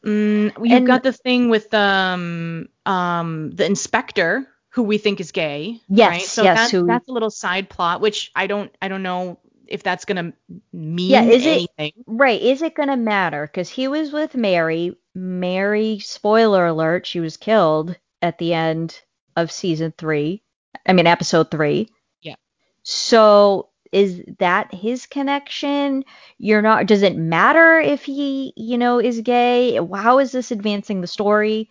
Mm, 0.05 0.51
you've 0.63 0.71
And- 0.77 0.87
got 0.87 1.03
the 1.03 1.13
thing 1.13 1.49
with 1.49 1.73
um 1.73 2.67
um 2.85 3.51
the 3.51 3.65
inspector 3.65 4.47
who 4.69 4.83
we 4.83 4.97
think 4.97 5.19
is 5.19 5.31
gay. 5.31 5.79
Yes, 5.89 6.09
right? 6.09 6.21
So 6.21 6.43
yes, 6.43 6.57
that's 6.57 6.71
who- 6.71 6.87
that's 6.87 7.07
a 7.07 7.11
little 7.11 7.29
side 7.29 7.69
plot, 7.69 8.01
which 8.01 8.31
I 8.35 8.47
don't 8.47 8.73
I 8.81 8.87
don't 8.87 9.03
know 9.03 9.39
if 9.71 9.83
that's 9.83 10.05
gonna 10.05 10.33
mean 10.73 11.11
Yeah, 11.11 11.23
is 11.23 11.45
it- 11.45 11.93
Right. 12.05 12.41
Is 12.41 12.61
it 12.61 12.75
going 12.75 12.89
to 12.89 12.97
matter? 12.97 13.47
Because 13.47 13.69
he 13.69 13.87
was 13.87 14.11
with 14.11 14.35
Mary. 14.35 14.95
Mary, 15.15 15.99
spoiler 15.99 16.65
alert, 16.67 17.05
she 17.07 17.19
was 17.19 17.37
killed 17.37 17.97
at 18.21 18.37
the 18.37 18.53
end 18.53 19.01
of 19.35 19.51
season 19.51 19.93
three. 19.97 20.41
I 20.85 20.93
mean, 20.93 21.07
episode 21.07 21.51
three. 21.51 21.89
Yeah. 22.21 22.35
So 22.83 23.69
is 23.91 24.21
that 24.39 24.73
his 24.73 25.05
connection? 25.05 26.05
You're 26.37 26.61
not, 26.61 26.85
does 26.85 27.01
it 27.01 27.17
matter 27.17 27.79
if 27.79 28.03
he, 28.03 28.53
you 28.55 28.77
know, 28.77 28.99
is 28.99 29.21
gay? 29.21 29.75
How 29.93 30.19
is 30.19 30.31
this 30.31 30.51
advancing 30.51 31.01
the 31.01 31.07
story? 31.07 31.69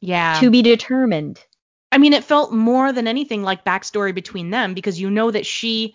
Yeah. 0.00 0.38
To 0.40 0.50
be 0.50 0.62
determined. 0.62 1.44
I 1.90 1.98
mean, 1.98 2.12
it 2.12 2.24
felt 2.24 2.52
more 2.52 2.92
than 2.92 3.06
anything 3.06 3.42
like 3.42 3.64
backstory 3.64 4.14
between 4.14 4.50
them 4.50 4.72
because 4.74 5.00
you 5.00 5.10
know 5.10 5.30
that 5.30 5.44
she 5.46 5.94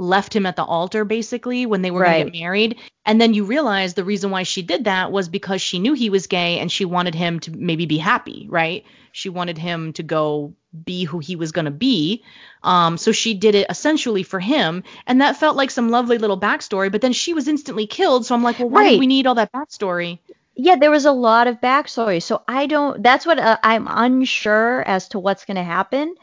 left 0.00 0.34
him 0.34 0.46
at 0.46 0.56
the 0.56 0.64
altar 0.64 1.04
basically 1.04 1.66
when 1.66 1.82
they 1.82 1.90
were 1.90 2.02
going 2.02 2.24
to 2.24 2.30
get 2.32 2.40
married. 2.40 2.78
And 3.04 3.20
then 3.20 3.34
you 3.34 3.44
realize 3.44 3.94
the 3.94 4.04
reason 4.04 4.30
why 4.30 4.44
she 4.44 4.62
did 4.62 4.84
that 4.84 5.12
was 5.12 5.28
because 5.28 5.60
she 5.60 5.78
knew 5.78 5.92
he 5.92 6.10
was 6.10 6.26
gay 6.26 6.58
and 6.58 6.72
she 6.72 6.84
wanted 6.84 7.14
him 7.14 7.38
to 7.40 7.50
maybe 7.50 7.86
be 7.86 7.98
happy, 7.98 8.46
right? 8.48 8.84
She 9.12 9.28
wanted 9.28 9.58
him 9.58 9.92
to 9.94 10.02
go 10.02 10.54
be 10.84 11.04
who 11.04 11.18
he 11.18 11.36
was 11.36 11.52
going 11.52 11.64
to 11.66 11.70
be. 11.70 12.22
Um, 12.62 12.96
so 12.96 13.12
she 13.12 13.34
did 13.34 13.54
it 13.54 13.66
essentially 13.68 14.22
for 14.22 14.40
him. 14.40 14.84
And 15.06 15.20
that 15.20 15.36
felt 15.36 15.56
like 15.56 15.70
some 15.70 15.90
lovely 15.90 16.18
little 16.18 16.38
backstory. 16.40 16.90
But 16.90 17.00
then 17.00 17.12
she 17.12 17.34
was 17.34 17.48
instantly 17.48 17.86
killed. 17.86 18.24
So 18.24 18.34
I'm 18.34 18.42
like, 18.42 18.58
well, 18.58 18.70
why 18.70 18.82
Right. 18.82 18.90
did 18.92 19.00
we 19.00 19.06
need 19.06 19.26
all 19.26 19.34
that 19.34 19.52
backstory? 19.52 20.18
Yeah, 20.54 20.76
there 20.76 20.90
was 20.90 21.06
a 21.06 21.12
lot 21.12 21.46
of 21.46 21.60
backstory. 21.60 22.22
So 22.22 22.42
I 22.46 22.66
don't, 22.66 23.02
that's 23.02 23.26
what 23.26 23.38
uh, 23.38 23.58
I'm 23.62 23.88
unsure 23.90 24.82
as 24.82 25.08
to 25.08 25.18
what's 25.18 25.44
going 25.44 25.56
to 25.56 25.62
happen, 25.62 26.14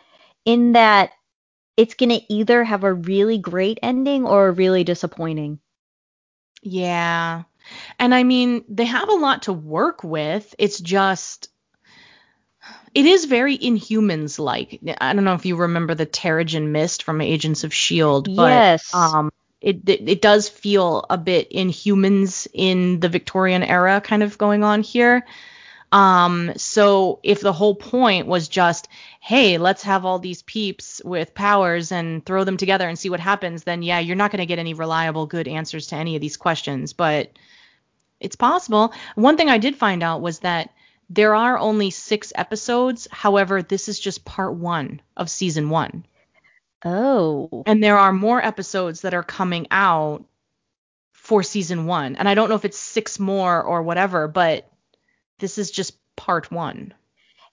in 0.45 0.73
that 0.73 1.11
it's 1.77 1.93
going 1.93 2.09
to 2.09 2.33
either 2.33 2.63
have 2.63 2.83
a 2.83 2.93
really 2.93 3.37
great 3.37 3.79
ending 3.81 4.25
or 4.25 4.47
a 4.47 4.51
really 4.51 4.83
disappointing. 4.83 5.59
Yeah. 6.61 7.43
And 7.99 8.13
I 8.13 8.23
mean, 8.23 8.65
they 8.67 8.85
have 8.85 9.09
a 9.09 9.13
lot 9.13 9.43
to 9.43 9.53
work 9.53 10.03
with. 10.03 10.53
It's 10.57 10.79
just 10.79 11.49
it 12.93 13.05
is 13.05 13.25
very 13.25 13.57
Inhumans 13.57 14.39
like. 14.39 14.81
I 14.99 15.13
don't 15.13 15.23
know 15.23 15.35
if 15.35 15.45
you 15.45 15.55
remember 15.55 15.93
the 15.93 16.05
Terrigen 16.05 16.69
mist 16.69 17.03
from 17.03 17.21
Agents 17.21 17.63
of 17.63 17.73
Shield, 17.73 18.35
but 18.35 18.49
yes. 18.49 18.93
um 18.93 19.31
it, 19.61 19.87
it 19.87 20.09
it 20.09 20.21
does 20.21 20.49
feel 20.49 21.05
a 21.09 21.17
bit 21.17 21.51
Inhumans 21.51 22.47
in 22.53 22.99
the 22.99 23.09
Victorian 23.09 23.63
era 23.63 24.01
kind 24.01 24.23
of 24.23 24.37
going 24.37 24.63
on 24.63 24.81
here. 24.81 25.25
Um 25.91 26.53
so 26.57 27.19
if 27.23 27.41
the 27.41 27.53
whole 27.53 27.75
point 27.75 28.27
was 28.27 28.47
just 28.47 28.87
hey, 29.21 29.57
let's 29.57 29.83
have 29.83 30.05
all 30.05 30.19
these 30.19 30.41
peeps 30.43 31.01
with 31.03 31.33
powers 31.33 31.91
and 31.91 32.25
throw 32.25 32.43
them 32.43 32.57
together 32.57 32.87
and 32.87 32.97
see 32.97 33.09
what 33.09 33.19
happens, 33.19 33.63
then 33.63 33.83
yeah, 33.83 33.99
you're 33.99 34.15
not 34.15 34.31
going 34.31 34.39
to 34.39 34.45
get 34.45 34.59
any 34.59 34.73
reliable 34.73 35.25
good 35.25 35.47
answers 35.47 35.87
to 35.87 35.95
any 35.95 36.15
of 36.15 36.21
these 36.21 36.37
questions, 36.37 36.93
but 36.93 37.31
it's 38.19 38.35
possible. 38.35 38.93
One 39.15 39.37
thing 39.37 39.49
I 39.49 39.57
did 39.59 39.75
find 39.75 40.03
out 40.03 40.21
was 40.21 40.39
that 40.39 40.71
there 41.09 41.35
are 41.35 41.57
only 41.57 41.89
6 41.91 42.33
episodes. 42.35 43.07
However, 43.11 43.61
this 43.61 43.87
is 43.89 43.99
just 43.99 44.25
part 44.25 44.53
1 44.55 45.01
of 45.15 45.29
season 45.29 45.69
1. 45.69 46.05
oh. 46.85 47.63
And 47.65 47.83
there 47.83 47.97
are 47.97 48.13
more 48.13 48.43
episodes 48.43 49.01
that 49.01 49.13
are 49.13 49.23
coming 49.23 49.67
out 49.71 50.25
for 51.11 51.43
season 51.43 51.85
one. 51.85 52.15
And 52.15 52.29
I 52.29 52.35
don't 52.35 52.49
know 52.49 52.55
if 52.55 52.65
it's 52.65 52.77
six 52.79 53.19
more 53.19 53.61
or 53.61 53.83
whatever, 53.83 54.27
but 54.29 54.71
this 55.39 55.57
is 55.57 55.71
just 55.71 55.97
part 56.15 56.51
one. 56.51 56.93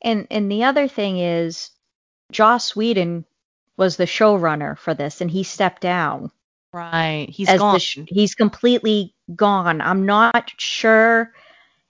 And 0.03 0.27
and 0.31 0.51
the 0.51 0.65
other 0.65 0.89
thing 0.89 1.19
is 1.19 1.71
Joss 2.31 2.77
Whedon 2.77 3.25
was 3.77 3.97
the 3.97 4.05
showrunner 4.05 4.77
for 4.79 4.95
this 4.95 5.21
and 5.21 5.31
he 5.31 5.43
stepped 5.43 5.83
down. 5.83 6.31
Right. 6.73 7.29
He's 7.31 7.49
gone. 7.49 7.79
sh- 7.79 8.01
he's 8.09 8.35
completely 8.35 9.15
gone. 9.37 9.81
I'm 9.81 10.07
not 10.07 10.53
sure 10.59 11.33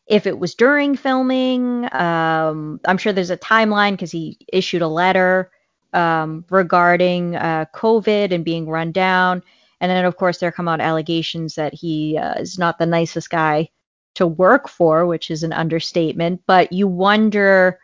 if 0.07 0.27
it 0.27 0.39
was 0.39 0.55
during 0.55 0.97
filming. 0.97 1.89
Um, 1.95 2.81
I'm 2.85 2.99
sure 2.99 3.13
there's 3.13 3.31
a 3.31 3.37
timeline 3.39 3.93
because 3.93 4.13
he 4.13 4.39
issued 4.53 4.83
a 4.83 4.89
letter 4.89 5.51
um, 5.95 6.45
regarding 6.51 7.37
uh, 7.37 7.65
COVID 7.75 8.33
and 8.33 8.45
being 8.45 8.69
run 8.69 8.93
down. 8.93 9.43
And 9.81 9.91
then, 9.91 10.05
of 10.05 10.17
course, 10.17 10.39
there 10.39 10.53
come 10.53 10.69
out 10.69 10.81
allegations 10.81 11.55
that 11.55 11.73
he 11.73 12.19
uh, 12.19 12.35
is 12.35 12.59
not 12.59 12.79
the 12.79 12.87
nicest 12.87 13.31
guy 13.31 13.71
to 14.15 14.27
work 14.27 14.69
for, 14.69 15.07
which 15.07 15.31
is 15.31 15.43
an 15.43 15.53
understatement. 15.53 16.43
But 16.47 16.73
you 16.73 16.87
wonder, 16.89 17.79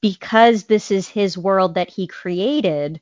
because 0.00 0.64
this 0.64 0.90
is 0.90 1.08
his 1.08 1.36
world 1.36 1.74
that 1.74 1.90
he 1.90 2.06
created, 2.06 3.00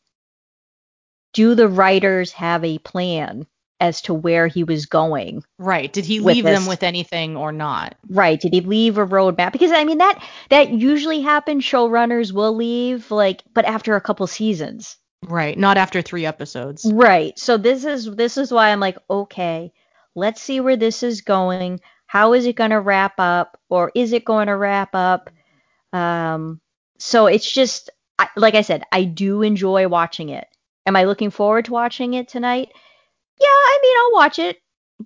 do 1.33 1.55
the 1.55 1.69
writers 1.69 2.33
have 2.33 2.65
a 2.65 2.79
plan 2.79 3.47
as 3.81 4.03
to 4.03 4.15
where 4.15 4.47
he 4.47 4.63
was 4.63 4.87
going? 4.87 5.43
right. 5.59 5.93
Did 5.93 6.05
he 6.05 6.21
leave 6.21 6.45
them 6.45 6.67
with 6.67 6.83
anything 6.83 7.37
or 7.37 7.51
not? 7.51 7.95
Right. 8.09 8.39
Did 8.39 8.53
he 8.53 8.61
leave 8.61 8.99
a 8.99 9.07
roadmap? 9.07 9.53
Because 9.53 9.73
I 9.73 9.85
mean 9.85 9.99
that 9.99 10.23
that 10.51 10.71
usually 10.71 11.23
happens. 11.23 11.65
Showrunners 11.65 12.33
will 12.33 12.55
leave 12.55 13.11
like, 13.11 13.43
but 13.55 13.65
after 13.65 13.97
a 13.97 14.01
couple 14.01 14.27
seasons. 14.27 14.97
Right. 15.23 15.59
Not 15.59 15.77
after 15.77 16.03
three 16.03 16.27
episodes. 16.27 16.91
Right. 16.91 17.39
So 17.39 17.57
this 17.57 17.85
is 17.85 18.11
this 18.15 18.37
is 18.37 18.53
why 18.53 18.71
I'm 18.71 18.81
like, 18.81 18.99
okay, 19.09 19.73
let's 20.15 20.43
see 20.43 20.61
where 20.61 20.77
this 20.77 21.03
is 21.03 21.23
going. 21.23 21.81
How 22.11 22.33
is 22.33 22.45
it 22.45 22.57
going 22.57 22.71
to 22.71 22.81
wrap 22.81 23.15
up, 23.19 23.57
or 23.69 23.93
is 23.95 24.13
it 24.13 24.25
going 24.25 24.49
to 24.49 24.57
wrap 24.57 24.97
up? 24.97 25.31
Um. 25.93 26.61
So 26.99 27.27
it's 27.29 27.49
just 27.49 27.89
I, 28.19 28.27
like 28.35 28.57
I 28.57 28.63
said, 28.63 28.83
I 28.91 29.05
do 29.05 29.43
enjoy 29.43 29.87
watching 29.87 30.31
it. 30.31 30.49
Am 30.87 30.97
I 30.97 31.05
looking 31.05 31.31
forward 31.31 31.67
to 31.67 31.73
watching 31.73 32.15
it 32.15 32.27
tonight? 32.27 32.69
Yeah, 33.41 33.47
I 33.47 33.79
mean, 33.81 33.97
I'll 33.99 34.19
watch 34.21 34.39
it, 34.41 34.59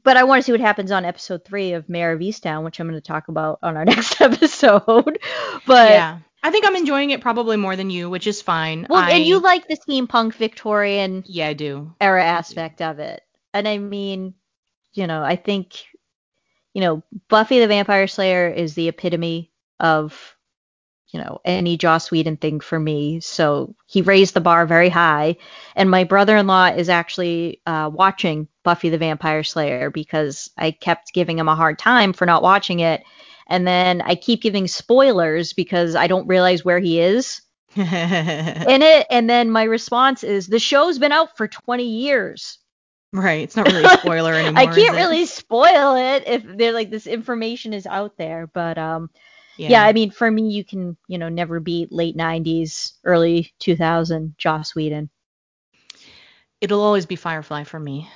but 0.02 0.16
I 0.16 0.24
want 0.24 0.40
to 0.40 0.46
see 0.46 0.52
what 0.52 0.62
happens 0.62 0.90
on 0.90 1.04
episode 1.04 1.44
three 1.44 1.72
of 1.74 1.90
Mare 1.90 2.12
of 2.12 2.20
Easttown, 2.20 2.64
which 2.64 2.80
I'm 2.80 2.88
going 2.88 2.98
to 3.00 3.06
talk 3.06 3.28
about 3.28 3.58
on 3.62 3.76
our 3.76 3.84
next 3.94 4.18
episode. 4.22 5.18
but 5.66 5.90
yeah. 5.90 6.20
I 6.42 6.50
think 6.50 6.66
I'm 6.66 6.74
enjoying 6.76 7.10
it 7.10 7.20
probably 7.20 7.58
more 7.58 7.76
than 7.76 7.90
you, 7.90 8.08
which 8.08 8.26
is 8.26 8.40
fine. 8.40 8.86
well, 8.88 9.02
I, 9.02 9.10
and 9.12 9.24
you 9.26 9.40
like 9.40 9.68
the 9.68 9.76
steampunk 9.76 10.34
Victorian 10.34 11.22
Yeah, 11.26 11.48
I 11.48 11.52
do. 11.52 11.92
era 12.00 12.24
aspect 12.24 12.80
of 12.80 12.98
it. 12.98 13.20
And 13.52 13.68
I 13.68 13.76
mean, 13.78 14.34
you 14.94 15.06
know, 15.06 15.22
I 15.22 15.36
think, 15.36 15.84
you 16.74 16.80
know, 16.80 17.02
Buffy 17.28 17.60
the 17.60 17.68
Vampire 17.68 18.06
Slayer 18.06 18.48
is 18.48 18.74
the 18.74 18.88
epitome 18.88 19.50
of, 19.78 20.36
you 21.08 21.20
know, 21.20 21.40
any 21.44 21.76
Joss 21.76 22.10
Whedon 22.10 22.36
thing 22.36 22.58
for 22.58 22.78
me. 22.78 23.20
So 23.20 23.76
he 23.86 24.02
raised 24.02 24.34
the 24.34 24.40
bar 24.40 24.66
very 24.66 24.88
high. 24.88 25.36
And 25.76 25.88
my 25.88 26.02
brother 26.02 26.36
in 26.36 26.48
law 26.48 26.66
is 26.66 26.88
actually 26.88 27.62
uh, 27.64 27.90
watching 27.92 28.48
Buffy 28.64 28.90
the 28.90 28.98
Vampire 28.98 29.44
Slayer 29.44 29.88
because 29.88 30.50
I 30.58 30.72
kept 30.72 31.14
giving 31.14 31.38
him 31.38 31.48
a 31.48 31.54
hard 31.54 31.78
time 31.78 32.12
for 32.12 32.26
not 32.26 32.42
watching 32.42 32.80
it. 32.80 33.04
And 33.46 33.66
then 33.66 34.02
I 34.02 34.16
keep 34.16 34.42
giving 34.42 34.66
spoilers 34.66 35.52
because 35.52 35.94
I 35.94 36.08
don't 36.08 36.26
realize 36.26 36.64
where 36.64 36.80
he 36.80 36.98
is 36.98 37.40
in 37.76 37.84
it. 37.86 39.06
And 39.10 39.30
then 39.30 39.50
my 39.50 39.62
response 39.62 40.24
is 40.24 40.48
the 40.48 40.58
show's 40.58 40.98
been 40.98 41.12
out 41.12 41.36
for 41.36 41.46
20 41.46 41.84
years. 41.84 42.58
Right. 43.14 43.42
It's 43.42 43.56
not 43.56 43.66
really 43.66 43.84
a 43.84 43.90
spoiler 43.90 44.34
anymore. 44.38 44.54
I 44.56 44.66
can't 44.66 44.96
really 44.96 45.26
spoil 45.26 45.96
it 45.96 46.24
if 46.26 46.44
they're 46.44 46.72
like 46.72 46.90
this 46.90 47.06
information 47.06 47.72
is 47.74 47.86
out 47.86 48.16
there, 48.18 48.46
but 48.48 48.78
um 48.78 49.10
yeah. 49.66 49.84
I 49.84 49.92
mean 49.92 50.10
for 50.10 50.30
me 50.30 50.50
you 50.50 50.64
can, 50.64 50.96
you 51.08 51.18
know, 51.18 51.28
never 51.28 51.60
beat 51.60 51.92
late 51.92 52.16
90s, 52.16 52.94
early 53.04 53.54
2000 53.60 54.34
Joss 54.38 54.74
Whedon. 54.74 55.10
It'll 56.60 56.80
always 56.80 57.06
be 57.06 57.16
Firefly 57.16 57.64
for 57.64 57.78
me. 57.78 58.10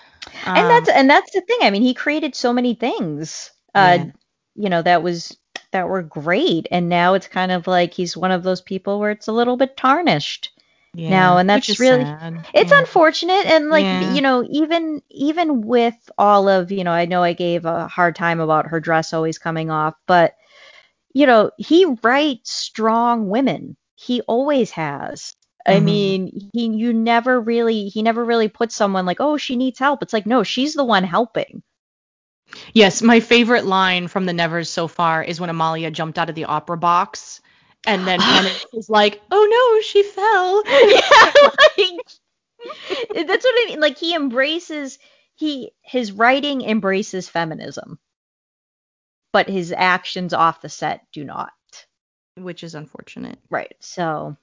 and 0.54 0.70
Um, 0.70 0.70
that's 0.70 0.88
and 0.88 1.08
that's 1.10 1.32
the 1.32 1.40
thing. 1.42 1.58
I 1.62 1.70
mean, 1.70 1.82
he 1.82 1.94
created 1.94 2.34
so 2.34 2.52
many 2.52 2.74
things 2.74 3.50
uh 3.74 3.98
Yeah. 3.98 4.06
you 4.54 4.70
know 4.70 4.82
that 4.82 5.02
was 5.02 5.36
that 5.72 5.88
were 5.88 6.02
great 6.02 6.66
and 6.70 6.88
now 6.88 7.14
it's 7.14 7.28
kind 7.28 7.52
of 7.52 7.66
like 7.66 7.94
he's 7.94 8.16
one 8.16 8.32
of 8.32 8.42
those 8.42 8.62
people 8.62 8.98
where 9.00 9.10
it's 9.12 9.28
a 9.28 9.32
little 9.32 9.56
bit 9.56 9.76
tarnished. 9.76 10.50
Yeah, 10.98 11.10
now, 11.10 11.38
and 11.38 11.48
that's 11.48 11.78
really- 11.80 12.02
sad. 12.04 12.46
It's 12.52 12.70
Yeah. 12.72 12.78
unfortunate 12.80 13.46
and 13.46 13.68
like 13.70 13.84
Yeah. 13.84 14.12
you 14.14 14.20
know 14.20 14.44
even 14.50 15.00
even 15.10 15.60
with 15.62 15.94
all 16.18 16.48
of 16.48 16.72
you 16.72 16.82
know 16.84 16.90
I 16.92 17.04
know 17.06 17.22
I 17.22 17.32
gave 17.34 17.64
a 17.64 17.86
hard 17.88 18.16
time 18.16 18.40
about 18.40 18.66
her 18.68 18.80
dress 18.80 19.12
always 19.12 19.38
coming 19.38 19.70
off 19.70 19.94
but 20.06 20.34
you 21.14 21.26
know 21.26 21.50
he 21.56 21.84
writes 22.02 22.52
strong 22.52 23.28
women 23.28 23.76
he 23.94 24.20
always 24.22 24.70
has 24.72 25.34
I 25.66 25.76
Mhm. 25.76 25.84
mean 25.84 26.50
he 26.52 26.66
you 26.68 26.92
never 26.92 27.40
really 27.40 27.88
he 27.88 28.02
never 28.02 28.24
really 28.24 28.48
puts 28.48 28.74
someone 28.74 29.06
like 29.06 29.20
oh 29.20 29.36
she 29.36 29.56
needs 29.56 29.78
help 29.78 30.02
it's 30.02 30.12
like 30.12 30.26
no 30.26 30.42
she's 30.42 30.74
the 30.74 30.84
one 30.84 31.04
helping 31.04 31.62
Yes, 32.72 33.02
my 33.02 33.20
favorite 33.20 33.66
line 33.66 34.08
from 34.08 34.24
the 34.24 34.32
Nevers 34.32 34.70
so 34.70 34.88
far 34.88 35.22
is 35.22 35.38
when 35.38 35.50
Amalia 35.50 35.90
jumped 35.90 36.18
out 36.18 36.30
of 36.30 36.34
the 36.34 36.46
opera 36.46 36.78
box, 36.78 37.42
and 37.86 38.06
then 38.06 38.20
Penance 38.22 38.66
was 38.72 38.88
like, 38.88 39.20
"Oh 39.30 39.46
no, 39.50 39.82
she 39.82 40.02
fell." 40.02 40.62
yeah, 40.66 41.32
like, 43.14 43.26
that's 43.26 43.44
what 43.44 43.54
I 43.54 43.66
mean. 43.68 43.80
Like 43.80 43.98
he 43.98 44.14
embraces 44.14 44.98
he 45.34 45.72
his 45.82 46.12
writing 46.12 46.62
embraces 46.62 47.28
feminism, 47.28 47.98
but 49.32 49.48
his 49.48 49.72
actions 49.76 50.34
off 50.34 50.60
the 50.60 50.68
set 50.68 51.06
do 51.12 51.24
not. 51.24 51.52
Which 52.36 52.62
is 52.62 52.74
unfortunate. 52.74 53.38
Right. 53.50 53.74
So 53.80 54.36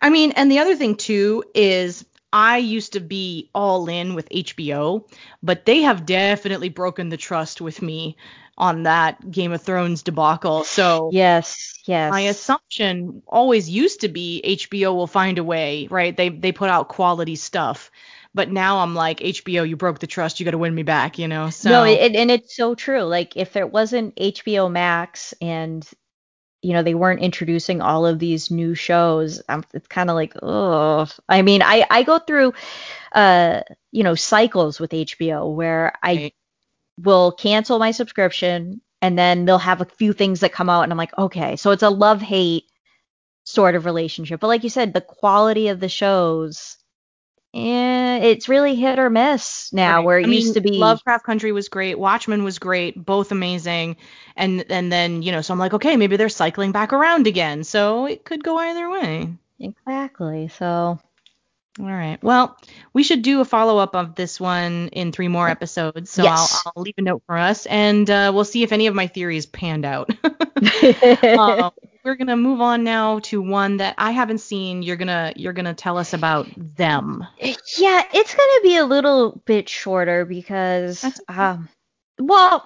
I 0.00 0.10
mean, 0.10 0.32
and 0.32 0.50
the 0.50 0.58
other 0.60 0.76
thing 0.76 0.96
too 0.96 1.44
is 1.54 2.04
I 2.36 2.58
used 2.58 2.92
to 2.92 3.00
be 3.00 3.48
all 3.54 3.88
in 3.88 4.14
with 4.14 4.28
HBO, 4.28 5.08
but 5.42 5.64
they 5.64 5.80
have 5.80 6.04
definitely 6.04 6.68
broken 6.68 7.08
the 7.08 7.16
trust 7.16 7.62
with 7.62 7.80
me 7.80 8.18
on 8.58 8.82
that 8.82 9.30
Game 9.30 9.52
of 9.52 9.62
Thrones 9.62 10.02
debacle. 10.02 10.64
So 10.64 11.08
yes, 11.14 11.72
yes. 11.86 12.10
my 12.10 12.20
assumption 12.20 13.22
always 13.26 13.70
used 13.70 14.02
to 14.02 14.08
be 14.08 14.42
HBO 14.44 14.94
will 14.94 15.06
find 15.06 15.38
a 15.38 15.44
way, 15.44 15.88
right? 15.90 16.14
They 16.14 16.28
they 16.28 16.52
put 16.52 16.68
out 16.68 16.90
quality 16.90 17.36
stuff. 17.36 17.90
But 18.34 18.52
now 18.52 18.80
I'm 18.80 18.94
like 18.94 19.20
HBO, 19.20 19.66
you 19.66 19.76
broke 19.76 20.00
the 20.00 20.06
trust, 20.06 20.38
you 20.38 20.44
got 20.44 20.50
to 20.50 20.58
win 20.58 20.74
me 20.74 20.82
back, 20.82 21.18
you 21.18 21.28
know. 21.28 21.48
So 21.48 21.70
no, 21.70 21.84
it, 21.84 22.14
and 22.14 22.30
it's 22.30 22.54
so 22.54 22.74
true. 22.74 23.04
Like 23.04 23.34
if 23.38 23.54
there 23.54 23.66
wasn't 23.66 24.14
HBO 24.14 24.70
Max 24.70 25.32
and 25.40 25.88
you 26.62 26.72
know 26.72 26.82
they 26.82 26.94
weren't 26.94 27.20
introducing 27.22 27.80
all 27.82 28.06
of 28.06 28.18
these 28.18 28.50
new 28.50 28.74
shows, 28.74 29.42
um, 29.48 29.64
it's 29.74 29.88
kind 29.88 30.10
of 30.10 30.16
like 30.16 30.34
oh. 30.42 31.06
I 31.28 31.42
mean, 31.42 31.62
I 31.62 31.86
I 31.90 32.02
go 32.02 32.18
through 32.18 32.54
uh 33.12 33.62
you 33.92 34.04
know 34.04 34.14
cycles 34.14 34.80
with 34.80 34.94
HBO 34.94 35.48
where 35.50 35.92
I 36.02 36.22
Right. 36.22 36.34
will 36.98 37.32
cancel 37.32 37.78
my 37.78 37.90
subscription 37.92 38.80
and 39.02 39.18
then 39.18 39.44
they'll 39.44 39.58
have 39.58 39.80
a 39.80 39.84
few 39.86 40.12
things 40.12 40.40
that 40.40 40.52
come 40.52 40.70
out 40.70 40.82
and 40.82 40.92
I'm 40.92 40.98
like, 40.98 41.16
okay, 41.18 41.56
so 41.56 41.70
it's 41.72 41.82
a 41.82 41.90
love 41.90 42.22
hate 42.22 42.64
sort 43.44 43.74
of 43.74 43.84
relationship. 43.86 44.40
But 44.40 44.48
like 44.48 44.64
you 44.64 44.70
said, 44.70 44.92
the 44.92 45.00
quality 45.00 45.68
of 45.68 45.80
the 45.80 45.88
shows, 45.88 46.76
eh, 47.56 48.18
it's 48.24 48.48
really 48.48 48.74
hit 48.76 48.98
or 48.98 49.10
miss 49.10 49.72
now, 49.72 50.02
Right. 50.02 50.04
where 50.04 50.18
it 50.20 50.26
I 50.26 50.28
mean, 50.28 50.36
used 50.36 50.54
to 50.54 50.60
be. 50.60 50.70
Lovecraft 50.78 51.24
Country 51.24 51.52
was 51.52 51.68
great, 51.68 51.98
Watchmen 51.98 52.44
was 52.44 52.58
great, 52.58 53.02
both 53.04 53.32
amazing, 53.32 53.96
and 54.36 54.64
and 54.70 54.92
then 54.92 55.22
you 55.22 55.32
know, 55.32 55.40
so 55.42 55.52
I'm 55.54 55.58
like, 55.60 55.74
okay, 55.74 55.96
maybe 55.96 56.16
they're 56.16 56.28
cycling 56.28 56.72
back 56.72 56.92
around 56.92 57.26
again, 57.26 57.64
so 57.64 58.06
it 58.06 58.24
could 58.24 58.44
go 58.44 58.58
either 58.58 58.90
way. 58.90 59.34
Exactly. 59.60 60.48
So 60.48 60.98
All 61.80 61.86
right. 61.86 62.22
Well, 62.22 62.56
we 62.94 63.02
should 63.02 63.22
do 63.22 63.40
a 63.40 63.44
follow 63.44 63.78
up 63.78 63.94
of 63.96 64.14
this 64.14 64.40
one 64.40 64.88
in 64.88 65.12
three 65.12 65.28
more 65.28 65.48
episodes. 65.48 66.10
So 66.10 66.24
Yes. 66.24 66.62
I'll, 66.64 66.72
I'll 66.76 66.82
leave 66.82 66.94
a 66.98 67.02
note 67.02 67.22
for 67.26 67.36
us, 67.36 67.66
and 67.66 68.08
uh, 68.10 68.32
we'll 68.34 68.44
see 68.44 68.62
if 68.62 68.72
any 68.72 68.86
of 68.86 68.94
my 68.94 69.08
theories 69.08 69.46
panned 69.46 69.84
out. 69.84 70.10
uh, 71.36 71.70
we're 72.06 72.14
gonna 72.14 72.36
move 72.36 72.60
on 72.60 72.84
now 72.84 73.18
to 73.18 73.42
one 73.42 73.78
that 73.78 73.96
I 73.98 74.12
haven't 74.12 74.38
seen. 74.38 74.82
You're 74.82 74.96
gonna 74.96 75.32
you're 75.34 75.52
gonna 75.52 75.74
tell 75.74 75.98
us 75.98 76.12
about 76.14 76.46
them. 76.56 77.26
yeah, 77.78 78.02
it's 78.14 78.34
gonna 78.34 78.60
be 78.62 78.76
a 78.76 78.84
little 78.86 79.42
bit 79.44 79.68
shorter 79.68 80.24
because 80.24 81.02
That's 81.02 81.20
um 81.28 81.68
well, 82.20 82.64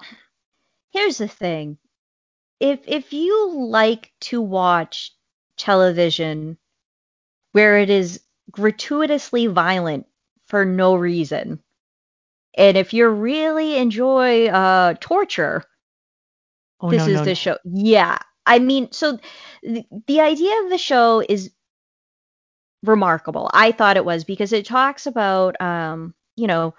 here's 0.91 1.17
the 1.17 1.27
thing. 1.27 1.79
If 2.59 2.81
if 2.87 3.13
you 3.13 3.51
like 3.53 4.11
to 4.21 4.41
watch 4.41 5.11
television 5.57 6.57
where 7.53 7.79
it 7.79 7.89
is 7.89 8.21
gratuitously 8.51 9.47
violent 9.47 10.05
for 10.47 10.65
no 10.65 10.93
reason, 10.95 11.63
and 12.55 12.77
if 12.77 12.93
you 12.93 13.07
really 13.07 13.77
enjoy 13.77 14.47
uh 14.49 14.93
torture, 14.99 15.63
Oh 16.81 16.89
this 16.89 17.01
no 17.01 17.07
is 17.07 17.13
no 17.13 17.23
the 17.23 17.29
no. 17.29 17.33
show. 17.33 17.57
Yeah. 17.63 18.19
I 18.45 18.59
mean, 18.59 18.91
so 18.91 19.19
the, 19.63 19.85
the 20.07 20.21
idea 20.21 20.61
of 20.63 20.69
the 20.69 20.77
show 20.77 21.23
is 21.27 21.51
remarkable. 22.83 23.49
I 23.53 23.71
thought 23.71 23.97
it 23.97 24.05
was 24.05 24.23
because 24.23 24.53
it 24.53 24.65
talks 24.65 25.05
about, 25.05 25.59
um, 25.61 26.13
you 26.35 26.47
know, 26.47 26.73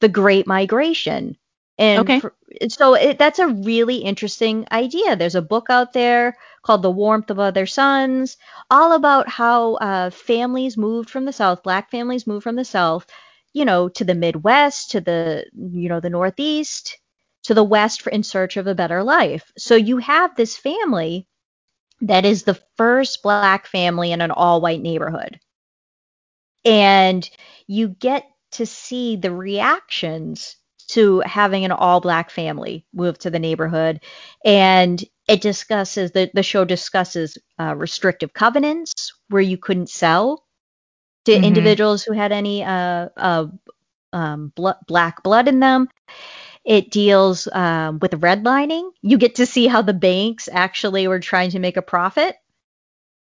the 0.00 0.08
Great 0.08 0.46
Migration 0.46 1.36
And 1.78 2.12
Okay. 2.12 2.16
for, 2.16 2.34
so 2.68 2.94
it, 2.94 3.18
that's 3.18 3.38
a 3.38 3.48
really 3.48 3.96
interesting 3.98 4.66
idea. 4.72 5.16
There's 5.16 5.34
a 5.34 5.42
book 5.42 5.66
out 5.70 5.92
there 5.92 6.36
called 6.62 6.82
The 6.82 6.90
Warmth 6.90 7.30
of 7.30 7.38
Other 7.38 7.66
Suns, 7.66 8.36
all 8.70 8.92
about 8.92 9.28
how 9.28 9.74
uh, 9.76 10.10
families 10.10 10.76
moved 10.76 11.10
from 11.10 11.24
the 11.26 11.32
South, 11.32 11.62
black 11.62 11.90
families 11.90 12.26
moved 12.26 12.44
from 12.44 12.56
the 12.56 12.64
South, 12.64 13.06
you 13.52 13.64
know, 13.64 13.88
to 13.90 14.04
the 14.04 14.14
Midwest, 14.14 14.90
to 14.92 15.00
the, 15.00 15.46
you 15.54 15.88
know, 15.88 16.00
the 16.00 16.10
Northeast, 16.10 16.98
to 17.46 17.54
the 17.54 17.64
West 17.64 18.02
for, 18.02 18.10
in 18.10 18.22
search 18.22 18.56
of 18.56 18.66
a 18.68 18.74
better 18.74 19.02
life. 19.02 19.52
So 19.58 19.76
you 19.76 19.98
have 19.98 20.36
this 20.36 20.56
family 20.56 21.28
that 22.02 22.24
is 22.26 22.44
the 22.44 22.60
first 22.76 23.22
black 23.22 23.54
family 23.66 24.02
in 24.12 24.12
an 24.12 24.22
all 24.22 24.52
white 24.52 24.72
neighborhood. 24.72 25.32
And 26.64 27.28
you 27.66 27.88
get 27.88 28.24
to 28.52 28.66
see 28.66 29.16
the 29.16 29.32
reactions 29.32 30.56
to 30.88 31.20
having 31.20 31.64
an 31.64 31.72
all 31.72 32.00
black 32.00 32.30
family 32.30 32.86
move 32.92 33.18
to 33.20 33.30
the 33.30 33.38
neighborhood. 33.38 34.00
And 34.44 35.02
it 35.28 35.40
discusses, 35.40 36.12
the, 36.12 36.30
the 36.34 36.42
show 36.42 36.64
discusses 36.64 37.38
uh, 37.60 37.74
restrictive 37.76 38.32
covenants 38.32 39.12
where 39.28 39.42
you 39.42 39.58
couldn't 39.58 39.90
sell 39.90 40.44
to 41.26 41.38
Mhm. 41.38 41.44
individuals 41.44 42.02
who 42.02 42.12
had 42.12 42.32
any 42.32 42.64
uh, 42.64 43.08
uh, 43.16 43.46
um, 44.12 44.52
blo- 44.56 44.74
black 44.86 45.22
blood 45.22 45.48
in 45.48 45.60
them. 45.60 45.88
It 46.66 46.90
deals 46.90 47.46
um, 47.52 48.00
with 48.00 48.10
redlining. 48.10 48.90
You 49.00 49.18
get 49.18 49.36
to 49.36 49.46
see 49.46 49.68
how 49.68 49.82
the 49.82 49.94
banks 49.94 50.48
actually 50.50 51.06
were 51.06 51.20
trying 51.20 51.50
to 51.50 51.60
make 51.60 51.76
a 51.76 51.82
profit. 51.82 52.36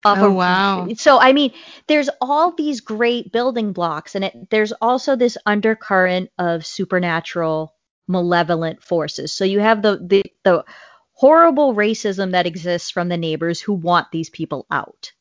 Off 0.05 0.17
Oh, 0.17 0.27
of, 0.27 0.33
wow. 0.33 0.87
So 0.95 1.19
I 1.19 1.33
mean, 1.33 1.51
there's 1.87 2.09
all 2.21 2.53
these 2.53 2.79
great 2.79 3.33
building 3.33 3.73
blocks, 3.73 4.15
and 4.15 4.23
it, 4.25 4.49
there's 4.49 4.71
also 4.71 5.17
this 5.17 5.37
undercurrent 5.45 6.29
of 6.37 6.65
supernatural, 6.65 7.75
malevolent 8.07 8.81
forces. 8.81 9.33
So 9.33 9.43
you 9.43 9.59
have 9.59 9.81
the 9.81 9.99
the, 10.01 10.23
the 10.43 10.63
horrible 11.11 11.73
racism 11.73 12.31
that 12.31 12.47
exists 12.47 12.91
from 12.91 13.09
the 13.09 13.17
neighbors 13.17 13.59
who 13.59 13.73
want 13.73 14.07
these 14.11 14.29
people 14.29 14.65
out. 14.71 15.11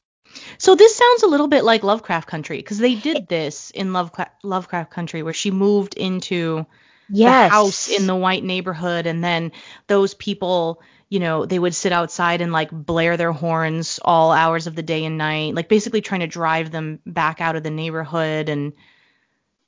So 0.58 0.76
this 0.76 0.94
sounds 0.94 1.24
a 1.24 1.28
little 1.28 1.48
bit 1.48 1.64
like 1.64 1.82
Lovecraft 1.82 2.28
Country 2.28 2.58
because 2.58 2.78
they 2.78 2.94
did 2.94 3.28
this 3.28 3.70
in 3.70 3.92
Lovecraft, 3.92 4.44
Lovecraft 4.44 4.90
Country 4.90 5.22
where 5.22 5.34
she 5.34 5.50
moved 5.50 5.94
into 5.94 6.66
Yes. 7.12 7.50
the 7.50 7.54
house 7.54 7.88
in 7.88 8.06
the 8.06 8.16
white 8.16 8.44
neighborhood 8.44 9.06
and 9.06 9.22
then 9.22 9.52
those 9.86 10.14
people, 10.14 10.80
you 11.08 11.20
know, 11.20 11.46
they 11.46 11.58
would 11.58 11.74
sit 11.74 11.92
outside 11.92 12.40
and 12.40 12.52
like 12.52 12.70
blare 12.72 13.16
their 13.16 13.32
horns 13.32 14.00
all 14.02 14.32
hours 14.32 14.66
of 14.66 14.74
the 14.74 14.82
day 14.82 15.04
and 15.04 15.18
night, 15.18 15.54
like 15.54 15.68
basically 15.68 16.00
trying 16.00 16.20
to 16.20 16.26
drive 16.26 16.70
them 16.70 17.00
back 17.06 17.40
out 17.40 17.56
of 17.56 17.62
the 17.62 17.70
neighborhood 17.70 18.48
and 18.48 18.72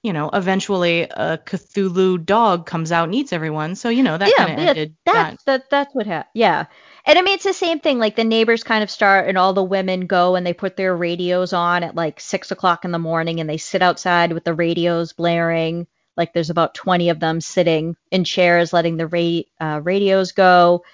you 0.03 0.13
know, 0.13 0.29
eventually 0.35 1.03
a 1.05 1.39
Cthulhu 1.39 2.23
dog 2.27 2.67
comes 2.67 2.93
out 2.93 3.05
and 3.05 3.15
eats 3.15 3.33
everyone. 3.33 3.75
So, 3.75 3.89
you 3.89 4.03
know, 4.03 4.19
that 4.19 4.35
kind 4.37 4.53
of 4.53 4.59
ended 4.59 4.97
that. 5.07 5.31
That's 5.31 5.45
that 5.45 5.71
that's 5.71 5.95
what 5.95 6.07
happened. 6.07 6.31
Yeah. 6.35 6.67
And 7.07 7.19
I 7.19 7.23
mean 7.23 7.35
it's 7.35 7.45
the 7.45 7.55
same 7.55 7.81
thing. 7.81 7.99
Like 7.99 8.15
the 8.15 8.25
neighbors 8.25 8.65
kind 8.65 8.83
of 8.85 8.91
start 8.91 9.29
and 9.29 9.39
all 9.39 9.55
the 9.55 9.65
women 9.65 10.07
go 10.07 10.37
and 10.37 10.47
they 10.47 10.53
put 10.53 10.77
their 10.77 10.95
radios 10.95 11.55
on 11.55 11.83
at 11.83 11.95
like 11.95 12.21
six 12.21 12.51
o'clock 12.51 12.85
in 12.85 12.91
the 12.91 12.99
morning 12.99 13.41
and 13.41 13.49
they 13.49 13.57
sit 13.57 13.81
outside 13.81 14.35
with 14.35 14.45
the 14.45 14.53
radios 14.53 15.15
blaring. 15.15 15.87
Like 16.17 16.33
there's 16.33 16.51
about 16.51 16.75
20 16.75 17.09
of 17.11 17.21
them 17.21 17.41
sitting 17.41 17.97
in 18.11 18.25
chairs 18.25 18.73
letting 18.73 18.97
the 18.97 19.07
ra- 19.07 19.67
uh, 19.67 19.81
radios 19.81 20.33
go. 20.33 20.85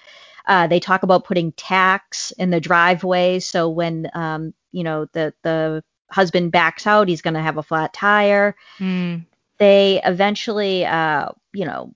Uh, 0.47 0.67
they 0.67 0.81
talk 0.81 1.03
about 1.03 1.25
putting 1.25 1.53
tacks 1.53 2.33
in 2.39 2.51
the 2.51 2.61
driveway 2.61 3.39
so 3.41 3.69
when 3.69 4.09
um, 4.15 4.55
you 4.73 4.83
know 4.85 5.07
the 5.13 5.33
the 5.43 5.83
husband 6.11 6.51
backs 6.53 6.87
out, 6.87 7.09
he's 7.09 7.23
going 7.23 7.35
to 7.35 7.41
have 7.41 7.59
a 7.59 7.63
flat 7.63 7.93
tire 7.93 8.57
Mm. 8.79 9.27
they 9.59 10.01
eventually 10.05 10.85
uh 10.87 11.29
you 11.53 11.67
know 11.67 11.93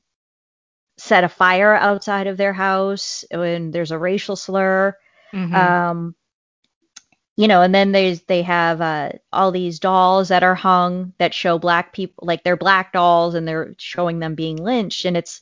set 0.96 1.24
a 1.24 1.28
fire 1.28 1.74
outside 1.74 2.26
of 2.26 2.36
their 2.36 2.52
house 2.52 3.24
when 3.30 3.70
there's 3.70 3.90
a 3.90 3.98
racial 3.98 4.36
slur 4.36 4.96
Mhm. 5.32 5.54
um 5.54 6.14
you 7.36 7.48
know 7.48 7.62
and 7.62 7.74
then 7.74 7.92
there's 7.92 8.20
they 8.22 8.42
have 8.42 8.80
uh 8.80 9.10
all 9.32 9.50
these 9.50 9.78
dolls 9.80 10.28
that 10.28 10.42
are 10.44 10.54
hung 10.54 11.12
that 11.18 11.34
show 11.34 11.58
black 11.58 11.92
people 11.92 12.24
like 12.26 12.44
they're 12.44 12.56
black 12.56 12.92
dolls 12.92 13.34
and 13.34 13.46
they're 13.48 13.74
showing 13.78 14.18
them 14.20 14.34
being 14.34 14.56
lynched. 14.56 15.04
And 15.04 15.16
it's 15.16 15.40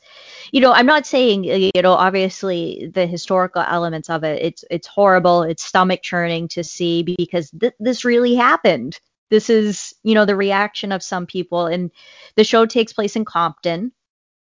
you 0.52 0.60
know 0.60 0.72
i'm 0.72 0.86
not 0.86 1.06
saying 1.06 1.50
uh, 1.50 1.70
you 1.74 1.82
know 1.82 1.92
obviously 1.92 2.90
the 2.94 3.06
historical 3.06 3.62
elements 3.62 4.08
of 4.10 4.24
it 4.24 4.42
it's 4.42 4.64
it's 4.70 4.86
horrible 4.86 5.42
it's 5.42 5.64
stomach 5.64 6.02
churning 6.02 6.48
to 6.48 6.64
see 6.64 7.02
because 7.02 7.50
th- 7.50 7.74
this 7.80 8.04
really 8.04 8.34
happened. 8.34 8.98
This 9.30 9.48
is 9.50 9.94
you 10.02 10.14
know 10.14 10.24
the 10.24 10.36
reaction 10.36 10.92
of 10.92 11.02
some 11.02 11.26
people. 11.26 11.66
And 11.66 11.90
the 12.36 12.44
show 12.44 12.66
takes 12.66 12.92
place 12.92 13.16
in 13.16 13.24
compton 13.24 13.92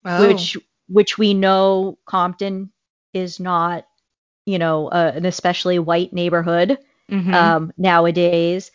Oh. 0.04 0.26
which 0.28 0.56
which 0.88 1.18
we 1.18 1.32
know 1.34 1.98
compton 2.06 2.72
is 3.14 3.38
not 3.40 3.84
you 4.46 4.58
know 4.58 4.88
uh, 4.88 5.12
an 5.14 5.26
especially 5.26 5.78
white 5.78 6.12
neighborhood 6.12 6.78
Mhm. 7.12 7.54
um, 7.56 7.72
nowadays. 7.78 8.70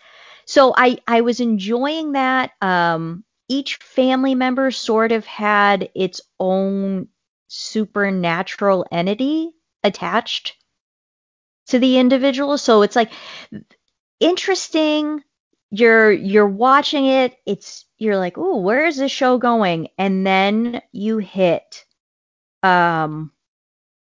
So 0.46 0.74
I 0.78 1.00
I 1.08 1.22
was 1.22 1.40
enjoying 1.42 2.14
that. 2.14 2.52
Um, 2.62 3.24
each 3.50 3.78
family 3.78 4.36
member 4.36 4.72
sort 4.72 5.12
of 5.12 5.26
had 5.26 5.90
its 5.96 6.22
own 6.40 7.08
supernatural 7.50 8.86
entity 8.92 9.52
attached 9.84 10.56
to 11.68 11.80
the 11.80 11.98
individual. 11.98 12.58
So 12.58 12.82
it's 12.82 12.96
like 12.96 13.12
interesting. 14.20 15.24
You're 15.72 16.12
you're 16.12 16.48
watching 16.48 17.06
it. 17.06 17.36
It's 17.46 17.86
you're 17.98 18.18
like, 18.18 18.38
oh, 18.38 18.60
where 18.60 18.86
is 18.86 18.98
this 18.98 19.12
show 19.12 19.38
going? 19.38 19.90
And 19.98 20.26
then 20.26 20.82
you 20.92 21.18
hit 21.18 21.86
um 22.64 23.32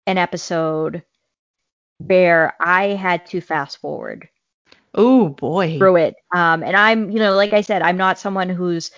an 0.06 0.18
episode 0.18 1.04
where 2.06 2.54
I 2.60 2.88
had 2.88 3.26
to 3.26 3.40
fast 3.40 3.78
forward 3.78 4.28
oh 4.94 5.28
boy. 5.28 5.78
through 5.78 5.96
it. 5.96 6.14
Um, 6.34 6.62
and 6.62 6.76
I'm, 6.76 7.10
you 7.10 7.18
know, 7.18 7.34
like 7.34 7.52
I 7.52 7.62
said, 7.62 7.82
I'm 7.82 7.96
not 7.96 8.18
someone 8.18 8.48
who's, 8.48 8.90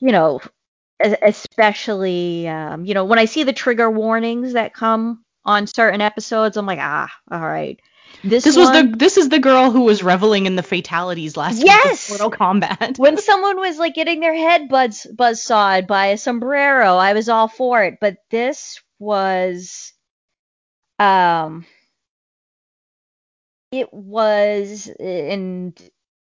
you 0.00 0.12
know, 0.12 0.40
especially, 1.00 2.48
um, 2.48 2.84
you 2.84 2.94
know, 2.94 3.04
when 3.04 3.18
I 3.18 3.26
see 3.26 3.44
the 3.44 3.52
trigger 3.52 3.90
warnings 3.90 4.54
that 4.54 4.74
come 4.74 5.24
on 5.44 5.66
certain 5.66 6.00
episodes, 6.00 6.56
I'm 6.56 6.66
like, 6.66 6.80
ah, 6.80 7.10
all 7.30 7.40
right. 7.40 7.80
This, 8.24 8.44
This 8.44 8.56
was 8.56 8.70
the 8.72 8.94
this 8.96 9.16
is 9.16 9.28
the 9.28 9.38
girl 9.38 9.70
who 9.70 9.82
was 9.82 10.02
reveling 10.02 10.46
in 10.46 10.56
the 10.56 10.62
fatalities 10.62 11.36
last 11.36 11.62
Yes! 11.64 12.10
week 12.10 12.10
Mortal 12.10 12.30
Kombat. 12.30 12.98
when 12.98 13.16
someone 13.18 13.58
was 13.58 13.78
like 13.78 13.94
getting 13.94 14.20
their 14.20 14.34
head 14.34 14.68
buzz 14.68 15.06
buzz 15.16 15.42
sawed 15.42 15.86
by 15.86 16.06
a 16.06 16.18
sombrero, 16.18 16.96
I 16.96 17.12
was 17.12 17.28
all 17.28 17.48
for 17.48 17.84
it. 17.84 17.98
But 18.00 18.16
this 18.30 18.80
was, 18.98 19.92
um, 20.98 21.64
it 23.70 23.92
was, 23.92 24.88
and 24.98 25.78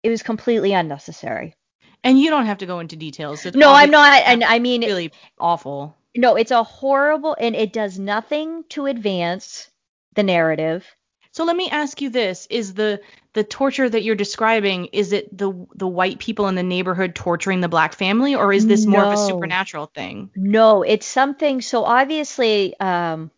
it 0.03 0.09
was 0.09 0.23
completely 0.23 0.73
unnecessary. 0.73 1.55
and 2.03 2.19
you 2.19 2.29
don't 2.29 2.45
have 2.47 2.57
to 2.59 2.65
go 2.65 2.79
into 2.79 2.95
details. 2.95 3.45
It's 3.45 3.55
No, 3.55 3.71
I'm 3.71 3.91
not. 3.91 4.21
And 4.25 4.43
I 4.43 4.59
mean, 4.59 4.81
really 4.81 5.11
awful. 5.39 5.95
no, 6.15 6.35
it's 6.35 6.51
a 6.51 6.63
horrible, 6.63 7.35
and 7.39 7.55
it 7.55 7.71
does 7.73 7.97
nothing 7.99 8.63
to 8.69 8.85
advance 8.87 9.69
the 10.15 10.23
narrative. 10.23 10.85
So 11.31 11.45
let 11.45 11.55
me 11.55 11.69
ask 11.69 12.01
you 12.01 12.09
this: 12.09 12.45
Is 12.49 12.73
the 12.75 13.01
the 13.33 13.43
torture 13.43 13.89
that 13.89 14.03
you're 14.03 14.15
describing 14.15 14.85
is 14.87 15.11
it 15.13 15.35
the 15.35 15.51
the 15.75 15.87
white 15.87 16.19
people 16.19 16.47
in 16.47 16.55
the 16.55 16.61
neighborhood 16.63 17.15
torturing 17.15 17.61
the 17.61 17.69
black 17.69 17.93
family, 17.93 18.35
or 18.35 18.53
is 18.53 18.67
this 18.67 18.85
more 18.85 19.03
of 19.03 19.13
a 19.13 19.17
supernatural 19.17 19.87
thing? 19.87 20.29
No, 20.35 20.83
it's 20.83 21.07
something. 21.07 21.61
So 21.61 21.85
obviously, 21.85 22.77
um, 22.79 23.31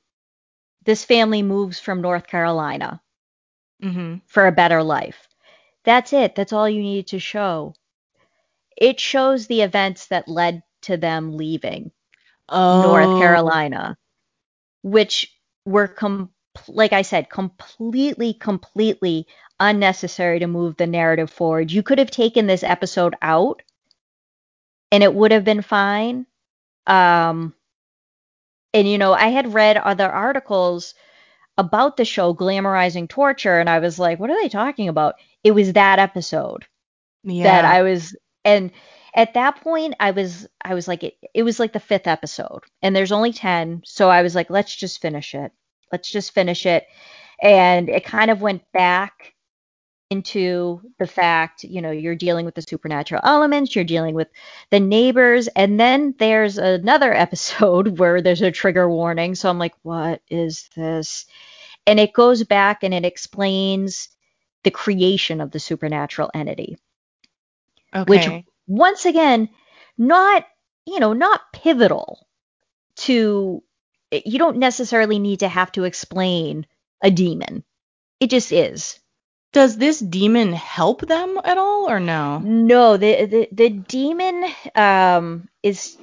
this 0.84 1.06
family 1.06 1.42
moves 1.44 1.80
from 1.80 2.02
North 2.02 2.28
Carolina 2.28 3.00
Mm-hmm. 3.84 4.18
for 4.28 4.48
a 4.48 4.52
better 4.52 4.84
life. 4.84 5.28
That's 5.86 6.14
it. 6.14 6.36
That's 6.36 6.54
all 6.54 6.70
you 6.70 6.82
need 6.82 7.08
to 7.08 7.20
show. 7.20 7.76
It 8.78 9.00
shows 9.02 9.48
the 9.48 9.62
events 9.64 10.08
that 10.08 10.28
led 10.30 10.64
to 10.84 10.96
them 10.98 11.36
leaving 11.36 11.92
Oh, 12.50 12.82
North 12.82 13.18
Carolina, 13.18 13.98
which 14.84 15.34
were 15.66 15.88
com- 15.88 16.32
like 16.68 16.94
I 16.94 17.02
said, 17.04 17.30
completely, 17.30 18.34
completely 18.34 19.28
unnecessary 19.60 20.40
to 20.40 20.48
move 20.48 20.78
the 20.78 20.88
narrative 20.88 21.30
forward. 21.32 21.72
You 21.72 21.84
could 21.84 22.00
have 22.00 22.12
taken 22.12 22.48
this 22.48 22.64
episode 22.64 23.16
out, 23.22 23.62
and 24.92 25.04
it 25.04 25.14
would 25.14 25.32
have 25.32 25.44
been 25.44 25.62
fine. 25.62 26.26
Um, 26.88 27.54
and 28.74 28.88
you 28.90 28.98
know, 28.98 29.14
I 29.14 29.28
had 29.28 29.54
read 29.54 29.78
other 29.78 30.10
articles 30.10 30.94
about 31.58 31.98
the 31.98 32.06
show 32.06 32.34
glamorizing 32.34 33.10
torture, 33.10 33.60
and 33.60 33.70
I 33.70 33.80
was 33.80 34.00
like, 34.00 34.20
what 34.20 34.30
are 34.30 34.42
they 34.42 34.50
talking 34.50 34.90
about? 34.90 35.16
It 35.44 35.52
was 35.52 35.74
that 35.74 36.00
episode 36.00 36.66
Yeah. 37.24 37.44
that 37.44 37.66
I 37.66 37.84
was 37.84 38.16
and 38.46 38.72
at 39.16 39.34
that 39.36 39.62
point 39.62 39.96
I 40.00 40.12
was 40.12 40.48
I 40.64 40.74
was 40.74 40.88
like 40.88 41.04
it, 41.04 41.16
it 41.34 41.44
was 41.44 41.60
like 41.60 41.74
the 41.74 41.80
fifth 41.80 42.08
episode 42.08 42.62
and 42.82 42.96
there's 42.96 43.12
only 43.12 43.34
10 43.34 43.82
so 43.86 44.10
I 44.10 44.22
was 44.24 44.36
like 44.36 44.50
let's 44.50 44.76
just 44.76 45.02
finish 45.02 45.36
it 45.36 45.52
let's 45.92 46.12
just 46.12 46.34
finish 46.34 46.66
it 46.66 46.86
and 47.42 47.90
it 47.90 48.06
kind 48.06 48.32
of 48.32 48.42
went 48.42 48.64
back 48.74 49.35
into 50.16 50.82
the 50.98 51.08
fact, 51.08 51.64
you 51.64 51.82
know, 51.82 51.92
you're 51.92 52.16
dealing 52.16 52.46
with 52.46 52.56
the 52.56 52.62
supernatural 52.62 53.22
elements, 53.24 53.76
you're 53.76 53.84
dealing 53.86 54.16
with 54.16 54.30
the 54.70 54.80
neighbors, 54.80 55.48
and 55.50 55.80
then 55.80 56.16
there's 56.18 56.58
another 56.58 57.14
episode 57.26 58.00
where 58.00 58.22
there's 58.22 58.42
a 58.42 58.52
trigger 58.52 58.90
warning. 58.90 59.36
So 59.36 59.50
I'm 59.50 59.60
like, 59.60 59.76
what 59.84 60.22
is 60.30 60.70
this? 60.76 61.26
And 61.88 62.00
it 62.00 62.14
goes 62.14 62.44
back 62.44 62.84
and 62.84 62.94
it 62.94 63.06
explains 63.06 64.10
the 64.64 64.72
creation 64.72 65.42
of 65.42 65.52
the 65.52 65.60
supernatural 65.60 66.32
entity. 66.34 66.78
Okay. 67.96 68.10
Which 68.10 68.44
once 68.68 69.06
again, 69.06 69.50
not, 69.98 70.46
you 70.86 71.00
know, 71.00 71.14
not 71.14 71.54
pivotal 71.54 72.28
to 72.98 73.62
you 74.12 74.40
don't 74.40 74.58
necessarily 74.58 75.20
need 75.20 75.40
to 75.42 75.48
have 75.48 75.72
to 75.74 75.84
explain 75.84 76.66
a 77.02 77.12
demon. 77.12 77.64
It 78.20 78.30
just 78.30 78.52
is. 78.52 79.00
Does 79.56 79.78
this 79.78 80.00
demon 80.02 80.52
help 80.52 81.00
them 81.00 81.40
at 81.42 81.58
all 81.58 81.90
or 81.90 82.02
no? 82.02 82.40
No, 82.40 82.98
the 82.98 83.26
the, 83.26 83.48
the 83.54 83.70
demon 83.70 84.44
um, 84.76 85.48
is 85.64 85.98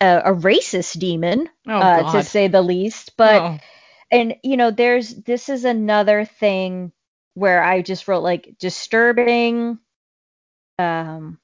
a, 0.00 0.22
a, 0.26 0.32
racist 0.32 0.96
demon, 1.00 1.48
oh, 1.66 1.72
uh, 1.72 2.12
to 2.12 2.22
say 2.22 2.46
the 2.46 2.62
least. 2.62 3.16
But 3.16 3.42
Oh. 3.42 3.58
and 4.12 4.36
you 4.44 4.56
know, 4.56 4.70
there's 4.70 5.12
this 5.12 5.48
is 5.48 5.64
another 5.64 6.24
thing 6.24 6.92
where 7.34 7.60
I 7.64 7.82
just 7.82 8.06
wrote 8.06 8.22
like 8.22 8.54
disturbing. 8.60 9.80
Um, 10.78 11.40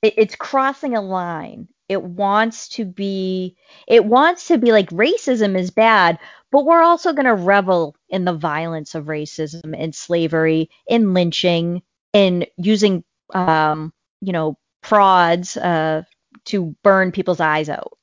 it, 0.00 0.14
it's 0.16 0.34
crossing 0.34 0.96
a 0.96 1.02
line. 1.02 1.68
It 1.88 2.02
wants 2.02 2.68
to 2.70 2.84
be. 2.84 3.56
It 3.86 4.04
wants 4.04 4.48
to 4.48 4.58
be 4.58 4.72
like 4.72 4.90
racism 4.90 5.58
is 5.58 5.70
bad, 5.70 6.18
but 6.50 6.64
we're 6.64 6.82
also 6.82 7.12
going 7.12 7.26
to 7.26 7.34
revel 7.34 7.96
in 8.08 8.24
the 8.24 8.32
violence 8.32 8.94
of 8.94 9.06
racism 9.06 9.74
and 9.76 9.94
slavery, 9.94 10.70
in 10.86 11.12
lynching, 11.14 11.82
in 12.12 12.46
using, 12.56 13.04
um, 13.34 13.92
you 14.20 14.32
know, 14.32 14.56
prods 14.82 15.56
uh, 15.56 16.02
to 16.46 16.76
burn 16.82 17.12
people's 17.12 17.40
eyes 17.40 17.68
out. 17.68 17.98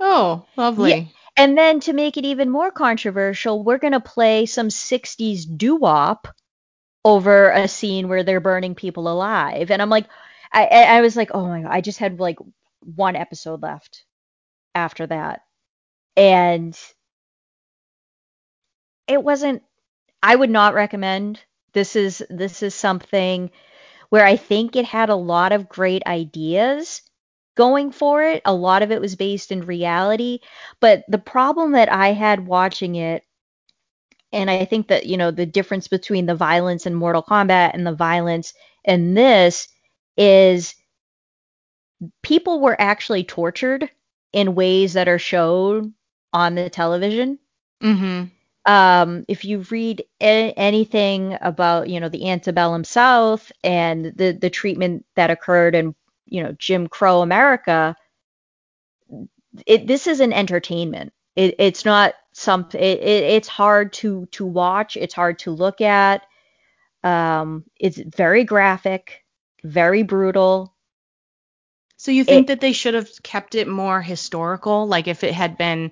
Oh, 0.00 0.46
lovely. 0.56 0.90
Yeah. 0.90 1.04
And 1.36 1.56
then 1.56 1.80
to 1.80 1.92
make 1.92 2.16
it 2.16 2.24
even 2.24 2.50
more 2.50 2.70
controversial, 2.70 3.62
we're 3.62 3.78
going 3.78 3.92
to 3.92 4.00
play 4.00 4.46
some 4.46 4.68
60s 4.68 5.44
doo 5.56 5.76
wop 5.76 6.28
over 7.04 7.50
a 7.50 7.68
scene 7.68 8.08
where 8.08 8.22
they're 8.22 8.40
burning 8.40 8.74
people 8.74 9.08
alive. 9.08 9.70
And 9.70 9.80
I'm 9.80 9.90
like, 9.90 10.06
I, 10.52 10.66
I 10.66 11.00
was 11.00 11.16
like, 11.16 11.30
oh 11.34 11.46
my 11.46 11.62
God, 11.62 11.70
I 11.70 11.80
just 11.80 11.98
had 11.98 12.20
like 12.20 12.38
one 12.82 13.16
episode 13.16 13.62
left 13.62 14.04
after 14.74 15.06
that. 15.06 15.42
And 16.16 16.78
it 19.06 19.22
wasn't 19.22 19.62
I 20.22 20.36
would 20.36 20.50
not 20.50 20.74
recommend. 20.74 21.40
This 21.74 21.96
is 21.96 22.24
this 22.30 22.62
is 22.62 22.74
something 22.74 23.50
where 24.10 24.26
I 24.26 24.36
think 24.36 24.76
it 24.76 24.86
had 24.86 25.10
a 25.10 25.16
lot 25.16 25.52
of 25.52 25.68
great 25.68 26.04
ideas 26.06 27.02
going 27.56 27.92
for 27.92 28.22
it. 28.22 28.42
A 28.44 28.54
lot 28.54 28.82
of 28.82 28.92
it 28.92 29.00
was 29.00 29.16
based 29.16 29.52
in 29.52 29.62
reality, 29.66 30.40
but 30.80 31.04
the 31.08 31.18
problem 31.18 31.72
that 31.72 31.92
I 31.92 32.12
had 32.12 32.46
watching 32.46 32.96
it 32.96 33.24
and 34.32 34.50
I 34.50 34.64
think 34.64 34.88
that, 34.88 35.06
you 35.06 35.16
know, 35.16 35.30
the 35.30 35.46
difference 35.46 35.88
between 35.88 36.26
the 36.26 36.34
violence 36.34 36.86
in 36.86 36.94
Mortal 36.94 37.22
Kombat 37.22 37.70
and 37.74 37.86
the 37.86 37.94
violence 37.94 38.52
in 38.84 39.14
this 39.14 39.68
is 40.16 40.74
people 42.22 42.60
were 42.60 42.80
actually 42.80 43.24
tortured 43.24 43.90
in 44.32 44.54
ways 44.54 44.92
that 44.92 45.08
are 45.08 45.18
shown 45.18 45.94
on 46.32 46.54
the 46.54 46.70
television. 46.70 47.38
Mm-hmm. 47.82 48.24
Um, 48.70 49.24
if 49.28 49.44
you 49.44 49.60
read 49.70 50.04
a- 50.20 50.52
anything 50.52 51.38
about, 51.40 51.88
you 51.88 52.00
know, 52.00 52.08
the 52.08 52.28
antebellum 52.28 52.84
South 52.84 53.50
and 53.64 54.12
the 54.16 54.32
the 54.32 54.50
treatment 54.50 55.06
that 55.16 55.30
occurred 55.30 55.74
in, 55.74 55.94
you 56.26 56.42
know, 56.42 56.52
Jim 56.58 56.86
Crow 56.86 57.22
America, 57.22 57.96
it 59.66 59.86
this 59.86 60.06
is 60.06 60.20
an 60.20 60.32
entertainment. 60.32 61.12
It, 61.34 61.54
it's 61.58 61.84
not 61.84 62.14
some. 62.32 62.68
It, 62.74 62.98
it, 62.98 63.24
it's 63.24 63.48
hard 63.48 63.92
to 63.94 64.26
to 64.32 64.44
watch. 64.44 64.96
It's 64.96 65.14
hard 65.14 65.38
to 65.40 65.50
look 65.50 65.80
at. 65.80 66.26
Um, 67.02 67.64
it's 67.80 67.98
very 67.98 68.44
graphic, 68.44 69.24
very 69.64 70.02
brutal. 70.02 70.74
So 71.98 72.12
you 72.12 72.22
think 72.22 72.46
that 72.46 72.60
they 72.60 72.72
should 72.72 72.94
have 72.94 73.10
kept 73.24 73.56
it 73.56 73.66
more 73.66 74.00
historical? 74.00 74.86
Like 74.86 75.08
if 75.08 75.24
it 75.24 75.34
had 75.34 75.58
been 75.58 75.90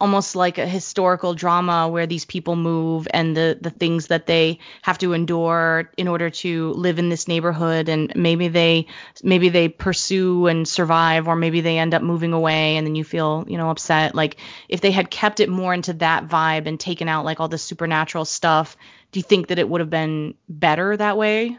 almost 0.00 0.34
like 0.36 0.56
a 0.58 0.66
historical 0.66 1.34
drama 1.34 1.88
where 1.88 2.06
these 2.06 2.24
people 2.24 2.56
move 2.56 3.06
and 3.12 3.36
the 3.36 3.58
the 3.60 3.70
things 3.70 4.06
that 4.06 4.26
they 4.26 4.58
have 4.82 4.96
to 4.96 5.12
endure 5.12 5.90
in 5.96 6.08
order 6.08 6.30
to 6.30 6.70
live 6.74 6.98
in 6.98 7.08
this 7.08 7.26
neighborhood 7.26 7.88
and 7.88 8.12
maybe 8.14 8.48
they 8.48 8.86
maybe 9.22 9.48
they 9.48 9.68
pursue 9.68 10.46
and 10.46 10.68
survive 10.68 11.26
or 11.26 11.34
maybe 11.34 11.60
they 11.60 11.78
end 11.78 11.94
up 11.94 12.02
moving 12.02 12.32
away 12.32 12.76
and 12.76 12.86
then 12.86 12.94
you 12.94 13.02
feel 13.02 13.44
you 13.48 13.58
know 13.58 13.70
upset 13.70 14.14
like 14.14 14.36
if 14.68 14.80
they 14.80 14.92
had 14.92 15.10
kept 15.10 15.40
it 15.40 15.48
more 15.48 15.74
into 15.74 15.92
that 15.92 16.28
vibe 16.28 16.66
and 16.66 16.78
taken 16.78 17.08
out 17.08 17.24
like 17.24 17.40
all 17.40 17.48
the 17.48 17.58
supernatural 17.58 18.24
stuff 18.24 18.76
do 19.10 19.18
you 19.18 19.24
think 19.24 19.48
that 19.48 19.58
it 19.58 19.68
would 19.68 19.80
have 19.80 19.90
been 19.90 20.34
better 20.48 20.96
that 20.96 21.18
way 21.18 21.58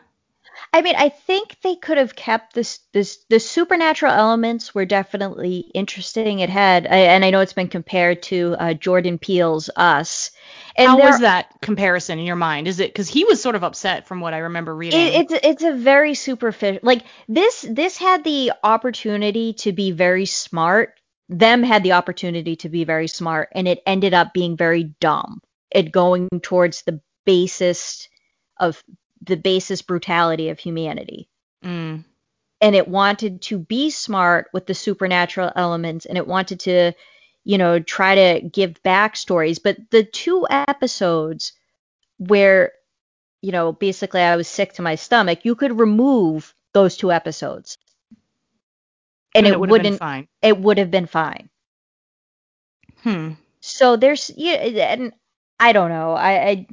I 0.71 0.81
mean, 0.83 0.95
I 0.95 1.09
think 1.09 1.57
they 1.63 1.75
could 1.75 1.97
have 1.97 2.15
kept 2.15 2.53
this 2.53 2.79
this 2.93 3.25
the 3.29 3.39
supernatural 3.39 4.13
elements 4.13 4.75
were 4.75 4.85
definitely 4.85 5.69
interesting. 5.73 6.39
It 6.39 6.49
had, 6.49 6.85
I, 6.85 6.97
and 6.97 7.25
I 7.25 7.31
know 7.31 7.39
it's 7.39 7.53
been 7.53 7.69
compared 7.69 8.21
to 8.23 8.55
uh, 8.59 8.73
Jordan 8.75 9.17
Peele's 9.17 9.69
Us. 9.75 10.31
And 10.75 10.87
how 10.89 10.97
there- 10.97 11.07
was 11.07 11.19
that 11.21 11.47
comparison 11.61 12.19
in 12.19 12.25
your 12.25 12.35
mind 12.35 12.67
is 12.67 12.79
it 12.79 12.89
because 12.93 13.07
he 13.09 13.25
was 13.25 13.41
sort 13.41 13.55
of 13.55 13.63
upset 13.63 14.07
from 14.07 14.19
what 14.21 14.33
i 14.33 14.37
remember 14.37 14.75
reading 14.75 14.99
It, 14.99 15.13
it's 15.31 15.33
it's 15.43 15.63
a 15.63 15.73
very 15.73 16.13
superficial. 16.13 16.79
Like 16.83 17.03
this 17.27 17.65
this 17.69 17.97
had 17.97 18.23
the 18.23 18.51
opportunity 18.63 19.53
to 19.53 19.71
be 19.73 19.91
very 19.91 20.25
smart. 20.25 20.93
Them 21.29 21.63
had 21.63 21.83
the 21.83 21.93
opportunity 21.93 22.55
to 22.57 22.69
be 22.69 22.83
very 22.83 23.07
smart, 23.07 23.49
and 23.53 23.67
it 23.67 23.81
ended 23.85 24.13
up 24.13 24.33
being 24.33 24.55
very 24.55 24.95
dumb. 24.99 25.41
It 25.71 25.91
going 25.91 26.27
towards 26.41 26.83
the 26.83 27.01
basest 27.25 28.09
of 28.59 28.83
the 29.21 29.37
basest 29.37 29.87
brutality 29.87 30.49
of 30.49 30.59
humanity. 30.59 31.29
Mm. 31.63 32.05
and 32.61 32.75
it 32.75 32.87
wanted 32.87 33.41
to 33.41 33.59
be 33.59 33.89
smart 33.89 34.47
with 34.53 34.65
the 34.65 34.73
supernatural 34.73 35.51
elements 35.57 36.05
and 36.05 36.17
it 36.17 36.25
wanted 36.25 36.61
to 36.61 36.93
you 37.43 37.57
know 37.57 37.79
try 37.79 38.15
to 38.15 38.47
give 38.47 38.81
backstories. 38.83 39.59
But 39.61 39.77
the 39.91 40.03
two 40.03 40.47
episodes 40.49 41.51
where 42.17 42.71
you 43.41 43.51
know 43.51 43.71
basically 43.73 44.21
i 44.21 44.35
was 44.35 44.47
sick 44.47 44.73
to 44.73 44.81
my 44.81 44.95
stomach 44.95 45.39
you 45.43 45.55
could 45.55 45.79
remove 45.79 46.53
those 46.73 46.95
two 46.97 47.11
episodes. 47.11 47.77
And, 49.35 49.45
it, 49.45 49.53
it 49.53 49.59
wouldn't 49.59 49.99
fine. 49.99 50.27
it 50.41 50.57
would 50.57 50.77
have 50.77 50.91
been 50.91 51.07
fine. 51.07 51.49
Hmm. 53.03 53.31
So 53.61 53.95
there's 53.95 54.31
yeah 54.35 54.53
and 54.93 55.13
i 55.59 55.71
don't 55.73 55.89
know. 55.89 56.13
I, 56.13 56.47
I 56.49 56.67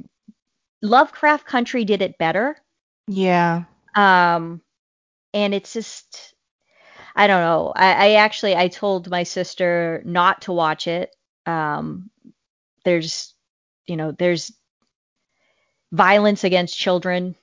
lovecraft 0.87 1.45
country 1.45 1.85
did 1.85 2.01
it 2.01 2.17
better 2.17 2.57
yeah 3.07 3.63
Um, 3.97 4.61
and 5.33 5.53
it's 5.53 5.73
just, 5.73 6.35
I 7.15 7.25
don't 7.27 7.41
know. 7.41 7.73
I, 7.75 8.09
I 8.09 8.11
actually, 8.13 8.55
I 8.55 8.67
told 8.67 9.09
my 9.09 9.23
sister 9.23 10.01
not 10.05 10.43
to 10.43 10.51
watch 10.51 10.87
it. 10.87 11.15
Um, 11.45 12.11
there's, 12.85 13.33
you 13.87 13.97
know, 13.97 14.11
there's 14.11 14.51
violence 15.91 16.43
against 16.43 16.77
children. 16.77 17.35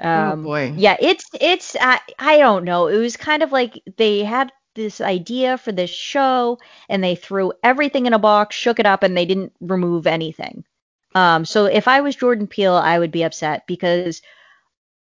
Um, 0.00 0.44
boy. 0.44 0.74
Yeah, 0.76 0.96
it's, 1.00 1.24
it's, 1.40 1.76
I, 1.80 1.98
I 2.18 2.38
don't 2.38 2.64
know. 2.64 2.86
It 2.86 2.98
was 2.98 3.16
kind 3.16 3.42
of 3.42 3.50
like 3.50 3.82
they 3.96 4.22
had 4.22 4.52
this 4.76 5.00
idea 5.00 5.58
for 5.58 5.72
this 5.72 5.90
show 5.90 6.58
and 6.88 7.02
they 7.02 7.16
threw 7.16 7.52
everything 7.64 8.06
in 8.06 8.12
a 8.12 8.18
box, 8.18 8.54
shook 8.54 8.78
it 8.78 8.86
up, 8.86 9.02
and 9.02 9.16
they 9.16 9.26
didn't 9.26 9.52
remove 9.60 10.06
anything. 10.06 10.64
Um, 11.16 11.46
so 11.46 11.66
if 11.66 11.88
I 11.88 12.02
was 12.02 12.16
Jordan 12.16 12.48
Peele, 12.48 12.76
I 12.76 13.00
would 13.00 13.12
be 13.12 13.24
upset 13.24 13.66
because 13.66 14.22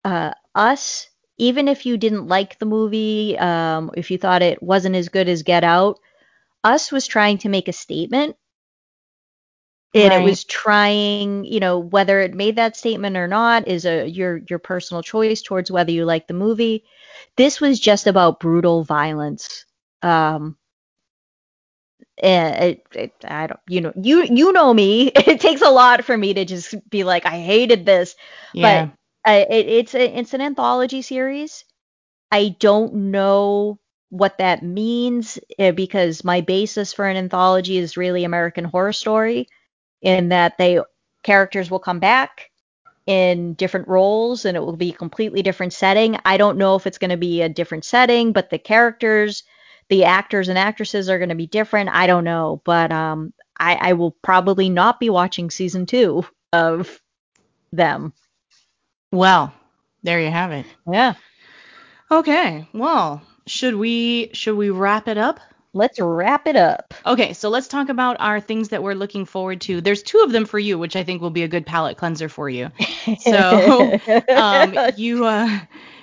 uh, 0.03 0.33
us, 0.55 1.09
even 1.37 1.67
if 1.67 1.85
you 1.85 1.97
didn't 1.97 2.27
like 2.27 2.59
the 2.59 2.65
movie, 2.65 3.37
um, 3.39 3.91
if 3.95 4.11
you 4.11 4.17
thought 4.17 4.41
it 4.43 4.61
wasn't 4.63 4.95
as 4.95 5.09
good 5.09 5.29
as 5.29 5.43
Get 5.43 5.63
Out, 5.63 5.99
us 6.63 6.91
was 6.91 7.07
trying 7.07 7.39
to 7.39 7.49
make 7.49 7.67
a 7.69 7.73
statement. 7.73 8.37
And 9.95 10.13
Right. 10.13 10.13
it 10.13 10.21
was 10.21 10.43
trying, 10.43 11.45
you 11.45 11.59
know, 11.59 11.79
whether 11.79 12.19
it 12.21 12.33
made 12.35 12.57
that 12.57 12.75
statement 12.77 13.15
or 13.17 13.27
not 13.27 13.67
is 13.67 13.85
a 13.85 14.07
your 14.07 14.41
your 14.49 14.59
personal 14.59 15.01
choice 15.03 15.41
towards 15.41 15.71
whether 15.71 15.91
you 15.91 16.05
like 16.05 16.27
the 16.27 16.33
movie. 16.33 16.83
This 17.37 17.61
was 17.61 17.79
just 17.79 18.05
about 18.07 18.39
brutal 18.39 18.83
violence. 18.83 19.65
Um, 20.03 20.57
it, 22.17 22.87
it, 22.93 23.13
I 23.25 23.47
don't, 23.47 23.59
you 23.67 23.81
know, 23.81 23.93
you 24.01 24.23
you 24.23 24.51
know 24.53 24.73
me. 24.73 25.11
It 25.15 25.39
takes 25.41 25.61
a 25.61 25.69
lot 25.69 26.05
for 26.05 26.17
me 26.17 26.33
to 26.33 26.45
just 26.45 26.75
be 26.89 27.03
like, 27.03 27.25
I 27.25 27.39
hated 27.41 27.85
this. 27.85 28.15
yeah 28.53 28.89
Uh, 29.27 29.45
it, 29.49 29.67
it's 29.67 29.95
a, 29.95 30.19
it's 30.19 30.33
an 30.33 30.41
anthology 30.41 31.01
series. 31.01 31.65
I 32.31 32.55
don't 32.59 32.93
know 33.11 33.79
what 34.09 34.37
that 34.37 34.63
means 34.63 35.39
uh, 35.59 35.71
because 35.71 36.23
my 36.23 36.41
basis 36.41 36.93
for 36.93 37.05
an 37.07 37.17
anthology 37.17 37.77
is 37.77 37.97
really 37.97 38.23
American 38.23 38.65
Horror 38.65 38.93
Story, 38.93 39.47
in 40.01 40.29
that 40.29 40.57
they 40.57 40.79
characters 41.23 41.71
will 41.71 41.79
come 41.79 41.99
back 41.99 42.51
in 43.07 43.53
different 43.53 43.87
roles 43.87 44.45
and 44.45 44.57
it 44.57 44.61
will 44.61 44.75
be 44.75 44.89
a 44.89 44.93
completely 44.97 45.41
different 45.43 45.73
setting. 45.73 46.17
I 46.25 46.37
don't 46.37 46.57
know 46.57 46.75
if 46.75 46.87
it's 46.87 46.97
going 46.97 47.11
to 47.11 47.17
be 47.17 47.41
a 47.41 47.49
different 47.49 47.85
setting, 47.85 48.31
but 48.33 48.49
the 48.49 48.57
characters, 48.59 49.43
the 49.89 50.05
actors 50.05 50.49
and 50.49 50.57
actresses 50.57 51.09
are 51.09 51.17
going 51.17 51.29
to 51.29 51.35
be 51.35 51.47
different. 51.47 51.89
I 51.91 52.07
don't 52.07 52.23
know, 52.23 52.61
but 52.65 52.91
um, 52.91 53.33
I, 53.57 53.75
I 53.75 53.93
will 53.93 54.11
probably 54.11 54.69
not 54.69 54.99
be 54.99 55.09
watching 55.09 55.49
season 55.49 55.85
two 55.85 56.25
of 56.51 56.99
them. 57.71 58.13
Well, 59.11 59.53
there 60.03 60.21
you 60.21 60.31
have 60.31 60.51
it. 60.51 60.65
Yeah. 60.91 61.13
Okay. 62.11 62.67
Well, 62.73 63.21
should 63.47 63.75
we 63.75 64.31
should 64.33 64.55
we 64.55 64.69
wrap 64.69 65.07
it 65.07 65.17
up? 65.17 65.39
Let's 65.73 65.99
wrap 65.99 66.47
it 66.47 66.55
up. 66.55 66.93
Okay, 67.05 67.33
so 67.33 67.49
let's 67.49 67.67
talk 67.67 67.89
about 67.89 68.15
our 68.21 68.39
things 68.39 68.69
that 68.69 68.81
we're 68.81 68.93
looking 68.93 69.25
forward 69.25 69.59
to. 69.61 69.81
There's 69.81 70.03
two 70.03 70.19
of 70.19 70.31
them 70.31 70.45
for 70.45 70.57
you, 70.57 70.79
which 70.79 70.95
I 70.95 71.03
think 71.03 71.21
will 71.21 71.31
be 71.31 71.43
a 71.43 71.49
good 71.49 71.65
palate 71.65 71.97
cleanser 71.97 72.29
for 72.29 72.47
you. 72.49 72.71
So 73.19 73.99
um, 74.29 74.73
you 74.95 75.25
uh, 75.25 75.59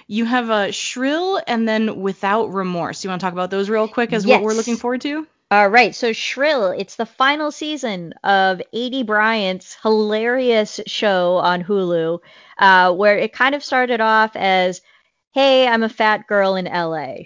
you 0.06 0.24
have 0.24 0.50
a 0.50 0.72
shrill 0.72 1.40
and 1.46 1.68
then 1.68 2.00
without 2.00 2.52
remorse. 2.52 3.04
You 3.04 3.10
want 3.10 3.20
to 3.20 3.24
talk 3.24 3.32
about 3.32 3.50
those 3.50 3.70
real 3.70 3.88
quick 3.88 4.12
as 4.12 4.24
Yes. 4.24 4.36
what 4.36 4.44
we're 4.44 4.54
looking 4.54 4.76
forward 4.76 5.00
to? 5.02 5.26
All 5.50 5.68
right, 5.68 5.94
so 5.94 6.14
Shrill, 6.14 6.68
it's 6.70 6.96
the 6.96 7.04
final 7.04 7.50
season 7.52 8.14
of 8.24 8.62
Aidy 8.74 9.04
Bryant's 9.04 9.76
hilarious 9.82 10.80
show 10.86 11.36
on 11.36 11.62
Hulu, 11.62 12.20
uh, 12.56 12.92
where 12.94 13.18
it 13.18 13.34
kind 13.34 13.54
of 13.54 13.62
started 13.62 14.00
off 14.00 14.34
as, 14.34 14.80
hey, 15.32 15.68
I'm 15.68 15.82
a 15.82 15.90
fat 15.90 16.26
girl 16.26 16.56
in 16.56 16.64
LA. 16.64 17.24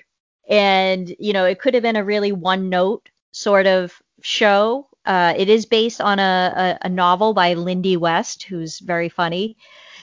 And, 0.48 1.15
you 1.20 1.32
know, 1.32 1.44
it 1.44 1.61
could 1.61 1.74
have 1.74 1.85
been 1.85 1.94
a 1.94 2.05
really 2.05 2.32
one 2.32 2.69
note 2.69 3.09
sort 3.31 3.69
of 3.69 3.93
show. 4.23 4.89
Uh, 5.05 5.35
it 5.36 5.48
is 5.48 5.66
based 5.66 6.01
on 6.01 6.19
a, 6.19 6.78
a, 6.82 6.86
a 6.86 6.89
novel 6.89 7.32
by 7.32 7.55
Lindy 7.55 7.97
West, 7.97 8.43
who's 8.43 8.81
very 8.81 9.09
funny. 9.09 9.57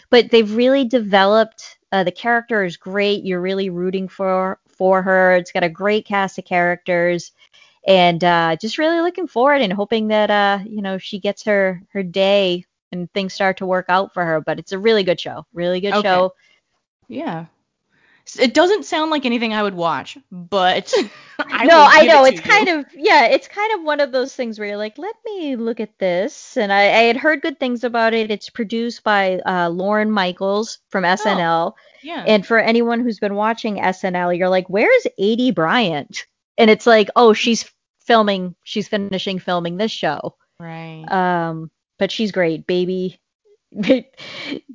But 0.09 0.31
they've 0.31 0.55
really 0.55 0.85
developed, 0.85 1.77
uh, 1.93 2.03
the 2.03 2.11
character 2.11 2.65
is 2.65 2.77
great. 2.77 3.23
You're 3.25 3.41
really 3.41 3.69
rooting 3.69 4.09
for, 4.09 4.59
for 4.67 5.03
her. 5.03 5.35
It's 5.37 5.53
got 5.53 5.63
a 5.63 5.69
great 5.69 6.05
cast 6.07 6.39
of 6.39 6.45
characters 6.45 7.31
and 7.87 8.23
uh, 8.23 8.57
just 8.59 8.79
really 8.79 9.01
looking 9.01 9.27
forward 9.27 9.61
and 9.61 9.73
hoping 9.73 10.09
that 10.09 10.31
uh, 10.31 10.59
you 10.67 10.81
know 10.81 10.97
she 10.97 11.19
gets 11.19 11.43
her 11.45 11.81
her 11.93 12.03
day 12.03 12.65
and 12.91 13.11
things 13.13 13.33
start 13.33 13.57
to 13.57 13.67
work 13.67 13.87
out 13.89 14.13
for 14.13 14.25
her. 14.25 14.41
But 14.41 14.59
it's 14.59 14.73
a 14.73 14.79
really 14.79 15.03
good 15.03 15.19
show, 15.21 15.45
really 15.53 15.81
good 15.81 15.95
Okay. 15.95 16.07
show. 16.09 16.33
Yeah. 17.07 17.47
It 18.39 18.53
doesn't 18.53 18.85
sound 18.85 19.11
like 19.11 19.25
anything 19.25 19.53
I 19.53 19.63
would 19.63 19.73
watch, 19.73 20.17
but 20.31 20.93
I 21.39 21.65
no, 21.65 21.85
I 21.87 22.05
know 22.05 22.25
it 22.25 22.35
it's 22.35 22.41
to 22.41 22.47
kind 22.47 22.69
of 22.69 22.85
yeah, 22.95 23.25
it's 23.25 23.47
kind 23.47 23.73
of 23.73 23.83
one 23.83 23.99
of 23.99 24.11
those 24.11 24.33
things 24.33 24.57
where 24.57 24.69
you're 24.69 24.77
like, 24.77 24.97
let 24.97 25.15
me 25.25 25.55
look 25.55 25.79
at 25.79 25.99
this, 25.99 26.55
and 26.55 26.71
I, 26.71 26.83
I 26.83 27.03
had 27.03 27.17
heard 27.17 27.41
good 27.41 27.59
things 27.59 27.83
about 27.83 28.13
it. 28.13 28.31
It's 28.31 28.49
produced 28.49 29.03
by 29.03 29.39
uh, 29.39 29.69
Lorne 29.69 30.09
Michaels 30.09 30.79
from 30.89 31.03
SNL, 31.03 31.73
yeah. 32.01 32.23
and 32.25 32.45
for 32.45 32.59
anyone 32.59 33.01
who's 33.01 33.19
been 33.19 33.35
watching 33.35 33.75
SNL, 33.75 34.37
you're 34.37 34.49
like, 34.49 34.69
where's 34.69 35.07
Aidy 35.19 35.53
Bryant? 35.53 36.25
And 36.57 36.69
it's 36.69 36.87
like, 36.87 37.09
oh, 37.15 37.33
she's 37.33 37.69
filming, 37.99 38.55
she's 38.63 38.87
finishing 38.87 39.39
filming 39.39 39.77
this 39.77 39.91
show. 39.91 40.35
right. 40.59 41.05
Um, 41.09 41.71
but 41.99 42.11
she's 42.11 42.31
great, 42.31 42.67
baby. 42.67 43.19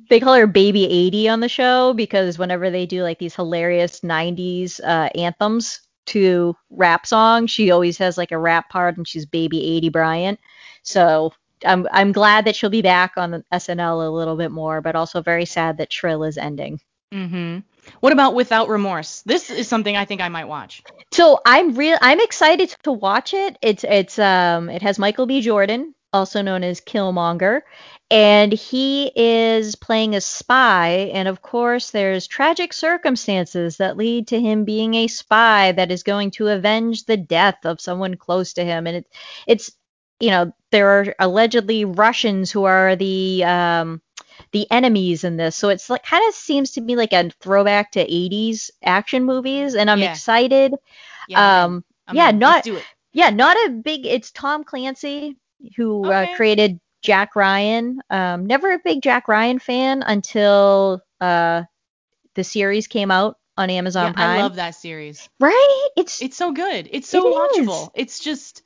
They 0.09 0.19
call 0.19 0.33
her 0.33 0.47
Baby 0.47 0.87
Aidy 0.87 1.31
on 1.31 1.39
the 1.39 1.47
show 1.49 1.93
because 1.93 2.39
whenever 2.39 2.69
they 2.71 2.85
do 2.85 3.03
like 3.03 3.19
these 3.19 3.35
hilarious 3.35 3.99
90s 3.99 4.79
uh, 4.83 5.09
anthems 5.15 5.81
to 6.07 6.55
rap 6.71 7.05
songs, 7.05 7.51
she 7.51 7.69
always 7.69 7.97
has 7.99 8.17
like 8.17 8.31
a 8.31 8.37
rap 8.37 8.69
part 8.69 8.97
and 8.97 9.07
she's 9.07 9.25
Baby 9.27 9.59
Aidy 9.59 9.91
Bryant. 9.91 10.39
So 10.81 11.31
I'm 11.65 11.87
I'm 11.91 12.11
glad 12.11 12.45
that 12.45 12.55
she'll 12.55 12.69
be 12.69 12.81
back 12.81 13.13
on 13.17 13.43
SNL 13.53 14.07
a 14.07 14.09
little 14.09 14.35
bit 14.35 14.51
more, 14.51 14.81
but 14.81 14.95
also 14.95 15.21
very 15.21 15.45
sad 15.45 15.77
that 15.77 15.93
Shrill 15.93 16.23
is 16.23 16.37
ending. 16.37 16.79
mm-hmm. 17.13 17.59
What 18.01 18.13
about 18.13 18.35
Without 18.35 18.69
Remorse? 18.69 19.21
This 19.23 19.49
is 19.49 19.67
something 19.67 19.95
I 19.95 20.05
think 20.05 20.21
I 20.21 20.29
might 20.29 20.45
watch. 20.45 20.83
So 21.11 21.39
I'm 21.45 21.75
real 21.75 21.97
I'm 22.01 22.19
excited 22.19 22.75
to 22.83 22.91
watch 22.91 23.33
it. 23.33 23.57
It's 23.61 23.83
it's 23.83 24.19
um 24.19 24.69
it 24.69 24.81
has 24.81 24.99
Michael 24.99 25.25
B. 25.25 25.41
Jordan, 25.41 25.93
also 26.13 26.41
known 26.41 26.63
as 26.63 26.81
Killmonger, 26.81 27.61
and 28.11 28.51
he 28.51 29.11
is 29.15 29.75
playing 29.75 30.15
a 30.15 30.21
spy 30.21 31.11
and 31.13 31.27
of 31.27 31.41
course 31.41 31.91
there's 31.91 32.27
tragic 32.27 32.73
circumstances 32.73 33.77
that 33.77 33.97
lead 33.97 34.27
to 34.27 34.39
him 34.39 34.65
being 34.65 34.95
a 34.95 35.07
spy 35.07 35.71
that 35.73 35.91
is 35.91 36.03
going 36.03 36.31
to 36.31 36.47
avenge 36.47 37.05
the 37.05 37.17
death 37.17 37.65
of 37.65 37.81
someone 37.81 38.15
close 38.15 38.53
to 38.53 38.63
him 38.65 38.87
and 38.87 38.97
it, 38.97 39.07
it's 39.47 39.71
you 40.19 40.31
know 40.31 40.51
there 40.71 40.89
are 40.89 41.15
allegedly 41.19 41.85
Russians 41.85 42.51
who 42.51 42.63
are 42.65 42.95
the 42.95 43.43
um 43.45 44.01
the 44.51 44.69
enemies 44.71 45.23
in 45.23 45.37
this. 45.37 45.55
So 45.55 45.69
it's 45.69 45.89
like 45.89 46.03
kind 46.03 46.23
of 46.27 46.33
seems 46.33 46.71
to 46.71 46.81
be 46.81 46.95
like 46.95 47.13
a 47.13 47.29
throwback 47.41 47.91
to 47.93 48.01
80s 48.01 48.71
action 48.83 49.23
movies 49.25 49.75
and 49.75 49.89
I'm 49.89 50.01
Yeah. 50.01 50.03
excited. 50.03 50.73
Yeah. 51.25 51.53
Um 51.53 51.83
I'm 52.07 52.21
yeah, 52.21 52.31
not 52.31 52.63
do 52.63 52.77
it. 52.77 52.87
yeah, 53.13 53.29
not 53.29 53.57
a 53.67 53.69
big. 53.71 54.05
It's 54.05 54.31
Tom 54.31 54.63
Clancy 54.63 55.35
who 55.75 56.09
Okay. 56.09 56.11
uh, 56.11 56.27
created 56.27 56.79
Jack 57.01 57.35
Ryan. 57.35 58.01
Um, 58.09 58.45
never 58.45 58.73
a 58.73 58.79
big 58.79 59.01
Jack 59.01 59.27
Ryan 59.27 59.59
fan 59.59 60.03
until 60.05 61.01
uh, 61.21 61.63
the 62.35 62.43
series 62.43 62.87
came 62.87 63.11
out 63.11 63.37
on 63.57 63.69
Amazon 63.69 64.07
Yeah, 64.07 64.11
Prime. 64.13 64.39
I 64.39 64.41
love 64.41 64.55
that 64.55 64.75
series. 64.75 65.27
right? 65.39 65.87
It's, 65.97 66.21
It's 66.21 66.37
so 66.37 66.51
good. 66.51 66.87
It's 66.91 67.09
so 67.09 67.27
It 67.27 67.61
is. 67.61 67.67
watchable. 67.67 67.91
It's 67.93 68.19
just 68.19 68.63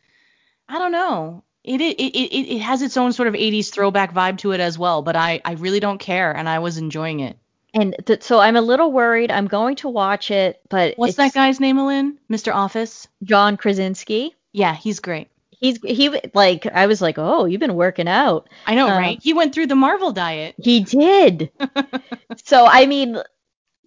I 0.69 0.79
don't 0.79 0.91
know. 0.91 1.43
It, 1.63 1.79
it 1.81 1.95
it 1.99 2.55
it 2.55 2.59
has 2.59 2.81
its 2.81 2.97
own 2.97 3.13
sort 3.13 3.27
of 3.29 3.35
80s 3.35 3.71
throwback 3.71 4.13
vibe 4.13 4.37
to 4.39 4.51
it 4.51 4.59
as 4.59 4.77
well, 4.77 5.01
but 5.01 5.15
I 5.15 5.41
I 5.45 5.53
really 5.53 5.79
don't 5.79 5.97
care 5.99 6.31
and 6.35 6.47
I 6.49 6.59
was 6.59 6.77
enjoying 6.77 7.21
it. 7.21 7.37
and 7.73 7.95
th- 8.05 8.21
so 8.23 8.39
I'm 8.39 8.55
a 8.57 8.61
little 8.61 8.91
worried. 8.91 9.31
I'm 9.31 9.47
going 9.47 9.77
to 9.77 9.89
watch 9.89 10.29
it, 10.29 10.59
but 10.69 10.95
What's 10.97 11.15
that 11.15 11.33
guy's 11.33 11.59
name, 11.61 11.77
Lynn? 11.79 12.17
Mr. 12.29 12.53
Office? 12.53 13.07
John 13.23 13.55
Krasinski. 13.57 14.35
Yeah, 14.51 14.75
he's 14.75 14.99
great. 14.99 15.29
He's 15.63 15.79
he 15.81 16.09
like 16.33 16.65
I 16.65 16.87
was 16.87 17.01
like, 17.01 17.15
oh, 17.17 17.45
you've 17.45 17.61
been 17.61 17.75
working 17.75 18.09
out. 18.09 18.49
I 18.67 18.75
know, 18.75 18.89
Uh, 18.89 18.97
right? 18.97 19.19
He 19.23 19.31
went 19.31 19.55
through 19.55 19.67
the 19.67 19.75
Marvel 19.75 20.11
diet. 20.11 20.55
He 20.61 20.81
did. 20.83 21.51
so 22.43 22.65
I 22.65 22.85
mean, 22.85 23.17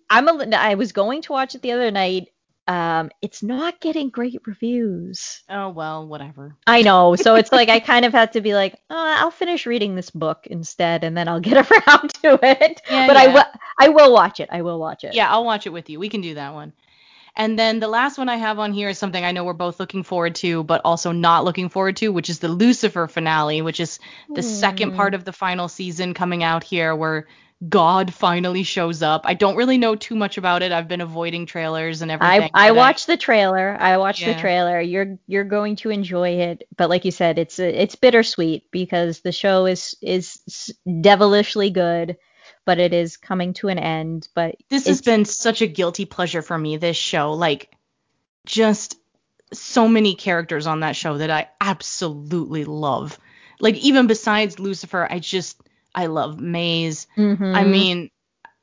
I'm 0.09 0.27
a. 0.27 0.57
I 0.57 0.77
was 0.77 0.93
going 0.93 1.21
to 1.21 1.33
watch 1.33 1.55
it 1.55 1.61
the 1.61 1.73
other 1.73 1.91
night. 1.91 2.29
Um, 2.67 3.11
it's 3.21 3.43
not 3.43 3.79
getting 3.79 4.09
great 4.09 4.41
reviews. 4.47 5.43
Oh 5.51 5.69
well, 5.69 6.09
whatever. 6.09 6.57
I 6.67 6.81
know. 6.81 7.15
So 7.15 7.35
it's 7.35 7.53
like 7.53 7.69
I 7.69 7.79
kind 7.93 8.07
of 8.07 8.13
had 8.15 8.33
to 8.33 8.41
be 8.41 8.55
like, 8.55 8.81
oh, 8.89 8.97
I'll 9.19 9.31
finish 9.31 9.67
reading 9.67 9.97
this 9.97 10.09
book 10.09 10.47
instead, 10.47 11.05
and 11.05 11.15
then 11.15 11.29
I'll 11.29 11.41
get 11.41 11.59
around 11.71 12.15
to 12.23 12.39
it. 12.43 12.81
Yeah, 12.91 13.07
but 13.07 13.19
I 13.19 13.27
will. 13.35 13.45
I 13.79 13.89
will 13.91 14.15
watch 14.15 14.41
it. 14.41 14.49
I 14.51 14.63
will 14.63 14.81
watch 14.81 15.05
it. 15.05 15.13
Yeah, 15.13 15.31
I'll 15.31 15.45
watch 15.45 15.67
it 15.67 15.75
with 15.75 15.91
you. 15.91 16.01
We 16.01 16.09
can 16.09 16.23
do 16.23 16.37
that 16.37 16.55
one. 16.55 16.73
And 17.37 17.59
then 17.59 17.81
the 17.81 17.89
last 17.89 18.19
one 18.19 18.29
I 18.29 18.37
have 18.37 18.59
on 18.59 18.73
here 18.73 18.89
is 18.89 18.99
something 18.99 19.25
I 19.25 19.33
know 19.33 19.45
we're 19.45 19.53
both 19.53 19.79
looking 19.79 20.03
forward 20.03 20.35
to, 20.37 20.65
but 20.65 20.81
also 20.85 21.13
not 21.13 21.45
looking 21.45 21.69
forward 21.69 21.97
to, 21.99 22.09
which 22.09 22.31
is 22.31 22.39
the 22.39 22.49
Lucifer 22.49 23.07
finale, 23.07 23.61
which 23.63 23.81
is 23.81 23.99
the 24.35 24.43
second 24.43 24.91
Hmm. 24.91 24.97
part 24.97 25.15
of 25.15 25.25
the 25.25 25.33
final 25.33 25.69
season 25.69 26.15
coming 26.15 26.43
out 26.43 26.65
here 26.65 26.95
where 26.97 27.27
God 27.67 28.13
finally 28.13 28.65
shows 28.65 29.03
up. 29.03 29.23
I 29.25 29.35
don't 29.35 29.57
really 29.57 29.79
know 29.79 29.97
too 29.97 30.15
much 30.15 30.37
about 30.37 30.63
it. 30.63 30.73
I've 30.73 30.89
been 30.89 31.01
avoiding 31.01 31.47
trailers 31.47 32.03
and 32.03 32.11
everything. 32.11 32.51
I 32.55 32.69
I 32.69 32.73
watched 32.73 33.07
the 33.07 33.17
trailer. 33.17 33.77
I 33.81 33.97
watched 33.97 34.25
the 34.25 34.35
trailer. 34.35 34.81
You're 34.81 35.19
you're 35.27 35.45
going 35.45 35.77
to 35.77 35.91
enjoy 35.91 36.31
it, 36.41 36.69
but 36.77 36.91
like 36.91 37.05
you 37.07 37.11
said, 37.13 37.39
it's 37.39 37.59
it's 37.59 37.95
bittersweet 37.97 38.71
because 38.71 39.21
the 39.21 39.33
show 39.33 39.65
is 39.67 39.97
is 40.03 40.41
devilishly 41.01 41.71
good, 41.71 42.17
but 42.67 42.79
it 42.79 42.93
is 42.93 43.17
coming 43.17 43.55
to 43.55 43.69
an 43.69 43.79
end. 43.79 44.29
But 44.35 44.57
this 44.69 44.87
has 44.87 45.01
been 45.01 45.25
such 45.25 45.63
a 45.63 45.67
guilty 45.67 46.05
pleasure 46.05 46.43
for 46.43 46.59
me 46.59 46.77
this 46.77 46.97
show 46.99 47.33
like 47.33 47.75
just 48.45 48.99
so 49.53 49.89
many 49.89 50.15
characters 50.15 50.67
on 50.67 50.81
that 50.81 50.97
show 50.97 51.19
that 51.19 51.31
i 51.31 51.49
absolutely 51.61 52.65
love 52.65 53.19
like 53.61 53.77
even 53.77 54.07
besides 54.09 54.59
lucifer 54.59 55.07
i 55.09 55.19
just 55.21 55.61
i 55.95 56.07
love 56.07 56.41
maze 56.41 57.07
i 57.17 57.21
Mhm. 57.21 57.71
mean 57.71 58.11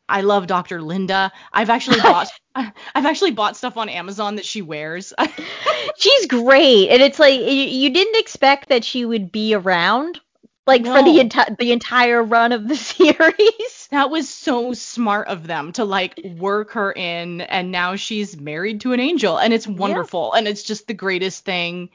i 0.09 0.21
love 0.21 0.45
dr 0.47 0.81
linda 0.81 1.31
i've 1.53 1.69
actually 1.69 1.99
bought 2.03 2.27
i've 2.55 3.05
actually 3.05 3.31
bought 3.31 3.55
stuff 3.55 3.77
on 3.77 3.87
amazon 3.87 4.35
that 4.35 4.45
she 4.45 4.61
wears 4.61 5.13
she's 5.97 6.25
great, 6.27 6.89
and 6.89 7.01
it's 7.01 7.19
like 7.19 7.39
you, 7.39 7.45
you 7.47 7.89
didn't 7.89 8.19
expect 8.19 8.69
that 8.69 8.83
she 8.83 9.05
would 9.05 9.31
be 9.31 9.53
around 9.53 10.19
like 10.65 10.85
for 10.85 11.03
the 11.03 11.19
entire 11.19 11.55
the 11.57 11.71
entire 11.71 12.23
run 12.23 12.51
of 12.51 12.67
the 12.67 12.75
series. 12.75 13.87
that 13.91 14.09
was 14.09 14.29
so 14.29 14.73
smart 14.73 15.27
of 15.27 15.47
them 15.47 15.71
to 15.73 15.85
like 15.85 16.19
work 16.37 16.71
her 16.71 16.91
in 16.91 17.41
and 17.41 17.71
now 17.71 17.95
she's 17.95 18.39
married 18.39 18.81
to 18.81 18.93
an 18.93 18.99
angel 18.99 19.37
and 19.37 19.53
it's 19.53 19.67
wonderful 19.67 20.33
and 20.33 20.47
it's 20.47 20.63
just 20.63 20.87
the 20.87 20.93
greatest 20.93 21.45
thing. 21.45 21.89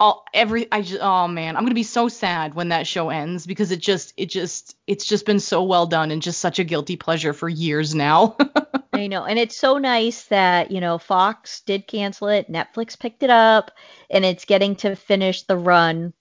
All 0.00 0.24
every 0.32 0.70
i 0.70 0.80
just 0.80 1.02
oh 1.02 1.26
man 1.26 1.56
i'm 1.56 1.64
gonna 1.64 1.74
be 1.74 1.82
so 1.82 2.06
sad 2.06 2.54
when 2.54 2.68
that 2.68 2.86
show 2.86 3.10
ends 3.10 3.46
because 3.48 3.72
it 3.72 3.80
just 3.80 4.14
it 4.16 4.26
just 4.26 4.76
it's 4.86 5.04
just 5.04 5.26
been 5.26 5.40
so 5.40 5.64
well 5.64 5.86
done 5.86 6.12
and 6.12 6.22
just 6.22 6.38
such 6.38 6.60
a 6.60 6.64
guilty 6.64 6.94
pleasure 6.94 7.32
for 7.32 7.48
years 7.48 7.96
now. 7.96 8.36
I 8.92 9.08
know, 9.08 9.24
and 9.24 9.40
it's 9.40 9.56
so 9.56 9.78
nice 9.78 10.24
that 10.26 10.70
you 10.70 10.80
know 10.80 10.98
Fox 10.98 11.62
did 11.62 11.88
cancel 11.88 12.28
it, 12.28 12.48
Netflix 12.50 12.96
picked 12.96 13.24
it 13.24 13.30
up, 13.30 13.72
and 14.08 14.24
it's 14.24 14.44
getting 14.44 14.76
to 14.76 14.94
finish 14.94 15.42
the 15.42 15.56
run 15.56 16.12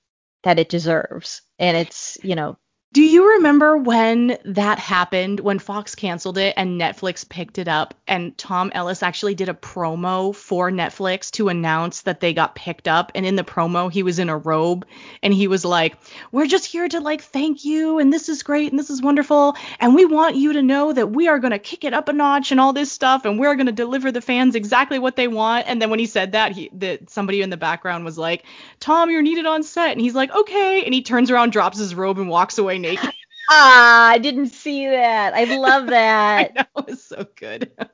that 0.44 0.60
it 0.60 0.70
deserves. 0.70 1.42
And 1.60 1.78
it's 1.78 2.18
you 2.24 2.36
know 2.36 2.58
Do 2.94 3.04
you 3.04 3.34
remember 3.34 3.76
when 3.78 4.38
that 4.46 4.80
happened, 4.80 5.42
when 5.42 5.60
Fox 5.60 5.94
canceled 5.94 6.38
it 6.38 6.54
and 6.56 6.80
Netflix 6.80 7.28
picked 7.28 7.58
it 7.58 7.68
up, 7.68 7.94
and 8.08 8.36
Tom 8.38 8.72
Ellis 8.74 9.04
actually 9.04 9.36
did 9.36 9.50
a 9.50 9.54
promo 9.54 10.34
for 10.34 10.72
Netflix 10.72 11.30
to 11.32 11.50
announce 11.50 12.04
that 12.04 12.22
they 12.22 12.34
got 12.34 12.56
picked 12.56 12.88
up? 12.88 13.12
And 13.14 13.26
in 13.26 13.36
the 13.36 13.44
promo, 13.44 13.92
he 13.92 14.04
was 14.04 14.20
in 14.20 14.30
a 14.30 14.38
robe 14.38 14.86
and 15.22 15.34
he 15.34 15.50
was 15.50 15.66
like, 15.66 15.98
We're 16.32 16.48
just 16.48 16.66
here 16.66 16.88
to 16.88 17.02
like 17.02 17.22
thank 17.22 17.66
you, 17.66 18.00
and 18.00 18.12
this 18.12 18.30
is 18.30 18.42
great, 18.42 18.72
and 18.72 18.80
this 18.80 18.90
is 18.90 19.02
wonderful, 19.02 19.58
and 19.82 19.94
we 19.94 20.06
want 20.06 20.38
you 20.38 20.54
to 20.54 20.64
know 20.64 20.94
that 20.94 21.12
we 21.12 21.28
are 21.28 21.40
going 21.40 21.52
to 21.52 21.60
kick 21.60 21.84
it 21.84 21.94
up 21.94 22.08
a 22.08 22.14
notch 22.14 22.52
and 22.52 22.60
all 22.60 22.72
this 22.72 22.92
stuff, 22.92 23.26
and 23.26 23.38
we're 23.38 23.56
going 23.56 23.68
to 23.68 23.74
deliver 23.74 24.14
the 24.14 24.22
fans 24.22 24.56
exactly 24.56 24.98
what 24.98 25.18
they 25.18 25.28
want. 25.28 25.68
And 25.68 25.82
then 25.82 25.90
when 25.90 26.00
he 26.00 26.06
said 26.06 26.32
that, 26.32 26.54
he 26.54 26.70
that 26.76 27.10
somebody 27.10 27.42
in 27.42 27.50
the 27.50 27.58
background 27.58 28.06
was 28.06 28.18
like, 28.18 28.44
Tom, 28.80 29.12
you're 29.12 29.22
needed 29.22 29.46
on 29.46 29.64
set. 29.64 29.92
And 29.92 30.02
he's 30.02 30.16
like, 30.16 30.34
Okay. 30.34 30.86
And 30.86 30.94
he 30.94 31.02
turns 31.02 31.30
around, 31.30 31.52
drops 31.52 31.78
his 31.78 31.94
robe, 31.94 32.18
and 32.18 32.30
walks 32.30 32.58
away 32.58 32.77
naked. 32.80 33.14
Ah, 33.50 34.10
I 34.10 34.18
didn't 34.20 34.48
see 34.50 34.86
that. 34.88 35.34
I 35.34 35.46
love 35.46 35.88
that. 35.90 36.52
I 36.56 36.66
know, 36.76 36.84
it's 36.88 37.04
so 37.04 37.26
good. 37.36 37.72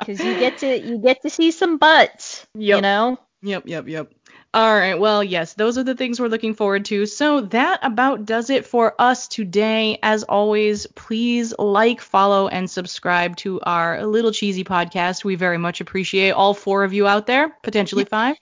Because 0.00 0.22
you 0.24 0.34
get 0.34 0.58
to 0.58 0.78
you 0.80 0.98
get 0.98 1.22
to 1.22 1.30
see 1.30 1.50
some 1.50 1.78
butts. 1.78 2.46
Yep. 2.54 2.76
You 2.76 2.80
know. 2.82 3.18
Yep, 3.42 3.66
yep, 3.66 3.88
yep. 3.88 4.12
All 4.54 4.74
right. 4.74 4.98
Well, 4.98 5.22
yes, 5.22 5.52
those 5.52 5.76
are 5.76 5.82
the 5.82 5.94
things 5.94 6.18
we're 6.18 6.28
looking 6.28 6.54
forward 6.54 6.86
to. 6.86 7.04
So 7.04 7.42
that 7.42 7.80
about 7.82 8.24
does 8.24 8.48
it 8.48 8.64
for 8.64 8.94
us 8.98 9.28
today. 9.28 9.98
As 10.02 10.22
always, 10.22 10.86
please 10.86 11.52
like, 11.58 12.00
follow, 12.00 12.48
and 12.48 12.68
subscribe 12.68 13.36
to 13.36 13.60
our 13.60 14.06
little 14.06 14.32
cheesy 14.32 14.64
podcast. 14.64 15.22
We 15.22 15.34
very 15.34 15.58
much 15.58 15.82
appreciate 15.82 16.30
all 16.30 16.54
four 16.54 16.82
of 16.82 16.94
you 16.94 17.06
out 17.06 17.26
there, 17.26 17.50
potentially 17.62 18.04
five. 18.10 18.36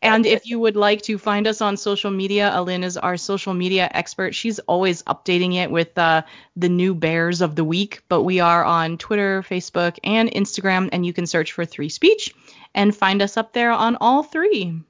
And 0.00 0.26
if 0.26 0.46
you 0.46 0.60
would 0.60 0.76
like 0.76 1.02
to 1.02 1.18
find 1.18 1.48
us 1.48 1.60
on 1.60 1.76
social 1.76 2.12
media, 2.12 2.52
Alin 2.54 2.84
is 2.84 2.96
our 2.96 3.16
social 3.16 3.52
media 3.52 3.90
expert. 3.92 4.36
She's 4.36 4.60
always 4.60 5.02
updating 5.02 5.56
it 5.56 5.72
with 5.72 5.98
uh, 5.98 6.22
the 6.54 6.68
new 6.68 6.94
bears 6.94 7.40
of 7.40 7.56
the 7.56 7.64
week. 7.64 8.04
But 8.08 8.22
we 8.22 8.38
are 8.38 8.64
on 8.64 8.96
Twitter, 8.96 9.42
Facebook, 9.42 9.98
and 10.04 10.30
Instagram, 10.30 10.88
and 10.92 11.04
you 11.04 11.12
can 11.12 11.26
search 11.26 11.50
for 11.50 11.64
Three 11.64 11.88
Speech 11.88 12.32
and 12.76 12.94
find 12.94 13.20
us 13.20 13.36
up 13.36 13.52
there 13.52 13.72
on 13.72 13.96
all 14.00 14.22
three. 14.22 14.80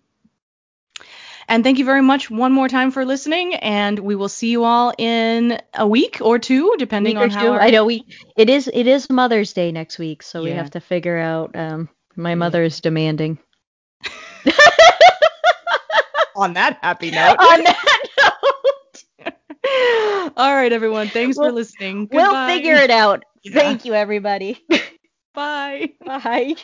And 1.49 1.65
thank 1.65 1.79
you 1.79 1.85
very 1.85 2.03
much 2.03 2.31
one 2.31 2.53
more 2.53 2.69
time 2.69 2.91
for 2.91 3.05
listening. 3.05 3.55
And 3.55 3.99
we 3.99 4.15
will 4.15 4.29
see 4.29 4.51
you 4.51 4.65
all 4.65 4.93
in 4.97 5.59
a 5.75 5.87
week 5.87 6.19
or 6.21 6.39
two, 6.39 6.75
depending 6.79 7.17
Week 7.17 7.23
on 7.25 7.31
how. 7.31 7.53
our- 7.53 7.61
I 7.61 7.71
know 7.71 7.85
we 7.85 8.05
it 8.37 8.49
is 8.49 8.71
it 8.73 8.87
is 8.87 9.11
Mother's 9.11 9.53
Day 9.53 9.73
next 9.73 9.99
week, 9.99 10.23
so 10.23 10.43
we 10.43 10.51
have 10.51 10.71
to 10.71 10.81
figure 10.81 11.19
out. 11.19 11.55
Um, 11.57 11.89
my 12.17 12.35
mother 12.35 12.63
is 12.63 12.81
demanding. 12.81 13.39
on 16.37 16.55
that 16.55 16.79
happy 16.83 17.11
note. 17.11 17.37
On 17.39 17.65
that 17.65 18.09
note, 19.25 20.33
all 20.37 20.55
right, 20.55 20.73
everyone. 20.73 21.09
Thanks 21.09 21.37
for 21.37 21.45
We'll- 21.47 21.55
listening. 21.55 22.09
we'll 22.11 22.47
figure 22.47 22.75
it 22.75 22.91
out. 22.91 23.25
Yeah. 23.43 23.53
Thank 23.55 23.85
you, 23.85 23.95
everybody. 23.95 24.65
Bye. 25.35 25.91
Bye. 26.05 26.55